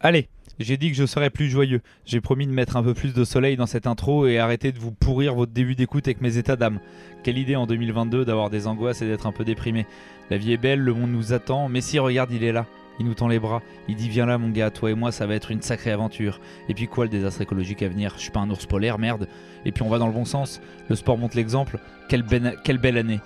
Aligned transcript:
Allez, 0.00 0.28
j'ai 0.58 0.76
dit 0.76 0.90
que 0.90 0.96
je 0.96 1.06
serais 1.06 1.30
plus 1.30 1.48
joyeux. 1.48 1.80
J'ai 2.04 2.20
promis 2.20 2.46
de 2.46 2.52
mettre 2.52 2.76
un 2.76 2.82
peu 2.82 2.94
plus 2.94 3.14
de 3.14 3.24
soleil 3.24 3.56
dans 3.56 3.66
cette 3.66 3.86
intro 3.86 4.26
et 4.26 4.38
arrêter 4.38 4.72
de 4.72 4.78
vous 4.78 4.92
pourrir 4.92 5.34
votre 5.34 5.52
début 5.52 5.74
d'écoute 5.74 6.06
avec 6.06 6.20
mes 6.20 6.36
états 6.36 6.56
d'âme. 6.56 6.80
Quelle 7.22 7.38
idée 7.38 7.56
en 7.56 7.66
2022 7.66 8.24
d'avoir 8.24 8.50
des 8.50 8.66
angoisses 8.66 9.02
et 9.02 9.06
d'être 9.06 9.26
un 9.26 9.32
peu 9.32 9.44
déprimé. 9.44 9.86
La 10.30 10.36
vie 10.38 10.52
est 10.52 10.58
belle, 10.58 10.80
le 10.80 10.92
monde 10.92 11.12
nous 11.12 11.32
attend, 11.32 11.68
mais 11.68 11.80
si 11.80 11.98
regarde, 11.98 12.30
il 12.32 12.44
est 12.44 12.52
là. 12.52 12.66
Il 12.98 13.04
nous 13.04 13.12
tend 13.14 13.28
les 13.28 13.38
bras, 13.38 13.60
il 13.88 13.94
dit 13.96 14.08
viens 14.08 14.24
là 14.24 14.38
mon 14.38 14.48
gars, 14.48 14.70
toi 14.70 14.90
et 14.90 14.94
moi 14.94 15.12
ça 15.12 15.26
va 15.26 15.34
être 15.34 15.50
une 15.50 15.60
sacrée 15.60 15.90
aventure. 15.90 16.40
Et 16.70 16.72
puis 16.72 16.86
quoi 16.88 17.04
le 17.04 17.10
désastre 17.10 17.42
écologique 17.42 17.82
à 17.82 17.88
venir? 17.88 18.14
Je 18.16 18.22
suis 18.22 18.30
pas 18.30 18.40
un 18.40 18.48
ours 18.48 18.64
polaire, 18.64 18.98
merde. 18.98 19.28
Et 19.66 19.72
puis 19.72 19.82
on 19.82 19.90
va 19.90 19.98
dans 19.98 20.06
le 20.06 20.14
bon 20.14 20.24
sens, 20.24 20.62
le 20.88 20.96
sport 20.96 21.18
montre 21.18 21.36
l'exemple, 21.36 21.78
quelle, 22.08 22.22
belle- 22.22 22.56
quelle 22.64 22.78
belle 22.78 22.96
année. 22.96 23.20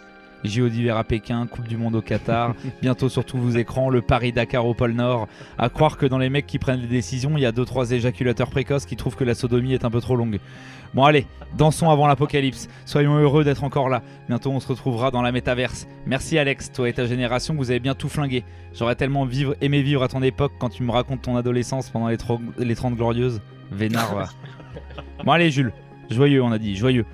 JO 0.44 0.68
d'hiver 0.68 0.96
à 0.96 1.04
Pékin, 1.04 1.46
Coupe 1.46 1.68
du 1.68 1.76
Monde 1.76 1.96
au 1.96 2.02
Qatar, 2.02 2.54
bientôt 2.82 3.08
sur 3.08 3.24
tous 3.24 3.38
vos 3.38 3.50
écrans, 3.50 3.90
le 3.90 4.02
Paris-Dakar 4.02 4.66
au 4.66 4.74
pôle 4.74 4.92
Nord. 4.92 5.28
À 5.58 5.68
croire 5.68 5.96
que 5.96 6.06
dans 6.06 6.18
les 6.18 6.30
mecs 6.30 6.46
qui 6.46 6.58
prennent 6.58 6.80
les 6.80 6.86
décisions, 6.86 7.36
il 7.36 7.40
y 7.40 7.46
a 7.46 7.52
2-3 7.52 7.92
éjaculateurs 7.92 8.50
précoces 8.50 8.86
qui 8.86 8.96
trouvent 8.96 9.16
que 9.16 9.24
la 9.24 9.34
sodomie 9.34 9.74
est 9.74 9.84
un 9.84 9.90
peu 9.90 10.00
trop 10.00 10.16
longue. 10.16 10.38
Bon 10.92 11.04
allez, 11.04 11.26
dansons 11.56 11.88
avant 11.88 12.08
l'apocalypse. 12.08 12.68
Soyons 12.84 13.14
heureux 13.16 13.44
d'être 13.44 13.62
encore 13.62 13.88
là. 13.88 14.02
Bientôt 14.28 14.50
on 14.50 14.58
se 14.58 14.66
retrouvera 14.66 15.12
dans 15.12 15.22
la 15.22 15.30
métaverse. 15.30 15.86
Merci 16.04 16.36
Alex, 16.36 16.72
toi 16.72 16.88
et 16.88 16.92
ta 16.92 17.06
génération, 17.06 17.54
vous 17.54 17.70
avez 17.70 17.78
bien 17.78 17.94
tout 17.94 18.08
flingué. 18.08 18.42
J'aurais 18.74 18.96
tellement 18.96 19.24
vivre, 19.24 19.54
aimé 19.60 19.82
vivre 19.82 20.02
à 20.02 20.08
ton 20.08 20.20
époque 20.22 20.52
quand 20.58 20.68
tu 20.68 20.82
me 20.82 20.90
racontes 20.90 21.22
ton 21.22 21.36
adolescence 21.36 21.90
pendant 21.90 22.08
les, 22.08 22.16
les 22.58 22.74
30 22.74 22.96
glorieuses. 22.96 23.40
Vénard, 23.70 24.14
va. 24.14 24.28
Bon 25.24 25.32
allez 25.32 25.50
Jules, 25.50 25.72
joyeux 26.10 26.42
on 26.42 26.50
a 26.50 26.58
dit, 26.58 26.74
joyeux. 26.74 27.04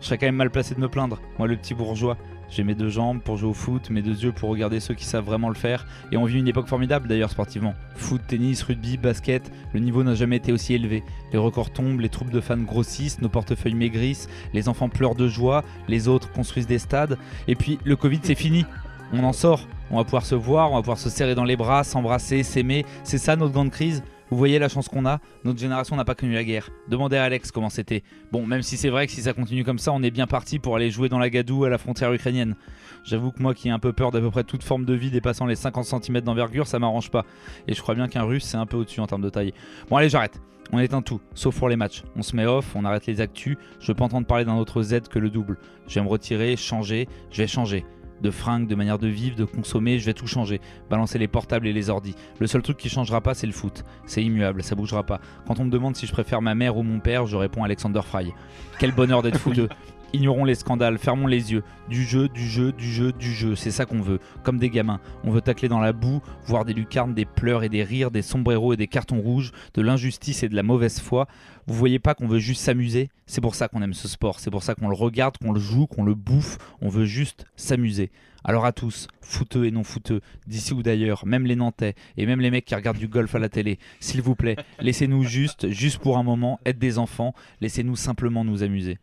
Je 0.00 0.06
serais 0.06 0.18
quand 0.18 0.26
même 0.26 0.36
mal 0.36 0.50
placé 0.50 0.74
de 0.74 0.80
me 0.80 0.88
plaindre, 0.88 1.18
moi 1.38 1.48
le 1.48 1.56
petit 1.56 1.74
bourgeois. 1.74 2.16
J'ai 2.54 2.62
mes 2.62 2.76
deux 2.76 2.88
jambes 2.88 3.20
pour 3.20 3.36
jouer 3.36 3.50
au 3.50 3.52
foot, 3.52 3.90
mes 3.90 4.00
deux 4.00 4.22
yeux 4.22 4.30
pour 4.30 4.48
regarder 4.48 4.78
ceux 4.78 4.94
qui 4.94 5.04
savent 5.04 5.24
vraiment 5.24 5.48
le 5.48 5.56
faire. 5.56 5.88
Et 6.12 6.16
on 6.16 6.24
vit 6.24 6.38
une 6.38 6.46
époque 6.46 6.68
formidable 6.68 7.08
d'ailleurs 7.08 7.30
sportivement. 7.30 7.74
Foot, 7.96 8.20
tennis, 8.28 8.62
rugby, 8.62 8.96
basket, 8.96 9.50
le 9.72 9.80
niveau 9.80 10.04
n'a 10.04 10.14
jamais 10.14 10.36
été 10.36 10.52
aussi 10.52 10.72
élevé. 10.72 11.02
Les 11.32 11.38
records 11.38 11.72
tombent, 11.72 11.98
les 11.98 12.08
troupes 12.08 12.30
de 12.30 12.40
fans 12.40 12.56
grossissent, 12.56 13.20
nos 13.20 13.28
portefeuilles 13.28 13.74
maigrissent, 13.74 14.28
les 14.52 14.68
enfants 14.68 14.88
pleurent 14.88 15.16
de 15.16 15.26
joie, 15.26 15.64
les 15.88 16.06
autres 16.06 16.30
construisent 16.30 16.68
des 16.68 16.78
stades. 16.78 17.18
Et 17.48 17.56
puis 17.56 17.80
le 17.82 17.96
Covid 17.96 18.20
c'est 18.22 18.36
fini, 18.36 18.64
on 19.12 19.24
en 19.24 19.32
sort. 19.32 19.66
On 19.90 19.96
va 19.96 20.04
pouvoir 20.04 20.24
se 20.24 20.36
voir, 20.36 20.70
on 20.70 20.76
va 20.76 20.80
pouvoir 20.80 20.98
se 20.98 21.10
serrer 21.10 21.34
dans 21.34 21.42
les 21.42 21.56
bras, 21.56 21.82
s'embrasser, 21.82 22.44
s'aimer. 22.44 22.86
C'est 23.02 23.18
ça 23.18 23.34
notre 23.34 23.52
grande 23.52 23.70
crise. 23.70 24.04
Vous 24.30 24.36
voyez 24.36 24.58
la 24.58 24.68
chance 24.68 24.88
qu'on 24.88 25.06
a 25.06 25.20
Notre 25.44 25.58
génération 25.58 25.96
n'a 25.96 26.04
pas 26.04 26.14
connu 26.14 26.32
la 26.32 26.44
guerre. 26.44 26.70
Demandez 26.88 27.16
à 27.16 27.24
Alex 27.24 27.50
comment 27.50 27.70
c'était. 27.70 28.02
Bon, 28.32 28.46
même 28.46 28.62
si 28.62 28.76
c'est 28.76 28.88
vrai 28.88 29.06
que 29.06 29.12
si 29.12 29.22
ça 29.22 29.32
continue 29.32 29.64
comme 29.64 29.78
ça, 29.78 29.92
on 29.92 30.02
est 30.02 30.10
bien 30.10 30.26
parti 30.26 30.58
pour 30.58 30.76
aller 30.76 30.90
jouer 30.90 31.08
dans 31.08 31.18
la 31.18 31.30
gadoue 31.30 31.64
à 31.64 31.70
la 31.70 31.78
frontière 31.78 32.12
ukrainienne. 32.12 32.56
J'avoue 33.04 33.32
que 33.32 33.42
moi 33.42 33.54
qui 33.54 33.68
ai 33.68 33.70
un 33.70 33.78
peu 33.78 33.92
peur 33.92 34.10
d'à 34.10 34.20
peu 34.20 34.30
près 34.30 34.44
toute 34.44 34.62
forme 34.62 34.86
de 34.86 34.94
vie 34.94 35.10
dépassant 35.10 35.46
les 35.46 35.56
50 35.56 35.84
cm 35.84 36.20
d'envergure, 36.22 36.66
ça 36.66 36.78
m'arrange 36.78 37.10
pas. 37.10 37.24
Et 37.68 37.74
je 37.74 37.82
crois 37.82 37.94
bien 37.94 38.08
qu'un 38.08 38.22
russe 38.22 38.44
c'est 38.44 38.56
un 38.56 38.66
peu 38.66 38.78
au-dessus 38.78 39.00
en 39.00 39.06
termes 39.06 39.22
de 39.22 39.30
taille. 39.30 39.52
Bon 39.90 39.96
allez 39.96 40.08
j'arrête. 40.08 40.40
On 40.72 40.78
éteint 40.78 41.02
tout, 41.02 41.20
sauf 41.34 41.58
pour 41.58 41.68
les 41.68 41.76
matchs. 41.76 42.02
On 42.16 42.22
se 42.22 42.34
met 42.34 42.46
off, 42.46 42.74
on 42.74 42.84
arrête 42.84 43.06
les 43.06 43.20
actus. 43.20 43.58
Je 43.80 43.88
veux 43.88 43.94
pas 43.94 44.04
entendre 44.04 44.26
parler 44.26 44.46
d'un 44.46 44.56
autre 44.56 44.82
Z 44.82 45.02
que 45.10 45.18
le 45.18 45.28
double. 45.28 45.58
Je 45.86 45.96
vais 45.96 46.04
me 46.04 46.08
retirer, 46.08 46.56
changer, 46.56 47.06
je 47.30 47.42
vais 47.42 47.46
changer. 47.46 47.84
De 48.24 48.30
fringues, 48.30 48.66
de 48.66 48.74
manière 48.74 48.98
de 48.98 49.06
vivre, 49.06 49.36
de 49.36 49.44
consommer, 49.44 49.98
je 49.98 50.06
vais 50.06 50.14
tout 50.14 50.26
changer. 50.26 50.58
Balancer 50.88 51.18
les 51.18 51.28
portables 51.28 51.66
et 51.66 51.74
les 51.74 51.90
ordis. 51.90 52.14
Le 52.38 52.46
seul 52.46 52.62
truc 52.62 52.78
qui 52.78 52.88
changera 52.88 53.20
pas, 53.20 53.34
c'est 53.34 53.46
le 53.46 53.52
foot. 53.52 53.84
C'est 54.06 54.24
immuable, 54.24 54.62
ça 54.62 54.74
bougera 54.74 55.02
pas. 55.02 55.20
Quand 55.46 55.60
on 55.60 55.66
me 55.66 55.70
demande 55.70 55.94
si 55.94 56.06
je 56.06 56.12
préfère 56.12 56.40
ma 56.40 56.54
mère 56.54 56.78
ou 56.78 56.82
mon 56.82 57.00
père, 57.00 57.26
je 57.26 57.36
réponds 57.36 57.64
Alexander 57.64 58.00
Fry. 58.02 58.32
Quel 58.78 58.92
bonheur 58.92 59.20
d'être 59.20 59.38
fouteux. 59.40 59.68
Ignorons 60.14 60.44
les 60.44 60.54
scandales, 60.54 60.98
fermons 60.98 61.26
les 61.26 61.50
yeux. 61.50 61.64
Du 61.88 62.04
jeu, 62.04 62.28
du 62.28 62.46
jeu, 62.46 62.70
du 62.70 62.88
jeu, 62.88 63.10
du 63.10 63.32
jeu. 63.32 63.56
C'est 63.56 63.72
ça 63.72 63.84
qu'on 63.84 64.00
veut. 64.00 64.20
Comme 64.44 64.58
des 64.58 64.70
gamins. 64.70 65.00
On 65.24 65.32
veut 65.32 65.40
tacler 65.40 65.66
dans 65.66 65.80
la 65.80 65.92
boue, 65.92 66.22
voir 66.46 66.64
des 66.64 66.72
lucarnes, 66.72 67.14
des 67.14 67.24
pleurs 67.24 67.64
et 67.64 67.68
des 67.68 67.82
rires, 67.82 68.12
des 68.12 68.22
sombreros 68.22 68.72
et 68.72 68.76
des 68.76 68.86
cartons 68.86 69.20
rouges, 69.20 69.50
de 69.74 69.82
l'injustice 69.82 70.44
et 70.44 70.48
de 70.48 70.54
la 70.54 70.62
mauvaise 70.62 71.00
foi. 71.00 71.26
Vous 71.66 71.74
voyez 71.74 71.98
pas 71.98 72.14
qu'on 72.14 72.28
veut 72.28 72.38
juste 72.38 72.60
s'amuser? 72.60 73.08
C'est 73.26 73.40
pour 73.40 73.56
ça 73.56 73.66
qu'on 73.66 73.82
aime 73.82 73.92
ce 73.92 74.06
sport. 74.06 74.38
C'est 74.38 74.52
pour 74.52 74.62
ça 74.62 74.76
qu'on 74.76 74.88
le 74.88 74.94
regarde, 74.94 75.36
qu'on 75.36 75.50
le 75.50 75.58
joue, 75.58 75.88
qu'on 75.88 76.04
le 76.04 76.14
bouffe. 76.14 76.58
On 76.80 76.88
veut 76.88 77.06
juste 77.06 77.46
s'amuser. 77.56 78.12
Alors 78.44 78.66
à 78.66 78.70
tous, 78.72 79.08
fouteux 79.20 79.64
et 79.64 79.72
non 79.72 79.82
fouteux, 79.82 80.20
d'ici 80.46 80.74
ou 80.74 80.84
d'ailleurs, 80.84 81.26
même 81.26 81.44
les 81.44 81.56
Nantais 81.56 81.96
et 82.16 82.26
même 82.26 82.40
les 82.40 82.52
mecs 82.52 82.66
qui 82.66 82.76
regardent 82.76 82.98
du 82.98 83.08
golf 83.08 83.34
à 83.34 83.40
la 83.40 83.48
télé, 83.48 83.80
s'il 83.98 84.22
vous 84.22 84.34
plaît, 84.36 84.56
laissez-nous 84.78 85.24
juste, 85.24 85.70
juste 85.70 85.98
pour 85.98 86.18
un 86.18 86.22
moment, 86.22 86.60
être 86.66 86.78
des 86.78 86.98
enfants, 86.98 87.34
laissez-nous 87.62 87.96
simplement 87.96 88.44
nous 88.44 88.62
amuser. 88.62 88.98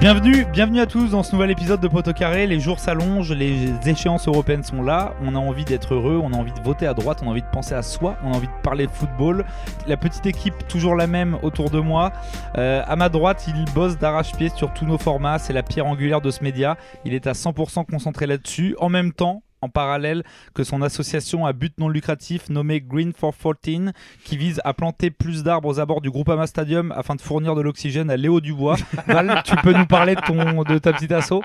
Bienvenue, 0.00 0.46
bienvenue 0.46 0.80
à 0.80 0.86
tous 0.86 1.10
dans 1.10 1.22
ce 1.22 1.32
nouvel 1.32 1.50
épisode 1.50 1.78
de 1.78 1.86
Poteau 1.86 2.14
Carré. 2.14 2.46
Les 2.46 2.58
jours 2.58 2.80
s'allongent, 2.80 3.32
les 3.32 3.68
échéances 3.86 4.26
européennes 4.28 4.62
sont 4.62 4.82
là. 4.82 5.14
On 5.22 5.34
a 5.34 5.38
envie 5.38 5.66
d'être 5.66 5.92
heureux, 5.92 6.18
on 6.24 6.32
a 6.32 6.36
envie 6.38 6.54
de 6.54 6.60
voter 6.62 6.86
à 6.86 6.94
droite, 6.94 7.20
on 7.22 7.26
a 7.26 7.30
envie 7.30 7.42
de 7.42 7.50
penser 7.52 7.74
à 7.74 7.82
soi, 7.82 8.16
on 8.24 8.32
a 8.32 8.36
envie 8.36 8.46
de 8.46 8.62
parler 8.62 8.86
de 8.86 8.90
football. 8.90 9.44
La 9.86 9.98
petite 9.98 10.24
équipe, 10.24 10.54
toujours 10.68 10.96
la 10.96 11.06
même 11.06 11.36
autour 11.42 11.68
de 11.68 11.80
moi. 11.80 12.14
Euh, 12.56 12.82
à 12.86 12.96
ma 12.96 13.10
droite, 13.10 13.44
il 13.46 13.62
bosse 13.74 13.98
d'arrache-pied 13.98 14.48
sur 14.56 14.72
tous 14.72 14.86
nos 14.86 14.96
formats. 14.96 15.38
C'est 15.38 15.52
la 15.52 15.62
pierre 15.62 15.86
angulaire 15.86 16.22
de 16.22 16.30
ce 16.30 16.42
média. 16.42 16.78
Il 17.04 17.12
est 17.12 17.26
à 17.26 17.32
100% 17.32 17.84
concentré 17.84 18.26
là-dessus. 18.26 18.76
En 18.80 18.88
même 18.88 19.12
temps, 19.12 19.42
en 19.62 19.68
parallèle 19.68 20.24
que 20.54 20.64
son 20.64 20.82
association 20.82 21.46
à 21.46 21.52
but 21.52 21.78
non 21.78 21.88
lucratif 21.88 22.48
nommée 22.48 22.80
Green 22.80 23.12
for 23.12 23.34
14 23.36 23.92
qui 24.24 24.36
vise 24.36 24.60
à 24.64 24.74
planter 24.74 25.10
plus 25.10 25.42
d'arbres 25.42 25.68
aux 25.68 25.80
abords 25.80 26.00
du 26.00 26.10
Groupama 26.10 26.46
Stadium 26.46 26.92
afin 26.92 27.14
de 27.14 27.20
fournir 27.20 27.54
de 27.54 27.60
l'oxygène 27.60 28.10
à 28.10 28.16
Léo 28.16 28.40
Dubois. 28.40 28.76
Val, 29.06 29.42
tu 29.44 29.56
peux 29.56 29.72
nous 29.72 29.86
parler 29.86 30.14
de, 30.14 30.20
ton, 30.20 30.62
de 30.62 30.78
ta 30.78 30.92
petite 30.92 31.12
asso? 31.12 31.42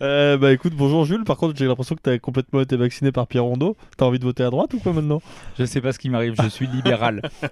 Euh, 0.00 0.38
bah 0.38 0.52
écoute, 0.52 0.72
bonjour 0.74 1.04
Jules. 1.04 1.24
Par 1.24 1.36
contre, 1.36 1.56
j'ai 1.56 1.66
l'impression 1.66 1.94
que 1.94 2.00
t'as 2.00 2.18
complètement 2.18 2.60
été 2.60 2.76
vacciné 2.76 3.12
par 3.12 3.26
Pierre 3.26 3.44
Rondeau. 3.44 3.76
T'as 3.96 4.06
envie 4.06 4.18
de 4.18 4.24
voter 4.24 4.42
à 4.42 4.50
droite 4.50 4.72
ou 4.74 4.78
quoi 4.78 4.92
maintenant? 4.92 5.20
Je 5.58 5.64
sais 5.64 5.80
pas 5.80 5.92
ce 5.92 5.98
qui 5.98 6.08
m'arrive, 6.08 6.34
je 6.42 6.48
suis 6.48 6.66
libéral. 6.66 7.22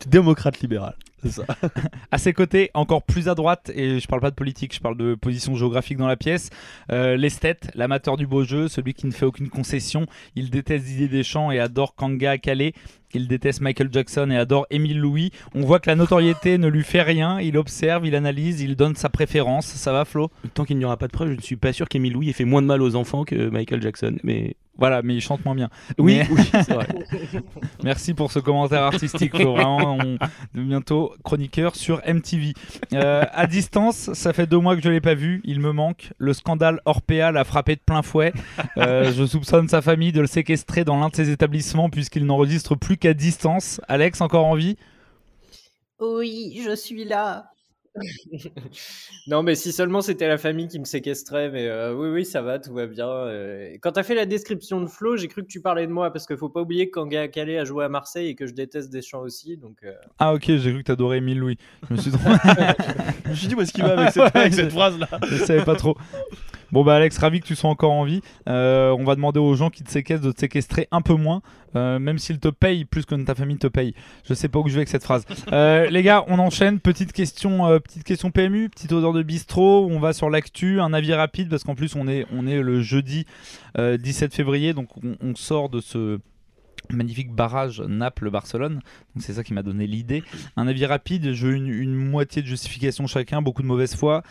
Tu 0.00 0.06
es 0.06 0.10
démocrate 0.10 0.60
libéral. 0.60 0.94
C'est 1.22 1.30
ça. 1.30 1.44
À 2.10 2.18
ses 2.18 2.32
côtés, 2.32 2.70
encore 2.74 3.02
plus 3.02 3.28
à 3.28 3.34
droite, 3.34 3.70
et 3.74 4.00
je 4.00 4.06
parle 4.06 4.20
pas 4.20 4.30
de 4.30 4.34
politique, 4.34 4.74
je 4.74 4.80
parle 4.80 4.96
de 4.96 5.14
position 5.14 5.54
géographique 5.54 5.98
dans 5.98 6.06
la 6.06 6.16
pièce, 6.16 6.50
euh, 6.90 7.16
l'esthète, 7.16 7.70
l'amateur 7.74 8.16
du 8.16 8.26
beau 8.26 8.44
jeu, 8.44 8.68
celui 8.68 8.94
qui 8.94 9.06
ne 9.06 9.12
fait 9.12 9.26
aucune 9.26 9.48
concession, 9.48 10.06
il 10.36 10.50
déteste 10.50 10.84
Didier 10.84 11.08
Deschamps 11.08 11.50
et 11.50 11.58
adore 11.58 11.94
Kanga 11.94 12.32
à 12.32 12.38
Calais, 12.38 12.72
il 13.14 13.26
déteste 13.26 13.60
Michael 13.60 13.88
Jackson 13.92 14.30
et 14.30 14.36
adore 14.36 14.66
Émile 14.70 14.98
Louis. 14.98 15.30
On 15.54 15.62
voit 15.62 15.80
que 15.80 15.88
la 15.88 15.96
notoriété 15.96 16.58
ne 16.58 16.68
lui 16.68 16.84
fait 16.84 17.02
rien, 17.02 17.40
il 17.40 17.56
observe, 17.56 18.06
il 18.06 18.14
analyse, 18.14 18.60
il 18.60 18.76
donne 18.76 18.94
sa 18.96 19.08
préférence. 19.08 19.66
Ça 19.66 19.92
va 19.92 20.04
Flo? 20.04 20.30
Tant 20.54 20.64
qu'il 20.64 20.76
n'y 20.78 20.84
aura 20.84 20.96
pas 20.96 21.06
de 21.06 21.12
preuve, 21.12 21.30
je 21.30 21.36
ne 21.36 21.40
suis 21.40 21.56
pas 21.56 21.72
sûr 21.72 21.88
qu'Emile 21.88 22.12
Louis 22.12 22.28
ait 22.30 22.34
fait 22.34 22.44
moins 22.44 22.62
de 22.62 22.66
mal 22.66 22.82
aux 22.82 22.96
enfants 22.96 23.24
que 23.24 23.48
Michael 23.48 23.80
Jackson. 23.80 24.16
Mais 24.24 24.56
Voilà, 24.78 25.02
mais 25.02 25.16
il 25.16 25.20
chante 25.20 25.44
moins 25.44 25.56
bien. 25.56 25.68
oui, 25.98 26.18
Mais- 26.18 26.28
oui, 26.30 26.42
c'est 26.64 26.72
vrai. 26.72 26.86
Merci 27.82 28.14
pour 28.14 28.30
ce 28.30 28.38
commentaire 28.38 28.82
artistique, 28.82 29.36
Flo. 29.36 29.54
Vraiment, 29.54 29.98
on... 30.00 30.18
bientôt 30.54 31.14
chroniqueur 31.24 31.74
sur 31.74 32.00
MTV. 32.06 32.54
Euh, 32.94 33.24
à 33.32 33.46
distance, 33.48 34.12
ça 34.12 34.32
fait 34.32 34.46
deux 34.46 34.58
mois 34.58 34.76
que 34.76 34.82
je 34.82 34.88
l'ai 34.88 35.00
pas 35.00 35.14
vu. 35.14 35.42
Il 35.44 35.58
me 35.60 35.72
manque. 35.72 36.12
Le 36.18 36.32
scandale 36.32 36.80
Orpea 36.84 37.32
l'a 37.32 37.42
frappé 37.44 37.74
de 37.74 37.80
plein 37.84 38.02
fouet. 38.02 38.32
Euh, 38.76 39.12
je 39.12 39.26
soupçonne 39.26 39.68
sa 39.68 39.82
famille 39.82 40.12
de 40.12 40.20
le 40.20 40.26
séquestrer 40.28 40.84
dans 40.84 40.98
l'un 41.00 41.08
de 41.08 41.16
ses 41.16 41.30
établissements 41.30 41.90
puisqu'il 41.90 42.24
n'enregistre 42.24 42.76
plus 42.76 42.96
qu'à 42.96 43.14
distance. 43.14 43.80
Alex, 43.88 44.20
encore 44.20 44.46
en 44.46 44.54
vie? 44.54 44.76
Oui, 46.00 46.60
je 46.64 46.74
suis 46.76 47.04
là. 47.04 47.50
Non, 49.26 49.42
mais 49.42 49.54
si 49.54 49.72
seulement 49.72 50.00
c'était 50.00 50.28
la 50.28 50.38
famille 50.38 50.68
qui 50.68 50.78
me 50.78 50.84
séquestrait, 50.84 51.50
mais 51.50 51.66
euh, 51.68 51.94
oui, 51.94 52.08
oui, 52.08 52.24
ça 52.24 52.40
va, 52.42 52.58
tout 52.58 52.72
va 52.72 52.86
bien. 52.86 53.08
euh. 53.08 53.76
Quand 53.82 53.92
t'as 53.92 54.02
fait 54.02 54.14
la 54.14 54.26
description 54.26 54.80
de 54.80 54.86
Flo, 54.86 55.16
j'ai 55.16 55.28
cru 55.28 55.42
que 55.42 55.48
tu 55.48 55.60
parlais 55.60 55.86
de 55.86 55.92
moi, 55.92 56.12
parce 56.12 56.26
qu'il 56.26 56.36
faut 56.36 56.48
pas 56.48 56.60
oublier 56.62 56.86
que 56.90 56.92
Kanga 56.98 57.28
Calais 57.28 57.58
a 57.58 57.64
joué 57.64 57.84
à 57.84 57.88
Marseille 57.88 58.28
et 58.28 58.34
que 58.34 58.46
je 58.46 58.54
déteste 58.54 58.90
Deschamps 58.90 59.20
aussi, 59.20 59.56
donc... 59.56 59.78
euh, 59.84 59.92
Ah 60.18 60.32
ok, 60.34 60.44
j'ai 60.46 60.70
cru 60.72 60.78
que 60.78 60.86
t'adorais 60.86 61.18
Émile 61.18 61.38
Louis. 61.38 61.58
Je 61.88 61.94
me 61.94 61.98
suis. 62.00 62.10
Je 63.24 63.30
me 63.30 63.34
suis 63.34 63.48
dit, 63.48 63.54
où 63.54 63.60
est-ce 63.60 63.72
qu'il 63.72 63.84
va 63.84 63.98
avec 63.98 64.12
cette, 64.12 64.34
avec 64.36 64.54
cette 64.54 64.72
phrase-là? 64.72 65.08
je 65.30 65.36
savais 65.44 65.64
pas 65.64 65.76
trop. 65.76 65.96
Bon 66.70 66.84
bah 66.84 66.96
Alex, 66.96 67.16
ravi 67.16 67.40
que 67.40 67.46
tu 67.46 67.54
sois 67.54 67.70
encore 67.70 67.92
en 67.92 68.04
vie. 68.04 68.20
Euh, 68.48 68.90
on 68.90 69.04
va 69.04 69.14
demander 69.14 69.40
aux 69.40 69.54
gens 69.54 69.70
qui 69.70 69.84
te 69.84 69.90
séquestrent 69.90 70.26
de 70.26 70.32
te 70.32 70.40
séquestrer 70.40 70.86
un 70.90 71.00
peu 71.00 71.14
moins, 71.14 71.40
euh, 71.76 71.98
même 71.98 72.18
s'ils 72.18 72.40
te 72.40 72.48
payent 72.48 72.84
plus 72.84 73.06
que 73.06 73.14
ta 73.14 73.34
famille 73.34 73.56
te 73.56 73.68
paye. 73.68 73.94
Je 74.28 74.34
sais 74.34 74.48
pas 74.48 74.58
où 74.58 74.68
je 74.68 74.74
vais 74.74 74.80
avec 74.80 74.88
cette 74.88 75.04
phrase. 75.04 75.24
Euh, 75.52 75.88
les 75.88 76.02
gars, 76.02 76.24
on 76.28 76.38
enchaîne. 76.38 76.78
Petite 76.78 77.12
question, 77.12 77.80
petite 77.80 78.04
question 78.04 78.30
PMU, 78.30 78.68
petite 78.68 78.92
odeur 78.92 79.12
de 79.12 79.22
bistrot. 79.22 79.88
On 79.90 79.98
va 79.98 80.12
sur 80.12 80.28
l'actu, 80.28 80.78
un 80.80 80.92
avis 80.92 81.14
rapide 81.14 81.48
parce 81.48 81.64
qu'en 81.64 81.74
plus 81.74 81.96
on 81.96 82.06
est, 82.06 82.26
on 82.32 82.46
est 82.46 82.60
le 82.60 82.82
jeudi 82.82 83.24
euh, 83.78 83.96
17 83.96 84.34
février, 84.34 84.74
donc 84.74 84.88
on, 85.02 85.16
on 85.22 85.34
sort 85.34 85.68
de 85.70 85.80
ce 85.80 86.18
magnifique 86.90 87.32
barrage 87.32 87.80
Naples-Barcelone. 87.80 88.74
Donc 88.74 89.22
c'est 89.22 89.34
ça 89.34 89.44
qui 89.44 89.54
m'a 89.54 89.62
donné 89.62 89.86
l'idée. 89.86 90.22
Un 90.56 90.66
avis 90.66 90.86
rapide, 90.86 91.32
je 91.32 91.46
veux 91.46 91.54
une, 91.54 91.68
une 91.68 91.94
moitié 91.94 92.42
de 92.42 92.46
justification 92.46 93.06
chacun, 93.06 93.42
beaucoup 93.42 93.62
de 93.62 93.66
mauvaise 93.66 93.94
foi. 93.94 94.22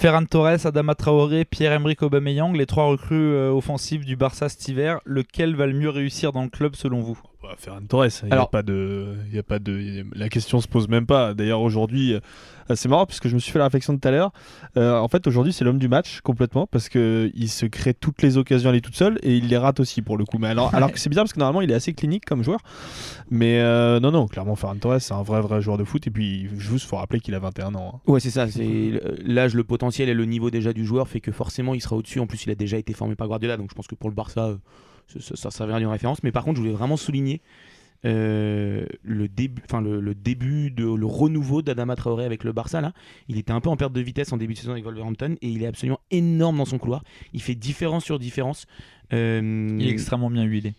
Ferran 0.00 0.24
Torres, 0.24 0.64
Adama 0.64 0.94
Traoré, 0.94 1.44
Pierre-Emerick 1.44 2.00
Aubameyang, 2.00 2.54
les 2.54 2.64
trois 2.64 2.86
recrues 2.86 3.34
euh, 3.34 3.50
offensives 3.52 4.06
du 4.06 4.16
Barça 4.16 4.48
cet 4.48 4.66
hiver, 4.66 4.98
lequel 5.04 5.54
va 5.54 5.66
le 5.66 5.74
mieux 5.74 5.90
réussir 5.90 6.32
dans 6.32 6.42
le 6.42 6.48
club 6.48 6.74
selon 6.74 7.02
vous? 7.02 7.20
Bah, 7.50 7.56
Ferran 7.58 7.80
Torres, 7.88 8.06
il 8.22 8.28
y 8.28 8.30
a 8.30 8.34
Alors- 8.34 8.48
pas 8.50 8.62
de, 8.62 9.16
il 9.28 9.34
y 9.34 9.38
a 9.38 9.42
pas 9.42 9.58
de, 9.58 10.04
la 10.14 10.28
question 10.28 10.60
se 10.60 10.68
pose 10.68 10.88
même 10.88 11.04
pas. 11.06 11.34
D'ailleurs 11.34 11.60
aujourd'hui, 11.62 12.14
euh, 12.14 12.20
c'est 12.76 12.88
marrant 12.88 13.06
puisque 13.06 13.26
je 13.26 13.34
me 13.34 13.40
suis 13.40 13.50
fait 13.50 13.58
la 13.58 13.64
réflexion 13.64 13.98
tout 13.98 14.06
à 14.06 14.12
l'heure. 14.12 14.30
Euh, 14.76 14.96
en 14.96 15.08
fait 15.08 15.26
aujourd'hui 15.26 15.52
c'est 15.52 15.64
l'homme 15.64 15.80
du 15.80 15.88
match 15.88 16.20
complètement 16.20 16.68
parce 16.68 16.88
que 16.88 17.28
il 17.34 17.48
se 17.48 17.66
crée 17.66 17.92
toutes 17.92 18.22
les 18.22 18.36
occasions 18.38 18.70
à 18.70 18.72
lui 18.72 18.80
toute 18.82 18.94
seule 18.94 19.18
et 19.24 19.36
il 19.36 19.48
les 19.48 19.56
rate 19.56 19.80
aussi 19.80 20.00
pour 20.00 20.16
le 20.16 20.24
coup. 20.24 20.38
Mais 20.38 20.46
alors, 20.46 20.72
alors 20.76 20.92
que 20.92 21.00
c'est 21.00 21.08
bizarre 21.08 21.24
parce 21.24 21.32
que 21.32 21.40
normalement 21.40 21.60
il 21.62 21.70
est 21.72 21.74
assez 21.74 21.92
clinique 21.92 22.24
comme 22.24 22.44
joueur. 22.44 22.60
Mais 23.30 23.58
euh, 23.60 23.98
non 23.98 24.12
non, 24.12 24.28
clairement 24.28 24.54
Ferran 24.54 24.76
Torres 24.76 25.00
c'est 25.00 25.14
un 25.14 25.22
vrai 25.24 25.40
vrai 25.40 25.60
joueur 25.60 25.76
de 25.78 25.82
foot 25.84 26.06
et 26.06 26.10
puis 26.10 26.48
juste 26.58 26.86
faut 26.86 26.96
rappeler 26.98 27.18
qu'il 27.18 27.34
a 27.34 27.40
21 27.40 27.74
ans. 27.74 27.94
hein. 27.96 28.00
Ouais, 28.12 28.20
c'est 28.20 28.30
ça. 28.30 28.46
C'est 28.48 29.00
l'âge, 29.24 29.54
le 29.54 29.64
potentiel 29.64 30.08
et 30.08 30.14
le 30.14 30.24
niveau 30.24 30.50
déjà 30.50 30.72
du 30.72 30.86
joueur 30.86 31.08
fait 31.08 31.20
que 31.20 31.32
forcément 31.32 31.74
il 31.74 31.80
sera 31.80 31.96
au-dessus. 31.96 32.20
En 32.20 32.26
plus, 32.28 32.44
il 32.44 32.50
a 32.50 32.54
déjà 32.54 32.76
été 32.76 32.92
formé 32.92 33.16
par 33.16 33.26
Guardiola, 33.26 33.56
donc 33.56 33.70
je 33.70 33.74
pense 33.74 33.88
que 33.88 33.96
pour 33.96 34.08
le 34.10 34.14
Barça, 34.14 34.52
ça, 35.18 35.50
servira 35.50 35.78
d'une 35.78 35.88
référence. 35.88 36.22
Mais 36.22 36.32
par 36.32 36.44
contre, 36.44 36.56
je 36.56 36.62
voulais 36.62 36.74
vraiment 36.74 36.96
souligner 36.96 37.40
euh, 38.06 38.86
le 39.02 39.28
début, 39.28 39.62
enfin 39.64 39.82
le, 39.82 40.00
le 40.00 40.14
début 40.14 40.70
de 40.70 40.84
le 40.84 41.06
renouveau 41.06 41.60
d'Adama 41.60 41.96
Traoré 41.96 42.24
avec 42.24 42.44
le 42.44 42.52
Barça. 42.52 42.80
Là, 42.80 42.92
il 43.28 43.36
était 43.36 43.52
un 43.52 43.60
peu 43.60 43.68
en 43.68 43.76
perte 43.76 43.92
de 43.92 44.00
vitesse 44.00 44.32
en 44.32 44.36
début 44.36 44.54
de 44.54 44.58
saison 44.58 44.72
avec 44.72 44.84
Wolverhampton 44.84 45.36
et 45.42 45.48
il 45.48 45.62
est 45.62 45.66
absolument 45.66 46.00
énorme 46.10 46.58
dans 46.58 46.64
son 46.64 46.78
couloir. 46.78 47.02
Il 47.32 47.42
fait 47.42 47.54
différence 47.54 48.04
sur 48.04 48.18
différence. 48.18 48.66
Euh, 49.12 49.76
Il 49.78 49.86
est 49.86 49.90
extrêmement 49.90 50.30
bien 50.30 50.44
huilé. 50.44 50.74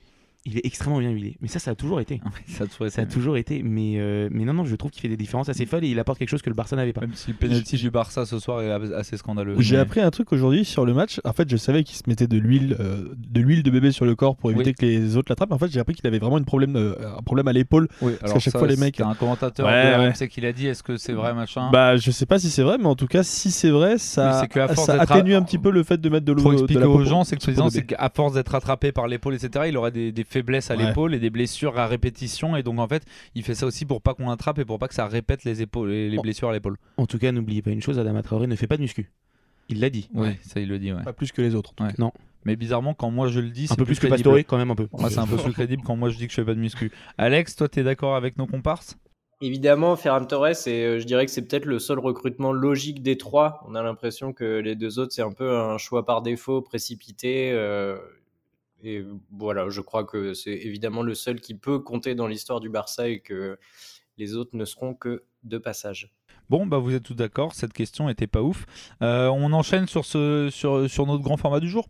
Il 0.46 0.58
est 0.58 0.66
extrêmement 0.66 1.00
bien 1.00 1.12
huilé. 1.12 1.38
Mais 1.42 1.48
ça, 1.48 1.60
ça 1.60 1.72
a 1.72 1.76
toujours 1.76 2.00
été. 2.02 2.20
ça 2.48 2.64
a 2.64 2.68
toujours 2.68 2.88
été. 2.88 2.96
Ça 2.96 3.02
a 3.04 3.06
toujours 3.06 3.38
été. 3.38 3.62
Mais, 3.64 3.94
euh, 3.98 4.28
mais 4.32 4.44
non, 4.46 4.54
non, 4.54 4.66
je 4.66 4.76
trouve 4.76 4.90
qu'il 4.92 5.02
fait 5.02 5.08
des 5.08 5.18
différences 5.18 5.50
assez 5.50 5.66
folles 5.66 5.84
et 5.86 5.90
il 5.90 6.00
apporte 6.00 6.18
quelque 6.20 6.30
chose 6.30 6.42
que 6.42 6.50
le 6.50 6.56
Barça 6.56 6.76
n'avait 6.76 6.94
pas. 6.94 7.02
Même 7.02 7.14
si 7.14 7.30
le 7.32 7.38
penalty 7.38 7.76
du 7.78 7.92
Barça 7.92 8.26
ce 8.26 8.40
soir 8.40 8.62
est 8.62 8.72
assez 8.94 9.18
scandaleux. 9.18 9.56
J'ai 9.60 9.76
Mais- 9.76 9.82
appris 9.82 10.00
un 10.02 10.10
truc 10.10 10.32
aujourd'hui 10.34 10.66
sur 10.66 10.86
le 10.86 10.94
match. 10.94 11.20
En 11.26 11.34
fait, 11.34 11.50
je 11.50 11.58
savais 11.58 11.84
qu'il 11.84 11.96
se 11.96 12.04
mettait 12.08 12.28
de 12.28 12.38
l'huile, 12.38 12.76
euh, 12.80 13.10
de 13.18 13.40
l'huile 13.42 13.62
de 13.64 13.70
bébé 13.70 13.92
sur 13.92 14.06
le 14.06 14.16
corps 14.16 14.36
pour 14.36 14.50
éviter 14.52 14.70
Oui. 14.72 14.76
que 14.76 14.86
les 14.86 15.16
autres 15.18 15.32
l'attrapent. 15.32 15.52
En 15.52 15.58
fait, 15.60 15.72
j'ai 15.72 15.80
appris 15.80 15.94
qu'il 15.94 16.08
avait 16.08 16.20
vraiment 16.20 16.38
une 16.40 16.46
problème, 16.46 16.76
euh, 16.76 16.96
un 17.18 17.22
problème 17.22 17.48
à 17.48 17.54
l'épaule. 17.54 17.88
Oui, 18.02 18.14
qu'à 18.20 18.40
chaque 18.40 18.58
fois, 18.58 18.68
les 18.68 18.78
mecs- 18.78 18.96
C'est 18.98 19.04
un 19.04 19.14
commentateur 19.16 19.68
Ouais, 19.68 19.72
ouais. 19.74 20.08
RMC 20.10 20.28
qui 20.28 20.42
l'a 20.42 20.54
dit. 20.54 20.68
Est-ce 20.68 20.82
que 20.84 20.98
c'est 20.98 21.14
vrai, 21.14 21.34
machin 21.34 21.70
Bah, 21.72 21.98
je 21.98 22.10
sais 22.12 22.26
pas 22.26 22.40
si 22.40 22.50
c'est 22.50 22.64
vrai, 22.64 22.78
mais 22.80 22.88
en 22.88 22.96
tout 22.96 23.08
cas, 23.08 23.24
si 23.24 23.52
c'est 23.52 23.70
vrai, 23.70 23.98
ça, 23.98 24.42
c'est 24.52 24.76
ça 24.76 25.00
atténue 25.02 25.36
à- 25.36 25.38
un 25.38 25.44
petit 25.44 25.58
peu 25.60 25.70
le 25.70 25.84
fait 25.84 26.00
de 26.02 26.10
mettre 26.10 26.26
de 26.26 26.32
l'eau. 26.34 26.42
Pour 26.42 26.52
de 26.52 26.58
expliquer 26.58 26.80
la 26.82 26.90
aux 26.90 27.04
gens, 27.04 27.24
c'est 27.24 27.36
que 27.38 27.44
c'est 27.70 27.86
qu'à 27.86 28.10
force 28.14 28.34
d'être 28.34 28.56
attrapé 28.56 28.92
par 28.92 29.08
l'épaule, 29.08 29.36
etc., 29.36 29.66
il 29.68 29.78
aurait 29.78 29.92
des, 29.92 30.12
des 30.12 30.24
faiblesses 30.32 30.72
à 30.72 30.76
Ouais. 30.76 30.86
l'épaule 30.88 31.14
et 31.14 31.20
des 31.20 31.30
blessures 31.30 31.78
à 31.78 31.88
répétition. 31.88 32.56
Et 32.56 32.64
donc, 32.64 32.80
en 32.80 32.88
fait, 32.88 33.04
il 33.36 33.44
fait 33.44 33.56
ça 33.56 33.66
aussi 33.66 33.86
pour 33.86 34.02
pas 34.02 34.14
qu'on 34.14 34.30
l'attrape 34.30 34.60
et 34.60 34.66
pour 34.66 34.80
pas 34.80 34.88
que 34.88 34.94
ça 34.96 35.08
répète 35.08 35.44
les, 35.44 35.62
épaules, 35.62 35.90
les, 35.90 36.10
les 36.10 36.18
blessures 36.20 36.50
à 36.50 36.54
l'épaule. 36.54 36.78
En 36.98 37.06
tout 37.06 37.18
cas, 37.20 37.32
n'oubliez 37.32 37.62
pas 37.62 37.72
une 37.72 37.82
chose 37.82 38.00
Adama 38.00 38.22
Traoré 38.24 38.48
ne 38.48 38.56
fait 38.56 38.68
pas 38.68 38.78
de 38.78 38.82
muscu. 38.82 39.12
Il 39.70 39.80
l'a 39.80 39.90
dit. 39.90 40.10
Oui, 40.14 40.30
ça, 40.42 40.60
il 40.60 40.68
le 40.68 40.80
dit, 40.80 40.92
ouais. 40.92 41.04
Pas 41.04 41.14
plus 41.14 41.32
que 41.32 41.42
les 41.42 41.56
autres. 41.56 41.74
Ouais. 41.80 41.92
Mais 42.44 42.56
bizarrement, 42.56 42.94
quand 42.96 43.12
moi 43.12 43.28
je 43.28 43.40
le 43.40 43.50
dis, 43.50 43.66
Un 43.66 43.68
c'est 43.68 43.76
peu 43.78 43.86
plus 43.86 44.00
que 44.00 44.08
crédible. 44.08 44.30
Pastore, 44.30 44.48
quand 44.48 44.58
même 44.58 44.72
un 44.72 44.76
peu. 44.76 44.88
Moi, 44.98 45.10
c'est 45.12 45.20
un 45.20 45.28
peu 45.28 45.38
plus 45.38 45.54
crédible 45.54 45.84
quand 45.86 45.96
moi 45.96 46.10
je 46.10 46.18
dis 46.18 46.26
que 46.26 46.32
je 46.32 46.36
fais 46.42 46.46
pas 46.46 46.56
de 46.56 46.60
muscu. 46.60 46.92
Alex, 47.20 47.56
toi, 47.56 47.70
t'es 47.70 47.84
d'accord 47.84 48.16
avec 48.16 48.38
nos 48.38 48.48
comparses? 48.48 48.98
Évidemment, 49.44 49.96
Ferran 49.96 50.26
Torres, 50.26 50.68
et 50.68 50.86
euh, 50.86 51.00
je 51.00 51.06
dirais 51.06 51.26
que 51.26 51.32
c'est 51.32 51.42
peut-être 51.42 51.66
le 51.66 51.80
seul 51.80 51.98
recrutement 52.00 52.52
logique 52.52 53.02
des 53.02 53.18
trois. 53.18 53.64
On 53.68 53.74
a 53.76 53.82
l'impression 53.82 54.34
que 54.34 54.60
les 54.60 54.76
deux 54.76 55.00
autres, 55.00 55.14
c'est 55.14 55.24
un 55.24 55.32
peu 55.32 55.56
un 55.56 55.78
choix 55.80 56.06
par 56.06 56.22
défaut, 56.22 56.62
précipité. 56.62 57.52
euh, 57.54 57.98
et 58.84 59.06
voilà, 59.32 59.70
je 59.70 59.82
crois 59.82 60.04
que 60.04 60.34
c'est 60.34 60.54
évidemment 60.54 61.04
le 61.04 61.16
seul 61.16 61.40
qui 61.40 61.56
peut 61.56 61.80
compter 61.80 62.16
dans 62.16 62.28
l'histoire 62.28 62.60
du 62.60 62.70
Barça 62.70 63.08
et 63.10 63.20
que 63.20 63.58
les 64.18 64.36
autres 64.36 64.56
ne 64.56 64.66
seront 64.66 64.94
que 64.94 65.24
de 65.44 65.58
passage. 65.58 66.14
Bon, 66.50 66.66
bah 66.66 66.78
vous 66.78 66.94
êtes 66.94 67.04
tous 67.04 67.16
d'accord, 67.16 67.54
cette 67.54 67.74
question 67.74 68.10
était 68.10 68.28
pas 68.28 68.42
ouf. 68.42 68.66
Euh, 69.02 69.28
on 69.28 69.54
enchaîne 69.54 69.88
sur, 69.88 70.06
ce, 70.06 70.50
sur, 70.52 70.90
sur 70.90 71.06
notre 71.06 71.24
grand 71.24 71.38
format 71.38 71.60
du 71.60 71.70
jour? 71.70 71.88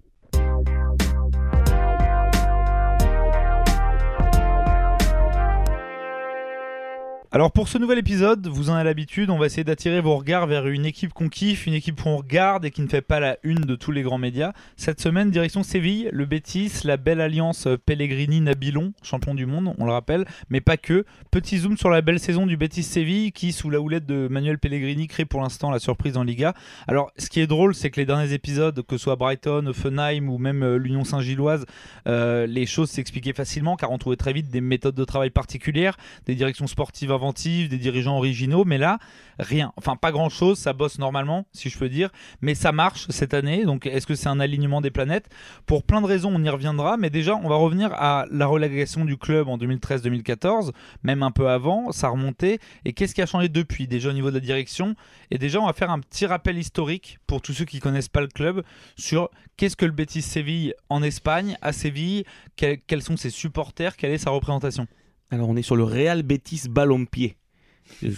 Alors 7.34 7.54
pour 7.54 7.70
ce 7.70 7.78
nouvel 7.78 7.98
épisode, 7.98 8.46
vous 8.48 8.70
en 8.70 8.74
avez 8.74 8.84
l'habitude, 8.84 9.30
on 9.30 9.38
va 9.38 9.46
essayer 9.46 9.64
d'attirer 9.64 10.02
vos 10.02 10.18
regards 10.18 10.48
vers 10.48 10.68
une 10.68 10.86
équipe 10.86 11.14
qu'on 11.14 11.30
kiffe, 11.30 11.66
une 11.66 11.74
équipe 11.74 12.02
qu'on 12.02 12.18
regarde 12.18 12.66
et 12.66 12.72
qui 12.72 12.82
ne 12.82 12.90
fait 12.90 13.02
pas 13.02 13.22
la 13.22 13.38
une 13.44 13.62
de 13.62 13.76
tous 13.76 13.94
les 13.94 14.02
grands 14.02 14.18
médias. 14.18 14.52
Cette 14.76 15.00
semaine, 15.00 15.32
direction 15.32 15.64
Séville, 15.64 16.10
le 16.12 16.26
Betis, 16.26 16.82
la 16.84 16.98
belle 16.98 17.22
alliance 17.22 17.70
Pellegrini-Nabilon, 17.86 18.92
champion 19.02 19.34
du 19.34 19.46
monde, 19.46 19.74
on 19.78 19.86
le 19.86 19.94
rappelle, 19.94 20.26
mais 20.50 20.60
pas 20.60 20.76
que. 20.76 21.06
Petit 21.32 21.60
zoom 21.60 21.78
sur 21.78 21.90
la 21.90 22.02
belle 22.02 22.20
saison 22.20 22.46
du 22.46 22.58
Betis 22.58 22.84
Séville 22.84 23.32
qui, 23.32 23.54
sous 23.54 23.70
la 23.70 23.80
houlette 23.80 24.06
de 24.06 24.28
Manuel 24.30 24.60
Pellegrini, 24.60 25.08
crée 25.08 25.24
pour 25.24 25.40
l'instant 25.40 25.72
la 25.72 25.80
surprise 25.80 26.18
en 26.18 26.24
Liga. 26.24 26.54
Alors 26.90 27.12
ce 27.18 27.30
qui 27.30 27.40
est 27.40 27.48
drôle, 27.48 27.74
c'est 27.76 27.92
que 27.92 28.02
les 28.02 28.06
derniers 28.06 28.34
épisodes, 28.34 28.82
que 28.86 28.98
ce 28.98 29.04
soit 29.04 29.16
Brighton, 29.16 29.68
Offenheim 29.68 30.28
ou 30.28 30.38
même 30.38 30.64
euh, 30.64 30.76
l'Union 30.76 31.06
Saint-Gilloise, 31.06 31.66
euh, 32.10 32.46
les 32.46 32.66
choses 32.66 32.90
s'expliquaient 32.90 33.32
facilement 33.32 33.78
car 33.78 33.90
on 33.90 33.98
trouvait 33.98 34.18
très 34.18 34.34
vite 34.34 34.50
des 34.50 34.60
méthodes 34.60 34.96
de 34.96 35.06
travail 35.06 35.30
particulières, 35.30 35.96
des 36.26 36.36
directions 36.36 36.68
sportives 36.68 37.21
des 37.70 37.78
dirigeants 37.78 38.18
originaux, 38.18 38.66
mais 38.66 38.78
là, 38.78 38.98
rien. 39.40 39.72
Enfin, 39.78 39.96
pas 39.96 40.12
grand 40.12 40.30
chose, 40.30 40.58
ça 40.58 40.74
bosse 40.74 40.98
normalement, 40.98 41.46
si 41.54 41.70
je 41.70 41.78
peux 41.78 41.90
dire, 41.90 42.10
mais 42.42 42.56
ça 42.56 42.72
marche 42.72 43.08
cette 43.10 43.34
année. 43.34 43.66
Donc, 43.66 43.86
est-ce 43.86 44.08
que 44.08 44.16
c'est 44.16 44.28
un 44.28 44.40
alignement 44.40 44.82
des 44.82 44.92
planètes? 44.92 45.30
Pour 45.66 45.84
plein 45.84 46.02
de 46.02 46.08
raisons, 46.08 46.32
on 46.34 46.44
y 46.44 46.50
reviendra, 46.50 46.98
mais 46.98 47.10
déjà, 47.10 47.36
on 47.36 47.48
va 47.48 47.56
revenir 47.56 47.94
à 47.94 48.26
la 48.32 48.48
relégation 48.48 49.06
du 49.06 49.18
club 49.18 49.48
en 49.48 49.58
2013-2014, 49.58 50.72
même 51.04 51.24
un 51.24 51.32
peu 51.32 51.50
avant, 51.50 51.92
ça 51.92 52.10
remontait. 52.10 52.60
Et 52.86 52.94
qu'est-ce 52.94 53.14
qui 53.14 53.22
a 53.22 53.26
changé 53.26 53.50
depuis, 53.50 53.88
déjà 53.88 54.10
au 54.10 54.14
niveau 54.14 54.30
de 54.30 54.36
la 54.36 54.40
direction? 54.40 54.96
Et 55.30 55.38
déjà, 55.38 55.60
on 55.60 55.68
va 55.68 55.74
faire 55.74 55.92
un 55.92 56.00
petit 56.00 56.26
rappel 56.26 56.58
historique 56.58 57.20
pour 57.28 57.42
tous 57.42 57.54
ceux 57.54 57.66
qui 57.66 57.80
connaissent 57.80 58.10
pas 58.10 58.22
le 58.22 58.28
club 58.28 58.64
sur 58.96 59.30
qu'est-ce 59.58 59.76
que 59.76 59.86
le 59.86 59.92
Betis 59.92 60.24
Séville 60.24 60.74
en 60.90 61.04
Espagne, 61.04 61.58
à 61.62 61.72
Séville, 61.72 62.24
quels 62.56 63.04
sont 63.04 63.18
ses 63.18 63.30
supporters, 63.30 63.96
quelle 63.96 64.12
est 64.12 64.18
sa 64.18 64.32
représentation? 64.32 64.88
Alors 65.32 65.48
on 65.48 65.56
est 65.56 65.62
sur 65.62 65.78
le 65.78 65.84
Real 65.84 66.24
Betis 66.24 66.64
Ballon-Pied. 66.70 67.38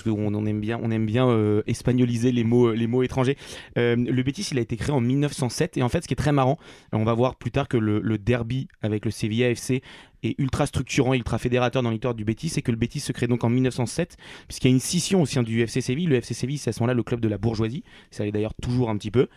Qu'on 0.04 0.36
on 0.36 0.45
aime 0.45 0.60
bien, 0.60 0.80
on 0.83 0.92
aime 0.92 1.06
bien 1.06 1.27
euh, 1.27 1.63
espagnoliser 1.68 2.31
les 2.31 2.44
mots, 2.44 2.74
les 2.74 2.86
mots 2.86 3.01
étrangers. 3.01 3.38
Euh, 3.77 3.95
le 3.95 4.24
Betis, 4.24 4.50
il 4.51 4.57
a 4.57 4.62
été 4.62 4.77
créé 4.77 4.94
en 4.94 5.01
1907 5.01 5.77
et 5.77 5.83
en 5.83 5.89
fait, 5.89 6.01
ce 6.01 6.07
qui 6.07 6.13
est 6.13 6.18
très 6.18 6.31
marrant, 6.31 6.57
on 6.92 7.04
va 7.04 7.13
voir 7.13 7.36
plus 7.36 7.51
tard 7.51 7.68
que 7.68 7.77
le, 7.77 8.18
derby 8.18 8.68
avec 8.81 9.06
le 9.06 9.12
Sevilla 9.12 9.50
FC 9.50 9.81
est 10.21 10.39
ultra 10.39 10.65
structurant, 10.65 11.13
ultra 11.13 11.38
fédérateur 11.38 11.81
dans 11.81 11.92
l'histoire 11.92 12.13
du 12.13 12.24
Betis, 12.24 12.50
c'est 12.50 12.62
que 12.62 12.71
le 12.71 12.77
Betis 12.77 13.00
se 13.00 13.12
crée 13.12 13.27
donc 13.27 13.44
en 13.44 13.50
1907, 13.50 14.18
puisqu'il 14.48 14.68
y 14.68 14.71
a 14.71 14.74
une 14.74 14.80
scission 14.80 15.21
au 15.21 15.25
sein 15.25 15.44
du 15.44 15.62
FC 15.62 15.81
Séville. 15.81 16.07
Le 16.07 16.15
FC 16.15 16.33
Séville, 16.33 16.57
c'est 16.57 16.69
à 16.69 16.74
ce 16.74 16.80
moment-là 16.81 16.94
le 16.94 17.04
club 17.04 17.19
de 17.19 17.27
la 17.27 17.38
bourgeoisie, 17.38 17.83
ça 18.12 18.24
l'est 18.25 18.31
d'ailleurs 18.31 18.56
toujours 18.62 18.89
un 18.89 18.98
petit 18.98 19.12
peu. 19.12 19.27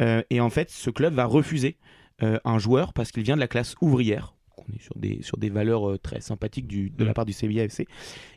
Euh, 0.00 0.22
et 0.30 0.40
en 0.40 0.50
fait, 0.50 0.70
ce 0.70 0.90
club 0.90 1.14
va 1.14 1.24
refuser 1.24 1.78
euh, 2.22 2.38
un 2.44 2.58
joueur 2.58 2.92
parce 2.92 3.12
qu'il 3.12 3.22
vient 3.22 3.36
de 3.36 3.40
la 3.40 3.48
classe 3.48 3.74
ouvrière. 3.80 4.33
On 4.68 4.74
est 4.74 4.82
sur 4.82 4.96
des, 4.96 5.22
sur 5.22 5.36
des 5.38 5.50
valeurs 5.50 5.90
euh, 5.90 5.98
très 5.98 6.20
sympathiques 6.20 6.66
du, 6.66 6.90
de 6.90 7.04
la 7.04 7.14
part 7.14 7.24
du 7.24 7.32
Sevilla 7.32 7.64
FC. 7.64 7.86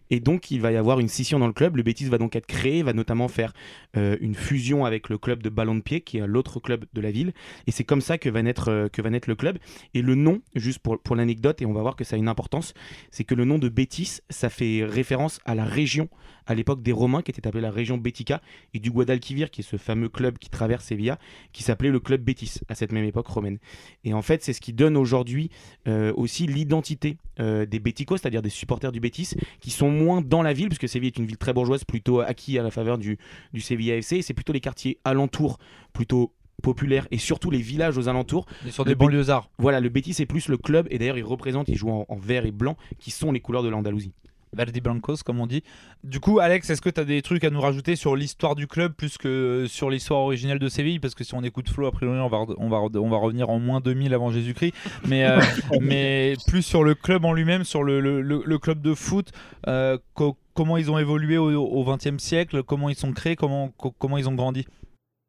Et 0.10 0.20
donc, 0.20 0.52
il 0.52 0.62
va 0.62 0.72
y 0.72 0.78
avoir 0.78 1.00
une 1.00 1.08
scission 1.08 1.40
dans 1.40 1.48
le 1.48 1.54
club. 1.54 1.76
Le 1.76 1.84
Betis 1.84 2.06
va 2.06 2.18
donc 2.18 2.36
être 2.36 2.46
créé, 2.46 2.82
va 2.84 2.94
notamment 2.94 3.28
faire 3.28 3.54
euh, 3.98 4.18
une 4.22 4.36
fusion 4.36 4.86
avec 4.86 5.10
le 5.10 5.18
club 5.18 5.44
de 5.44 5.50
Ballon 5.50 5.76
de 5.76 5.82
Pied, 5.82 6.02
qui 6.02 6.18
est 6.18 6.28
l'autre 6.28 6.60
club 6.60 6.86
de 6.94 7.02
la 7.02 7.12
ville. 7.12 7.34
Et 7.68 7.72
c'est 7.72 7.84
comme 7.84 8.02
ça 8.02 8.18
que 8.18 8.30
va, 8.30 8.42
naître, 8.42 8.70
euh, 8.70 8.88
que 8.88 9.02
va 9.02 9.10
naître 9.10 9.30
le 9.30 9.36
club. 9.36 9.58
Et 9.94 10.02
le 10.02 10.16
nom, 10.16 10.42
juste 10.56 10.80
pour, 10.80 11.00
pour 11.00 11.16
l'anecdote, 11.16 11.62
et 11.62 11.66
on 11.66 11.74
va 11.74 11.82
voir 11.82 11.96
que 11.96 12.04
ça 12.04 12.16
a 12.16 12.20
une 12.20 12.30
importance, 12.30 12.74
c'est 13.12 13.24
que 13.24 13.36
le 13.36 13.46
nom 13.46 13.60
de 13.60 13.70
Betis, 13.70 14.20
ça 14.30 14.50
fait 14.50 14.86
référence 14.86 15.40
à 15.46 15.56
la 15.56 15.66
région, 15.66 16.08
à 16.48 16.56
l'époque 16.56 16.82
des 16.82 16.92
Romains, 16.92 17.22
qui 17.22 17.32
était 17.32 17.46
appelée 17.48 17.62
la 17.62 17.72
région 17.72 17.98
Bética, 17.98 18.42
et 18.74 18.80
du 18.80 18.90
Guadalquivir, 18.90 19.52
qui 19.52 19.62
est 19.62 19.64
ce 19.64 19.78
fameux 19.78 20.10
club 20.10 20.38
qui 20.38 20.50
traverse 20.50 20.86
Sevilla, 20.86 21.20
qui 21.52 21.64
s'appelait 21.64 21.92
le 21.92 22.00
club 22.00 22.22
Betis, 22.22 22.62
à 22.70 22.76
cette 22.76 22.92
même 22.92 23.04
époque 23.04 23.28
romaine. 23.28 23.60
Et 24.04 24.14
en 24.14 24.22
fait, 24.22 24.44
c'est 24.44 24.54
ce 24.54 24.62
qui 24.62 24.74
donne 24.74 24.98
aujourd'hui 24.98 25.50
euh, 25.88 26.14
aussi 26.16 26.48
l'identité 26.48 27.18
euh, 27.40 27.66
des 27.66 27.80
Béticos, 27.80 28.18
c'est-à-dire 28.18 28.42
des 28.42 28.50
supporters 28.50 28.92
du 28.92 29.00
Betis, 29.00 29.36
qui 29.60 29.70
sont 29.70 29.92
moins 29.92 30.22
dans 30.22 30.42
la 30.42 30.54
ville, 30.54 30.70
puisque 30.70 30.90
Séville 30.90 31.08
est 31.08 31.18
une 31.18 31.26
ville 31.26 31.38
très 31.38 31.54
bourgeoise, 31.54 31.84
plutôt 31.84 32.22
acquis 32.22 32.58
à 32.58 32.64
la 32.64 32.72
faveur 32.72 32.98
du, 32.98 33.18
du 33.54 33.62
Sevilla 33.62 33.98
FC, 33.98 34.18
et 34.18 34.22
c'est 34.22 34.34
plutôt 34.34 34.54
les 34.54 34.62
quartiers 34.62 35.00
alentours, 35.04 35.58
plutôt 35.94 36.34
populaires, 36.64 37.08
et 37.12 37.18
surtout 37.18 37.52
les 37.52 37.62
villages 37.62 37.98
aux 37.98 38.08
alentours. 38.08 38.46
Et 38.66 38.72
Sur 38.72 38.86
des 38.86 38.96
banlieusards. 38.96 39.50
Voilà, 39.60 39.80
le 39.80 39.90
Betis 39.90 40.14
c'est 40.14 40.26
plus 40.26 40.48
le 40.48 40.58
club, 40.58 40.88
et 40.90 40.98
d'ailleurs 40.98 41.18
il 41.18 41.24
représente, 41.24 41.68
il 41.68 41.76
joue 41.76 41.90
en, 41.90 42.06
en 42.08 42.16
vert 42.16 42.46
et 42.46 42.52
blanc, 42.52 42.78
qui 42.98 43.12
sont 43.12 43.32
les 43.32 43.42
couleurs 43.42 43.64
de 43.64 43.70
l'Andalousie. 43.70 44.14
Verdi 44.58 44.82
Blancos, 44.82 45.18
comme 45.26 45.40
on 45.40 45.48
dit. 45.48 45.64
Du 46.04 46.20
coup, 46.20 46.40
Alex, 46.40 46.70
est-ce 46.70 46.82
que 46.82 46.90
tu 46.90 47.00
as 47.00 47.06
des 47.06 47.22
trucs 47.22 47.44
à 47.44 47.50
nous 47.50 47.62
rajouter 47.62 47.96
sur 47.96 48.16
l'histoire 48.16 48.56
du 48.56 48.68
club 48.68 48.94
plus 48.94 49.18
que 49.18 49.66
sur 49.70 49.90
l'histoire 49.90 50.20
originelle 50.22 50.60
de 50.60 50.68
Séville? 50.68 51.00
Parce 51.00 51.16
que 51.16 51.24
si 51.24 51.34
on 51.36 51.44
écoute 51.44 51.70
Flo, 51.70 51.88
a 51.88 51.92
priori, 51.92 52.18
on 52.20 52.28
va, 52.28 52.40
on 52.58 52.70
va, 52.70 52.78
on 53.00 53.10
va 53.10 53.18
revenir 53.18 53.50
en 53.50 53.60
moins 53.60 53.80
2000 53.80 54.14
avant 54.14 54.32
Jésus-Christ. 54.32 54.74
Mais, 55.08 55.26
euh, 55.26 55.40
mais 55.82 56.34
plus 56.48 56.64
sur 56.64 56.84
le 56.84 56.96
club 56.96 57.24
en 57.24 57.34
lui-même, 57.34 57.64
sur 57.64 57.84
le, 57.84 58.02
le- 58.02 58.22
le- 58.22 58.44
le 58.46 58.58
club 58.60 58.82
de 58.82 58.94
foot, 58.94 59.30
euh, 59.68 59.98
co- 60.16 60.36
comment 60.54 60.78
ils 60.78 60.90
ont 60.92 60.98
évolué 60.98 61.38
au 61.38 61.84
XXe 61.86 62.18
siècle, 62.18 62.64
comment 62.64 62.90
ils 62.90 62.96
sont 62.96 63.14
créés, 63.14 63.36
comment, 63.36 63.70
co- 63.78 63.94
comment 63.98 64.18
ils 64.18 64.28
ont 64.28 64.34
grandi? 64.36 64.66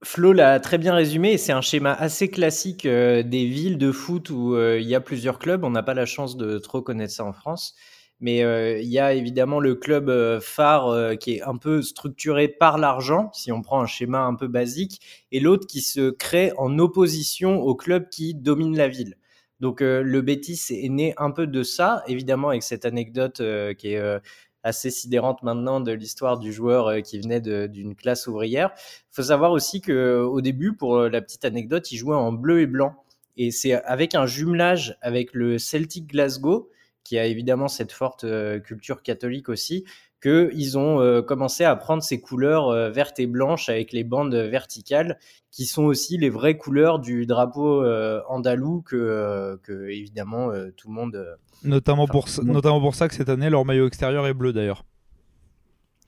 Flo 0.05 0.33
l'a 0.33 0.61
très 0.61 0.79
bien 0.79 0.95
résumé 0.95 1.33
et 1.33 1.39
c'est 1.39 1.51
un 1.53 1.61
schéma 1.61 1.93
assez 1.93 2.29
classique 2.29 2.87
euh, 2.87 3.25
des 3.25 3.47
villes 3.47 3.79
de 3.79 3.91
foot 3.91 4.31
où 4.31 4.55
euh, 4.55 4.79
il 4.81 4.87
y 4.87 4.95
a 4.95 5.01
plusieurs 5.01 5.41
clubs. 5.41 5.65
On 5.65 5.71
n'a 5.71 5.83
pas 5.83 5.95
la 5.95 6.07
chance 6.07 6.37
de 6.37 6.59
trop 6.59 6.83
connaître 6.83 7.13
ça 7.13 7.25
en 7.25 7.33
France. 7.33 7.75
Mais 8.21 8.43
euh, 8.43 8.79
il 8.81 8.89
y 8.89 8.99
a 8.99 9.13
évidemment 9.13 9.61
le 9.61 9.77
club 9.77 10.09
euh, 10.09 10.41
phare 10.41 10.89
euh, 10.89 11.15
qui 11.15 11.37
est 11.37 11.43
un 11.43 11.57
peu 11.57 11.83
structuré 11.83 12.49
par 12.49 12.77
l'argent, 12.77 13.31
si 13.33 13.53
on 13.53 13.63
prend 13.63 13.81
un 13.81 13.87
schéma 13.87 14.23
un 14.23 14.35
peu 14.35 14.49
basique, 14.49 15.01
et 15.31 15.39
l'autre 15.39 15.67
qui 15.67 15.81
se 15.81 16.11
crée 16.11 16.53
en 16.59 16.79
opposition 16.81 17.61
au 17.61 17.77
club 17.77 18.09
qui 18.09 18.35
domine 18.35 18.77
la 18.77 18.89
ville. 18.89 19.17
Donc 19.61 19.81
le 19.81 20.21
Betis 20.21 20.67
est 20.71 20.89
né 20.89 21.15
un 21.17 21.33
peu 21.33 21.49
de 21.49 21.65
ça, 21.65 22.05
évidemment 22.07 22.51
avec 22.51 22.63
cette 22.63 22.85
anecdote 22.85 23.43
qui 23.77 23.89
est 23.89 24.21
assez 24.63 24.89
sidérante 24.89 25.43
maintenant 25.43 25.81
de 25.81 25.91
l'histoire 25.91 26.39
du 26.39 26.53
joueur 26.53 27.03
qui 27.03 27.19
venait 27.19 27.41
d'une 27.41 27.97
classe 27.97 28.29
ouvrière. 28.29 28.71
Il 28.77 29.17
faut 29.17 29.25
savoir 29.25 29.51
aussi 29.51 29.81
que 29.81 30.21
au 30.21 30.41
début, 30.43 30.77
pour 30.77 31.09
la 31.09 31.21
petite 31.21 31.45
anecdote, 31.45 31.91
il 31.91 31.97
jouait 31.97 32.15
en 32.15 32.31
bleu 32.31 32.61
et 32.61 32.69
blanc. 32.69 33.03
Et 33.37 33.51
c'est 33.51 33.73
avec 33.73 34.15
un 34.15 34.27
jumelage 34.27 34.97
avec 35.03 35.35
le 35.35 35.59
Celtic 35.59 36.07
Glasgow, 36.07 36.71
qui 37.05 37.19
a 37.19 37.27
évidemment 37.27 37.69
cette 37.69 37.93
forte 37.93 38.27
culture 38.65 39.03
catholique 39.03 39.49
aussi, 39.49 39.85
qu'ils 40.23 40.79
ont 40.79 41.01
euh, 41.01 41.23
commencé 41.23 41.65
à 41.65 41.77
prendre 41.77 42.03
ces 42.03 42.21
couleurs 42.21 42.69
euh, 42.69 42.91
vertes 42.91 43.21
et 43.21 43.27
blanches 43.27 43.69
avec 43.69 43.93
les 43.93 44.05
bandes 44.05 44.35
verticales, 44.35 45.19
qui 45.51 45.65
sont 45.65 45.85
aussi 45.85 46.19
les 46.19 46.31
vraies 46.31 46.57
couleurs 46.57 46.99
du 46.99 47.27
drapeau 47.27 47.85
euh, 47.85 48.21
andalou 48.29 48.83
que, 48.83 49.59
que 49.63 49.89
évidemment 49.89 50.51
tout 50.77 50.89
le 50.89 50.95
monde. 50.95 51.39
Notamment, 51.65 52.07
pour, 52.07 52.29
notamment 52.43 52.81
pour 52.81 52.95
ça 52.95 53.09
que 53.09 53.15
cette 53.15 53.29
année, 53.29 53.51
leur 53.51 53.65
maillot 53.65 53.87
extérieur 53.87 54.27
est 54.27 54.35
bleu 54.35 54.53
d'ailleurs. 54.53 54.85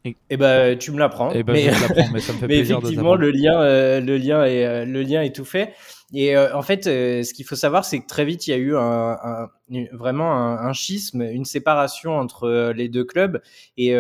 Et, 0.04 0.16
eh 0.30 0.37
ben 0.37 0.78
tu 0.78 0.92
me 0.92 0.99
l'apprends. 0.99 1.30
Eh 1.35 1.42
ben, 1.42 1.52
mais, 1.52 1.71
mais 2.12 2.21
ça 2.21 2.33
me 2.33 2.38
fait 2.40 2.47
mais 2.47 2.59
effectivement, 2.59 3.16
le 3.16 3.30
lien, 3.30 4.00
le 4.00 4.16
lien 4.16 4.45
est, 4.45 4.87
le 4.87 5.02
lien 5.02 5.23
est 5.23 5.35
tout 5.35 5.45
fait. 5.45 5.75
Et 6.12 6.37
euh, 6.37 6.57
en 6.57 6.62
fait, 6.62 6.87
euh, 6.87 7.23
ce 7.23 7.33
qu'il 7.33 7.45
faut 7.45 7.54
savoir, 7.54 7.85
c'est 7.85 8.00
que 8.00 8.07
très 8.07 8.25
vite, 8.25 8.47
il 8.47 8.50
y 8.50 8.52
a 8.52 8.57
eu 8.57 8.76
un, 8.76 9.16
un, 9.23 9.49
vraiment 9.92 10.33
un, 10.33 10.73
schisme, 10.73 11.23
une 11.23 11.45
séparation 11.45 12.19
entre 12.19 12.45
euh, 12.45 12.73
les 12.73 12.88
deux 12.88 13.04
clubs. 13.04 13.40
Et 13.76 13.95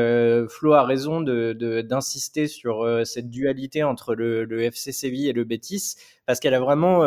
Flo 0.48 0.72
a 0.72 0.84
raison 0.84 1.20
d'insister 1.20 2.42
de, 2.42 2.46
sur 2.48 3.00
cette 3.04 3.30
dualité 3.30 3.84
entre 3.84 4.14
le, 4.14 4.44
le, 4.44 4.62
FC 4.62 4.92
Séville 4.92 5.28
et 5.28 5.32
le 5.32 5.44
Betis, 5.44 5.94
parce 6.26 6.40
qu'elle 6.40 6.54
a 6.54 6.60
vraiment, 6.60 7.00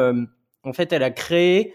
en 0.64 0.74
fait, 0.74 0.94
elle 0.94 1.04
a 1.04 1.12
créé 1.12 1.74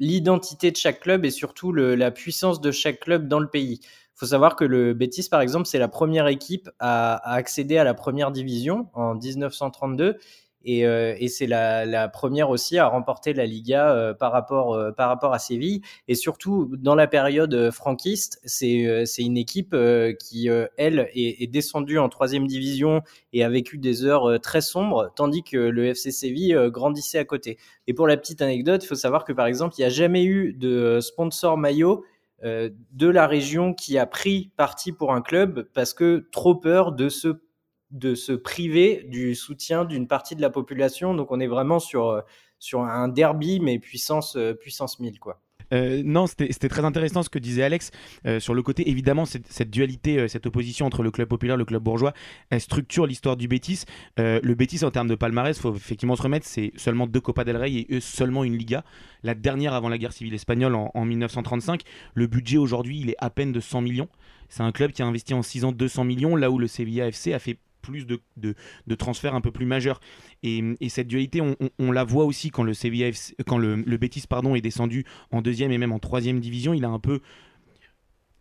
l'identité 0.00 0.72
de 0.72 0.76
chaque 0.76 1.00
club 1.00 1.24
et 1.24 1.30
surtout 1.30 1.72
le, 1.72 1.94
la 1.94 2.10
puissance 2.10 2.60
de 2.60 2.72
chaque 2.72 3.00
club 3.00 3.28
dans 3.28 3.38
le 3.38 3.48
pays. 3.48 3.80
Faut 4.16 4.26
savoir 4.26 4.56
que 4.56 4.64
le 4.64 4.94
Betis, 4.94 5.28
par 5.28 5.40
exemple, 5.40 5.66
c'est 5.66 5.78
la 5.78 5.88
première 5.88 6.28
équipe 6.28 6.70
à, 6.78 7.32
accéder 7.32 7.78
à 7.78 7.84
la 7.84 7.94
première 7.94 8.30
division 8.30 8.88
en 8.94 9.14
1932 9.14 10.18
et, 10.64 10.86
euh, 10.86 11.14
et 11.18 11.28
c'est 11.28 11.46
la, 11.46 12.08
première 12.08 12.50
aussi 12.50 12.78
à 12.78 12.86
remporter 12.88 13.34
la 13.34 13.44
Liga 13.44 13.92
euh, 13.92 14.14
par, 14.14 14.32
rapport, 14.32 14.74
euh, 14.74 14.92
par 14.92 15.08
rapport 15.08 15.34
à 15.34 15.38
Séville. 15.38 15.82
Et 16.08 16.14
surtout, 16.14 16.70
dans 16.78 16.94
la 16.94 17.06
période 17.06 17.70
franquiste, 17.70 18.40
c'est 18.44 19.04
c'est 19.06 19.22
une 19.22 19.36
équipe 19.36 19.76
qui, 20.18 20.48
elle, 20.76 21.10
est, 21.14 21.42
est, 21.42 21.46
descendue 21.46 21.98
en 21.98 22.08
troisième 22.08 22.46
division 22.46 23.02
et 23.32 23.44
a 23.44 23.48
vécu 23.48 23.78
des 23.78 24.04
heures 24.04 24.40
très 24.40 24.60
sombres, 24.60 25.12
tandis 25.14 25.42
que 25.42 25.56
le 25.56 25.86
FC 25.86 26.10
Séville 26.10 26.58
grandissait 26.70 27.18
à 27.18 27.24
côté. 27.24 27.58
Et 27.86 27.94
pour 27.94 28.06
la 28.06 28.16
petite 28.16 28.42
anecdote, 28.42 28.82
il 28.84 28.86
faut 28.86 28.94
savoir 28.94 29.24
que, 29.24 29.32
par 29.32 29.46
exemple, 29.46 29.74
il 29.78 29.82
n'y 29.82 29.86
a 29.86 29.90
jamais 29.90 30.24
eu 30.24 30.52
de 30.54 31.00
sponsor 31.00 31.56
maillot 31.58 32.04
de 32.44 33.08
la 33.08 33.26
région 33.26 33.72
qui 33.72 33.96
a 33.96 34.06
pris 34.06 34.52
parti 34.56 34.92
pour 34.92 35.14
un 35.14 35.22
club 35.22 35.66
parce 35.72 35.94
que 35.94 36.28
trop 36.30 36.54
peur 36.54 36.92
de 36.92 37.08
se 37.08 37.40
de 37.94 38.16
se 38.16 38.32
priver 38.32 39.04
du 39.08 39.34
soutien 39.36 39.84
d'une 39.84 40.08
partie 40.08 40.34
de 40.34 40.42
la 40.42 40.50
population. 40.50 41.14
Donc 41.14 41.30
on 41.30 41.38
est 41.40 41.46
vraiment 41.46 41.78
sur, 41.78 42.08
euh, 42.08 42.20
sur 42.58 42.82
un 42.82 43.08
derby, 43.08 43.60
mais 43.60 43.78
puissance, 43.78 44.36
euh, 44.36 44.52
puissance 44.52 44.98
1000. 44.98 45.20
Quoi. 45.20 45.40
Euh, 45.72 46.02
non, 46.04 46.26
c'était 46.26 46.68
très 46.68 46.84
intéressant 46.84 47.22
ce 47.22 47.30
que 47.30 47.38
disait 47.38 47.62
Alex 47.62 47.90
sur 48.38 48.54
le 48.54 48.62
côté. 48.62 48.88
Évidemment, 48.88 49.24
cette, 49.24 49.50
cette 49.50 49.70
dualité, 49.70 50.28
cette 50.28 50.46
opposition 50.46 50.86
entre 50.86 51.02
le 51.02 51.10
club 51.10 51.28
populaire 51.28 51.54
et 51.54 51.58
le 51.58 51.64
club 51.64 51.82
bourgeois, 51.82 52.12
elle 52.50 52.60
structure 52.60 53.06
l'histoire 53.06 53.36
du 53.36 53.48
Bétis. 53.48 53.84
le 54.18 54.54
Bétis, 54.54 54.84
en 54.84 54.90
termes 54.90 55.08
de 55.08 55.14
palmarès, 55.14 55.58
faut 55.58 55.74
effectivement 55.74 56.16
se 56.16 56.22
remettre, 56.22 56.46
c'est 56.46 56.72
seulement 56.76 57.06
deux 57.06 57.20
Copa 57.20 57.44
del 57.44 57.56
Rey 57.56 57.72
et 57.72 57.86
eux 57.90 58.00
seulement 58.00 58.44
une 58.44 58.56
Liga. 58.56 58.84
La 59.22 59.34
dernière 59.34 59.74
avant 59.74 59.88
la 59.88 59.98
guerre 59.98 60.12
civile 60.12 60.34
espagnole 60.34 60.74
en, 60.74 60.90
en 60.94 61.04
1935. 61.04 61.82
Le 62.14 62.26
budget 62.26 62.58
aujourd'hui, 62.58 63.00
il 63.00 63.10
est 63.10 63.16
à 63.18 63.30
peine 63.30 63.52
de 63.52 63.60
100 63.60 63.80
millions. 63.80 64.08
C'est 64.48 64.62
un 64.62 64.72
club 64.72 64.92
qui 64.92 65.02
a 65.02 65.06
investi 65.06 65.34
en 65.34 65.42
6 65.42 65.64
ans 65.64 65.72
200 65.72 66.04
millions, 66.04 66.36
là 66.36 66.50
où 66.50 66.58
le 66.58 66.66
Sevilla 66.66 67.08
FC 67.08 67.32
a 67.32 67.38
fait 67.38 67.58
plus 67.84 68.06
de, 68.06 68.20
de, 68.36 68.94
transferts 68.94 69.34
un 69.34 69.40
peu 69.40 69.50
plus 69.50 69.66
majeurs. 69.66 70.00
Et, 70.42 70.62
cette 70.88 71.08
dualité, 71.08 71.40
on, 71.78 71.92
la 71.92 72.04
voit 72.04 72.24
aussi 72.24 72.50
quand 72.50 72.62
le 72.62 72.72
quand 73.46 73.58
le, 73.58 73.76
le 73.76 73.96
Betis 73.96 74.24
pardon, 74.28 74.54
est 74.54 74.60
descendu 74.60 75.04
en 75.30 75.42
deuxième 75.42 75.72
et 75.72 75.78
même 75.78 75.92
en 75.92 75.98
troisième 75.98 76.40
division. 76.40 76.74
Il 76.74 76.84
a 76.84 76.88
un 76.88 76.98
peu 76.98 77.20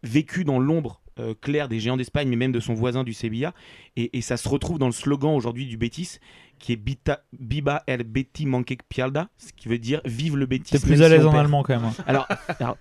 vécu 0.03 0.43
dans 0.43 0.59
l'ombre 0.59 1.01
euh, 1.19 1.33
claire 1.39 1.67
des 1.67 1.79
géants 1.79 1.97
d'Espagne, 1.97 2.27
mais 2.27 2.35
même 2.35 2.51
de 2.51 2.59
son 2.59 2.73
voisin 2.73 3.03
du 3.03 3.13
Sevilla. 3.13 3.53
Et, 3.95 4.21
ça 4.21 4.37
se 4.37 4.47
retrouve 4.49 4.79
dans 4.79 4.87
le 4.87 4.93
slogan 4.93 5.35
aujourd'hui 5.35 5.65
du 5.65 5.77
Betis, 5.77 6.17
qui 6.59 6.73
est 6.73 6.75
Bita, 6.75 7.23
Biba 7.37 7.83
el 7.87 8.03
Betty 8.03 8.45
Manque 8.45 8.77
Pialda, 8.89 9.29
ce 9.37 9.53
qui 9.53 9.67
veut 9.67 9.77
dire 9.77 10.01
Vive 10.05 10.37
le 10.37 10.45
Betis. 10.45 10.71
T'es 10.71 10.79
plus 10.79 11.01
à 11.01 11.09
l'aise 11.09 11.25
en 11.25 11.33
allemand 11.33 11.63
quand 11.63 11.79
même. 11.79 11.85
Hein. 11.85 12.03
Alors, 12.07 12.27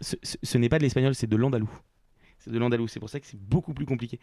ce, 0.00 0.16
ce 0.23 0.59
n'est 0.59 0.69
pas 0.69 0.78
de 0.78 0.85
l'espagnol, 0.85 1.14
c'est 1.14 1.26
de 1.26 1.37
l'andalou 1.37 1.71
de 2.46 2.58
l'andalou, 2.58 2.88
c'est 2.88 3.00
pour 3.00 3.11
ça 3.11 3.20
que 3.20 3.26
c'est 3.26 3.40
beaucoup 3.40 3.75
plus 3.75 3.87
compliqué. 3.87 4.18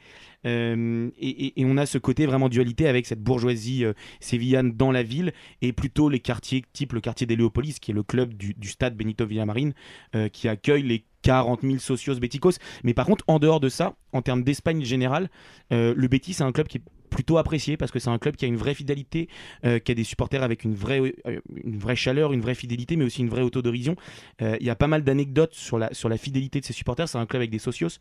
Euh, 0.46 1.10
et, 1.20 1.54
on 1.66 1.78
a 1.78 1.86
ce 1.86 1.98
côté 1.98 2.26
vraiment 2.26 2.50
dualité 2.50 2.88
avec 2.88 3.06
cette 3.06 3.22
bourgeoisie 3.22 3.86
euh, 3.86 3.94
sévillane 4.20 4.72
dans 4.72 4.92
la 4.92 5.04
ville 5.04 5.34
et 5.62 5.72
plutôt 5.74 6.10
les 6.10 6.20
quartiers 6.20 6.64
type 6.74 6.94
le 6.94 7.02
quartier 7.02 7.28
d'Héléopolis, 7.28 7.80
qui 7.80 7.92
est 7.92 7.94
le 7.94 8.04
club 8.04 8.34
du, 8.34 8.56
stade 8.68 8.96
Benito 8.96 9.26
Villamarín, 9.26 9.74
euh, 10.16 10.30
qui 10.30 10.48
accueille 10.48 10.84
les 10.84 11.06
40 11.22 11.62
000 11.62 11.78
socios 11.78 12.16
béticos. 12.20 12.60
Mais 12.84 12.94
par 12.94 13.06
contre, 13.06 13.24
en 13.28 13.40
dehors 13.40 13.60
de 13.60 13.70
ça, 13.70 13.96
en 14.14 14.22
termes 14.22 14.44
d'Espagne 14.44 14.84
générale, 14.84 15.30
le 15.70 16.08
Betis, 16.08 16.34
c'est 16.34 16.44
un 16.44 16.54
club 16.54 16.68
qui 16.68 16.78
est 16.78 16.84
plutôt 17.10 17.38
apprécié 17.38 17.78
parce 17.78 17.92
que 17.92 18.00
c'est 18.00 18.10
un 18.10 18.18
club 18.18 18.36
qui 18.36 18.46
a 18.46 18.48
une 18.48 18.58
vraie 18.58 18.74
fidélité, 18.74 19.28
euh, 19.66 19.80
qui 19.80 19.92
a 19.92 19.96
des 19.96 20.04
supporters 20.04 20.44
avec 20.44 20.64
une 20.64 20.74
vraie, 20.74 21.00
euh, 21.26 21.40
une 21.64 21.78
vraie 21.78 21.96
chaleur, 21.96 22.34
une 22.34 22.42
vraie 22.42 22.56
fidélité, 22.56 22.96
mais 22.96 23.06
aussi 23.06 23.22
une 23.22 23.30
vraie 23.30 23.42
autodérision. 23.42 23.96
Euh, 24.42 24.58
il 24.60 24.66
y 24.66 24.70
a 24.70 24.76
pas 24.76 24.88
mal 24.88 25.04
d'anecdotes 25.04 25.54
sur 25.54 25.78
la, 25.78 25.94
sur 25.94 26.10
la 26.10 26.18
fidélité 26.18 26.60
de 26.60 26.66
ses 26.66 26.74
supporters. 26.74 27.10
C'est 27.10 27.18
un 27.18 27.26
club 27.26 27.42
avec 27.42 27.52
des 27.52 27.60
socios. 27.60 28.00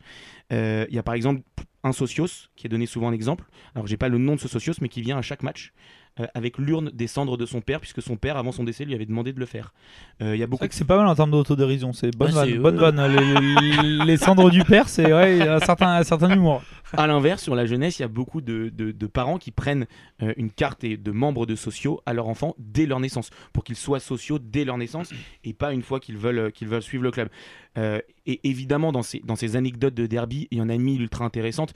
Il 0.51 0.87
y 0.91 0.99
a 0.99 1.03
par 1.03 1.13
exemple 1.13 1.41
un 1.83 1.91
socios 1.91 2.49
qui 2.55 2.67
est 2.67 2.69
donné 2.69 2.85
souvent 2.85 3.07
en 3.07 3.13
exemple. 3.13 3.45
Alors 3.75 3.87
j'ai 3.87 3.97
pas 3.97 4.09
le 4.09 4.17
nom 4.17 4.35
de 4.35 4.39
ce 4.39 4.47
socios, 4.47 4.73
mais 4.81 4.89
qui 4.89 5.01
vient 5.01 5.17
à 5.17 5.21
chaque 5.21 5.43
match. 5.43 5.73
Euh, 6.19 6.25
avec 6.33 6.57
l'urne 6.57 6.89
des 6.93 7.07
cendres 7.07 7.37
de 7.37 7.45
son 7.45 7.61
père, 7.61 7.79
puisque 7.79 8.01
son 8.01 8.17
père, 8.17 8.35
avant 8.35 8.51
son 8.51 8.65
décès, 8.65 8.83
lui 8.83 8.93
avait 8.93 9.05
demandé 9.05 9.31
de 9.31 9.39
le 9.39 9.45
faire. 9.45 9.73
Euh, 10.21 10.35
il 10.35 10.39
y 10.39 10.43
a 10.43 10.47
beaucoup. 10.47 10.63
C'est 10.63 10.69
que 10.69 10.75
c'est 10.75 10.83
pas 10.83 10.97
mal 10.97 11.07
en 11.07 11.15
termes 11.15 11.31
d'autodérision, 11.31 11.93
c'est 11.93 12.13
bonne 12.15 12.31
vanne. 12.31 12.57
Bonne 12.57 12.75
vanne. 12.75 14.05
Les, 14.05 14.17
cendres 14.17 14.49
du 14.49 14.63
père, 14.65 14.89
c'est 14.89 15.13
ouais, 15.13 15.47
un 15.47 15.59
certain, 15.59 15.93
un 15.93 16.03
certain 16.03 16.29
humour. 16.33 16.61
À 16.93 17.07
l'inverse, 17.07 17.43
sur 17.43 17.55
la 17.55 17.65
jeunesse, 17.65 17.99
il 17.99 18.03
y 18.03 18.05
a 18.05 18.09
beaucoup 18.09 18.41
de, 18.41 19.07
parents 19.07 19.37
qui 19.37 19.51
prennent 19.51 19.87
euh, 20.21 20.33
une 20.37 20.51
carte 20.51 20.85
de 20.85 21.11
membres 21.11 21.45
de 21.45 21.55
sociaux 21.55 22.01
à 22.05 22.13
leur 22.13 22.27
enfant 22.27 22.55
dès 22.57 22.85
leur 22.85 22.99
naissance, 22.99 23.29
pour 23.53 23.63
qu'ils 23.63 23.75
soient 23.75 23.99
sociaux 23.99 24.39
dès 24.39 24.65
leur 24.65 24.77
naissance 24.77 25.11
et 25.43 25.53
pas 25.53 25.73
une 25.73 25.81
fois 25.81 25.99
qu'ils 25.99 26.17
veulent, 26.17 26.51
veulent 26.61 26.81
suivre 26.81 27.03
le 27.03 27.11
club. 27.11 27.29
et 27.77 28.39
évidemment, 28.43 28.91
dans 28.91 29.01
ces, 29.03 29.55
anecdotes 29.55 29.93
de 29.93 30.05
derby, 30.05 30.47
il 30.51 30.57
y 30.57 30.61
en 30.61 30.69
a 30.69 30.77
mis 30.77 30.95
ultra 30.95 31.25
intéressantes. 31.25 31.73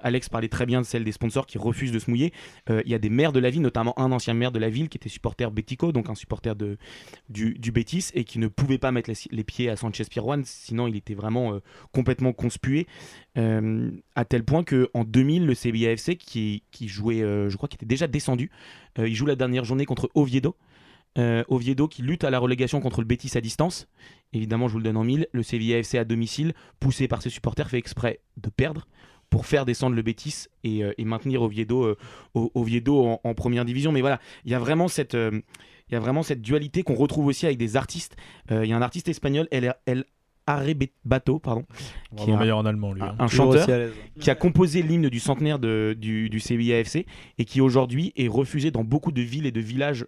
Alex 0.00 0.28
parlait 0.28 0.48
très 0.48 0.66
bien 0.66 0.80
de 0.80 0.86
celle 0.86 1.04
des 1.04 1.12
sponsors 1.12 1.46
qui 1.46 1.58
refusent 1.58 1.92
de 1.92 1.98
se 1.98 2.10
mouiller. 2.10 2.32
il 2.68 2.88
y 2.88 2.94
a 2.94 2.98
des 2.98 3.10
maires 3.10 3.32
de 3.32 3.40
la 3.40 3.50
ville 3.50 3.62
notamment 3.62 3.98
un 3.98 4.12
ancien 4.12 4.34
maire 4.34 4.52
de 4.52 4.58
la 4.58 4.70
ville 4.70 4.88
qui 4.88 4.96
était 4.96 5.08
supporter 5.08 5.50
Bético, 5.50 5.92
donc 5.92 6.08
un 6.08 6.14
supporter 6.14 6.54
du, 6.56 6.78
du 7.28 7.72
Bétis, 7.72 8.10
et 8.14 8.24
qui 8.24 8.38
ne 8.38 8.48
pouvait 8.48 8.78
pas 8.78 8.92
mettre 8.92 9.10
les, 9.30 9.44
pieds 9.44 9.68
à 9.70 9.76
Sanchez 9.76 10.04
Pirouane, 10.04 10.44
sinon 10.44 10.86
il 10.86 10.96
était 10.96 11.14
vraiment 11.14 11.54
euh, 11.54 11.60
complètement 11.92 12.32
conspué, 12.32 12.86
euh, 13.38 13.90
à 14.14 14.24
tel 14.24 14.44
point 14.44 14.64
qu'en 14.64 15.04
2000, 15.04 15.46
le 15.46 15.54
CBAFC, 15.54 16.16
qui, 16.16 16.64
qui 16.70 16.88
jouait, 16.88 17.22
euh, 17.22 17.48
je 17.48 17.56
crois 17.56 17.68
qu'il 17.68 17.76
était 17.76 17.86
déjà 17.86 18.06
descendu, 18.06 18.50
il 18.98 19.14
joue 19.14 19.26
la 19.26 19.36
dernière 19.36 19.64
journée 19.64 19.84
contre 19.84 20.10
Oviedo. 20.14 20.56
Oviedo 21.48 21.88
qui 21.88 22.02
lutte 22.02 22.22
à 22.22 22.30
la 22.30 22.38
relégation 22.38 22.80
contre 22.80 23.00
le 23.00 23.06
Bétis 23.06 23.36
à 23.36 23.40
distance. 23.40 23.88
Évidemment, 24.32 24.68
je 24.68 24.72
vous 24.74 24.78
le 24.78 24.84
donne 24.84 24.96
en 24.96 25.02
mille. 25.02 25.26
Le 25.32 25.42
Sevilla 25.42 25.78
FC 25.78 25.98
à 25.98 26.04
domicile, 26.04 26.52
poussé 26.78 27.08
par 27.08 27.22
ses 27.22 27.30
supporters, 27.30 27.68
fait 27.68 27.78
exprès 27.78 28.20
de 28.36 28.50
perdre 28.50 28.86
pour 29.30 29.46
faire 29.46 29.64
descendre 29.64 29.94
le 29.94 30.02
Bétis 30.02 30.46
et, 30.64 30.84
euh, 30.84 30.92
maintenir 30.98 31.42
Oviedo, 31.42 31.84
euh, 31.84 31.96
en, 32.34 33.34
première 33.34 33.64
division. 33.64 33.92
Mais 33.92 34.00
voilà, 34.00 34.20
il 34.44 34.52
y 34.52 34.54
a 34.54 34.58
vraiment 34.58 34.88
cette, 34.88 35.14
euh, 35.14 35.40
dualité 36.36 36.82
qu'on 36.82 36.94
retrouve 36.94 37.26
aussi 37.26 37.46
avec 37.46 37.58
des 37.58 37.76
artistes. 37.76 38.16
Il 38.50 38.66
y 38.66 38.72
a 38.72 38.76
un 38.76 38.82
artiste 38.82 39.08
espagnol, 39.08 39.48
El 39.50 40.04
Bato, 41.04 41.38
pardon, 41.38 41.64
qui 42.16 42.30
est 42.30 42.32
un, 42.32 42.50
en 42.52 42.66
allemand, 42.66 42.92
lui, 42.92 43.02
un, 43.02 43.14
hein. 43.18 43.28
chanteur 43.28 43.90
qui 44.20 44.30
a 44.30 44.34
composé 44.34 44.82
l'hymne 44.82 45.08
du 45.08 45.20
centenaire 45.20 45.58
de, 45.58 45.96
du, 45.98 46.30
du 46.30 46.40
CBAFC 46.40 47.06
et 47.38 47.44
qui 47.44 47.60
aujourd'hui 47.60 48.12
est 48.16 48.28
refusé 48.28 48.70
dans 48.70 48.84
beaucoup 48.84 49.12
de 49.12 49.22
villes 49.22 49.46
et 49.46 49.52
de 49.52 49.60
villages 49.60 50.06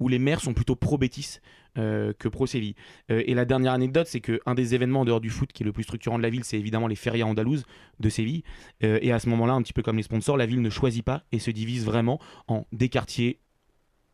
où 0.00 0.08
les 0.08 0.18
maires 0.18 0.40
sont 0.40 0.54
plutôt 0.54 0.76
pro-Bétis 0.76 1.40
euh, 1.78 2.12
que 2.18 2.28
pro-Séville. 2.28 2.74
Euh, 3.10 3.22
et 3.26 3.34
la 3.34 3.44
dernière 3.44 3.72
anecdote, 3.72 4.06
c'est 4.06 4.20
qu'un 4.20 4.54
des 4.54 4.74
événements 4.74 5.00
en 5.00 5.04
dehors 5.04 5.20
du 5.20 5.30
foot 5.30 5.52
qui 5.52 5.62
est 5.62 5.66
le 5.66 5.72
plus 5.72 5.82
structurant 5.82 6.16
de 6.16 6.22
la 6.22 6.30
ville, 6.30 6.44
c'est 6.44 6.58
évidemment 6.58 6.86
les 6.86 6.96
férias 6.96 7.26
andalouses 7.26 7.64
de 8.00 8.08
Séville. 8.08 8.42
Euh, 8.82 8.98
et 9.02 9.12
à 9.12 9.18
ce 9.18 9.28
moment-là, 9.28 9.54
un 9.54 9.62
petit 9.62 9.72
peu 9.72 9.82
comme 9.82 9.96
les 9.96 10.02
sponsors, 10.02 10.36
la 10.36 10.46
ville 10.46 10.62
ne 10.62 10.70
choisit 10.70 11.04
pas 11.04 11.24
et 11.32 11.38
se 11.38 11.50
divise 11.50 11.84
vraiment 11.84 12.18
en 12.48 12.66
des 12.72 12.88
quartiers 12.88 13.40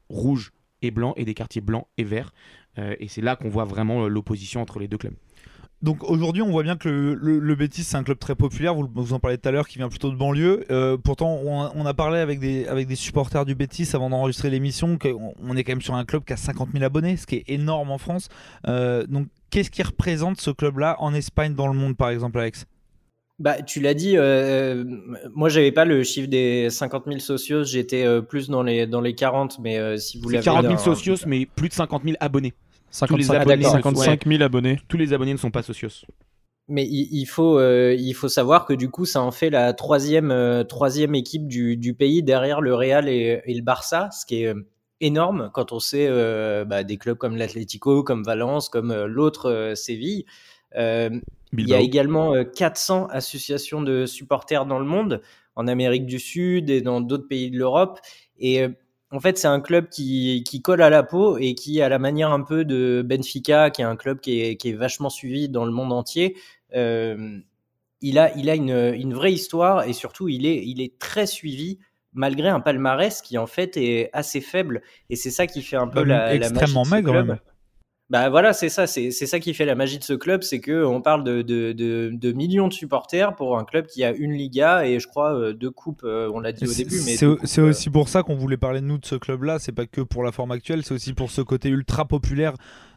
rouges 0.09 0.52
et 0.83 0.90
blancs 0.90 1.14
et 1.16 1.25
des 1.25 1.35
quartiers 1.35 1.61
blancs 1.61 1.87
et 1.97 2.04
verts. 2.04 2.35
et 2.76 3.07
c'est 3.07 3.21
là 3.21 3.37
qu'on 3.37 3.49
voit 3.49 3.64
vraiment 3.64 4.09
l'opposition 4.09 4.61
entre 4.61 4.81
les 4.81 4.88
deux 4.88 4.99
clubs. 4.99 5.14
Donc 5.82 6.02
aujourd'hui, 6.08 6.42
on 6.42 6.50
voit 6.50 6.62
bien 6.62 6.76
que 6.76 6.88
le, 6.88 7.14
le, 7.14 7.38
le 7.38 7.54
Betis, 7.54 7.82
c'est 7.82 7.96
un 7.96 8.02
club 8.04 8.18
très 8.18 8.34
populaire. 8.34 8.74
Vous, 8.74 8.88
vous 8.94 9.12
en 9.12 9.18
parlez 9.18 9.36
tout 9.38 9.48
à 9.48 9.52
l'heure, 9.52 9.66
qui 9.66 9.78
vient 9.78 9.88
plutôt 9.88 10.10
de 10.10 10.16
banlieue. 10.16 10.64
Euh, 10.70 10.96
pourtant, 10.96 11.40
on, 11.44 11.62
a- 11.62 11.72
on 11.74 11.84
a 11.86 11.94
parlé 11.94 12.18
avec 12.20 12.38
des, 12.40 12.66
avec 12.66 12.86
des 12.86 12.94
supporters 12.94 13.44
du 13.44 13.54
Betis 13.54 13.88
avant 13.94 14.08
d'enregistrer 14.10 14.48
l'émission. 14.50 14.96
qu'on- 14.98 15.34
On 15.42 15.56
est 15.56 15.64
quand 15.64 15.72
même 15.72 15.82
sur 15.82 15.94
un 15.94 16.04
club 16.04 16.24
qui 16.24 16.32
a 16.32 16.36
50 16.36 16.70
000 16.72 16.84
abonnés, 16.84 17.16
ce 17.16 17.26
qui 17.26 17.36
est 17.36 17.44
énorme 17.48 17.90
en 17.90 17.98
France. 17.98 18.28
Euh, 18.68 19.06
donc, 19.06 19.26
qu'est-ce 19.50 19.70
qui 19.70 19.82
représente 19.82 20.40
ce 20.40 20.50
club-là 20.50 20.96
en 21.00 21.12
Espagne, 21.14 21.54
dans 21.54 21.66
le 21.68 21.74
monde, 21.74 21.96
par 21.96 22.10
exemple, 22.10 22.38
Alex? 22.38 22.64
Bah, 23.38 23.60
tu 23.60 23.80
l'as 23.80 23.94
dit, 23.94 24.16
euh, 24.18 24.84
moi 25.34 25.48
j'avais 25.48 25.72
pas 25.72 25.84
le 25.84 26.04
chiffre 26.04 26.28
des 26.28 26.68
50 26.70 27.04
000 27.06 27.18
socios, 27.18 27.64
j'étais 27.64 28.04
euh, 28.04 28.20
plus 28.20 28.48
dans 28.48 28.62
les, 28.62 28.86
dans 28.86 29.00
les 29.00 29.14
40, 29.16 29.58
mais 29.58 29.78
euh, 29.78 29.96
si 29.96 30.20
vous 30.20 30.28
l'avez. 30.28 30.44
40 30.44 30.62
000 30.62 30.74
dans- 30.74 30.78
socios, 30.78 31.16
mais 31.26 31.46
plus 31.46 31.68
de 31.68 31.72
50 31.74 32.04
000 32.04 32.14
abonnés. 32.20 32.52
55, 32.92 33.34
abonnés, 33.34 33.64
55 33.64 34.26
000 34.26 34.42
abonnés. 34.42 34.78
Tous 34.88 34.96
les 34.96 35.12
abonnés 35.12 35.32
ne 35.32 35.38
sont 35.38 35.50
pas 35.50 35.62
socios. 35.62 36.06
Mais 36.68 36.84
il, 36.84 37.08
il 37.11 37.26
faut, 37.26 37.58
euh, 37.58 37.96
il 37.99 38.12
faut 38.14 38.28
savoir 38.28 38.66
que 38.66 38.72
du 38.72 38.88
coup, 38.88 39.04
ça 39.04 39.20
en 39.20 39.32
fait 39.32 39.50
la 39.50 39.72
troisième, 39.72 40.30
euh, 40.30 40.62
troisième 40.62 41.14
équipe 41.14 41.49
du, 41.49 41.76
du 41.76 41.94
pays 41.94 42.22
derrière 42.22 42.61
le 42.61 42.75
Real 42.75 43.08
et, 43.08 43.42
et 43.44 43.54
le 43.54 43.62
Barça, 43.62 44.11
ce 44.12 44.25
qui 44.25 44.44
est 44.44 44.46
euh, 44.46 44.66
énorme 45.00 45.50
quand 45.52 45.72
on 45.72 45.80
sait 45.80 46.06
euh, 46.08 46.64
bah, 46.64 46.84
des 46.84 46.96
clubs 46.96 47.18
comme 47.18 47.37
l'Atlético, 47.37 48.04
comme 48.04 48.22
Valence, 48.22 48.68
comme 48.68 48.92
euh, 48.92 49.06
l'autre 49.06 49.50
euh, 49.50 49.75
Séville. 49.75 50.25
Euh, 50.76 51.11
il 51.58 51.68
y 51.68 51.75
a 51.75 51.80
également 51.80 52.34
euh, 52.34 52.44
400 52.44 53.08
associations 53.11 53.82
de 53.82 54.06
supporters 54.06 54.64
dans 54.64 54.78
le 54.78 54.87
monde, 54.87 55.20
en 55.54 55.66
Amérique 55.66 56.06
du 56.06 56.18
Sud 56.18 56.70
et 56.70 56.80
dans 56.80 57.00
d'autres 57.00 57.28
pays 57.28 57.50
de 57.50 57.58
l'Europe. 57.58 57.99
Et 58.38 58.62
euh, 58.62 58.68
en 59.12 59.21
fait, 59.21 59.37
c'est 59.38 59.47
un 59.49 59.61
club 59.61 59.88
qui, 59.90 60.42
qui 60.47 60.62
colle 60.62 60.81
à 60.83 60.88
la 60.90 61.02
peau 61.02 61.37
et 61.38 61.54
qui, 61.54 61.83
à 61.83 61.88
la 61.90 61.99
manière 61.99 62.31
un 62.33 62.40
peu 62.42 62.64
de 62.64 63.02
Benfica, 63.07 63.71
qui 63.71 63.83
est 63.83 63.85
un 63.85 63.97
club 63.97 64.21
qui 64.21 64.40
est, 64.40 64.57
qui 64.57 64.71
est 64.71 64.75
vachement 64.75 65.11
suivi 65.11 65.49
dans 65.50 65.66
le 65.66 65.71
monde 65.71 65.92
entier, 65.92 66.37
euh, 66.75 67.38
il 68.00 68.19
a, 68.19 68.35
il 68.37 68.49
a 68.49 68.54
une, 68.54 68.95
une 68.95 69.12
vraie 69.14 69.33
histoire 69.33 69.87
et 69.87 69.92
surtout, 69.92 70.28
il 70.28 70.47
est, 70.47 70.64
il 70.66 70.81
est 70.81 70.99
très 70.99 71.26
suivi 71.26 71.78
malgré 72.14 72.49
un 72.49 72.61
palmarès 72.61 73.21
qui 73.23 73.37
en 73.38 73.47
fait 73.47 73.76
est 73.76 74.11
assez 74.14 74.40
faible. 74.40 74.83
Et 75.11 75.16
c'est 75.16 75.31
ça 75.31 75.47
qui 75.47 75.62
fait 75.62 75.76
un 75.76 75.88
peu 75.88 76.00
Même 76.00 76.09
la, 76.09 76.26
la 76.28 76.35
extrêmement 76.35 76.85
magie 76.85 76.85
de 76.85 76.88
ce 76.88 76.95
maigre, 76.95 77.12
club. 77.12 77.26
même. 77.28 77.38
Bah 78.12 78.28
voilà, 78.28 78.52
c'est 78.52 78.69
ça, 78.69 78.87
c'est 78.87 79.11
ça 79.11 79.40
qui 79.40 79.54
fait 79.54 79.64
la 79.64 79.75
magie 79.75 79.99
de 79.99 80.04
ce 80.04 80.12
club, 80.12 80.42
c'est 80.42 80.61
que 80.61 80.85
on 80.85 81.00
parle 81.00 81.25
de, 81.25 81.40
de, 81.40 81.73
de, 81.73 82.11
de 82.12 82.33
millions 82.33 82.69
de 82.69 82.73
supporters 82.75 83.35
pour 83.35 83.57
un 83.59 83.64
club 83.64 83.87
qui 83.87 84.04
a 84.04 84.12
une 84.12 84.33
Liga 84.33 84.85
et 84.85 85.00
je 85.00 85.09
crois 85.09 85.35
euh, 85.35 85.54
deux 85.54 85.71
coupes, 85.71 86.02
euh, 86.04 86.31
on 86.35 86.40
l'a 86.40 86.52
dit 86.52 86.66
au 86.66 86.75
début. 86.75 87.00
mais 87.07 87.16
c'est 87.16 87.25
euh, 87.61 87.69
aussi 87.71 87.88
pour 87.88 88.11
ça 88.11 88.23
qu'on 88.23 88.35
voulait 88.35 88.59
parler 88.59 88.83
de 88.83 88.85
nous 88.85 88.99
de 88.99 89.07
ce 89.07 89.14
club-là. 89.14 89.59
C'est 89.59 89.73
pas 89.73 89.87
que 89.87 90.02
pour 90.02 90.25
la 90.25 90.31
forme 90.31 90.50
actuelle, 90.50 90.85
c'est 90.85 90.92
aussi 90.92 91.14
pour 91.14 91.31
ce 91.31 91.40
côté 91.40 91.71
ultra 91.71 92.04
populaire 92.04 92.52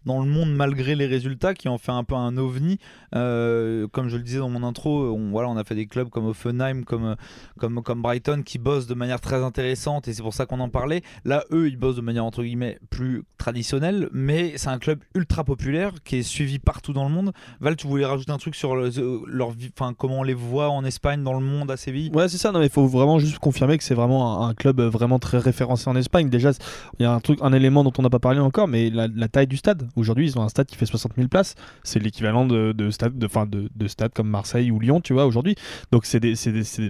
dans 0.05 0.21
le 0.21 0.29
monde 0.29 0.53
malgré 0.53 0.95
les 0.95 1.05
résultats 1.05 1.53
qui 1.53 1.67
en 1.67 1.77
fait 1.77 1.91
un 1.91 2.03
peu 2.03 2.15
un 2.15 2.37
ovni. 2.37 2.77
Euh, 3.15 3.87
comme 3.91 4.09
je 4.09 4.17
le 4.17 4.23
disais 4.23 4.39
dans 4.39 4.49
mon 4.49 4.63
intro, 4.63 5.13
on, 5.13 5.31
voilà, 5.31 5.49
on 5.49 5.57
a 5.57 5.63
fait 5.63 5.75
des 5.75 5.87
clubs 5.87 6.09
comme 6.09 6.25
Offenheim, 6.25 6.83
comme, 6.83 7.15
comme, 7.59 7.81
comme 7.81 8.01
Brighton 8.01 8.41
qui 8.45 8.57
bossent 8.57 8.87
de 8.87 8.93
manière 8.93 9.21
très 9.21 9.43
intéressante 9.43 10.07
et 10.07 10.13
c'est 10.13 10.21
pour 10.21 10.33
ça 10.33 10.45
qu'on 10.45 10.59
en 10.59 10.69
parlait. 10.69 11.01
Là, 11.23 11.43
eux, 11.51 11.67
ils 11.67 11.77
bossent 11.77 11.95
de 11.95 12.01
manière 12.01 12.25
entre 12.25 12.43
guillemets 12.43 12.79
plus 12.89 13.23
traditionnelle, 13.37 14.09
mais 14.11 14.53
c'est 14.57 14.69
un 14.69 14.79
club 14.79 14.99
ultra 15.13 15.43
populaire 15.43 15.91
qui 16.03 16.17
est 16.17 16.23
suivi 16.23 16.59
partout 16.59 16.93
dans 16.93 17.07
le 17.07 17.13
monde. 17.13 17.31
Val, 17.59 17.75
tu 17.75 17.87
voulais 17.87 18.05
rajouter 18.05 18.31
un 18.31 18.37
truc 18.37 18.55
sur 18.55 18.75
le- 18.75 18.89
leur 19.27 19.53
enfin 19.77 19.93
comment 19.97 20.19
on 20.19 20.23
les 20.23 20.33
voit 20.33 20.69
en 20.69 20.83
Espagne, 20.85 21.23
dans 21.23 21.33
le 21.33 21.45
monde, 21.45 21.71
à 21.71 21.77
Séville? 21.77 22.11
Ouais, 22.13 22.27
c'est 22.29 22.37
ça. 22.37 22.51
Non, 22.51 22.61
il 22.61 22.69
faut 22.69 22.87
vraiment 22.87 23.19
juste 23.19 23.39
confirmer 23.39 23.77
que 23.77 23.83
c'est 23.83 23.95
vraiment 23.95 24.45
un, 24.45 24.53
club 24.53 24.79
euh, 24.79 24.89
vraiment 24.89 25.19
très 25.19 25.37
référencé 25.37 25.89
en 25.89 25.95
Espagne. 25.95 26.29
Déjà, 26.29 26.51
il 26.99 27.03
y 27.03 27.05
a 27.05 27.11
un 27.11 27.19
truc, 27.19 27.39
un 27.41 27.53
élément 27.53 27.83
dont 27.83 27.93
on 27.97 28.01
n'a 28.01 28.09
pas 28.09 28.19
parlé 28.19 28.39
encore, 28.39 28.67
mais 28.67 28.89
la 28.89 29.27
taille 29.27 29.47
du 29.47 29.57
stade. 29.57 29.87
Aujourd'hui, 29.95 30.27
ils 30.27 30.37
ont 30.37 30.41
un 30.41 30.49
stade 30.49 30.67
qui 30.67 30.75
fait 30.75 30.85
60 30.85 31.13
000 31.15 31.27
places. 31.27 31.55
C'est 31.83 31.99
l'équivalent 31.99 32.45
de, 32.45 32.71
de 32.71 32.89
stade, 32.91 33.17
de, 33.17 33.27
fin, 33.27 33.45
de, 33.45 33.69
de 33.75 33.87
stades 33.87 34.13
comme 34.13 34.29
Marseille 34.29 34.71
ou 34.71 34.79
Lyon, 34.79 35.01
tu 35.01 35.13
vois, 35.13 35.25
aujourd'hui. 35.25 35.55
Donc, 35.91 36.05
c'est 36.05 36.19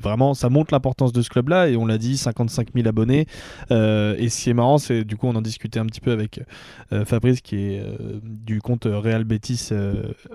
vraiment, 0.01 0.33
ça 0.33 0.49
montre 0.49 0.73
l'importance 0.73 1.13
de 1.13 1.21
ce 1.21 1.29
club-là. 1.29 1.69
Et 1.69 1.77
on 1.77 1.85
l'a 1.85 1.97
dit, 1.97 2.17
55 2.17 2.69
000 2.73 2.87
abonnés. 2.87 3.27
Euh, 3.71 4.15
et 4.17 4.29
ce 4.29 4.43
qui 4.43 4.49
est 4.49 4.53
marrant, 4.53 4.77
c'est 4.77 5.03
du 5.03 5.17
coup, 5.17 5.27
on 5.27 5.35
en 5.35 5.41
discutait 5.41 5.79
un 5.79 5.85
petit 5.85 6.01
peu 6.01 6.11
avec 6.11 6.41
euh, 6.91 7.05
Fabrice, 7.05 7.41
qui 7.41 7.55
est 7.55 7.79
euh, 7.79 8.19
du 8.23 8.61
compte 8.61 8.85
Real 8.85 9.23
Betis 9.23 9.69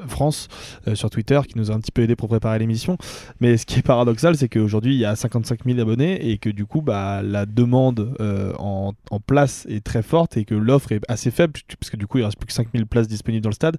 France 0.06 0.48
sur 0.94 1.10
Twitter, 1.10 1.40
qui 1.48 1.58
nous 1.58 1.70
a 1.70 1.74
un 1.74 1.80
petit 1.80 1.92
peu 1.92 2.02
aidé 2.02 2.16
pour 2.16 2.28
préparer 2.28 2.58
l'émission. 2.58 2.96
Mais 3.40 3.56
ce 3.56 3.66
qui 3.66 3.80
est 3.80 3.82
paradoxal, 3.82 4.36
c'est 4.36 4.48
qu'aujourd'hui, 4.48 4.94
il 4.94 5.00
y 5.00 5.04
a 5.04 5.16
55 5.16 5.60
000 5.64 5.78
abonnés 5.80 6.30
et 6.30 6.38
que 6.38 6.50
du 6.50 6.66
coup, 6.66 6.82
bah, 6.82 7.22
la 7.22 7.46
demande 7.46 8.14
en, 8.58 8.92
en 9.10 9.20
place 9.20 9.66
est 9.68 9.84
très 9.84 10.02
forte 10.02 10.36
et 10.36 10.44
que 10.44 10.54
l'offre 10.54 10.92
est 10.92 11.00
assez 11.08 11.30
faible, 11.30 11.54
parce 11.78 11.90
que 11.90 11.96
du 11.96 12.06
coup, 12.06 12.18
il 12.18 12.24
reste 12.24 12.38
plus 12.38 12.46
que 12.46 12.52
5 12.52 12.59
000 12.74 12.86
places 12.86 13.08
disponibles 13.08 13.42
dans 13.42 13.50
le 13.50 13.54
stade. 13.54 13.76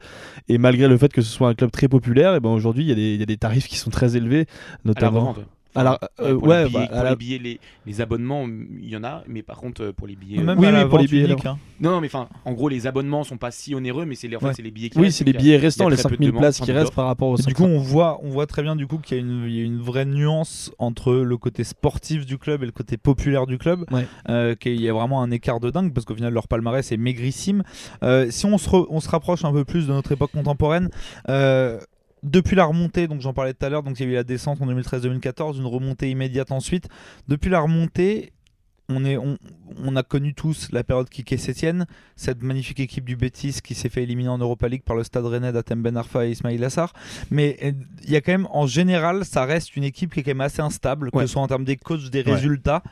Et 0.48 0.58
malgré 0.58 0.88
le 0.88 0.98
fait 0.98 1.12
que 1.12 1.22
ce 1.22 1.30
soit 1.32 1.50
un 1.50 1.54
club 1.54 1.72
très 1.72 1.88
populaire, 1.88 2.36
et 2.36 2.40
ben 2.40 2.50
aujourd'hui, 2.50 2.84
il 2.84 3.00
y, 3.00 3.24
a 3.24 3.26
des- 3.26 3.38
tarifs 3.38 3.68
qui 3.68 3.78
sont 3.78 3.90
très 3.90 4.16
élevés, 4.18 4.46
notamment. 4.86 5.34
La- 5.76 6.00
euh, 6.20 6.38
pour 6.38 6.48
ouais, 6.50 6.64
les 6.64 6.70
billets, 6.70 6.80
bah, 6.80 6.88
pour 6.94 7.04
la- 7.04 7.10
les, 7.12 7.16
billets 7.16 7.38
les, 7.38 7.60
les 7.86 8.02
abonnements, 8.02 8.46
il 8.48 8.90
y 8.90 8.98
en 8.98 9.04
a, 9.04 9.24
mais 9.28 9.42
par 9.42 9.58
contre, 9.58 9.84
euh, 9.84 9.92
pour 9.94 10.06
les 10.08 10.16
billets. 10.16 10.40
euh, 10.40 10.44
Même 10.44 10.60
Oui, 10.60 10.68
oui, 10.72 10.86
pour 10.90 11.00
les 11.00 11.08
billets, 11.08 11.26
unique, 11.26 11.46
hein. 11.46 11.58
Non, 11.80 11.92
non, 11.92 12.02
mais 12.02 12.08
enfin, 12.08 12.28
en 12.46 12.52
gros, 12.54 12.68
les 12.70 12.88
abonnements 12.88 13.24
sont 13.24 13.38
pas 13.38 13.52
si 13.52 13.74
onéreux, 13.74 14.06
mais 14.06 14.16
c'est 14.16 14.28
les, 14.28 14.36
en 14.36 14.40
fait, 14.40 14.48
Ouais. 14.48 14.54
c'est 14.54 14.62
les 14.62 14.72
billets 14.72 14.90
qui 14.90 15.00
Oui, 15.00 15.12
c'est 15.12 15.24
les 15.24 15.34
billets 15.34 15.58
restants, 15.58 15.88
les 15.90 15.96
très 15.96 16.04
peu 16.10 16.16
5 16.16 16.20
de 16.20 16.24
000 16.26 16.28
demandes, 16.32 16.42
places 16.44 16.58
enfin, 16.62 16.66
qui 16.66 16.72
restent 16.78 16.94
par 16.94 17.06
rapport 17.06 17.30
aux 17.30 17.38
Et 17.38 17.42
5 17.44 17.48
du 17.48 17.54
coup, 17.56 17.64
on 17.64 17.78
voit, 17.80 18.20
on 18.24 18.30
voit 18.30 18.48
très 18.48 18.62
bien 18.64 18.76
du 18.76 18.86
coup 18.86 18.98
qu'il 18.98 19.18
y, 19.18 19.20
a 19.20 19.24
une- 19.24 19.46
il 19.48 19.56
y 19.56 19.62
a 19.62 19.64
une 19.64 19.80
vraie 19.80 20.06
nuance 20.06 20.72
entre 20.78 21.14
le 21.14 21.38
côté 21.38 21.64
sportif 21.64 22.26
du 22.26 22.38
club 22.38 22.64
et 22.64 22.66
le 22.66 22.72
côté 22.74 22.98
populaire 22.98 23.48
du 23.48 23.58
club. 23.58 23.86
Ouais. 23.92 24.06
Euh, 24.30 24.56
qu'il 24.56 24.80
y 24.82 24.90
a 24.90 24.94
vraiment 24.94 25.22
un 25.24 25.32
écart 25.32 25.60
de 25.62 25.70
dingue 25.70 25.94
parce 25.94 26.06
qu'au 26.06 26.16
final, 26.16 26.34
leur 26.34 26.48
palmarès 26.50 26.92
est 26.92 26.98
maigrissime. 26.98 27.64
Euh, 28.04 28.28
si 28.30 28.46
on 28.46 28.58
se, 28.58 28.70
re- 28.70 28.88
on 28.90 29.00
se 29.00 29.10
rapproche 29.10 29.46
un 29.46 29.52
peu 29.54 29.64
plus 29.66 29.88
de 29.88 29.94
notre 29.94 30.12
époque 30.12 30.32
contemporaine, 30.32 30.90
euh, 31.30 31.80
depuis 32.24 32.56
la 32.56 32.66
remontée, 32.66 33.08
donc 33.08 33.22
j'en 33.22 33.34
parlais 33.34 33.54
tout 33.54 33.66
à 33.66 33.70
l'heure, 33.70 33.84
donc 33.84 34.00
il 34.00 34.04
y 34.06 34.10
a 34.10 34.12
eu 34.12 34.16
la 34.16 34.24
descente 34.24 34.62
en 34.62 34.68
2013-2014, 34.68 35.58
une 35.58 35.66
remontée 35.66 36.10
immédiate 36.10 36.52
ensuite. 36.52 36.88
Depuis 37.28 37.50
la 37.50 37.60
remontée, 37.60 38.32
on, 38.90 39.06
est, 39.06 39.16
on, 39.18 39.38
on 39.84 39.96
a 39.96 40.04
connu 40.04 40.34
tous 40.34 40.70
la 40.72 40.84
période 40.84 41.08
Kike 41.10 41.40
Sétienne, 41.40 41.86
cette 42.18 42.44
magnifique 42.44 42.80
équipe 42.82 43.06
du 43.06 43.16
Betis 43.16 43.60
qui 43.64 43.74
s'est 43.74 43.88
fait 43.90 44.04
éliminer 44.04 44.28
en 44.30 44.38
Europa 44.38 44.68
League 44.68 44.84
par 44.84 44.96
le 44.98 45.04
Stade 45.04 45.26
Rennais 45.26 45.52
d'Atem 45.54 45.82
Ben 45.82 45.96
Arfa 45.96 46.26
et 46.28 46.32
Ismail 46.32 46.64
Assar. 46.66 46.92
Mais 47.30 47.58
euh, 47.64 47.72
il 48.04 48.10
y 48.12 48.16
a 48.18 48.22
quand 48.22 48.34
même, 48.34 48.48
en 48.52 48.68
général, 48.68 49.24
ça 49.24 49.46
reste 49.46 49.76
une 49.78 49.86
équipe 49.86 50.14
qui 50.14 50.20
est 50.20 50.24
quand 50.24 50.32
même 50.32 50.42
assez 50.42 50.62
instable, 50.62 51.10
que 51.10 51.22
ce 51.22 51.28
soit 51.28 51.42
en 51.42 51.48
termes 51.48 51.64
des 51.64 51.78
coachs, 51.78 52.10
des 52.10 52.24
Ouais. 52.24 52.34
résultats. 52.34 52.84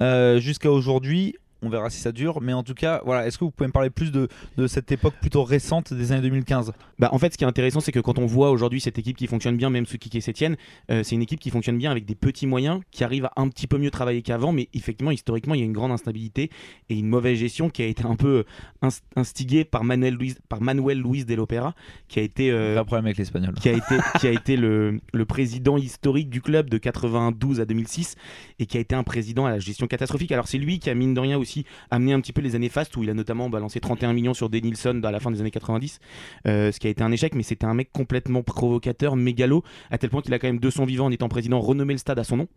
Euh, 0.00 0.38
Jusqu'à 0.38 0.70
aujourd'hui, 0.70 1.34
on 1.62 1.68
verra 1.68 1.90
si 1.90 2.00
ça 2.00 2.12
dure. 2.12 2.40
Mais 2.40 2.52
en 2.52 2.62
tout 2.62 2.74
cas, 2.74 3.00
voilà, 3.04 3.26
est-ce 3.26 3.38
que 3.38 3.44
vous 3.44 3.50
pouvez 3.50 3.66
me 3.68 3.72
parler 3.72 3.90
plus 3.90 4.12
de, 4.12 4.28
de 4.56 4.66
cette 4.66 4.90
époque 4.92 5.14
plutôt 5.20 5.44
récente 5.44 5.92
des 5.92 6.12
années 6.12 6.22
2015 6.22 6.72
Bah, 6.98 7.08
en 7.12 7.18
fait, 7.18 7.32
ce 7.32 7.38
qui 7.38 7.44
est 7.44 7.46
intéressant, 7.48 7.80
c'est 7.80 7.92
que 7.92 8.00
quand 8.00 8.18
on 8.18 8.26
voit 8.26 8.50
aujourd'hui 8.50 8.80
cette 8.80 8.98
équipe 8.98 9.16
qui 9.16 9.26
fonctionne 9.26 9.56
bien, 9.56 9.70
même 9.70 9.86
sous 9.86 9.98
Kike 9.98 10.22
Sétienne, 10.22 10.56
euh, 10.90 11.02
c'est 11.02 11.14
une 11.14 11.22
équipe 11.22 11.40
qui 11.40 11.50
fonctionne 11.50 11.78
bien 11.78 11.90
avec 11.90 12.04
des 12.04 12.14
petits 12.14 12.46
moyens, 12.46 12.80
qui 12.90 13.04
arrive 13.04 13.24
à 13.26 13.32
un 13.36 13.48
petit 13.48 13.66
peu 13.66 13.78
mieux 13.78 13.90
travailler 13.90 14.22
qu'avant, 14.22 14.52
mais 14.52 14.68
effectivement, 14.74 15.10
historiquement, 15.10 15.54
il 15.54 15.60
y 15.60 15.62
a 15.62 15.66
une 15.66 15.72
grande 15.72 15.92
instabilité 15.92 16.50
et 16.88 16.98
une 16.98 17.08
mauvaise 17.08 17.38
gestion 17.38 17.70
qui 17.70 17.82
a 17.82 17.86
été 17.86 18.04
un 18.04 18.16
peu 18.16 18.44
inst- 18.82 19.02
instigée 19.16 19.64
par 19.64 19.84
Manuel 19.84 20.14
Luis, 20.14 20.34
par 20.48 20.60
Manuel 20.60 21.00
Luis 21.00 21.24
de 21.24 21.34
l'Opera, 21.34 21.74
qui 22.08 22.18
a 22.18 22.22
été 22.22 22.50
euh, 22.50 22.82
problème 22.84 23.06
avec 23.06 23.18
l'espagnol. 23.18 23.54
qui 23.54 23.68
a 23.68 23.72
été, 23.72 23.96
qui 24.20 24.26
a 24.26 24.30
été 24.30 24.56
le, 24.56 25.00
le 25.12 25.24
président 25.24 25.76
historique 25.76 26.30
du 26.30 26.40
club 26.40 26.70
de 26.70 26.78
92 26.78 27.60
à 27.60 27.64
2006 27.64 28.14
et 28.58 28.66
qui 28.66 28.76
a 28.76 28.80
été 28.80 28.94
un 28.94 29.02
président 29.02 29.46
à 29.46 29.50
la 29.50 29.58
gestion 29.58 29.86
catastrophique. 29.86 30.32
Alors 30.32 30.48
c'est 30.48 30.58
lui 30.58 30.78
qui 30.78 30.90
a 30.90 30.94
mine 30.94 31.14
de 31.14 31.20
rien 31.20 31.38
aussi 31.38 31.47
amené 31.90 32.12
un 32.12 32.20
petit 32.20 32.32
peu 32.32 32.40
les 32.40 32.54
années 32.54 32.68
fastes 32.68 32.96
où 32.96 33.02
il 33.02 33.10
a 33.10 33.14
notamment 33.14 33.50
balancé 33.50 33.80
31 33.80 34.12
millions 34.12 34.34
sur 34.34 34.50
Denilson 34.50 35.00
à 35.04 35.10
la 35.10 35.20
fin 35.20 35.30
des 35.30 35.40
années 35.40 35.50
90, 35.50 36.00
euh, 36.46 36.72
ce 36.72 36.80
qui 36.80 36.86
a 36.86 36.90
été 36.90 37.02
un 37.02 37.12
échec, 37.12 37.34
mais 37.34 37.42
c'était 37.42 37.66
un 37.66 37.74
mec 37.74 37.90
complètement 37.92 38.42
provocateur, 38.42 39.16
mégalo, 39.16 39.62
à 39.90 39.98
tel 39.98 40.10
point 40.10 40.22
qu'il 40.22 40.34
a 40.34 40.38
quand 40.38 40.48
même 40.48 40.60
de 40.60 40.70
son 40.70 40.84
vivant 40.84 41.06
en 41.06 41.10
étant 41.10 41.28
président 41.28 41.60
renommé 41.60 41.94
le 41.94 41.98
stade 41.98 42.18
à 42.18 42.24
son 42.24 42.36
nom 42.36 42.48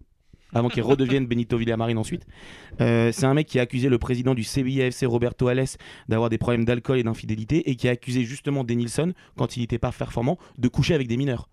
avant 0.54 0.70
qu'il 0.70 0.84
redevienne 0.84 1.26
Benito 1.28 1.58
Villamarin 1.58 1.98
ensuite. 1.98 2.26
Euh, 2.82 3.12
c'est 3.12 3.26
un 3.26 3.34
mec 3.34 3.48
qui 3.48 3.60
a 3.60 3.62
accusé 3.62 3.90
le 3.90 3.98
président 3.98 4.34
du 4.34 4.44
CBIFC 4.44 5.06
Roberto 5.06 5.48
Alès 5.48 5.78
d'avoir 6.10 6.30
des 6.30 6.38
problèmes 6.38 6.66
d'alcool 6.66 7.00
et 7.00 7.04
d'infidélité 7.04 7.70
et 7.70 7.76
qui 7.76 7.88
a 7.88 7.92
accusé 7.92 8.24
justement 8.24 8.64
Denilson, 8.64 9.14
quand 9.38 9.56
il 9.56 9.62
n'était 9.62 9.80
pas 9.80 9.92
performant, 9.92 10.38
de 10.58 10.68
coucher 10.68 10.94
avec 10.94 11.08
des 11.08 11.18
mineurs. 11.18 11.48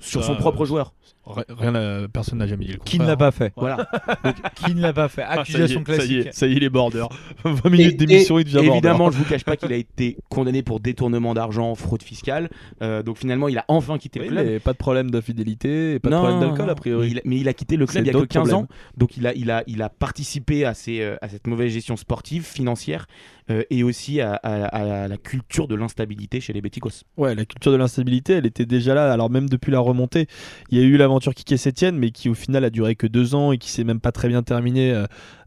Sur 0.00 0.24
son 0.24 0.34
propre 0.34 0.62
euh, 0.62 0.66
joueur. 0.66 0.94
Ri- 1.36 1.44
Rien, 1.48 2.06
personne 2.12 2.38
n'a 2.38 2.46
jamais 2.46 2.64
dit 2.66 2.72
le 2.72 2.78
Qui 2.78 2.96
ne 2.98 3.04
contraire. 3.04 3.08
l'a 3.08 3.16
pas 3.16 3.30
fait 3.30 3.52
Voilà. 3.56 3.88
Qui 4.54 4.74
ne 4.74 4.80
l'a 4.80 4.92
pas 4.92 5.08
fait 5.08 5.22
Ah, 5.26 5.28
ça 5.28 5.34
y 5.34 5.36
est, 5.36 5.40
Accusation 5.40 5.82
ça 5.86 5.92
y 5.92 5.96
classique. 5.96 6.26
est, 6.26 6.32
ça 6.32 6.46
y 6.46 6.56
est, 6.56 6.60
les 6.60 6.68
borders. 6.70 7.08
20 7.44 7.70
minutes 7.70 7.92
Et- 7.94 8.06
d'émission, 8.06 8.38
il 8.38 8.44
devient 8.44 8.54
border. 8.56 8.70
Évidemment, 8.70 9.10
je 9.10 9.18
vous 9.18 9.24
cache 9.24 9.44
pas 9.44 9.56
qu'il 9.56 9.72
a 9.72 9.76
été 9.76 10.16
condamné 10.28 10.62
pour 10.62 10.80
détournement 10.80 11.34
d'argent, 11.34 11.74
fraude 11.74 12.02
fiscale. 12.02 12.50
Euh, 12.82 13.02
donc 13.02 13.18
finalement, 13.18 13.48
il 13.48 13.58
a 13.58 13.64
enfin 13.68 13.98
quitté 13.98 14.20
Oui, 14.20 14.26
le 14.26 14.32
club. 14.32 14.46
mais 14.46 14.58
pas 14.60 14.72
de 14.72 14.78
problème 14.78 15.10
d'infidélité 15.10 15.94
et 15.94 15.98
pas 15.98 16.10
de 16.10 16.14
problème 16.16 16.40
d'alcool 16.40 16.70
a 16.70 16.74
priori. 16.74 17.06
Mais 17.06 17.10
il, 17.12 17.18
a- 17.18 17.22
mais 17.24 17.36
il 17.38 17.48
a 17.48 17.52
quitté 17.52 17.76
le 17.76 17.86
club 17.86 18.04
il 18.04 18.06
y 18.06 18.10
a 18.10 18.12
que 18.12 18.18
d'autres 18.18 18.28
15 18.32 18.48
problèmes. 18.48 18.64
ans. 18.64 18.68
Donc 18.96 19.16
il 19.16 19.26
a, 19.26 19.34
il 19.34 19.50
a, 19.50 19.62
il 19.66 19.82
a 19.82 19.88
participé 19.88 20.64
à, 20.64 20.74
ces, 20.74 21.00
euh, 21.00 21.16
à 21.22 21.28
cette 21.28 21.46
mauvaise 21.46 21.72
gestion 21.72 21.96
sportive, 21.96 22.44
financière 22.44 23.06
euh, 23.50 23.62
et 23.70 23.82
aussi 23.82 24.20
à, 24.20 24.34
à- 24.34 24.64
à 25.04 25.08
la 25.08 25.16
culture 25.16 25.68
de 25.68 25.74
l'instabilité 25.74 26.40
chez 26.40 26.52
les 26.52 26.60
Béticos. 26.60 27.04
Ouais, 27.16 27.34
la 27.34 27.44
culture 27.44 27.72
de 27.72 27.76
l'instabilité, 27.76 28.34
elle 28.34 28.46
était 28.46 28.66
déjà 28.66 28.94
là. 28.94 29.12
Alors 29.12 29.30
même 29.30 29.48
depuis 29.48 29.70
la 29.72 29.80
remontée, 29.80 30.26
il 30.70 30.78
y 30.78 30.80
a 30.80 30.84
eu 30.84 30.96
l'aventure 30.96 31.19
Kike 31.20 31.58
Sétienne, 31.58 31.96
mais 31.96 32.10
qui 32.10 32.28
au 32.28 32.34
final 32.34 32.64
a 32.64 32.70
duré 32.70 32.96
que 32.96 33.06
deux 33.06 33.34
ans 33.34 33.52
et 33.52 33.58
qui 33.58 33.70
s'est 33.70 33.84
même 33.84 34.00
pas 34.00 34.12
très 34.12 34.28
bien 34.28 34.42
terminée 34.42 35.04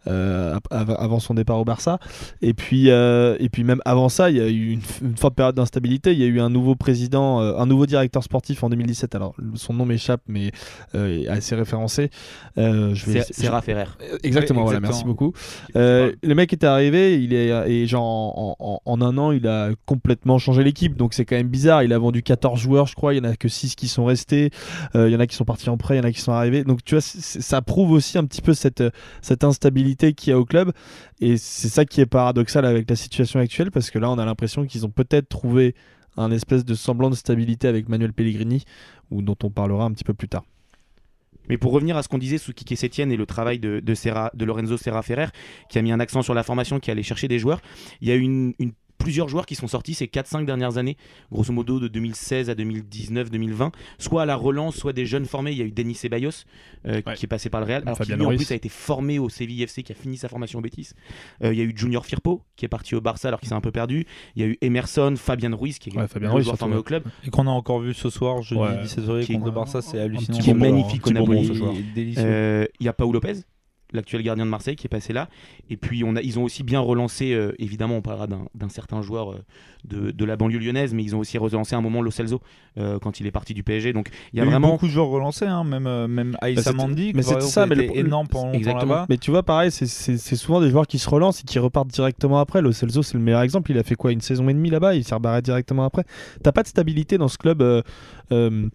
euh, 0.07 0.57
av- 0.71 0.95
avant 0.99 1.19
son 1.19 1.33
départ 1.33 1.59
au 1.59 1.65
Barça. 1.65 1.99
Et 2.41 2.53
puis, 2.53 2.89
euh, 2.89 3.35
et 3.39 3.49
puis 3.49 3.63
même 3.63 3.81
avant 3.85 4.09
ça, 4.09 4.29
il 4.29 4.37
y 4.37 4.41
a 4.41 4.47
eu 4.47 4.71
une, 4.71 4.81
une 5.01 5.17
forte 5.17 5.35
période 5.35 5.55
d'instabilité. 5.55 6.11
Il 6.13 6.19
y 6.19 6.23
a 6.23 6.27
eu 6.27 6.39
un 6.39 6.49
nouveau 6.49 6.75
président, 6.75 7.41
euh, 7.41 7.57
un 7.57 7.65
nouveau 7.65 7.85
directeur 7.85 8.23
sportif 8.23 8.63
en 8.63 8.69
2017. 8.69 9.15
Alors 9.15 9.35
son 9.55 9.73
nom 9.73 9.85
m'échappe, 9.85 10.21
mais 10.27 10.51
euh, 10.95 11.21
est 11.23 11.27
assez 11.27 11.55
référencé. 11.55 12.09
Euh, 12.57 12.93
je 12.93 13.05
vais- 13.05 13.21
C'est 13.23 13.33
Serra 13.33 13.61
Ferrer. 13.61 13.85
Exactement, 14.23 14.61
Oui, 14.61 14.65
voilà, 14.65 14.79
merci 14.79 15.03
beaucoup. 15.05 15.33
Euh, 15.75 16.11
le 16.21 16.35
mec 16.35 16.51
était 16.53 16.67
arrivé, 16.67 17.21
il 17.21 17.33
est 17.33 17.43
et 17.69 17.87
genre 17.87 18.03
en, 18.03 18.55
en- 18.59 18.79
en 18.85 19.01
un 19.01 19.17
an, 19.17 19.31
il 19.31 19.47
a 19.47 19.69
complètement 19.85 20.37
changé 20.39 20.63
l'équipe. 20.63 20.95
Donc 20.97 21.13
c'est 21.13 21.25
quand 21.25 21.35
même 21.35 21.47
bizarre. 21.47 21.83
Il 21.83 21.93
a 21.93 21.97
vendu 21.97 22.23
14 22.23 22.59
joueurs, 22.59 22.87
je 22.87 22.95
crois. 22.95 23.13
Il 23.13 23.17
y 23.17 23.19
en 23.21 23.29
a 23.29 23.35
que 23.35 23.47
6 23.47 23.75
qui 23.75 23.87
sont 23.87 24.05
restés. 24.05 24.49
Euh, 24.95 25.09
il 25.09 25.13
y 25.13 25.15
en 25.15 25.19
a 25.19 25.27
qui 25.27 25.35
sont 25.35 25.45
partis 25.45 25.69
en 25.69 25.77
prêt, 25.77 25.95
il 25.95 25.97
y 25.97 26.01
en 26.01 26.03
a 26.05 26.11
qui 26.11 26.21
sont 26.21 26.31
arrivés. 26.31 26.63
Donc 26.63 26.83
tu 26.83 26.95
vois, 26.95 27.01
ça 27.01 27.61
prouve 27.61 27.91
aussi 27.91 28.17
un 28.17 28.25
petit 28.25 28.41
peu 28.41 28.53
cette 28.53 28.83
cette 29.21 29.43
instabilité 29.43 29.92
qu'il 29.95 30.31
y 30.31 30.33
a 30.33 30.39
au 30.39 30.45
club. 30.45 30.71
Et 31.21 31.37
c'est 31.37 31.69
ça 31.69 31.85
qui 31.85 32.01
est 32.01 32.05
paradoxal 32.05 32.65
avec 32.65 32.89
la 32.89 32.95
situation 32.95 33.39
actuelle 33.39 33.71
parce 33.71 33.91
que 33.91 33.99
là, 33.99 34.09
on 34.09 34.17
a 34.17 34.25
l'impression 34.25 34.65
qu'ils 34.65 34.85
ont 34.85 34.89
peut-être 34.89 35.29
trouvé 35.29 35.75
un 36.17 36.31
espèce 36.31 36.63
de 36.65 36.75
semblant 36.75 37.09
de 37.09 37.15
stabilité 37.15 37.67
avec 37.67 37.89
Manuel 37.89 38.13
Pellegrini, 38.13 38.63
ou 39.09 39.21
dont 39.21 39.37
on 39.43 39.49
parlera 39.49 39.85
un 39.85 39.91
petit 39.91 40.03
peu 40.03 40.13
plus 40.13 40.27
tard. 40.27 40.43
Mais 41.49 41.57
pour 41.57 41.71
revenir 41.73 41.97
à 41.97 42.03
ce 42.03 42.07
qu'on 42.07 42.19
disait 42.19 42.37
sous 42.37 42.53
Kike 42.53 42.77
Sétienne 42.77 43.11
et 43.11 43.17
le 43.17 43.25
travail 43.25 43.59
de, 43.59 43.81
Serra- 43.95 44.31
de 44.33 44.45
Lorenzo 44.45 44.77
Serra 44.77 45.01
Ferrer, 45.01 45.27
qui 45.69 45.79
a 45.79 45.81
mis 45.81 45.91
un 45.91 45.99
accent 45.99 46.21
sur 46.21 46.33
la 46.33 46.43
formation, 46.43 46.79
qui 46.79 46.91
allait 46.91 47.03
chercher 47.03 47.27
des 47.27 47.39
joueurs, 47.39 47.61
il 47.99 48.07
y 48.07 48.11
a 48.11 48.15
une- 48.15 48.53
plusieurs 49.03 49.27
joueurs 49.27 49.45
qui 49.45 49.55
sont 49.55 49.67
sortis 49.67 49.93
ces 49.93 50.05
4-5 50.07 50.45
dernières 50.45 50.77
années, 50.77 50.95
grosso 51.31 51.51
modo 51.51 51.79
de 51.79 51.87
2016 51.89 52.49
à 52.49 52.55
2019-2020, 52.55 53.71
soit 53.99 54.21
à 54.23 54.25
la 54.25 54.35
relance, 54.35 54.75
soit 54.75 54.93
des 54.93 55.05
jeunes 55.05 55.25
formés. 55.25 55.51
Il 55.51 55.57
y 55.57 55.61
a 55.61 55.65
eu 55.65 55.71
Denis 55.71 55.95
Ceballos 55.95 56.29
euh, 56.87 57.01
Ouais. 57.05 57.13
qui 57.15 57.25
est 57.25 57.27
passé 57.27 57.49
par 57.49 57.59
le 57.61 57.67
Real, 57.67 57.81
alors 57.85 57.97
Fabien 57.97 58.15
qui 58.15 58.19
lui 58.19 58.25
en 58.25 58.29
Ruiz. 58.29 58.37
plus 58.45 58.51
a 58.53 58.55
été 58.55 58.69
formé 58.69 59.19
au 59.19 59.27
Séville 59.29 59.61
FC, 59.63 59.83
qui 59.83 59.91
a 59.91 59.95
fini 59.95 60.17
sa 60.17 60.29
formation 60.29 60.59
au 60.59 60.61
Betis. 60.61 60.89
Euh, 61.43 61.53
il 61.53 61.59
y 61.59 61.61
a 61.61 61.65
eu 61.65 61.73
Junior 61.75 62.05
Firpo 62.05 62.41
qui 62.55 62.65
est 62.65 62.69
parti 62.69 62.95
au 62.95 63.01
Barça 63.01 63.27
alors 63.27 63.39
qu'il 63.39 63.49
s'est 63.49 63.55
un 63.55 63.61
peu 63.61 63.71
perdu. 63.71 64.05
Il 64.35 64.41
y 64.41 64.45
a 64.45 64.47
eu 64.47 64.57
Emerson, 64.61 65.13
Fabien 65.17 65.53
Ruiz 65.55 65.79
qui 65.79 65.89
est 65.89 65.97
Ouais, 65.97 66.07
Fabien 66.07 66.31
Ruiz, 66.31 66.47
ouais. 66.47 66.75
au 66.75 66.83
club. 66.83 67.03
Et 67.25 67.29
qu'on 67.29 67.47
a 67.47 67.51
encore 67.51 67.79
vu 67.81 67.93
ce 67.93 68.09
soir, 68.09 68.41
jeudi 68.41 68.61
Ouais. 68.61 68.81
17 68.83 69.03
février 69.05 69.25
Qui- 69.25 69.33
contre 69.33 69.45
le 69.45 69.51
Barça, 69.51 69.81
c'est 69.81 69.99
hallucinant. 69.99 70.37
qui 70.39 70.49
est 70.49 70.53
magnifique 70.53 71.05
au 71.07 71.11
Napoli. 71.11 71.51
Il. 71.95 72.15
Euh, 72.17 72.65
Il 72.79 72.85
y 72.85 72.89
a 72.89 72.93
Pau 72.93 73.11
Lopez, 73.11 73.33
l'actuel 73.93 74.21
gardien 74.23 74.45
de 74.45 74.49
Marseille, 74.49 74.75
qui 74.75 74.87
est 74.87 74.89
passé 74.89 75.13
là. 75.13 75.29
Et 75.69 75.77
puis 75.77 76.03
on 76.03 76.15
a, 76.15 76.21
ils 76.21 76.39
ont 76.39 76.43
aussi 76.43 76.63
bien 76.63 76.79
relancé, 76.79 77.33
euh, 77.33 77.53
évidemment, 77.59 77.97
on 77.97 78.01
parlera 78.01 78.27
d'un 78.27 78.69
certain 78.69 79.01
joueur 79.01 79.31
euh, 79.33 79.43
de, 79.85 80.11
de 80.11 80.25
la 80.25 80.35
banlieue 80.35 80.59
lyonnaise, 80.59 80.93
mais 80.93 81.03
ils 81.03 81.15
ont 81.15 81.19
aussi 81.19 81.37
relancé 81.37 81.75
un 81.75 81.81
moment 81.81 82.01
Lo 82.01 82.11
Celso 82.11 82.41
euh, 82.77 82.99
quand 82.99 83.19
il 83.19 83.27
est 83.27 83.31
parti 83.31 83.53
du 83.53 83.63
PSG. 83.63 83.93
Donc 83.93 84.09
il 84.33 84.39
y 84.39 84.41
a 84.41 84.45
vraiment. 84.45 84.71
beaucoup 84.71 84.87
de 84.87 84.91
joueurs 84.91 85.07
relancés, 85.09 85.45
hein, 85.45 85.63
même, 85.63 85.87
euh, 85.87 86.07
même 86.07 86.35
Aïssa 86.41 86.63
c'était- 86.63 86.75
Mandi, 86.75 87.11
mais 87.13 87.19
exemple, 87.21 87.41
ça, 87.41 87.65
mais 87.65 87.75
le 87.75 87.97
énorme 87.97 88.27
pendant 88.27 88.51
là-bas. 88.51 89.05
Mais 89.09 89.17
tu 89.17 89.31
vois, 89.31 89.43
pareil, 89.43 89.71
c'est- 89.71 89.85
c'est 89.85 90.17
c'est 90.17 90.35
souvent 90.35 90.61
des 90.61 90.69
joueurs 90.69 90.87
qui 90.87 90.99
se 90.99 91.09
relancent 91.09 91.41
et 91.41 91.43
qui 91.43 91.59
repartent 91.59 91.89
directement 91.89 92.39
après. 92.39 92.61
Le 92.61 92.71
Celso, 92.71 93.03
c'est 93.03 93.15
le 93.17 93.23
meilleur 93.23 93.41
exemple. 93.41 93.71
Il 93.71 93.77
a 93.77 93.83
fait 93.83 93.95
quoi 93.95 94.11
Une 94.11 94.21
saison 94.21 94.47
et 94.49 94.53
demie 94.53 94.69
là-bas, 94.69 94.95
il 94.95 95.03
s'est 95.03 95.15
rebarré 95.15 95.41
directement 95.41 95.83
après. 95.85 96.03
T'as 96.41 96.51
pas 96.51 96.63
de 96.63 96.67
stabilité 96.67 97.17
dans 97.17 97.27
ce 97.27 97.37
club 97.37 97.61
euh, 97.61 97.81
euh, 98.31 98.67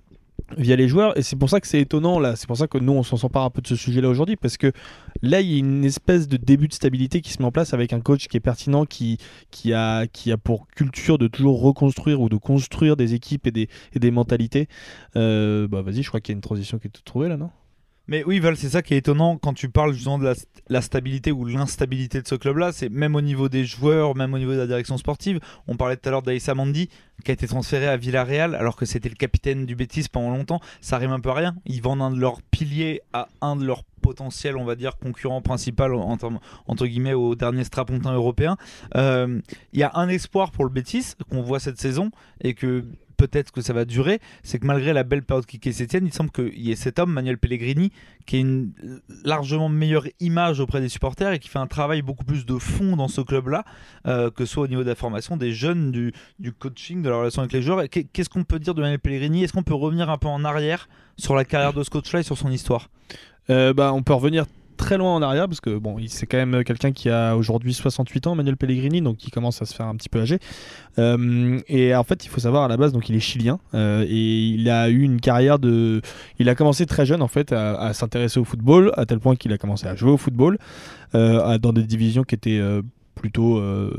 via 0.56 0.76
les 0.76 0.88
joueurs 0.88 1.16
et 1.18 1.22
c'est 1.22 1.36
pour 1.36 1.50
ça 1.50 1.60
que 1.60 1.66
c'est 1.66 1.80
étonnant 1.80 2.18
là. 2.18 2.36
C'est 2.36 2.46
pour 2.46 2.56
ça 2.56 2.66
que 2.66 2.78
nous, 2.78 2.92
on 2.92 3.02
s'en 3.02 3.16
s'empare 3.16 3.44
un 3.44 3.50
peu 3.50 3.60
de 3.60 3.66
ce 3.66 3.76
sujet-là 3.76 4.08
aujourd'hui 4.08 4.36
parce 4.36 4.56
que 4.56 4.72
là, 5.22 5.40
il 5.40 5.50
y 5.50 5.56
a 5.56 5.58
une 5.58 5.84
espèce 5.84 6.28
de 6.28 6.36
début 6.36 6.68
de 6.68 6.72
stabilité 6.72 7.20
qui 7.20 7.32
se 7.32 7.38
met 7.40 7.46
en 7.46 7.52
place 7.52 7.74
avec 7.74 7.92
un 7.92 8.00
coach 8.00 8.28
qui 8.28 8.36
est 8.36 8.40
pertinent, 8.40 8.84
qui, 8.86 9.18
qui, 9.50 9.72
a, 9.72 10.06
qui 10.06 10.32
a 10.32 10.36
pour 10.36 10.66
culture 10.68 11.18
de 11.18 11.28
toujours 11.28 11.60
reconstruire 11.60 12.20
ou 12.20 12.28
de 12.28 12.36
construire 12.36 12.96
des 12.96 13.14
équipes 13.14 13.46
et 13.46 13.50
des, 13.50 13.68
et 14.00 14.10
mentalités. 14.10 14.68
Euh, 15.16 15.68
bah 15.68 15.82
vas-y, 15.82 16.02
je 16.02 16.08
crois 16.08 16.20
qu'il 16.20 16.32
y 16.32 16.36
a 16.36 16.38
une 16.38 16.42
transition 16.42 16.78
qui 16.78 16.88
est 16.88 17.04
trouvée 17.04 17.28
là, 17.28 17.36
non? 17.36 17.50
Mais 18.10 18.24
oui, 18.24 18.40
Val, 18.40 18.56
c'est 18.56 18.70
ça 18.70 18.80
qui 18.80 18.94
est 18.94 18.96
étonnant 18.96 19.36
quand 19.36 19.52
tu 19.52 19.68
parles 19.68 19.92
justement 19.92 20.18
de 20.18 20.34
la, 20.70 20.80
stabilité 20.80 21.30
ou 21.30 21.44
l'instabilité 21.44 22.22
de 22.22 22.26
ce 22.26 22.36
club-là. 22.36 22.72
C'est 22.72 22.88
même 22.88 23.14
au 23.14 23.20
niveau 23.20 23.50
des 23.50 23.66
joueurs, 23.66 24.16
même 24.16 24.32
au 24.32 24.38
niveau 24.38 24.52
de 24.52 24.56
la 24.56 24.66
direction 24.66 24.96
sportive. 24.96 25.40
On 25.66 25.76
parlait 25.76 25.96
tout 25.98 26.08
à 26.08 26.12
l'heure 26.12 26.22
d'Aïssa 26.22 26.54
Mandi 26.54 26.88
qui 27.22 27.30
a 27.30 27.34
été 27.34 27.46
transféré 27.46 27.86
à 27.86 27.98
Villarreal 27.98 28.54
alors 28.54 28.76
que 28.76 28.86
c'était 28.86 29.10
le 29.10 29.14
capitaine 29.14 29.66
du 29.66 29.76
Betis 29.76 30.06
pendant 30.10 30.30
longtemps. 30.30 30.60
Ça 30.80 30.96
rime 30.96 31.10
un 31.12 31.20
peu 31.20 31.28
à 31.28 31.34
rien. 31.34 31.54
Ils 31.66 31.82
vendent 31.82 32.00
un 32.00 32.10
de 32.10 32.18
leurs 32.18 32.40
piliers 32.40 33.02
à 33.12 33.28
un 33.42 33.56
de 33.56 33.66
leurs 33.66 33.84
potentiels, 34.00 34.56
on 34.56 34.64
va 34.64 34.74
dire, 34.74 34.96
concurrents 34.96 35.42
principal 35.42 35.92
entre 35.92 36.86
guillemets 36.86 37.12
au 37.12 37.34
dernier 37.34 37.64
strapontin 37.64 38.14
européen. 38.14 38.56
Euh, 38.96 39.38
Il 39.74 39.80
y 39.80 39.82
a 39.82 39.90
un 39.94 40.08
espoir 40.08 40.50
pour 40.50 40.64
le 40.64 40.70
Betis 40.70 41.12
qu'on 41.30 41.42
voit 41.42 41.60
cette 41.60 41.78
saison 41.78 42.10
et 42.40 42.54
que 42.54 42.86
peut-être 43.18 43.50
que 43.50 43.60
ça 43.60 43.74
va 43.74 43.84
durer, 43.84 44.20
c'est 44.42 44.58
que 44.58 44.66
malgré 44.66 44.94
la 44.94 45.02
belle 45.02 45.22
période 45.22 45.44
qui 45.44 45.72
s'étienne, 45.72 46.06
il 46.06 46.12
semble 46.12 46.30
qu'il 46.30 46.58
y 46.58 46.70
ait 46.70 46.76
cet 46.76 46.98
homme, 46.98 47.12
Manuel 47.12 47.36
Pellegrini, 47.36 47.92
qui 48.24 48.36
a 48.36 48.38
une 48.38 48.72
largement 49.24 49.68
meilleure 49.68 50.06
image 50.20 50.60
auprès 50.60 50.80
des 50.80 50.88
supporters 50.88 51.32
et 51.32 51.38
qui 51.38 51.48
fait 51.48 51.58
un 51.58 51.66
travail 51.66 52.00
beaucoup 52.00 52.24
plus 52.24 52.46
de 52.46 52.56
fond 52.58 52.96
dans 52.96 53.08
ce 53.08 53.20
club-là, 53.20 53.64
euh, 54.06 54.30
que 54.30 54.46
ce 54.46 54.52
soit 54.54 54.64
au 54.64 54.68
niveau 54.68 54.84
de 54.84 54.88
la 54.88 54.94
formation 54.94 55.36
des 55.36 55.52
jeunes, 55.52 55.90
du, 55.90 56.52
coaching, 56.52 57.02
de 57.02 57.10
la 57.10 57.16
relation 57.16 57.42
avec 57.42 57.52
les 57.52 57.60
joueurs. 57.60 57.84
Qu'est-ce 57.90 58.30
qu'on 58.30 58.44
peut 58.44 58.60
dire 58.60 58.74
de 58.74 58.80
Manuel 58.80 59.00
Pellegrini? 59.00 59.44
Est-ce 59.44 59.52
qu'on 59.52 59.64
peut 59.64 59.74
revenir 59.74 60.08
un 60.08 60.18
peu 60.18 60.28
en 60.28 60.44
arrière 60.44 60.88
sur 61.16 61.34
la 61.34 61.44
carrière 61.44 61.72
de 61.72 61.82
ce 61.82 61.90
coach-là 61.90 62.20
et 62.20 62.22
sur 62.22 62.38
son 62.38 62.50
histoire? 62.50 62.88
Euh, 63.50 63.74
bah, 63.74 63.92
on 63.92 64.02
peut 64.02 64.14
revenir 64.14 64.46
très 64.78 64.96
loin 64.96 65.14
en 65.14 65.20
arrière 65.20 65.46
parce 65.46 65.60
que 65.60 65.76
bon, 65.76 65.96
c'est 66.06 66.26
quand 66.26 66.38
même 66.38 66.64
quelqu'un 66.64 66.92
qui 66.92 67.10
a 67.10 67.36
aujourd'hui 67.36 67.74
68 67.74 68.28
ans, 68.28 68.34
Manuel 68.34 68.56
Pellegrini, 68.56 69.02
donc 69.02 69.26
il 69.26 69.30
commence 69.30 69.60
à 69.60 69.66
se 69.66 69.74
faire 69.74 69.86
un 69.86 69.96
petit 69.96 70.08
peu 70.08 70.20
âgé. 70.20 70.38
Euh, 70.98 71.60
et 71.68 71.94
en 71.94 72.04
fait, 72.04 72.24
il 72.24 72.28
faut 72.28 72.40
savoir 72.40 72.64
à 72.64 72.68
la 72.68 72.76
base, 72.76 72.92
donc 72.92 73.08
il 73.10 73.14
est 73.14 73.20
chilien 73.20 73.58
euh, 73.74 74.06
et 74.08 74.46
il 74.48 74.70
a 74.70 74.88
eu 74.88 75.02
une 75.02 75.20
carrière 75.20 75.58
de. 75.58 76.00
Il 76.38 76.48
a 76.48 76.54
commencé 76.54 76.86
très 76.86 77.04
jeune 77.04 77.20
en 77.20 77.28
fait 77.28 77.52
à, 77.52 77.92
s'intéresser 77.92 78.40
au 78.40 78.44
football, 78.44 78.92
à 78.96 79.04
tel 79.04 79.18
point 79.18 79.36
qu'il 79.36 79.52
a 79.52 79.58
commencé 79.58 79.86
à 79.86 79.94
jouer 79.94 80.10
au 80.10 80.16
football 80.16 80.58
euh, 81.14 81.58
dans 81.58 81.72
des 81.72 81.82
divisions 81.82 82.22
qui 82.22 82.34
étaient 82.34 82.58
euh, 82.58 82.82
plutôt 83.18 83.58
euh, 83.58 83.90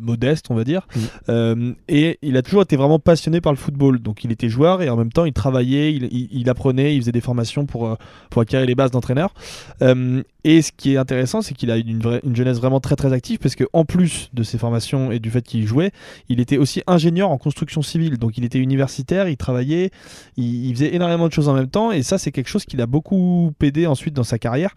modestes, 0.00 0.46
on 0.50 0.54
va 0.54 0.64
dire. 0.64 0.86
Euh, 1.28 1.72
et 1.88 2.18
il 2.22 2.36
a 2.36 2.42
toujours 2.42 2.62
été 2.62 2.76
vraiment 2.76 2.98
passionné 2.98 3.40
par 3.40 3.52
le 3.52 3.58
football. 3.58 3.98
Donc 4.00 4.24
il 4.24 4.30
était 4.32 4.48
joueur 4.48 4.82
et 4.82 4.88
en 4.88 4.96
même 4.96 5.10
temps 5.12 5.24
il 5.24 5.32
travaillait, 5.32 5.92
il, 5.92 6.04
il- 6.12 6.28
il 6.30 6.48
apprenait, 6.50 6.94
il 6.94 7.00
faisait 7.00 7.12
des 7.12 7.20
formations 7.20 7.66
pour, 7.66 7.86
euh, 7.88 7.94
pour 8.30 8.42
acquérir 8.42 8.66
les 8.66 8.74
bases 8.74 8.90
d'entraîneur. 8.90 9.34
Euh, 9.82 10.22
et 10.44 10.62
ce 10.62 10.70
qui 10.72 10.94
est 10.94 10.96
intéressant, 10.96 11.42
c'est 11.42 11.54
qu'il 11.54 11.70
a 11.70 11.76
une, 11.76 11.98
vraie- 12.00 12.20
une 12.24 12.36
jeunesse 12.36 12.58
vraiment 12.58 12.80
très 12.80 12.96
très 12.96 13.12
active 13.12 13.38
parce 13.38 13.54
que 13.56 13.64
en 13.72 13.84
plus 13.84 14.30
de 14.32 14.42
ses 14.42 14.56
formations 14.58 15.10
et 15.10 15.18
du 15.18 15.30
fait 15.30 15.42
qu'il 15.42 15.66
jouait, 15.66 15.90
il 16.28 16.40
était 16.40 16.58
aussi 16.58 16.82
ingénieur 16.86 17.30
en 17.30 17.38
construction 17.38 17.82
civile. 17.82 18.18
Donc 18.18 18.38
il 18.38 18.44
était 18.44 18.58
universitaire, 18.58 19.28
il 19.28 19.36
travaillait, 19.36 19.90
il, 20.36 20.66
il 20.66 20.74
faisait 20.74 20.94
énormément 20.94 21.26
de 21.28 21.32
choses 21.32 21.48
en 21.48 21.54
même 21.54 21.68
temps 21.68 21.92
et 21.92 22.02
ça 22.02 22.18
c'est 22.18 22.30
quelque 22.32 22.48
chose 22.48 22.64
qui 22.64 22.76
l'a 22.76 22.86
beaucoup 22.86 23.52
aidé 23.62 23.86
ensuite 23.86 24.14
dans 24.14 24.22
sa 24.24 24.38
carrière. 24.38 24.74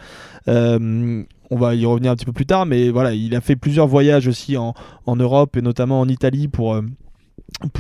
On 1.53 1.57
va 1.57 1.75
y 1.75 1.85
revenir 1.85 2.11
un 2.11 2.15
petit 2.15 2.25
peu 2.25 2.31
plus 2.31 2.45
tard, 2.45 2.65
mais 2.65 2.89
voilà, 2.89 3.13
il 3.13 3.35
a 3.35 3.41
fait 3.41 3.57
plusieurs 3.57 3.85
voyages 3.85 4.25
aussi 4.25 4.55
en, 4.55 4.73
Europe 5.05 5.57
et 5.57 5.61
notamment 5.61 5.99
en 5.99 6.07
Italie 6.07 6.47
pour, 6.47 6.73
euh, 6.73 6.81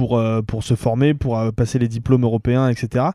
euh, 0.01 0.41
se 0.59 0.75
former, 0.75 1.13
pour 1.13 1.39
euh, 1.39 1.51
passer 1.51 1.79
les 1.79 1.87
diplômes 1.87 2.23
européens, 2.23 2.67
etc. 2.67 3.05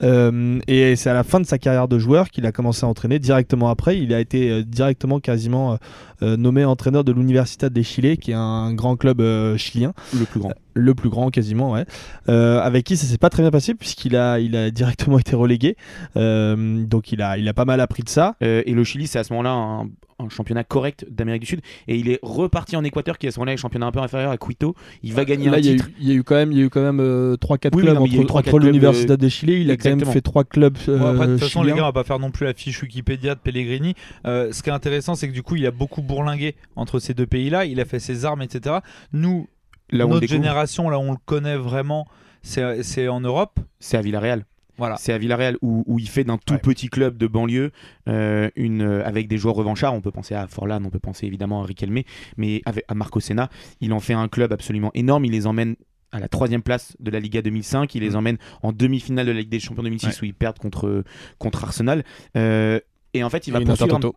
Et 0.00 0.96
c'est 0.96 1.10
à 1.10 1.12
la 1.12 1.24
fin 1.24 1.40
de 1.40 1.44
sa 1.44 1.58
carrière 1.58 1.88
de 1.88 1.98
joueur 1.98 2.30
qu'il 2.30 2.46
a 2.46 2.52
commencé 2.52 2.86
à 2.86 2.88
entraîner. 2.88 3.18
Directement 3.18 3.68
après, 3.68 3.98
il 3.98 4.14
a 4.14 4.20
été 4.20 4.64
directement 4.64 5.20
quasiment 5.20 5.78
nommé 6.22 6.64
entraîneur 6.64 7.04
de 7.04 7.12
l'Universitad 7.12 7.72
de 7.72 7.82
Chile, 7.82 8.16
qui 8.18 8.30
est 8.32 8.34
un 8.34 8.72
grand 8.74 8.96
club 8.96 9.20
euh, 9.20 9.56
chilien 9.56 9.92
Le 10.18 10.24
plus 10.24 10.40
grand. 10.40 10.52
le 10.74 10.94
plus 10.94 11.08
grand 11.08 11.30
quasiment, 11.30 11.72
ouais. 11.72 11.84
Euh, 12.28 12.60
avec 12.60 12.84
qui 12.84 12.96
ça 12.96 13.06
s'est 13.06 13.18
pas 13.18 13.30
très 13.30 13.42
bien 13.42 13.50
passé 13.50 13.74
puisqu'il 13.74 14.16
a, 14.16 14.38
il 14.38 14.56
a 14.56 14.70
directement 14.70 15.18
été 15.18 15.34
relégué. 15.36 15.76
Euh, 16.16 16.84
donc 16.84 17.12
il 17.12 17.22
a, 17.22 17.38
il 17.38 17.48
a 17.48 17.54
pas 17.54 17.64
mal 17.64 17.80
appris 17.80 18.02
de 18.02 18.08
ça. 18.08 18.36
Euh, 18.42 18.62
et 18.66 18.72
le 18.72 18.84
Chili, 18.84 19.06
c'est 19.06 19.18
à 19.18 19.24
ce 19.24 19.32
moment-là 19.32 19.50
un, 19.50 19.88
un 20.20 20.28
championnat 20.28 20.64
correct 20.64 21.06
d'Amérique 21.10 21.42
du 21.42 21.46
Sud. 21.46 21.60
Et 21.86 21.96
il 21.96 22.08
est 22.10 22.18
reparti 22.22 22.74
en 22.76 22.82
Équateur, 22.82 23.18
qui 23.18 23.28
à 23.28 23.30
ce 23.30 23.38
moment-là 23.38 23.52
est 23.52 23.56
championnat 23.56 23.86
un 23.86 23.92
peu 23.92 24.00
inférieur 24.00 24.30
à 24.32 24.36
Quito. 24.36 24.74
Il 25.04 25.14
va 25.14 25.24
gagner 25.24 25.46
Là, 25.48 25.56
un 25.56 25.60
il 25.60 25.66
y, 25.66 25.68
a 25.68 25.72
eu, 25.72 25.76
titre. 25.76 25.90
il 26.00 26.08
y 26.08 26.10
a 26.10 26.14
eu 26.14 26.24
quand 26.24 26.34
même, 26.34 26.50
il 26.52 26.58
y 26.58 26.60
a 26.60 26.64
eu 26.64 26.70
quand 26.70 26.82
même 26.82 26.98
euh, 27.00 27.36
3-4 27.36 27.70
Oui, 27.74 27.82
oui, 27.82 27.82
clubs 27.82 27.94
non, 27.98 28.06
y 28.06 28.18
entre, 28.18 28.36
entre 28.36 28.50
clubs, 28.50 28.64
l'Universidad 28.64 29.18
de 29.18 29.28
Chile. 29.28 29.50
Il 29.50 29.70
a 29.70 29.76
quand 29.76 29.90
même 29.90 30.04
fait 30.04 30.20
trois 30.20 30.42
clubs. 30.44 30.76
Bon, 30.86 31.06
après, 31.06 31.26
de 31.26 31.32
euh, 31.32 31.34
toute 31.36 31.44
façon, 31.44 31.62
les 31.62 31.72
gars, 31.72 31.82
on 31.82 31.86
va 31.86 31.92
pas 31.92 32.04
faire 32.04 32.18
non 32.18 32.30
plus 32.32 32.46
la 32.46 32.54
fiche 32.54 32.82
Wikipédia 32.82 33.34
de 33.36 33.40
Pellegrini. 33.40 33.94
Euh, 34.26 34.52
ce 34.52 34.62
qui 34.62 34.70
est 34.70 34.72
intéressant, 34.72 35.14
c'est 35.14 35.28
que 35.28 35.32
du 35.32 35.42
coup, 35.44 35.54
il 35.54 35.64
a 35.66 35.70
beaucoup 35.70 36.02
bourlingué 36.08 36.56
entre 36.74 36.98
ces 36.98 37.14
deux 37.14 37.26
pays-là. 37.26 37.64
Il 37.66 37.78
a 37.80 37.84
fait 37.84 38.00
ses 38.00 38.24
armes, 38.24 38.42
etc. 38.42 38.76
Nous, 39.12 39.48
Là 39.90 40.06
notre 40.06 40.26
génération, 40.26 40.90
là 40.90 40.98
où 40.98 41.02
on 41.02 41.12
le 41.12 41.18
connaît 41.24 41.56
vraiment, 41.56 42.06
c'est 42.42 43.08
en 43.08 43.20
Europe. 43.20 43.60
c'est 43.78 43.96
à 43.96 44.02
Villarreal. 44.02 44.44
Voilà. 44.76 44.96
C'est 44.96 45.12
à 45.12 45.18
Villarreal 45.18 45.56
où, 45.60 45.82
où 45.88 45.98
il 45.98 46.08
fait 46.08 46.22
d'un 46.24 46.38
tout 46.38 46.54
Ouais. 46.54 46.60
petit 46.60 46.88
club 46.88 47.16
de 47.18 47.26
banlieue 47.26 47.72
euh, 48.08 48.48
une, 48.54 48.82
euh, 48.82 49.04
avec 49.04 49.26
des 49.26 49.36
joueurs 49.36 49.56
revanchards. 49.56 49.92
On 49.94 50.00
peut 50.00 50.12
penser 50.12 50.34
à 50.36 50.46
Forlan, 50.46 50.84
on 50.84 50.90
peut 50.90 51.00
penser 51.00 51.26
évidemment 51.26 51.62
à 51.62 51.66
Riquelme, 51.66 52.02
mais 52.36 52.62
avec, 52.64 52.84
à 52.86 52.94
Marco 52.94 53.18
Senna. 53.18 53.48
Il 53.80 53.92
en 53.92 53.98
fait 53.98 54.12
un 54.14 54.28
club 54.28 54.52
absolument 54.52 54.92
énorme. 54.94 55.24
Il 55.24 55.32
les 55.32 55.46
emmène 55.48 55.74
à 56.12 56.20
la 56.20 56.28
troisième 56.28 56.62
place 56.62 56.96
de 57.00 57.10
la 57.10 57.18
Liga 57.18 57.42
2005. 57.42 57.92
Il 57.96 58.02
les 58.02 58.10
Mm. 58.10 58.16
emmène 58.16 58.38
en 58.62 58.72
demi-finale 58.72 59.26
de 59.26 59.32
la 59.32 59.40
Ligue 59.40 59.48
des 59.50 59.58
Champions 59.58 59.82
2006 59.82 60.06
Ouais. 60.06 60.14
où 60.22 60.24
ils 60.26 60.34
perdent 60.34 60.58
contre, 60.58 61.02
contre 61.38 61.64
Arsenal. 61.64 62.04
Euh, 62.36 62.78
et 63.14 63.24
en 63.24 63.30
fait, 63.30 63.48
il 63.48 63.52
va 63.52 63.60
Et 63.60 63.64
poursuivre. 63.64 64.12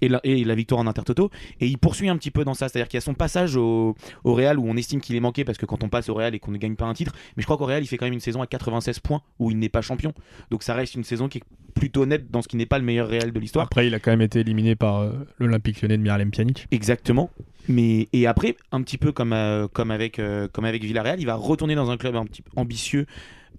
Et 0.00 0.08
la, 0.08 0.20
et 0.24 0.44
la 0.44 0.54
victoire 0.54 0.80
en 0.80 0.86
Intertoto. 0.86 1.30
Et 1.60 1.66
il 1.66 1.78
poursuit 1.78 2.08
un 2.08 2.16
petit 2.16 2.30
peu 2.30 2.44
dans 2.44 2.54
ça. 2.54 2.68
C'est-à-dire 2.68 2.88
qu'il 2.88 2.98
y 2.98 3.02
a 3.02 3.02
son 3.02 3.14
passage 3.14 3.56
au, 3.56 3.94
au 4.24 4.34
Real 4.34 4.58
où 4.58 4.66
on 4.68 4.76
estime 4.76 5.00
qu'il 5.00 5.16
est 5.16 5.20
manqué 5.20 5.44
parce 5.44 5.58
que 5.58 5.66
quand 5.66 5.84
on 5.84 5.88
passe 5.88 6.08
au 6.08 6.14
Real 6.14 6.34
et 6.34 6.38
qu'on 6.38 6.50
ne 6.50 6.58
gagne 6.58 6.76
pas 6.76 6.86
un 6.86 6.94
titre, 6.94 7.12
mais 7.36 7.42
je 7.42 7.46
crois 7.46 7.56
qu'au 7.56 7.66
Real 7.66 7.82
il 7.82 7.86
fait 7.86 7.96
quand 7.96 8.06
même 8.06 8.14
une 8.14 8.20
saison 8.20 8.42
à 8.42 8.46
96 8.46 9.00
points 9.00 9.22
où 9.38 9.50
il 9.50 9.58
n'est 9.58 9.68
pas 9.68 9.82
champion. 9.82 10.12
Donc 10.50 10.62
ça 10.62 10.74
reste 10.74 10.94
une 10.94 11.04
saison 11.04 11.28
qui 11.28 11.38
est 11.38 11.44
plutôt 11.74 12.06
nette 12.06 12.30
dans 12.30 12.42
ce 12.42 12.48
qui 12.48 12.56
n'est 12.56 12.66
pas 12.66 12.78
le 12.78 12.84
meilleur 12.84 13.08
Real 13.08 13.32
de 13.32 13.40
l'histoire. 13.40 13.66
Après, 13.66 13.86
il 13.86 13.94
a 13.94 14.00
quand 14.00 14.10
même 14.10 14.22
été 14.22 14.40
éliminé 14.40 14.74
par 14.74 15.00
euh, 15.00 15.12
l'Olympique 15.38 15.82
lyonnais 15.82 15.98
de 15.98 16.02
Miralem 16.02 16.30
Pjanic. 16.30 16.66
Exactement. 16.70 17.30
Mais 17.68 18.08
et 18.12 18.26
après, 18.26 18.56
un 18.72 18.82
petit 18.82 18.98
peu 18.98 19.12
comme, 19.12 19.32
euh, 19.32 19.68
comme, 19.68 19.90
avec, 19.90 20.18
euh, 20.18 20.48
comme 20.48 20.64
avec 20.64 20.82
Villarreal, 20.82 21.20
il 21.20 21.26
va 21.26 21.34
retourner 21.34 21.74
dans 21.74 21.90
un 21.90 21.96
club 21.96 22.16
un 22.16 22.24
petit 22.24 22.42
peu 22.42 22.50
ambitieux, 22.56 23.06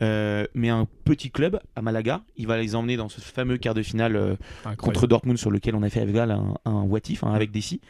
euh, 0.02 0.46
mais 0.54 0.70
un 0.70 0.88
petit 1.06 1.32
club 1.32 1.60
à 1.76 1.82
Malaga. 1.82 2.22
Il 2.36 2.48
va 2.48 2.58
les 2.58 2.76
emmener 2.76 2.98
dans 2.98 3.10
ce 3.10 3.22
fameux 3.22 3.58
quart 3.58 3.74
de 3.74 3.82
finale 3.82 4.16
euh, 4.16 4.36
contre 4.78 5.08
Dortmund 5.08 5.38
sur 5.38 5.52
lequel 5.52 5.76
on 5.76 5.84
a 5.84 5.90
fait 5.90 6.02
avec 6.02 6.16
Val 6.16 6.32
un, 6.32 6.56
un 6.66 6.82
what 6.84 7.00
if, 7.10 7.24
hein, 7.24 7.34
avec 7.34 7.52
Dessy. 7.52 7.82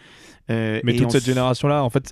Euh, 0.49 0.79
Mais 0.83 0.93
toute 0.93 1.11
cette 1.11 1.25
génération-là, 1.25 1.83
en 1.83 1.89
fait, 1.89 2.11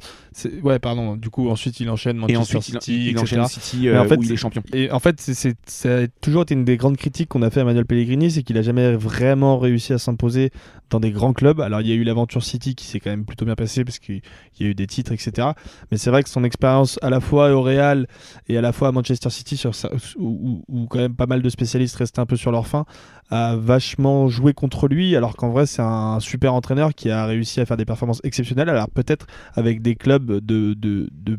ouais, 0.64 0.78
pardon. 0.80 1.16
Du 1.16 1.30
coup, 1.30 1.50
ensuite, 1.50 1.80
il 1.80 1.90
enchaîne 1.90 2.18
Et 2.18 2.20
Manchester 2.34 2.58
ensuite, 2.58 2.82
City, 2.82 3.10
il 3.12 3.18
enchaîne 3.20 3.48
City 3.48 3.88
euh, 3.88 4.02
en 4.02 4.06
fait, 4.06 4.18
où 4.18 4.24
il 4.24 4.32
est 4.34 4.36
champion. 4.36 4.62
Et 4.74 4.92
en 4.92 5.00
fait, 5.00 5.22
c'est- 5.22 5.56
ça 5.66 6.00
a 6.00 6.08
toujours 6.22 6.42
été 6.42 6.54
une 6.54 6.66
des 6.66 6.76
grandes 6.78 6.98
critiques 6.98 7.30
qu'on 7.30 7.42
a 7.44 7.50
fait 7.50 7.62
à 7.62 7.64
Manuel 7.64 7.86
Pellegrini, 7.86 8.30
c'est 8.32 8.44
qu'il 8.44 8.58
a 8.58 8.62
jamais 8.62 8.94
vraiment 8.96 9.58
réussi 9.58 9.94
à 9.94 9.98
s'imposer 10.00 10.52
dans 10.90 11.00
des 11.00 11.12
grands 11.12 11.34
clubs. 11.34 11.62
Alors, 11.62 11.80
il 11.82 11.88
y 11.88 11.92
a 11.92 11.96
eu 11.96 12.04
l'aventure 12.04 12.44
City 12.44 12.76
qui 12.76 12.86
s'est 12.86 13.00
quand 13.00 13.10
même 13.10 13.26
plutôt 13.26 13.46
bien 13.46 13.56
passée 13.56 13.84
parce 13.86 14.00
qu'il 14.00 14.22
y 14.60 14.64
a 14.66 14.68
eu 14.68 14.76
des 14.76 14.86
titres, 14.88 15.14
etc. 15.14 15.50
Mais 15.92 15.98
c'est 15.98 16.10
vrai 16.10 16.22
que 16.22 16.30
son 16.30 16.44
expérience 16.44 17.00
à 17.02 17.10
la 17.10 17.20
fois 17.22 17.52
au 17.54 17.62
Real 17.62 18.08
et 18.50 18.58
à 18.58 18.62
la 18.62 18.72
fois 18.74 18.90
à 18.90 18.92
Manchester 18.92 19.30
City, 19.30 19.56
sur 19.58 19.72
où, 20.18 20.26
où- 20.28 20.64
où 20.68 20.88
quand 20.88 21.00
même 21.00 21.16
pas 21.16 21.26
mal 21.26 21.42
de 21.42 21.50
spécialistes 21.50 21.96
restaient 21.96 22.20
un 22.20 22.26
peu 22.26 22.36
sur 22.36 22.52
leur 22.52 22.68
faim, 22.68 22.86
a 23.32 23.56
vachement 23.56 24.28
joué 24.28 24.54
contre 24.54 24.88
lui, 24.88 25.16
alors 25.16 25.36
qu'en 25.36 25.50
vrai, 25.50 25.66
c'est 25.66 25.82
un 25.82 26.20
super 26.20 26.54
entraîneur 26.54 26.94
qui 26.94 27.10
a 27.10 27.26
réussi 27.26 27.60
à 27.60 27.66
faire 27.66 27.78
des 27.78 27.86
performances 27.86 28.22
exceptionnelles. 28.26 28.70
Alors, 28.70 28.90
peut-être 28.90 29.28
avec 29.54 29.82
des 29.82 29.96
clubs 29.96 30.26
de, 30.32 30.74
de, 30.74 31.08
de 31.12 31.38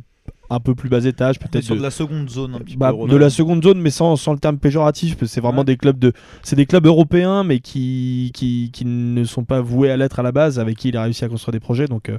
un 0.48 0.60
peu 0.60 0.76
plus 0.76 0.88
bas 0.88 1.04
étage, 1.04 1.40
peut-être 1.40 1.64
sur 1.64 1.74
de- 1.74 1.80
de 1.80 1.84
la 1.84 1.90
seconde 1.90 2.30
zone 2.30 2.54
un 2.54 2.60
petit 2.60 2.76
bah, 2.76 2.92
peu. 2.96 3.08
de 3.08 3.16
la 3.16 3.30
seconde 3.30 3.64
zone, 3.64 3.80
mais 3.80 3.90
sans, 3.90 4.14
sans 4.14 4.32
le 4.32 4.38
terme 4.38 4.58
péjoratif, 4.58 5.16
parce 5.16 5.22
que 5.22 5.34
c'est 5.34 5.40
vraiment 5.40 5.58
Ouais. 5.62 5.64
des 5.64 5.76
clubs 5.76 5.98
de, 5.98 6.12
c'est 6.44 6.54
des 6.54 6.66
clubs 6.66 6.86
européens, 6.86 7.42
mais 7.42 7.58
qui, 7.58 8.30
qui, 8.32 8.70
qui 8.72 8.84
ne 8.84 9.24
sont 9.24 9.42
pas 9.42 9.60
voués 9.60 9.90
à 9.90 9.96
l'être 9.96 10.20
à 10.20 10.22
la 10.22 10.30
base, 10.30 10.60
avec 10.60 10.76
qui 10.76 10.90
il 10.90 10.96
a 10.96 11.02
réussi 11.02 11.24
à 11.24 11.28
construire 11.28 11.50
des 11.52 11.58
projets. 11.58 11.86
Donc, 11.88 12.08
euh, 12.10 12.18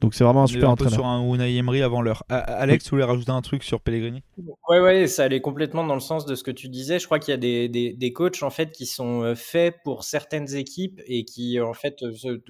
donc 0.00 0.14
c'est 0.14 0.24
vraiment 0.24 0.44
un 0.44 0.46
super 0.46 0.70
un 0.70 0.74
peu 0.74 0.84
entraîneur. 0.86 0.94
sur 0.94 1.04
un 1.06 1.22
Unai 1.34 1.54
Emery 1.56 1.82
avant 1.82 2.00
l'heure. 2.00 2.22
Alex, 2.30 2.84
tu 2.84 2.90
voulais 2.92 3.04
rajouter 3.04 3.32
un 3.32 3.42
truc 3.42 3.62
sur 3.62 3.82
Pellegrini? 3.82 4.22
Ouais, 4.70 4.80
ouais, 4.80 5.06
ça 5.06 5.24
allait 5.24 5.42
complètement 5.42 5.84
dans 5.84 5.92
le 5.92 6.00
sens 6.00 6.24
de 6.24 6.34
ce 6.34 6.42
que 6.42 6.50
tu 6.50 6.70
disais. 6.70 6.98
Je 6.98 7.04
crois 7.04 7.18
qu'il 7.18 7.32
y 7.32 7.34
a 7.34 7.38
des, 7.38 7.68
des, 7.68 7.92
des 7.92 8.12
coachs 8.14 8.42
en 8.42 8.48
fait 8.48 8.72
qui 8.72 8.86
sont 8.86 9.20
euh, 9.22 9.34
faits 9.34 9.74
pour 9.84 10.04
certaines 10.04 10.54
équipes 10.56 11.02
et 11.06 11.26
qui 11.26 11.60
en 11.60 11.74
fait 11.74 12.02
euh, 12.02 12.14
se 12.14 12.40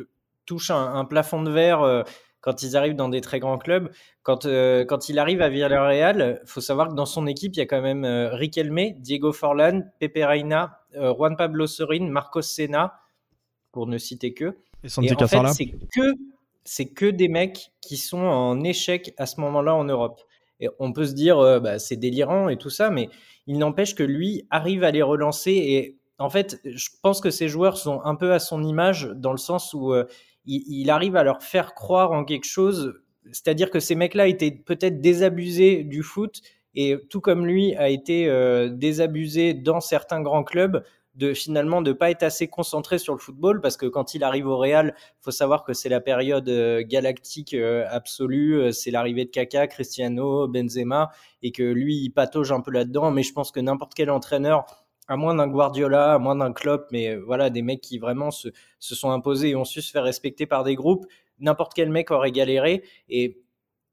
touchent 0.47 0.71
un, 0.71 0.95
un 0.95 1.05
plafond 1.05 1.43
de 1.43 1.51
verre 1.51 1.83
euh, 1.83 2.03
quand 2.41 2.63
ils 2.63 2.77
arrivent 2.77 2.95
dans 2.95 3.09
des 3.09 3.21
très 3.21 3.41
grands 3.41 3.59
clubs. 3.59 3.91
Quand, 4.23 4.47
euh, 4.47 4.85
quand 4.85 5.09
il 5.09 5.19
arrive 5.19 5.43
à 5.43 5.49
Villarreal, 5.49 6.41
faut 6.47 6.61
savoir 6.61 6.89
que 6.89 6.95
dans 6.95 7.07
son 7.07 7.27
équipe, 7.27 7.55
il 7.57 7.59
y 7.59 7.63
a 7.63 7.67
quand 7.67 7.83
même 7.83 8.05
euh, 8.05 8.35
Riquelme, 8.35 8.93
Diego 8.99 9.33
Forlan, 9.33 9.83
Pepe 9.99 10.21
Reina, 10.25 10.81
euh, 10.95 11.13
Juan 11.13 11.37
Pablo 11.37 11.67
Sorin, 11.67 12.09
Marcos 12.09 12.43
Sena, 12.43 13.01
pour 13.73 13.87
ne 13.89 13.99
citer 13.99 14.33
que. 14.33 14.57
Et 14.85 14.89
Et 15.03 15.13
en 15.13 15.27
fait, 15.27 15.47
c'est 15.49 15.71
que 15.71 16.15
c'est 16.63 16.87
que 16.87 17.07
des 17.07 17.29
mecs 17.29 17.73
qui 17.81 17.97
sont 17.97 18.19
en 18.19 18.63
échec 18.63 19.13
à 19.19 19.27
ce 19.27 19.41
moment-là 19.41 19.75
en 19.75 19.85
Europe. 19.85 20.21
Et 20.61 20.69
on 20.79 20.93
peut 20.93 21.07
se 21.07 21.15
dire, 21.15 21.39
euh, 21.39 21.61
bah, 21.61 21.79
c'est 21.79 21.97
délirant 21.97 22.49
et 22.49 22.57
tout 22.57 22.71
ça, 22.71 22.91
mais 22.91 23.09
il 23.47 23.59
n'empêche 23.59 23.95
que 23.95 24.03
lui 24.03 24.47
arrive 24.51 24.85
à 24.85 24.91
les 24.91 25.03
relancer. 25.03 25.53
Et 25.53 25.99
en 26.19 26.31
fait, 26.31 26.61
je 26.65 26.89
pense 27.03 27.21
que 27.21 27.31
ces 27.31 27.49
joueurs 27.49 27.77
sont 27.77 28.01
un 28.05 28.15
peu 28.15 28.33
à 28.33 28.39
son 28.39 28.65
image 28.65 29.11
dans 29.15 29.33
le 29.33 29.39
sens 29.39 29.75
où 29.75 29.93
euh, 29.93 30.07
il, 30.47 30.91
arrive 30.91 31.17
à 31.17 31.25
leur 31.25 31.43
faire 31.43 31.75
croire 31.75 32.13
en 32.13 32.25
quelque 32.25 32.47
chose. 32.47 32.95
C'est-à-dire 33.33 33.71
que 33.71 33.81
ces 33.81 33.95
mecs-là 33.95 34.29
étaient 34.29 34.53
peut-être 34.53 35.01
désabusés 35.01 35.83
du 35.83 36.03
foot 36.03 36.41
et 36.75 36.97
tout 37.11 37.21
comme 37.21 37.47
lui 37.47 37.75
a 37.77 37.89
été 37.89 38.29
euh, 38.29 38.69
désabusé 38.69 39.55
dans 39.55 39.81
certains 39.81 40.21
grands 40.21 40.45
clubs 40.45 40.85
de 41.15 41.33
finalement 41.33 41.81
de 41.81 41.93
pas 41.93 42.11
être 42.11 42.23
assez 42.23 42.47
concentré 42.47 42.99
sur 42.99 43.15
le 43.15 43.19
football 43.19 43.63
parce 43.63 43.79
que 43.79 43.87
quand 43.87 44.15
il 44.15 44.23
arrive 44.23 44.47
au 44.47 44.59
Real, 44.59 44.95
faut 45.23 45.31
savoir 45.31 45.65
que 45.65 45.73
c'est 45.73 45.89
la 45.89 46.03
période 46.03 46.49
euh, 46.51 46.85
galactique 46.87 47.55
euh, 47.55 47.87
absolue, 47.89 48.71
c'est 48.73 48.91
l'arrivée 48.91 49.25
de 49.25 49.31
Kaka, 49.31 49.67
Cristiano, 49.67 50.47
Benzema 50.47 51.11
et 51.43 51.53
que 51.53 51.63
lui 51.63 51.97
il 51.97 52.11
patauge 52.11 52.53
un 52.53 52.61
peu 52.61 52.71
là-dedans 52.71 53.11
mais 53.11 53.23
je 53.23 53.33
pense 53.33 53.51
que 53.51 53.61
n'importe 53.61 53.95
quel 53.95 54.11
entraîneur 54.11 54.67
à 55.09 55.17
moins 55.17 55.35
d'un 55.35 55.49
Guardiola, 55.49 56.15
à 56.15 56.19
moins 56.19 56.37
d'un 56.37 56.53
Klopp, 56.53 56.89
mais 56.91 57.11
euh, 57.11 57.23
voilà, 57.25 57.51
des 57.51 57.63
mecs 57.63 57.81
qui 57.81 57.99
vraiment 57.99 58.31
se, 58.31 58.49
se 58.79 58.95
sont 58.95 59.11
imposés 59.11 59.51
et 59.51 59.57
ont 59.57 59.65
su 59.65 59.83
se 59.83 59.91
faire 59.91 60.05
respecter 60.05 60.47
par 60.47 60.65
des 60.65 60.75
groupes, 60.75 61.07
n'importe 61.39 61.75
quel 61.75 61.91
mec 61.91 62.11
aurait 62.11 62.33
galéré. 62.33 62.83
Et 63.09 63.43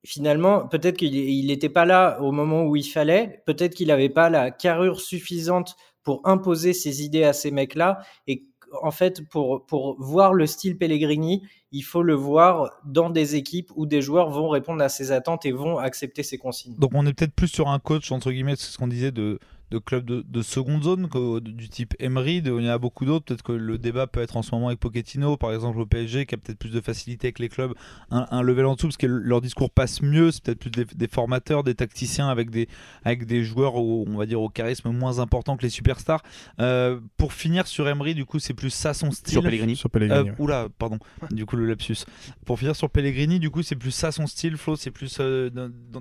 finalement, 0.03 0.67
peut-être 0.67 0.97
qu'il 0.97 1.47
n'était 1.47 1.69
pas 1.69 1.85
là 1.85 2.19
au 2.21 2.31
moment 2.31 2.63
où 2.63 2.75
il 2.75 2.83
fallait, 2.83 3.43
peut-être 3.45 3.75
qu'il 3.75 3.87
n'avait 3.87 4.09
pas 4.09 4.29
la 4.29 4.51
carrure 4.51 5.01
suffisante 5.01 5.75
pour 6.03 6.21
imposer 6.25 6.73
ses 6.73 7.03
idées 7.03 7.23
à 7.23 7.33
ces 7.33 7.51
mecs-là. 7.51 7.99
Et 8.27 8.45
en 8.81 8.91
fait, 8.91 9.27
pour, 9.29 9.65
pour 9.65 10.01
voir 10.01 10.33
le 10.33 10.45
style 10.47 10.77
Pellegrini, 10.77 11.43
il 11.71 11.83
faut 11.83 12.03
le 12.03 12.15
voir 12.15 12.71
dans 12.85 13.09
des 13.09 13.35
équipes 13.35 13.71
où 13.75 13.85
des 13.85 14.01
joueurs 14.01 14.29
vont 14.29 14.49
répondre 14.49 14.83
à 14.83 14.89
ses 14.89 15.11
attentes 15.11 15.45
et 15.45 15.51
vont 15.51 15.77
accepter 15.77 16.23
ses 16.23 16.37
consignes. 16.37 16.75
Donc 16.77 16.91
on 16.93 17.05
est 17.05 17.13
peut-être 17.13 17.33
plus 17.33 17.47
sur 17.47 17.67
un 17.67 17.79
coach, 17.79 18.11
entre 18.11 18.31
guillemets, 18.31 18.55
c'est 18.55 18.71
ce 18.71 18.77
qu'on 18.77 18.87
disait, 18.87 19.11
de, 19.11 19.39
de 19.73 19.79
club 19.79 20.05
de, 20.05 20.23
de 20.27 20.41
seconde 20.41 20.83
zone, 20.83 21.09
que- 21.09 21.39
du 21.39 21.67
type 21.69 21.95
Emery, 21.99 22.41
de- 22.41 22.51
il 22.59 22.65
y 22.65 22.69
en 22.69 22.73
a 22.73 22.77
beaucoup 22.77 23.05
d'autres. 23.05 23.25
Peut-être 23.25 23.41
que 23.43 23.51
le 23.51 23.77
débat 23.77 24.07
peut 24.07 24.21
être 24.21 24.37
en 24.37 24.41
ce 24.43 24.53
moment 24.53 24.67
avec 24.67 24.79
Pochettino, 24.79 25.35
par 25.37 25.51
exemple 25.53 25.79
au 25.79 25.85
PSG, 25.85 26.25
qui 26.25 26.35
a 26.35 26.37
peut-être 26.37 26.59
plus 26.59 26.71
de 26.71 26.81
facilité 26.81 27.27
avec 27.27 27.39
les 27.39 27.49
clubs, 27.49 27.73
un, 28.11 28.25
un 28.29 28.41
level 28.41 28.65
en 28.65 28.75
dessous, 28.75 28.87
parce 28.87 28.97
que 28.97 29.07
leur 29.07 29.41
discours 29.41 29.71
passe 29.71 30.01
mieux. 30.01 30.31
C'est 30.31 30.43
peut-être 30.43 30.59
plus 30.59 30.69
des, 30.71 30.85
des 30.85 31.07
formateurs, 31.07 31.63
des 31.63 31.75
tacticiens 31.75 32.29
avec 32.29 32.49
des, 32.51 32.67
avec 33.03 33.25
des 33.25 33.43
joueurs, 33.43 33.75
au, 33.75 34.05
on 34.07 34.17
va 34.17 34.25
dire, 34.25 34.41
au 34.41 34.49
charisme 34.49 34.91
moins 34.91 35.19
important 35.19 35.57
que 35.57 35.63
les 35.63 35.69
superstars. 35.69 36.21
Euh, 36.59 36.99
pour 37.17 37.33
finir 37.33 37.65
sur 37.67 37.87
Emery, 37.87 38.13
du 38.15 38.25
coup, 38.25 38.39
c'est 38.39 38.53
plus 38.53 38.69
ça 38.69 38.93
son 38.93 39.11
style. 39.11 39.33
Sur 39.33 39.43
Pellegrini. 39.43 39.75
sur 39.75 39.89
Pellegrini. 39.89 40.29
Euh, 40.29 40.33
oula, 40.37 40.67
pardon, 40.77 40.99
du 41.31 41.45
coup 41.45 41.55
le 41.55 41.65
lapsus. 41.65 42.05
Pour 42.45 42.59
finir 42.59 42.75
sur 42.75 42.89
Pellegrini, 42.89 43.39
du 43.39 43.49
coup 43.49 43.63
c'est 43.63 43.75
plus 43.75 43.91
ça 43.91 44.11
son 44.11 44.27
style, 44.27 44.57
Flo, 44.57 44.75
c'est 44.75 44.91
plus 44.91 45.17
euh, 45.19 45.49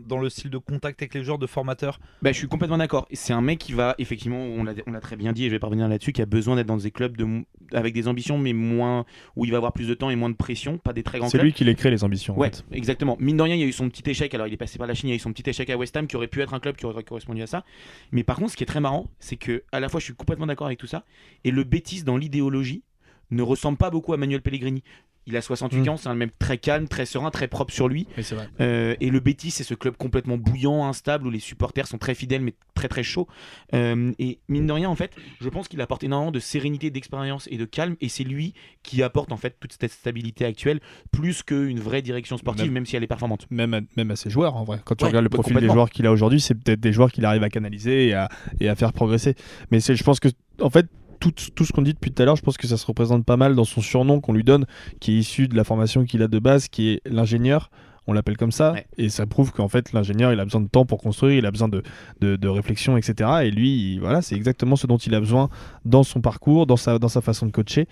dans 0.06 0.18
le 0.18 0.28
style 0.28 0.50
de 0.50 0.58
contact 0.58 1.00
avec 1.00 1.14
les 1.14 1.24
joueurs, 1.24 1.38
de 1.38 1.46
formateur. 1.46 1.98
Bah, 2.20 2.32
je 2.32 2.36
suis 2.38 2.48
complètement 2.48 2.78
d'accord. 2.78 3.06
C'est 3.12 3.32
un 3.32 3.40
mec 3.40 3.61
qui 3.62 3.72
va, 3.72 3.94
effectivement, 3.98 4.38
on 4.38 4.64
l'a 4.64 4.74
très 5.00 5.16
bien 5.16 5.32
dit 5.32 5.44
et 5.44 5.46
je 5.48 5.52
vais 5.54 5.58
pas 5.58 5.66
revenir 5.68 5.88
là-dessus, 5.88 6.12
qui 6.12 6.20
a 6.22 6.26
besoin 6.26 6.56
d'être 6.56 6.66
dans 6.66 6.76
des 6.76 6.90
clubs 6.90 7.16
de, 7.16 7.44
avec 7.72 7.94
des 7.94 8.08
ambitions, 8.08 8.36
mais 8.38 8.52
moins, 8.52 9.04
où 9.36 9.44
il 9.44 9.50
va 9.50 9.56
avoir 9.58 9.72
plus 9.72 9.88
de 9.88 9.94
temps 9.94 10.10
et 10.10 10.16
moins 10.16 10.30
de 10.30 10.34
pression, 10.34 10.78
pas 10.78 10.92
des 10.92 11.02
très 11.02 11.18
grands 11.18 11.28
C'est 11.28 11.38
clubs. 11.38 11.46
lui 11.46 11.52
qui 11.52 11.64
les 11.64 11.74
crée, 11.74 11.90
les 11.90 12.04
ambitions. 12.04 12.34
en 12.34 12.38
Ouais, 12.38 12.50
fait. 12.50 12.64
exactement. 12.72 13.16
Mine 13.20 13.36
de 13.36 13.42
rien, 13.42 13.54
il 13.54 13.60
y 13.60 13.64
a 13.64 13.66
eu 13.66 13.72
son 13.72 13.88
petit 13.88 14.08
échec. 14.10 14.34
Alors, 14.34 14.46
il 14.46 14.52
est 14.52 14.56
passé 14.58 14.78
par 14.78 14.86
la 14.86 14.94
Chine, 14.94 15.08
il 15.08 15.12
y 15.12 15.14
a 15.14 15.16
eu 15.16 15.20
son 15.20 15.32
petit 15.32 15.48
échec 15.48 15.68
à 15.70 15.76
West 15.76 15.96
Ham 15.96 16.06
qui 16.06 16.16
aurait 16.16 16.28
pu 16.28 16.40
être 16.40 16.54
un 16.54 16.60
club 16.60 16.76
qui 16.76 16.84
aurait 16.86 17.02
correspondu 17.04 17.42
à 17.42 17.46
ça. 17.46 17.64
Mais 18.12 18.24
par 18.24 18.36
contre, 18.36 18.50
ce 18.52 18.56
qui 18.56 18.62
est 18.62 18.66
très 18.66 18.80
marrant, 18.80 19.08
c'est 19.18 19.36
que 19.36 19.62
à 19.72 19.80
la 19.80 19.88
fois, 19.88 20.00
je 20.00 20.04
suis 20.04 20.14
complètement 20.14 20.46
d'accord 20.46 20.66
avec 20.66 20.78
tout 20.78 20.86
ça, 20.86 21.04
et 21.44 21.50
le 21.50 21.64
bêtise 21.64 22.04
dans 22.04 22.16
l'idéologie 22.16 22.82
ne 23.30 23.42
ressemble 23.42 23.78
pas 23.78 23.90
beaucoup 23.90 24.12
à 24.12 24.16
Manuel 24.18 24.42
Pellegrini. 24.42 24.82
Il 25.26 25.36
a 25.36 25.40
68 25.42 25.80
Mm. 25.82 25.88
ans, 25.90 25.96
c'est 25.96 26.08
un 26.08 26.14
mec 26.14 26.36
très 26.38 26.58
calme, 26.58 26.88
très 26.88 27.06
serein, 27.06 27.30
très 27.30 27.46
propre 27.46 27.72
sur 27.72 27.88
lui. 27.88 28.06
Oui, 28.16 28.24
c'est 28.24 28.34
vrai. 28.34 28.48
Euh, 28.60 28.96
et 29.00 29.08
le 29.10 29.20
Betis, 29.20 29.52
c'est 29.52 29.62
ce 29.64 29.74
club 29.74 29.96
complètement 29.96 30.36
bouillant, 30.36 30.84
instable, 30.86 31.26
où 31.26 31.30
les 31.30 31.38
supporters 31.38 31.86
sont 31.86 31.98
très 31.98 32.14
fidèles, 32.14 32.42
mais 32.42 32.54
très 32.74 32.88
très 32.88 33.02
chauds. 33.04 33.28
Euh, 33.74 34.12
et 34.18 34.40
mine 34.48 34.66
de 34.66 34.72
rien, 34.72 34.88
en 34.88 34.96
fait, 34.96 35.12
je 35.40 35.48
pense 35.48 35.68
qu'il 35.68 35.80
apporte 35.80 36.02
énormément 36.02 36.32
de 36.32 36.40
sérénité, 36.40 36.90
d'expérience 36.90 37.46
et 37.50 37.56
de 37.56 37.64
calme. 37.64 37.96
Et 38.00 38.08
c'est 38.08 38.24
lui 38.24 38.54
qui 38.82 39.02
apporte 39.02 39.30
en 39.32 39.36
fait 39.36 39.56
toute 39.60 39.72
cette 39.80 39.92
stabilité 39.92 40.44
actuelle, 40.44 40.80
plus 41.12 41.42
qu'une 41.42 41.78
vraie 41.78 42.02
direction 42.02 42.36
sportive, 42.36 42.64
Même- 42.66 42.74
même 42.74 42.86
si 42.86 42.96
elle 42.96 43.04
est 43.04 43.08
performante. 43.08 43.46
Même 43.50 43.74
à, 43.74 43.80
même 43.96 44.10
à 44.10 44.16
ses 44.16 44.30
joueurs, 44.30 44.56
en 44.56 44.64
vrai. 44.64 44.80
Quand 44.84 44.94
tu 44.96 45.04
Ouais, 45.04 45.10
regardes 45.10 45.24
le 45.24 45.28
bah, 45.28 45.38
profil 45.38 45.56
des 45.56 45.68
joueurs 45.68 45.90
qu'il 45.90 46.06
a 46.06 46.12
aujourd'hui, 46.12 46.40
c'est 46.40 46.54
peut-être 46.54 46.80
des 46.80 46.92
joueurs 46.92 47.12
qu'il 47.12 47.24
arrive 47.24 47.42
à 47.44 47.48
canaliser 47.48 48.08
et 48.08 48.14
à, 48.14 48.28
et 48.60 48.68
à 48.68 48.74
faire 48.74 48.92
progresser. 48.92 49.34
Mais 49.70 49.78
je 49.80 50.02
pense 50.02 50.18
que, 50.20 50.28
en 50.60 50.70
fait, 50.70 50.86
tout, 51.30 51.50
tout 51.54 51.64
ce 51.64 51.72
qu'on 51.72 51.82
dit 51.82 51.92
depuis 51.94 52.10
tout 52.10 52.22
à 52.22 52.26
l'heure, 52.26 52.36
je 52.36 52.42
pense 52.42 52.56
que 52.56 52.66
ça 52.66 52.76
se 52.76 52.86
représente 52.86 53.24
pas 53.24 53.36
mal 53.36 53.54
dans 53.54 53.64
son 53.64 53.80
surnom 53.80 54.20
qu'on 54.20 54.32
lui 54.32 54.44
donne, 54.44 54.66
qui 55.00 55.12
est 55.12 55.18
issu 55.18 55.46
de 55.48 55.56
la 55.56 55.64
formation 55.64 56.04
qu'il 56.04 56.22
a 56.22 56.28
de 56.28 56.38
base, 56.38 56.68
qui 56.68 56.88
est 56.90 57.00
l'ingénieur. 57.06 57.70
On 58.08 58.12
l'appelle 58.12 58.36
comme 58.36 58.50
ça, 58.50 58.72
Ouais. 58.72 58.84
et 58.98 59.08
ça 59.10 59.26
prouve 59.26 59.52
qu'en 59.52 59.68
fait 59.68 59.92
l'ingénieur 59.92 60.32
il 60.32 60.40
a 60.40 60.44
besoin 60.44 60.60
de 60.60 60.66
temps 60.66 60.84
pour 60.84 60.98
construire, 61.00 61.36
il 61.38 61.46
a 61.46 61.52
besoin 61.52 61.68
de, 61.68 61.84
de, 62.20 62.34
de 62.34 62.48
réflexion, 62.48 62.96
etc. 62.96 63.30
Et 63.44 63.52
lui, 63.52 63.92
il- 63.94 64.00
voilà, 64.00 64.22
c'est 64.22 64.34
exactement 64.34 64.74
ce 64.74 64.88
dont 64.88 64.96
il 64.96 65.14
a 65.14 65.20
besoin 65.20 65.50
dans 65.84 66.02
son 66.02 66.20
parcours, 66.20 66.66
dans 66.66 66.76
sa, 66.76 66.98
dans 66.98 67.06
sa 67.08 67.20
façon 67.20 67.46
de 67.46 67.52
coacher, 67.52 67.86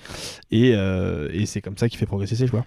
et, 0.50 0.72
euh, 0.74 1.28
et 1.32 1.46
c'est 1.46 1.60
comme 1.60 1.76
ça 1.78 1.88
qu'il 1.88 1.96
fait 1.98 2.06
progresser 2.06 2.34
ses 2.34 2.48
joueurs. 2.48 2.64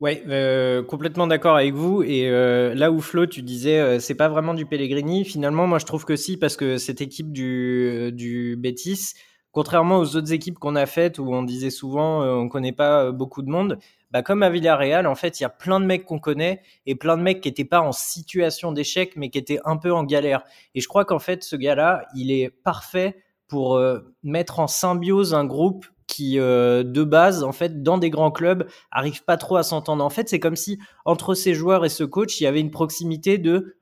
Ouais, 0.00 0.22
euh, 0.28 0.82
complètement 0.82 1.26
d'accord 1.26 1.56
avec 1.56 1.74
vous. 1.74 2.02
Et 2.02 2.26
euh, 2.30 2.74
là 2.74 2.90
où 2.90 3.00
Flo, 3.00 3.26
tu 3.26 3.42
disais, 3.42 3.78
euh, 3.78 3.98
c'est 3.98 4.14
pas 4.14 4.28
vraiment 4.28 4.54
du 4.54 4.64
Pellegrini. 4.64 5.26
Finalement, 5.26 5.66
moi, 5.66 5.78
je 5.78 5.84
trouve 5.84 6.06
que 6.06 6.16
si, 6.16 6.38
parce 6.38 6.56
que 6.56 6.78
cette 6.78 7.02
équipe 7.02 7.32
du 7.32 8.10
du 8.12 8.56
Betis, 8.56 9.12
contrairement 9.52 9.98
aux 9.98 10.16
autres 10.16 10.32
équipes 10.32 10.58
qu'on 10.58 10.74
a 10.74 10.86
faites 10.86 11.18
où 11.18 11.30
on 11.34 11.42
disait 11.42 11.68
souvent, 11.68 12.22
on 12.22 12.48
connaît 12.48 12.72
pas 12.72 13.12
beaucoup 13.12 13.42
de 13.42 13.50
monde. 13.50 13.78
Bah, 14.10 14.22
comme 14.22 14.42
à 14.42 14.48
Villarreal, 14.48 15.06
en 15.06 15.14
fait, 15.14 15.38
il 15.38 15.42
y 15.42 15.46
a 15.46 15.50
plein 15.50 15.80
de 15.80 15.84
mecs 15.84 16.06
qu'on 16.06 16.18
connaît 16.18 16.62
et 16.86 16.94
plein 16.94 17.18
de 17.18 17.22
mecs 17.22 17.42
qui 17.42 17.48
étaient 17.50 17.64
pas 17.66 17.80
en 17.82 17.92
situation 17.92 18.72
d'échec, 18.72 19.12
mais 19.16 19.28
qui 19.28 19.38
étaient 19.38 19.60
un 19.66 19.76
peu 19.76 19.92
en 19.92 20.04
galère. 20.04 20.44
Et 20.74 20.80
je 20.80 20.88
crois 20.88 21.04
qu'en 21.04 21.18
fait, 21.18 21.44
ce 21.44 21.56
gars-là, 21.56 22.06
il 22.14 22.32
est 22.32 22.48
parfait 22.48 23.22
pour 23.48 23.80
mettre 24.22 24.60
en 24.60 24.66
symbiose 24.66 25.34
un 25.34 25.44
groupe 25.44 25.86
qui 26.10 26.38
euh, 26.38 26.82
de 26.82 27.04
base 27.04 27.44
en 27.44 27.52
fait 27.52 27.82
dans 27.82 27.96
des 27.96 28.10
grands 28.10 28.32
clubs 28.32 28.66
arrivent 28.90 29.24
pas 29.24 29.36
trop 29.36 29.56
à 29.56 29.62
s'entendre. 29.62 30.04
En 30.04 30.10
fait, 30.10 30.28
c'est 30.28 30.40
comme 30.40 30.56
si 30.56 30.78
entre 31.04 31.34
ces 31.34 31.54
joueurs 31.54 31.84
et 31.84 31.88
ce 31.88 32.04
coach, 32.04 32.40
il 32.40 32.44
y 32.44 32.46
avait 32.46 32.60
une 32.60 32.70
proximité 32.70 33.38
de 33.38 33.76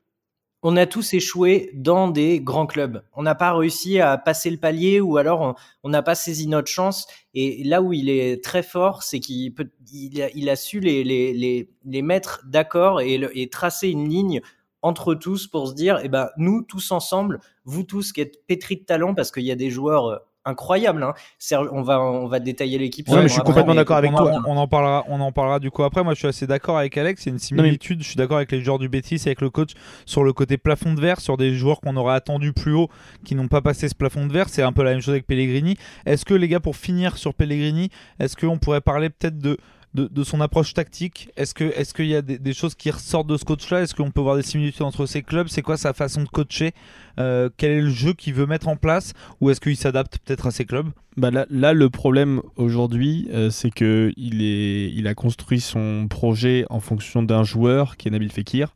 on 0.62 0.77
a 0.77 0.87
tous 0.87 1.14
échoué 1.14 1.71
dans 1.73 2.09
des 2.09 2.41
grands 2.41 2.67
clubs. 2.67 3.03
On 3.14 3.23
n'a 3.23 3.37
pas 3.37 3.53
réussi 3.57 4.01
à 4.01 4.19
passer 4.19 4.51
le 4.51 4.57
palier 4.57 5.01
ou 5.01 5.17
alors 5.17 5.57
on 5.85 5.88
n'a 5.88 6.03
pas 6.03 6.17
saisi 6.17 6.49
notre 6.49 6.69
chance. 6.69 7.07
Et 7.33 7.62
là 7.64 7.81
où 7.81 7.93
il 7.93 8.11
est 8.11 8.43
très 8.43 8.64
fort, 8.64 9.05
c'est 9.05 9.21
qu'il 9.21 9.55
peut, 9.55 9.71
il 9.93 10.51
a, 10.51 10.57
su 10.57 10.81
les, 10.81 11.05
les, 11.05 11.33
les, 11.33 11.71
les 11.85 12.03
mettre 12.03 12.43
d'accord 12.45 13.01
et, 13.01 13.21
et 13.35 13.49
tracer 13.49 13.88
une 13.88 14.09
ligne 14.09 14.41
entre 14.83 15.14
tous 15.14 15.47
pour 15.47 15.69
se 15.69 15.75
dire, 15.75 16.01
eh 16.03 16.09
ben, 16.09 16.29
nous 16.37 16.62
tous 16.62 16.91
ensemble, 16.91 17.41
vous 17.64 17.85
tous 17.85 18.12
qui 18.12 18.21
êtes 18.21 18.45
pétris 18.47 18.77
de 18.77 18.85
talent, 18.85 19.14
parce 19.14 19.31
qu'il 19.31 19.45
y 19.45 19.53
a 19.53 19.57
des 19.57 19.71
joueurs 19.71 20.23
incroyables. 20.48 21.02
Hein. 21.02 21.14
Serge- 21.38 21.68
on 21.72 21.82
va, 21.82 22.00
on 22.00 22.26
va 22.26 22.40
détailler 22.40 22.78
l'équipe. 22.78 23.08
Ouais, 23.08 23.22
je 23.22 23.28
suis 23.28 23.40
complètement 23.42 23.74
d'accord 23.74 23.96
avec 23.98 24.12
on, 24.12 24.16
toi. 24.16 24.32
en- 24.32 24.42
on 24.46 24.56
en 24.56 24.66
parlera, 24.66 25.04
on 25.08 25.20
en 25.20 25.32
parlera 25.32 25.58
du 25.61 25.70
coup 25.70 25.82
après. 25.84 26.02
Moi, 26.02 26.14
je 26.14 26.18
suis 26.18 26.28
assez 26.28 26.46
d'accord 26.46 26.78
avec 26.78 26.96
Alex. 26.96 27.24
Il 27.24 27.28
y 27.28 27.30
a 27.30 27.32
une 27.34 27.38
similitude. 27.38 28.02
Je 28.02 28.08
suis 28.08 28.16
d'accord 28.16 28.38
avec 28.38 28.50
les 28.52 28.62
joueurs 28.62 28.78
du 28.78 28.88
Betis, 28.88 29.20
avec 29.26 29.40
le 29.40 29.50
coach 29.50 29.70
sur 30.06 30.24
le 30.24 30.32
côté 30.32 30.56
plafond 30.58 30.94
de 30.94 31.00
verre, 31.00 31.20
sur 31.20 31.37
des 31.37 31.54
joueurs 31.54 31.80
qu'on 31.80 31.96
aurait 31.96 32.14
attendu 32.14 32.52
plus 32.52 32.72
haut, 32.72 32.88
qui 33.24 33.34
n'ont 33.34 33.48
pas 33.48 33.61
passé 33.61 33.88
ce 33.88 33.94
plafond 33.94 34.26
de 34.26 34.32
verre. 34.32 34.48
C'est 34.48 34.62
un 34.62 34.72
peu 34.72 34.82
la 34.82 34.90
même 34.92 35.00
chose 35.00 35.12
avec 35.12 35.26
Pellegrini. 35.26 35.76
Est-ce 36.06 36.24
que 36.24 36.34
les 36.34 36.48
gars, 36.48 36.61
pour 36.61 36.76
finir 36.76 37.16
sur 37.18 37.34
Pellegrini, 37.34 37.90
est-ce 38.18 38.37
qu'on 38.37 38.58
pourrait 38.58 38.80
parler 38.80 39.11
peut-être 39.11 39.38
de 39.38 39.58
de, 39.94 40.22
son 40.22 40.40
approche 40.40 40.74
tactique 40.74 41.31
Est-ce 41.37 41.55
est-ce 41.64 41.94
qu'il 41.94 42.07
y 42.07 42.14
a 42.14 42.22
des, 42.22 42.53
choses 42.53 42.74
qui 42.74 42.90
ressortent 42.90 43.27
de 43.27 43.37
ce 43.37 43.44
coach-là? 43.44 43.83
Est-ce 43.83 43.94
qu'on 43.94 44.11
peut 44.11 44.20
voir 44.20 44.37
des 44.37 44.42
similitudes 44.42 44.83
entre 44.83 45.07
ces 45.07 45.22
clubs? 45.22 45.48
C'est 45.48 45.62
quoi 45.62 45.77
sa 45.77 45.92
façon 45.92 46.22
de 46.22 46.29
coacher? 46.29 46.72
Euh, 47.18 47.48
Quel 47.57 47.72
est 47.72 47.81
le 47.81 47.90
jeu 47.90 48.12
qu'il 48.12 48.35
veut 48.35 48.46
mettre 48.46 48.68
en 48.68 48.77
place? 48.77 49.12
Ou 49.40 49.51
est-ce 49.51 49.61
qu'il 49.61 49.77
s'adapte 49.77 50.18
peut-être 50.24 50.46
à 50.46 50.51
ces 50.51 50.64
clubs? 50.64 50.88
Bah 51.16 51.31
là, 51.31 51.46
là, 51.51 51.72
le 51.72 51.90
problème 51.90 52.42
aujourd'hui, 52.57 53.29
euh, 53.33 53.51
c'est 53.51 53.70
que 53.70 54.12
il, 54.16 55.07
a 55.09 55.14
construit 55.14 55.61
son 55.61 56.07
projet 56.09 56.64
en 56.70 56.81
fonction 56.81 57.22
d'un 57.22 57.42
joueur 57.42 57.96
qui 57.96 58.09
est 58.09 58.11
Nabil 58.11 58.31
Fekir. 58.31 58.74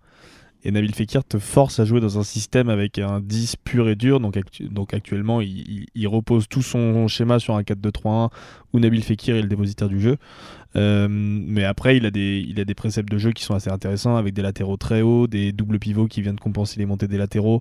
Et 0.64 0.70
Nabil 0.70 0.94
Fekir 0.94 1.24
te 1.24 1.38
force 1.38 1.80
à 1.80 1.84
jouer 1.84 2.00
dans 2.00 2.18
un 2.18 2.22
système 2.22 2.68
avec 2.68 2.98
un 2.98 3.20
10 3.20 3.56
pur 3.64 3.88
et 3.88 3.96
dur. 3.96 4.18
Donc, 4.20 4.38
donc 4.60 4.94
actuellement, 4.94 5.40
il, 5.40 5.58
il- 5.68 5.86
il 5.94 6.08
repose 6.08 6.48
tout 6.48 6.62
son 6.62 7.06
schéma 7.08 7.38
sur 7.38 7.54
un 7.56 7.62
4-2-3-1 7.62 8.30
où 8.72 8.78
Nabil 8.78 9.02
Fekir 9.02 9.36
est 9.36 9.42
le 9.42 9.48
dépositaire 9.48 9.88
du 9.88 10.00
jeu. 10.00 10.16
Euh, 10.76 11.06
mais 11.10 11.64
après, 11.64 11.96
il 11.96 12.06
a, 12.06 12.10
des, 12.10 12.44
il 12.48 12.58
a 12.60 12.64
des 12.64 12.74
préceptes 12.74 13.10
de 13.10 13.18
jeu 13.18 13.32
qui 13.32 13.44
sont 13.44 13.54
assez 13.54 13.70
intéressants 13.70 14.16
avec 14.16 14.34
des 14.34 14.42
latéraux 14.42 14.76
très 14.76 15.02
hauts, 15.02 15.26
des 15.26 15.52
doubles 15.52 15.78
pivots 15.78 16.06
qui 16.06 16.22
viennent 16.22 16.38
compenser 16.38 16.78
les 16.80 16.86
montées 16.86 17.08
des 17.08 17.18
latéraux 17.18 17.60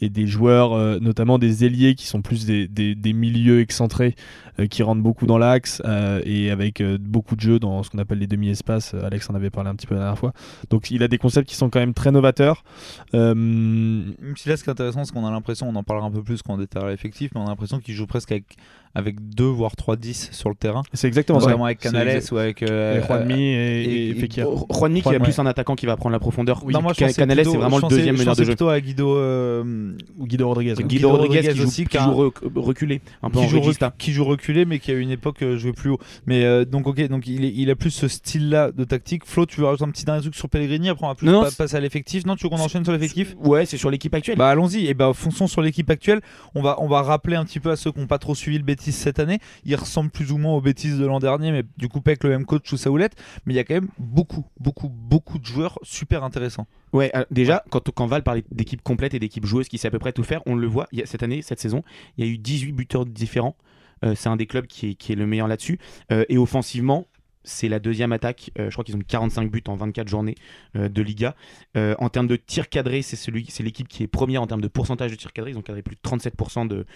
et 0.00 0.08
des 0.08 0.26
joueurs, 0.26 0.72
euh, 0.74 0.98
notamment 1.00 1.38
des 1.38 1.64
ailiers 1.64 1.94
qui 1.94 2.06
sont 2.06 2.22
plus 2.22 2.46
des, 2.46 2.68
des- 2.68 3.12
milieux 3.12 3.60
excentrés 3.60 4.14
euh, 4.60 4.66
qui 4.66 4.82
rentrent 4.82 5.02
beaucoup 5.02 5.26
dans 5.26 5.38
l'axe 5.38 5.82
et 6.24 6.50
avec 6.50 6.82
beaucoup 7.00 7.36
de 7.36 7.40
jeux 7.40 7.58
dans 7.58 7.82
ce 7.82 7.90
qu'on 7.90 7.98
appelle 7.98 8.18
les 8.18 8.26
demi-espaces. 8.26 8.94
Alex 8.94 9.28
en 9.30 9.34
avait 9.34 9.50
parlé 9.50 9.70
un 9.70 9.74
petit 9.74 9.86
peu 9.86 9.94
la 9.94 10.00
dernière 10.00 10.18
fois. 10.18 10.32
Donc 10.70 10.90
il 10.90 11.02
a 11.02 11.08
des 11.08 11.18
concepts 11.18 11.48
qui 11.48 11.56
sont 11.56 11.70
quand 11.70 11.80
même 11.80 11.94
très 11.94 12.10
novateurs. 12.12 12.64
Là, 13.12 13.34
ce 13.34 14.62
qui 14.62 14.70
est 14.70 14.72
intéressant, 14.72 15.04
c'est 15.04 15.12
qu'on 15.12 15.26
a 15.26 15.30
l'impression, 15.30 15.68
on 15.68 15.74
en 15.76 15.82
parlera 15.82 16.06
un 16.06 16.10
peu 16.10 16.22
plus 16.22 16.42
quand 16.42 16.54
on 16.54 16.58
détaillera 16.58 16.90
l'effectif, 16.90 17.30
mais 17.34 17.40
on 17.40 17.44
a 17.46 17.48
l'impression 17.48 17.78
qu'il 17.80 17.94
joue 17.94 18.06
presque 18.06 18.32
avec, 18.32 18.56
avec 18.94 19.16
2 19.34 19.44
voire 19.44 19.76
3 19.76 19.96
10 19.96 20.30
sur 20.32 20.48
le 20.48 20.54
terrain. 20.54 20.82
c'est 20.92 21.06
exactement 21.08 21.40
ça. 21.40 21.46
Notamment 21.46 21.66
avec 21.66 21.78
C'est 21.82 21.90
Canales 21.92 22.20
ou 22.32 22.36
avec. 22.38 22.62
euh, 22.62 23.00
Et 23.00 23.06
Juanmi 23.06 23.42
et, 23.42 23.82
et- 23.84 24.08
et 24.10 24.14
Fekir. 24.14 24.46
Juanmi 24.70 25.02
qui 25.02 25.08
est 25.08 25.12
Ouais. 25.12 25.18
plus 25.20 25.38
un 25.38 25.46
attaquant 25.46 25.74
qui 25.74 25.86
va 25.86 25.96
prendre 25.96 26.12
la 26.12 26.18
profondeur. 26.18 26.64
non, 26.66 26.82
moi, 26.82 26.92
je 26.92 26.98
Ca- 26.98 27.06
pensais 27.06 27.20
Canales 27.20 27.36
plutôt- 27.38 27.50
c'est 27.52 27.56
vraiment 27.58 27.78
je 27.78 27.82
le 27.84 27.88
deuxième 27.88 28.16
meneur 28.18 28.34
de 28.36 28.42
jeu. 28.44 28.48
plutôt 28.48 28.68
à 28.68 28.80
Guido, 28.80 29.16
euh, 29.16 29.92
Ou 30.18 30.26
Guido 30.26 30.46
Rodriguez. 30.48 30.74
Guido, 30.74 30.86
Guido 30.88 31.08
Rodriguez, 31.10 31.36
Rodriguez 31.36 31.52
qui 31.52 31.58
joue, 31.60 31.66
aussi, 31.68 31.84
qui 31.86 31.98
joue 31.98 32.14
rec- 32.14 32.34
reculé, 32.56 33.00
un 33.22 33.30
peu 33.30 33.38
qui, 33.40 33.44
en 33.44 33.48
joue 33.48 33.60
rec- 33.60 33.78
qui 33.98 34.12
joue 34.12 34.24
reculé, 34.24 34.64
mais 34.64 34.78
qui 34.78 34.90
à 34.90 34.94
une 34.94 35.10
époque 35.10 35.42
euh, 35.42 35.56
jouait 35.58 35.72
plus 35.72 35.90
haut. 35.90 35.98
Mais 36.26 36.44
euh, 36.44 36.64
donc, 36.64 36.86
ok, 36.86 37.06
donc 37.08 37.26
il, 37.26 37.44
est- 37.44 37.52
il 37.54 37.70
a 37.70 37.76
plus 37.76 37.90
ce 37.90 38.08
style-là 38.08 38.72
de 38.72 38.84
tactique. 38.84 39.22
Flo, 39.24 39.46
tu 39.46 39.60
veux 39.60 39.66
rajouter 39.66 39.84
un 39.84 39.90
petit 39.90 40.04
dernier 40.04 40.22
truc 40.22 40.34
sur 40.34 40.48
Pellegrini? 40.48 40.88
Après, 40.88 41.04
on 41.04 41.08
va 41.08 41.14
plus 41.14 41.26
Non, 41.28 41.44
c'est- 41.48 41.56
passer 41.56 41.76
à 41.76 41.80
l'effectif. 41.80 42.26
Non, 42.26 42.36
tu 42.36 42.44
veux 42.44 42.50
qu'on 42.50 42.56
enchaîne 42.60 42.84
sur 42.84 42.92
l'effectif? 42.92 43.36
Ouais, 43.42 43.66
c'est 43.66 43.76
sur 43.76 43.90
l'équipe 43.90 44.14
actuelle. 44.14 44.36
Bah 44.38 44.48
allons-y, 44.48 44.86
et 44.86 44.94
bah 44.94 45.10
fonçons 45.14 45.46
sur 45.46 45.62
l'équipe 45.62 45.88
actuelle. 45.90 46.20
On 46.54 46.62
va, 46.62 46.76
on 46.80 46.88
va 46.88 47.02
rappeler 47.02 47.36
un 47.36 47.44
petit 47.44 47.60
peu 47.60 47.70
à 47.70 47.76
ceux 47.76 47.92
qui 47.92 48.00
n'ont 48.00 48.06
pas 48.06 48.18
trop 48.18 48.34
suivi 48.34 48.58
le 48.58 48.64
Cette 48.78 49.18
année. 49.18 49.38
Il 49.64 49.74
ressemble 49.76 50.10
plus 50.10 50.32
ou 50.32 50.38
moins 50.38 50.54
au 50.54 50.60
Betis 50.60 50.96
de 50.96 51.06
l'an 51.06 51.18
dernier, 51.18 51.52
mais 51.52 51.62
du 51.76 51.88
coup 51.88 52.00
pas 52.00 52.10
avec 52.10 52.24
le 52.24 52.30
même 52.30 52.44
coach 52.44 52.68
sous 52.68 52.76
sa 52.76 52.90
houlette. 52.90 53.14
Mais 53.44 53.54
il 53.54 53.56
y 53.56 53.60
a 53.60 53.64
quand 53.64 53.74
même 53.74 53.88
beaucoup, 53.98 54.44
beaucoup, 54.58 54.88
beaucoup 54.88 55.38
de 55.38 55.44
joueurs 55.44 55.78
super 55.82 56.24
intéressants. 56.24 56.66
Ouais, 56.92 57.10
alors, 57.12 57.26
déjà, 57.30 57.64
quand, 57.70 57.90
quand 57.90 58.06
Val 58.06 58.22
parlait 58.22 58.44
d'équipe 58.50 58.82
complète 58.82 59.14
et 59.14 59.18
d'équipe 59.18 59.44
joueuse 59.44 59.68
qui 59.68 59.78
sait 59.78 59.88
à 59.88 59.90
peu 59.90 59.98
près 59.98 60.12
tout 60.12 60.24
faire, 60.24 60.40
on 60.46 60.54
le 60.54 60.66
voit, 60.66 60.88
il 60.92 61.00
y 61.00 61.02
a, 61.02 61.06
cette 61.06 61.22
année, 61.22 61.42
cette 61.42 61.60
saison, 61.60 61.82
il 62.16 62.24
y 62.24 62.28
a 62.28 62.32
eu 62.32 62.38
18 62.38 62.72
buteurs 62.72 63.04
différents. 63.04 63.56
Euh, 64.04 64.14
c'est 64.14 64.28
un 64.28 64.36
des 64.36 64.46
clubs 64.46 64.66
qui 64.66 64.90
est, 64.90 64.94
qui 64.94 65.12
est 65.12 65.16
le 65.16 65.26
meilleur 65.26 65.48
là-dessus. 65.48 65.78
Euh, 66.12 66.24
et 66.28 66.38
offensivement, 66.38 67.06
c'est 67.48 67.68
la 67.68 67.78
deuxième 67.78 68.12
attaque. 68.12 68.50
Euh, 68.58 68.66
je 68.68 68.74
crois 68.74 68.84
qu'ils 68.84 68.96
ont 68.96 69.00
45 69.06 69.50
buts 69.50 69.62
en 69.66 69.74
24 69.74 70.08
journées 70.08 70.34
euh, 70.76 70.88
de 70.88 71.02
Liga. 71.02 71.34
Euh, 71.76 71.94
en 71.98 72.08
termes 72.08 72.26
de 72.26 72.36
tirs 72.36 72.68
cadrés, 72.68 73.02
c'est 73.02 73.16
celui, 73.16 73.46
c'est 73.48 73.62
l'équipe 73.62 73.88
qui 73.88 74.02
est 74.02 74.06
première 74.06 74.42
en 74.42 74.46
termes 74.46 74.60
de 74.60 74.68
pourcentage 74.68 75.10
de 75.10 75.16
tirs 75.16 75.32
cadrés. 75.32 75.52
Ils 75.52 75.58
ont 75.58 75.62
cadré 75.62 75.82
plus 75.82 75.96
de 75.96 76.00
37% 76.00 76.68
de, 76.68 76.86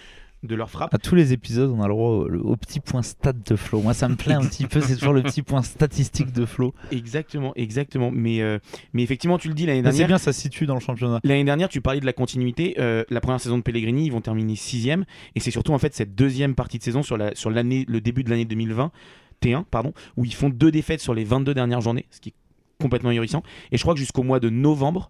de 0.43 0.55
leurs 0.55 0.69
frappes. 0.69 0.93
À 0.93 0.97
tous 0.97 1.15
les 1.15 1.33
épisodes, 1.33 1.69
on 1.71 1.81
a 1.81 1.87
le 1.87 1.93
droit 1.93 2.09
au, 2.09 2.51
au 2.51 2.55
petit 2.57 2.79
point 2.79 3.01
stat 3.01 3.33
de 3.33 3.55
Flo. 3.55 3.81
Moi, 3.81 3.93
ça 3.93 4.07
me 4.09 4.15
plaît 4.15 4.33
un 4.33 4.41
petit 4.41 4.65
peu. 4.65 4.81
C'est 4.81 4.95
toujours 4.95 5.13
le 5.13 5.23
petit 5.23 5.41
point 5.43 5.63
statistique 5.63 6.31
de 6.31 6.45
Flo. 6.45 6.73
Exactement, 6.91 7.53
exactement. 7.55 8.11
Mais, 8.11 8.41
euh, 8.41 8.59
mais 8.93 9.03
effectivement, 9.03 9.37
tu 9.37 9.47
le 9.47 9.53
dis 9.53 9.65
l'année 9.65 9.81
Mais 9.81 9.91
c'est 9.91 9.97
dernière. 9.99 10.07
bien, 10.07 10.17
ça 10.17 10.33
se 10.33 10.41
situe 10.41 10.65
dans 10.65 10.73
le 10.75 10.79
championnat. 10.81 11.19
L'année 11.23 11.43
dernière, 11.43 11.69
tu 11.69 11.81
parlais 11.81 11.99
de 11.99 12.05
la 12.05 12.13
continuité. 12.13 12.75
Euh, 12.79 13.03
la 13.09 13.21
première 13.21 13.39
saison 13.39 13.57
de 13.57 13.63
Pellegrini, 13.63 14.05
ils 14.05 14.11
vont 14.11 14.21
terminer 14.21 14.55
sixième. 14.55 15.05
Et 15.35 15.39
c'est 15.39 15.51
surtout 15.51 15.73
en 15.73 15.79
fait 15.79 15.93
cette 15.93 16.15
deuxième 16.15 16.55
partie 16.55 16.77
de 16.77 16.83
saison 16.83 17.03
sur 17.03 17.17
la 17.17 17.33
sur 17.35 17.49
l'année, 17.49 17.85
le 17.87 18.01
début 18.01 18.23
de 18.23 18.29
l'année 18.29 18.45
2021, 18.45 19.63
pardon, 19.63 19.93
où 20.17 20.25
ils 20.25 20.33
font 20.33 20.49
deux 20.49 20.71
défaites 20.71 20.99
sur 21.01 21.13
les 21.13 21.23
22 21.23 21.53
dernières 21.53 21.81
journées, 21.81 22.05
ce 22.09 22.19
qui 22.19 22.29
est 22.29 22.33
complètement 22.79 23.09
ahurissant. 23.09 23.43
Et 23.71 23.77
je 23.77 23.81
crois 23.81 23.93
que 23.93 23.99
jusqu'au 23.99 24.23
mois 24.23 24.39
de 24.39 24.49
novembre 24.49 25.09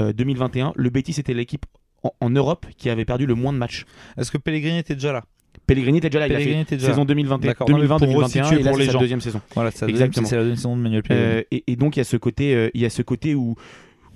euh, 0.00 0.12
2021, 0.12 0.72
le 0.76 0.90
Betis 0.90 1.18
était 1.18 1.34
l'équipe 1.34 1.64
en, 2.06 2.12
en 2.26 2.30
Europe 2.30 2.66
qui 2.76 2.90
avait 2.90 3.04
perdu 3.04 3.26
le 3.26 3.34
moins 3.34 3.52
de 3.52 3.58
matchs. 3.58 3.84
Est-ce 4.16 4.30
que 4.30 4.38
Pellegrini 4.38 4.78
était 4.78 4.94
déjà 4.94 5.12
là? 5.12 5.24
Pellegrini 5.66 5.98
était 5.98 6.10
déjà 6.10 6.20
là, 6.20 6.26
il 6.28 6.32
a 6.32 6.36
Pellegrini 6.38 6.64
fait 6.64 6.78
saison 6.78 7.04
2021, 7.04 7.48
D'accord. 7.48 7.68
Non, 7.68 7.76
mais 7.76 7.82
2020, 7.88 7.98
pour 7.98 8.06
2021, 8.06 8.42
resituer 8.44 8.60
et 8.60 8.62
là 8.62 8.70
pour 8.70 8.78
les 8.78 8.86
sa 8.86 8.92
gens. 8.92 9.00
deuxième 9.00 9.20
saison. 9.20 9.40
Voilà, 9.54 9.70
c'est 9.72 9.80
la 9.86 9.90
deuxième- 9.92 10.06
Exactement. 10.08 10.28
c'est 10.28 10.36
la 10.36 10.42
deuxième 10.42 10.56
saison 10.56 10.76
de 10.76 10.82
Manuel 10.82 11.02
Pellegrini. 11.02 11.32
Euh, 11.38 11.42
et, 11.50 11.64
et 11.66 11.76
donc 11.76 11.96
il 11.96 12.00
y 12.00 12.02
a 12.02 12.04
ce 12.04 12.16
côté, 12.16 12.54
euh, 12.54 12.70
il 12.74 12.80
y 12.82 12.84
a 12.84 12.90
ce 12.90 13.02
côté 13.02 13.34
où, 13.34 13.56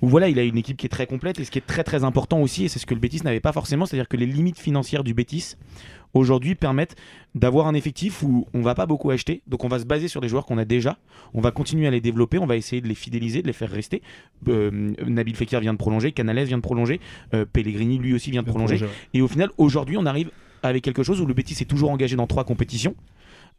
où 0.01 0.07
voilà, 0.07 0.29
il 0.29 0.39
a 0.39 0.43
une 0.43 0.57
équipe 0.57 0.77
qui 0.77 0.85
est 0.85 0.89
très 0.89 1.05
complète 1.05 1.39
et 1.39 1.45
ce 1.45 1.51
qui 1.51 1.59
est 1.59 1.65
très 1.65 1.83
très 1.83 2.03
important 2.03 2.41
aussi, 2.41 2.65
et 2.65 2.67
c'est 2.67 2.79
ce 2.79 2.85
que 2.85 2.93
le 2.93 2.99
Betis 2.99 3.21
n'avait 3.23 3.39
pas 3.39 3.51
forcément, 3.51 3.85
c'est-à-dire 3.85 4.07
que 4.07 4.17
les 4.17 4.25
limites 4.25 4.59
financières 4.59 5.03
du 5.03 5.13
Betis 5.13 5.55
aujourd'hui 6.13 6.55
permettent 6.55 6.95
d'avoir 7.35 7.67
un 7.67 7.73
effectif 7.73 8.23
où 8.23 8.47
on 8.53 8.61
va 8.61 8.75
pas 8.75 8.85
beaucoup 8.85 9.11
acheter, 9.11 9.41
donc 9.47 9.63
on 9.63 9.67
va 9.67 9.79
se 9.79 9.85
baser 9.85 10.07
sur 10.07 10.19
des 10.19 10.27
joueurs 10.27 10.45
qu'on 10.45 10.57
a 10.57 10.65
déjà, 10.65 10.97
on 11.33 11.41
va 11.41 11.51
continuer 11.51 11.87
à 11.87 11.91
les 11.91 12.01
développer, 12.01 12.37
on 12.37 12.47
va 12.47 12.57
essayer 12.57 12.81
de 12.81 12.87
les 12.87 12.95
fidéliser, 12.95 13.41
de 13.41 13.47
les 13.47 13.53
faire 13.53 13.69
rester. 13.69 14.01
Euh, 14.47 14.93
Nabil 15.05 15.35
Fekir 15.35 15.59
vient 15.59 15.73
de 15.73 15.77
prolonger, 15.77 16.11
Canales 16.11 16.43
vient 16.45 16.57
de 16.57 16.63
prolonger, 16.63 16.99
euh, 17.33 17.45
Pellegrini 17.45 17.97
lui 17.97 18.13
aussi 18.13 18.31
vient 18.31 18.43
de 18.43 18.49
prolonger. 18.49 18.83
Et 19.13 19.21
au 19.21 19.27
final, 19.27 19.49
aujourd'hui, 19.57 19.97
on 19.97 20.05
arrive 20.05 20.31
avec 20.63 20.83
quelque 20.83 21.03
chose 21.03 21.21
où 21.21 21.25
le 21.25 21.33
Betis 21.33 21.57
est 21.61 21.65
toujours 21.65 21.91
engagé 21.91 22.15
dans 22.15 22.27
trois 22.27 22.43
compétitions. 22.43 22.95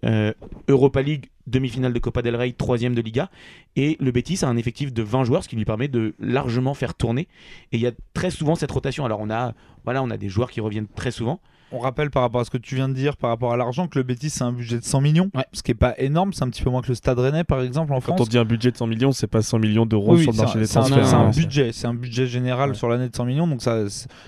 Euh, 0.05 0.33
Europa 0.69 1.01
League, 1.01 1.31
demi-finale 1.47 1.93
de 1.93 1.99
Copa 1.99 2.23
del 2.23 2.35
Rey, 2.37 2.53
troisième 2.53 2.95
de 2.95 3.01
Liga. 3.01 3.31
Et 3.77 3.97
le 4.01 4.11
Betis 4.11 4.45
a 4.45 4.49
un 4.49 4.57
effectif 4.57 4.93
de 4.93 5.03
20 5.03 5.25
joueurs, 5.25 5.45
ce 5.45 5.49
qui 5.49 5.57
lui 5.57 5.65
permet 5.65 5.89
de 5.89 6.15
largement 6.19 6.75
faire 6.75 6.95
tourner. 6.95 7.29
Et 7.73 7.77
il 7.77 7.81
y 7.81 7.87
a 7.87 7.93
très 8.15 8.31
souvent 8.31 8.55
cette 8.55 8.71
rotation. 8.71 9.05
Alors 9.05 9.21
on 9.21 9.31
a, 9.31 9.55
voilà, 9.85 10.03
on 10.03 10.11
a 10.11 10.17
des 10.17 10.29
joueurs 10.29 10.51
qui 10.51 10.61
reviennent 10.61 10.89
très 10.89 11.11
souvent. 11.11 11.41
On 11.73 11.79
rappelle 11.79 12.11
par 12.11 12.23
rapport 12.23 12.41
à 12.41 12.45
ce 12.45 12.51
que 12.51 12.59
tu 12.59 12.75
viens 12.75 12.89
de 12.89 12.95
dire, 12.95 13.17
par 13.17 13.31
rapport 13.31 13.53
à 13.53 13.57
l'argent, 13.57 13.89
que 13.89 13.99
le 13.99 14.03
Betis 14.03 14.31
c'est 14.31 14.45
un 14.45 14.53
budget 14.53 14.79
de 14.79 14.85
100 14.85 15.01
millions, 15.01 15.31
Ouais. 15.35 15.45
ce 15.53 15.63
qui 15.63 15.71
est 15.71 15.75
pas 15.75 15.95
énorme, 15.99 16.33
c'est 16.33 16.43
un 16.45 16.51
petit 16.51 16.63
peu 16.63 16.71
moins 16.71 16.83
que 16.83 16.89
le 16.89 16.95
Stade 16.95 17.19
Rennais 17.19 17.45
par 17.45 17.63
exemple 17.63 17.93
en 17.93 17.97
Quand 17.97 18.15
France. 18.17 18.21
on 18.21 18.25
dit 18.25 18.39
un 18.39 18.45
budget 18.45 18.71
de 18.71 18.77
100 18.77 18.87
millions, 18.87 19.13
c'est 19.13 19.27
pas 19.27 19.43
100 19.43 19.59
millions 19.59 19.87
d'euros 19.87 20.15
Oui, 20.17 20.23
sur 20.23 20.33
le 20.33 20.37
c'est 20.37 20.43
marché 20.43 20.59
un- 20.59 20.61
des 20.61 20.67
c'est 20.67 20.79
un, 20.79 20.83
transferts. 20.83 21.07
c'est 21.09 21.15
un 21.15 21.21
hein. 21.27 21.31
budget, 21.31 21.71
c'est 21.73 21.87
un 21.87 21.95
budget 21.95 22.27
général 22.27 22.71
Ouais. 22.71 22.77
sur 22.77 22.89
l'année 22.89 23.09
de 23.09 23.17
100 23.17 23.25
millions, 23.25 23.47
donc 23.47 23.63
ça, 23.63 23.79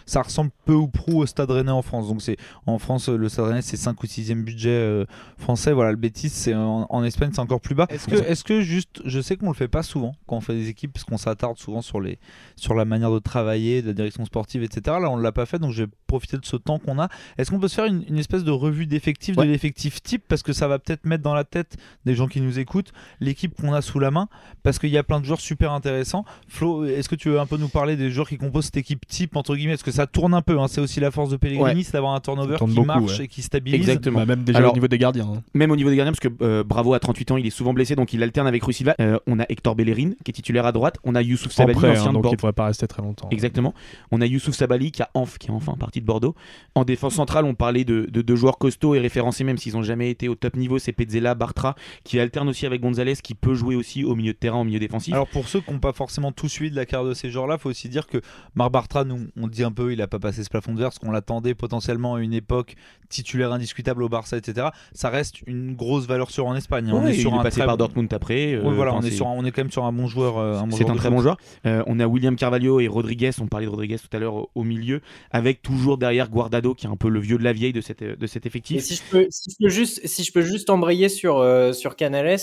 ça 0.07 0.22
ressemble 0.22 0.50
peu 0.64 0.74
ou 0.74 0.88
prou 0.88 1.22
au 1.22 1.26
Stade 1.26 1.50
Rennais 1.50 1.70
en 1.70 1.83
France. 1.83 2.09
Donc 2.09 2.22
c'est 2.22 2.37
en 2.66 2.78
France 2.78 3.09
le 3.09 3.28
Stade 3.28 3.46
Rennais 3.46 3.62
c'est 3.62 3.76
5 3.76 4.02
ou 4.02 4.07
6e 4.07 4.42
budget 4.42 4.70
euh, 4.70 5.04
français. 5.38 5.72
Voilà, 5.72 5.90
le 5.90 5.96
Betis 5.96 6.30
c'est 6.30 6.54
en, 6.54 6.87
en 6.88 7.04
Espagne 7.04 7.30
c'est 7.33 7.40
encore 7.40 7.61
plus 7.61 7.74
bas. 7.74 7.87
Est-ce 7.90 8.07
que, 8.09 8.16
est-ce 8.16 8.44
que 8.44 8.61
juste, 8.62 9.02
je 9.04 9.20
sais 9.20 9.37
qu'on 9.37 9.48
le 9.48 9.54
fait 9.54 9.68
pas 9.68 9.83
souvent 9.83 10.14
quand 10.26 10.37
on 10.37 10.40
fait 10.40 10.54
des 10.54 10.68
équipes 10.68 10.92
parce 10.92 11.04
qu'on 11.04 11.18
s'attarde 11.18 11.59
souvent 11.59 11.83
sur 11.83 12.00
les, 12.00 12.18
sur 12.57 12.74
la 12.74 12.85
manière 12.85 13.11
de 13.11 13.18
travailler, 13.18 13.83
de 13.83 13.88
la 13.88 13.92
direction 13.92 14.24
sportive, 14.24 14.62
etc. 14.62 14.96
Là 15.00 15.11
on 15.11 15.16
l'a 15.16 15.33
pas 15.33 15.46
fait, 15.46 15.59
donc 15.59 15.72
je 15.72 15.85
vais 15.85 15.90
profiter 16.07 16.38
de 16.38 16.44
ce 16.46 16.57
temps 16.57 16.78
qu'on 16.78 16.98
a. 16.98 17.09
Est-ce 17.38 17.51
qu'on 17.51 17.59
peut 17.59 17.68
se 17.68 17.75
faire 17.75 17.85
une, 17.87 18.05
une 18.09 18.18
espèce 18.18 18.44
de 18.44 18.51
revue 18.51 18.87
d'effectifs, 18.87 19.37
Ouais. 19.37 19.47
de 19.47 19.51
l'effectif 19.53 20.03
type, 20.03 20.23
parce 20.29 20.42
que 20.42 20.53
ça 20.53 20.68
va 20.68 20.79
peut-être 20.79 21.05
mettre 21.05 21.23
dans 21.23 21.35
la 21.35 21.44
tête 21.44 21.77
des 22.05 22.14
gens 22.14 22.27
qui 22.27 22.40
nous 22.40 22.59
écoutent 22.59 22.92
l'équipe 23.20 23.55
qu'on 23.61 23.73
a 23.73 23.83
sous 23.83 23.99
la 23.99 24.11
main, 24.11 24.29
parce 24.62 24.79
qu'il 24.79 24.90
y 24.90 24.99
a 24.99 25.03
plein 25.03 25.20
de 25.20 25.25
joueurs 25.25 25.40
super 25.40 25.73
intéressants. 25.73 26.25
Flo, 26.49 26.85
est-ce 26.85 27.09
que 27.09 27.14
tu 27.16 27.29
veux 27.31 27.40
un 27.40 27.47
peu 27.47 27.57
nous 27.57 27.68
parler 27.68 27.97
des 27.97 28.11
joueurs 28.11 28.29
qui 28.29 28.37
composent 28.38 28.66
cette 28.66 28.77
équipe 28.77 29.07
type, 29.07 29.37
entre 29.37 29.57
guillemets? 29.57 29.73
Parce 29.75 29.83
que 29.83 29.90
ça 29.90 30.07
tourne 30.07 30.35
un 30.35 30.42
peu, 30.42 30.59
hein, 30.59 30.68
c'est 30.68 30.81
aussi 30.81 31.01
la 31.01 31.11
force 31.11 31.31
de 31.31 31.37
Pellegrini, 31.37 31.64
Ouais. 31.79 31.83
c'est 31.83 31.92
d'avoir 31.92 32.14
un 32.14 32.20
turnover 32.20 32.57
qui 32.59 32.64
beaucoup, 32.66 32.87
marche 32.87 33.18
ouais. 33.18 33.25
et 33.25 33.29
qui 33.29 33.42
stabilise. 33.42 33.81
Exactement. 33.81 34.20
Bah, 34.20 34.27
même 34.27 34.44
déjà 34.44 34.59
Alors- 34.59 34.73
au 34.73 34.75
niveau 34.75 34.88
des 34.88 34.99
gardiens. 34.99 35.27
hein. 35.37 35.42
Même 35.55 35.70
au 35.70 35.77
niveau 35.77 35.90
des 35.90 35.97
gardiens, 35.97 36.12
parce 36.12 36.20
que 36.20 36.29
euh, 36.44 36.62
Bravo 36.64 36.94
à 36.94 37.01
38 37.01 37.31
ans, 37.33 37.37
il 37.37 37.47
est 37.47 37.51
souvent 37.51 37.73
blessé, 37.75 37.94
donc 37.97 38.12
il 38.12 38.23
alterne 38.23 38.47
avec 38.47 38.62
Rusilva. 38.64 38.94
Euh, 39.01 39.18
on 39.27 39.38
a 39.40 39.44
Hector 39.49 39.75
Bellerin, 39.75 40.12
qui 40.25 40.31
est 40.31 40.35
titulaire 40.35 40.66
à 40.66 40.73
droite. 40.73 40.99
On 41.05 41.14
a 41.14 41.23
Youssouf 41.23 41.53
Sabali, 41.53 41.75
prêt, 41.79 41.90
ancien 41.90 42.03
hein, 42.03 42.07
de 42.09 42.12
donc 42.14 42.23
Bordeaux. 42.23 42.35
il 42.35 42.37
devrait 42.37 42.53
pas 42.53 42.66
rester 42.66 42.87
très 42.87 43.03
longtemps. 43.03 43.29
Exactement. 43.31 43.75
On 44.11 44.20
a 44.20 44.27
Youssouf 44.27 44.55
Sabali 44.55 44.90
qui, 44.92 45.03
a 45.03 45.11
enf- 45.14 45.38
qui 45.38 45.49
est 45.49 45.51
enfin 45.51 45.75
parti 45.75 46.01
de 46.01 46.07
Bordeaux. 46.07 46.35
En 46.75 46.85
défense 46.85 47.18
on 47.45 47.55
parlait 47.55 47.85
de 47.85 48.07
deux 48.07 48.37
joueurs 48.37 48.59
costauds 48.59 48.95
et 48.95 49.01
référencés, 49.01 49.45
même 49.45 49.59
s'ils 49.59 49.75
n'ont 49.75 49.83
jamais 49.83 50.11
été 50.11 50.29
au 50.29 50.35
top 50.35 50.57
niveau. 50.57 50.79
C'est 50.79 50.93
Pezzella, 50.93 51.35
Bartra, 51.35 51.75
qui 52.05 52.18
alterne 52.18 52.49
aussi 52.49 52.66
avec 52.66 52.81
Gonzalez, 52.81 53.16
qui 53.22 53.35
peut 53.35 53.55
jouer 53.55 53.77
aussi 53.77 54.05
au 54.05 54.14
milieu 54.14 54.33
de 54.33 54.39
terrain, 54.39 54.61
au 54.61 54.64
milieu 54.64 54.79
défensif. 54.79 55.14
Alors 55.14 55.29
pour 55.29 55.49
ceux 55.49 55.61
qui 55.61 55.72
n'ont 55.72 55.79
pas 55.79 55.93
forcément 55.93 56.33
tout 56.33 56.49
suivi 56.49 56.70
de 56.70 56.77
la 56.77 56.87
carrière 56.87 57.09
de 57.09 57.14
ces 57.14 57.31
joueurs-là, 57.31 57.59
faut 57.59 57.70
aussi 57.70 57.89
dire 57.89 58.07
que 58.07 58.20
Marc 58.55 58.72
Bartra, 58.72 59.05
nous, 59.05 59.27
on 59.37 59.49
dit 59.49 59.64
un 59.64 59.72
peu, 59.72 59.93
il 59.93 60.03
a 60.03 60.07
pas 60.07 60.18
passé 60.18 60.45
ce 60.45 60.51
plafond 60.51 60.72
de 60.72 60.79
verre, 60.79 60.89
parce 60.89 60.99
qu'on 60.99 61.11
l'attendait 61.11 61.55
potentiellement 61.55 62.14
à 62.14 62.20
une 62.20 62.33
époque 62.33 62.75
titulaire 63.09 63.53
indiscutable 63.53 64.03
au 64.03 64.09
Barça, 64.09 64.37
etc. 64.37 64.68
Ça 64.93 65.11
reste 65.11 65.43
une 65.47 65.75
grosse 65.75 66.07
valeur 66.07 66.31
sûre 66.31 66.47
en 66.47 66.57
Espagne. 66.57 66.91
on 66.93 67.07
est 67.07 67.14
sur 67.14 67.35
un 67.35 67.43
passé 67.43 67.64
par 67.64 67.77
Dortmund 67.77 68.12
après. 68.12 68.57
voilà, 68.57 68.95
on 68.95 69.03
est, 69.03 69.11
sur 69.11 69.27
on 69.27 69.45
est 69.45 69.51
quand 69.51 69.62
même 69.62 69.70
sur 69.70 69.85
un 69.85 69.93
bon 69.93 70.07
joueur. 70.07 70.66
c'est 70.70 70.89
un 70.89 70.97
très 70.97 71.11
bon 71.11 71.20
joueur. 71.20 71.37
on 71.64 72.01
a 72.01 72.07
William 72.07 72.37
Carvalho 72.37 72.81
et 72.81 72.89
Rodriguez. 72.89 73.31
On 73.41 73.47
parlait 73.47 73.66
de 73.66 73.70
Rodriguez 73.70 73.99
tout 73.99 74.14
à 74.16 74.20
l'heure 74.20 74.49
au 74.55 74.64
milieu, 74.64 75.01
avec 75.31 75.62
toujours 75.62 75.99
derrière 75.99 76.31
Guardado, 76.31 76.75
qui 76.75 76.87
est 76.87 76.91
un 76.91 76.97
peu 76.97 77.09
le 77.15 77.21
vieux 77.21 77.39
de 77.39 77.45
la 77.45 77.53
vieille 77.53 77.73
de, 77.73 77.81
cette, 77.81 78.03
de 78.03 78.27
cet 78.27 78.45
effectif. 78.45 78.83
si 78.83 78.97
je 78.97 79.03
peux, 79.11 79.29
juste, 79.69 80.07
si 80.07 80.25
je 80.25 80.33
peux 80.33 80.43
juste 80.43 80.69
embrayer 80.69 81.09
sur 81.09 81.39
euh, 81.39 81.73
sur 81.73 81.97
Canales, 81.97 82.39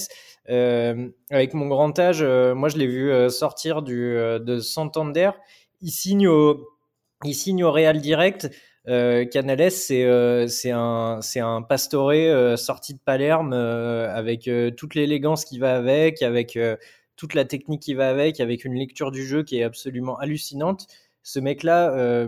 euh, 0.49 1.09
avec 1.29 1.53
mon 1.53 1.67
grand 1.67 1.97
âge, 1.99 2.21
euh, 2.21 2.55
moi 2.55 2.69
je 2.69 2.77
l'ai 2.77 2.87
vu 2.87 3.11
sortir 3.29 3.83
du 3.83 4.15
de 4.15 4.59
Santander. 4.59 5.31
Il 5.81 5.91
signe 5.91 6.27
au, 6.27 6.67
il 7.23 7.35
signe 7.35 7.63
au 7.63 7.71
Real 7.71 8.01
direct. 8.01 8.49
Canales, 8.87 9.69
c'est 9.69 10.47
c'est 10.47 10.71
un 10.71 11.19
un 11.35 11.61
pastoré 11.61 12.57
sorti 12.57 12.95
de 12.95 12.99
Palerme 12.99 13.53
avec 13.53 14.49
toute 14.75 14.95
l'élégance 14.95 15.45
qui 15.45 15.59
va 15.59 15.75
avec, 15.75 16.23
avec 16.23 16.57
toute 17.21 17.35
la 17.35 17.45
technique 17.45 17.83
qui 17.83 17.93
va 17.93 18.09
avec, 18.09 18.39
avec 18.39 18.65
une 18.65 18.73
lecture 18.73 19.11
du 19.11 19.23
jeu 19.23 19.43
qui 19.43 19.59
est 19.59 19.63
absolument 19.63 20.17
hallucinante. 20.17 20.87
Ce 21.21 21.39
mec-là, 21.39 21.93
euh, 21.93 22.27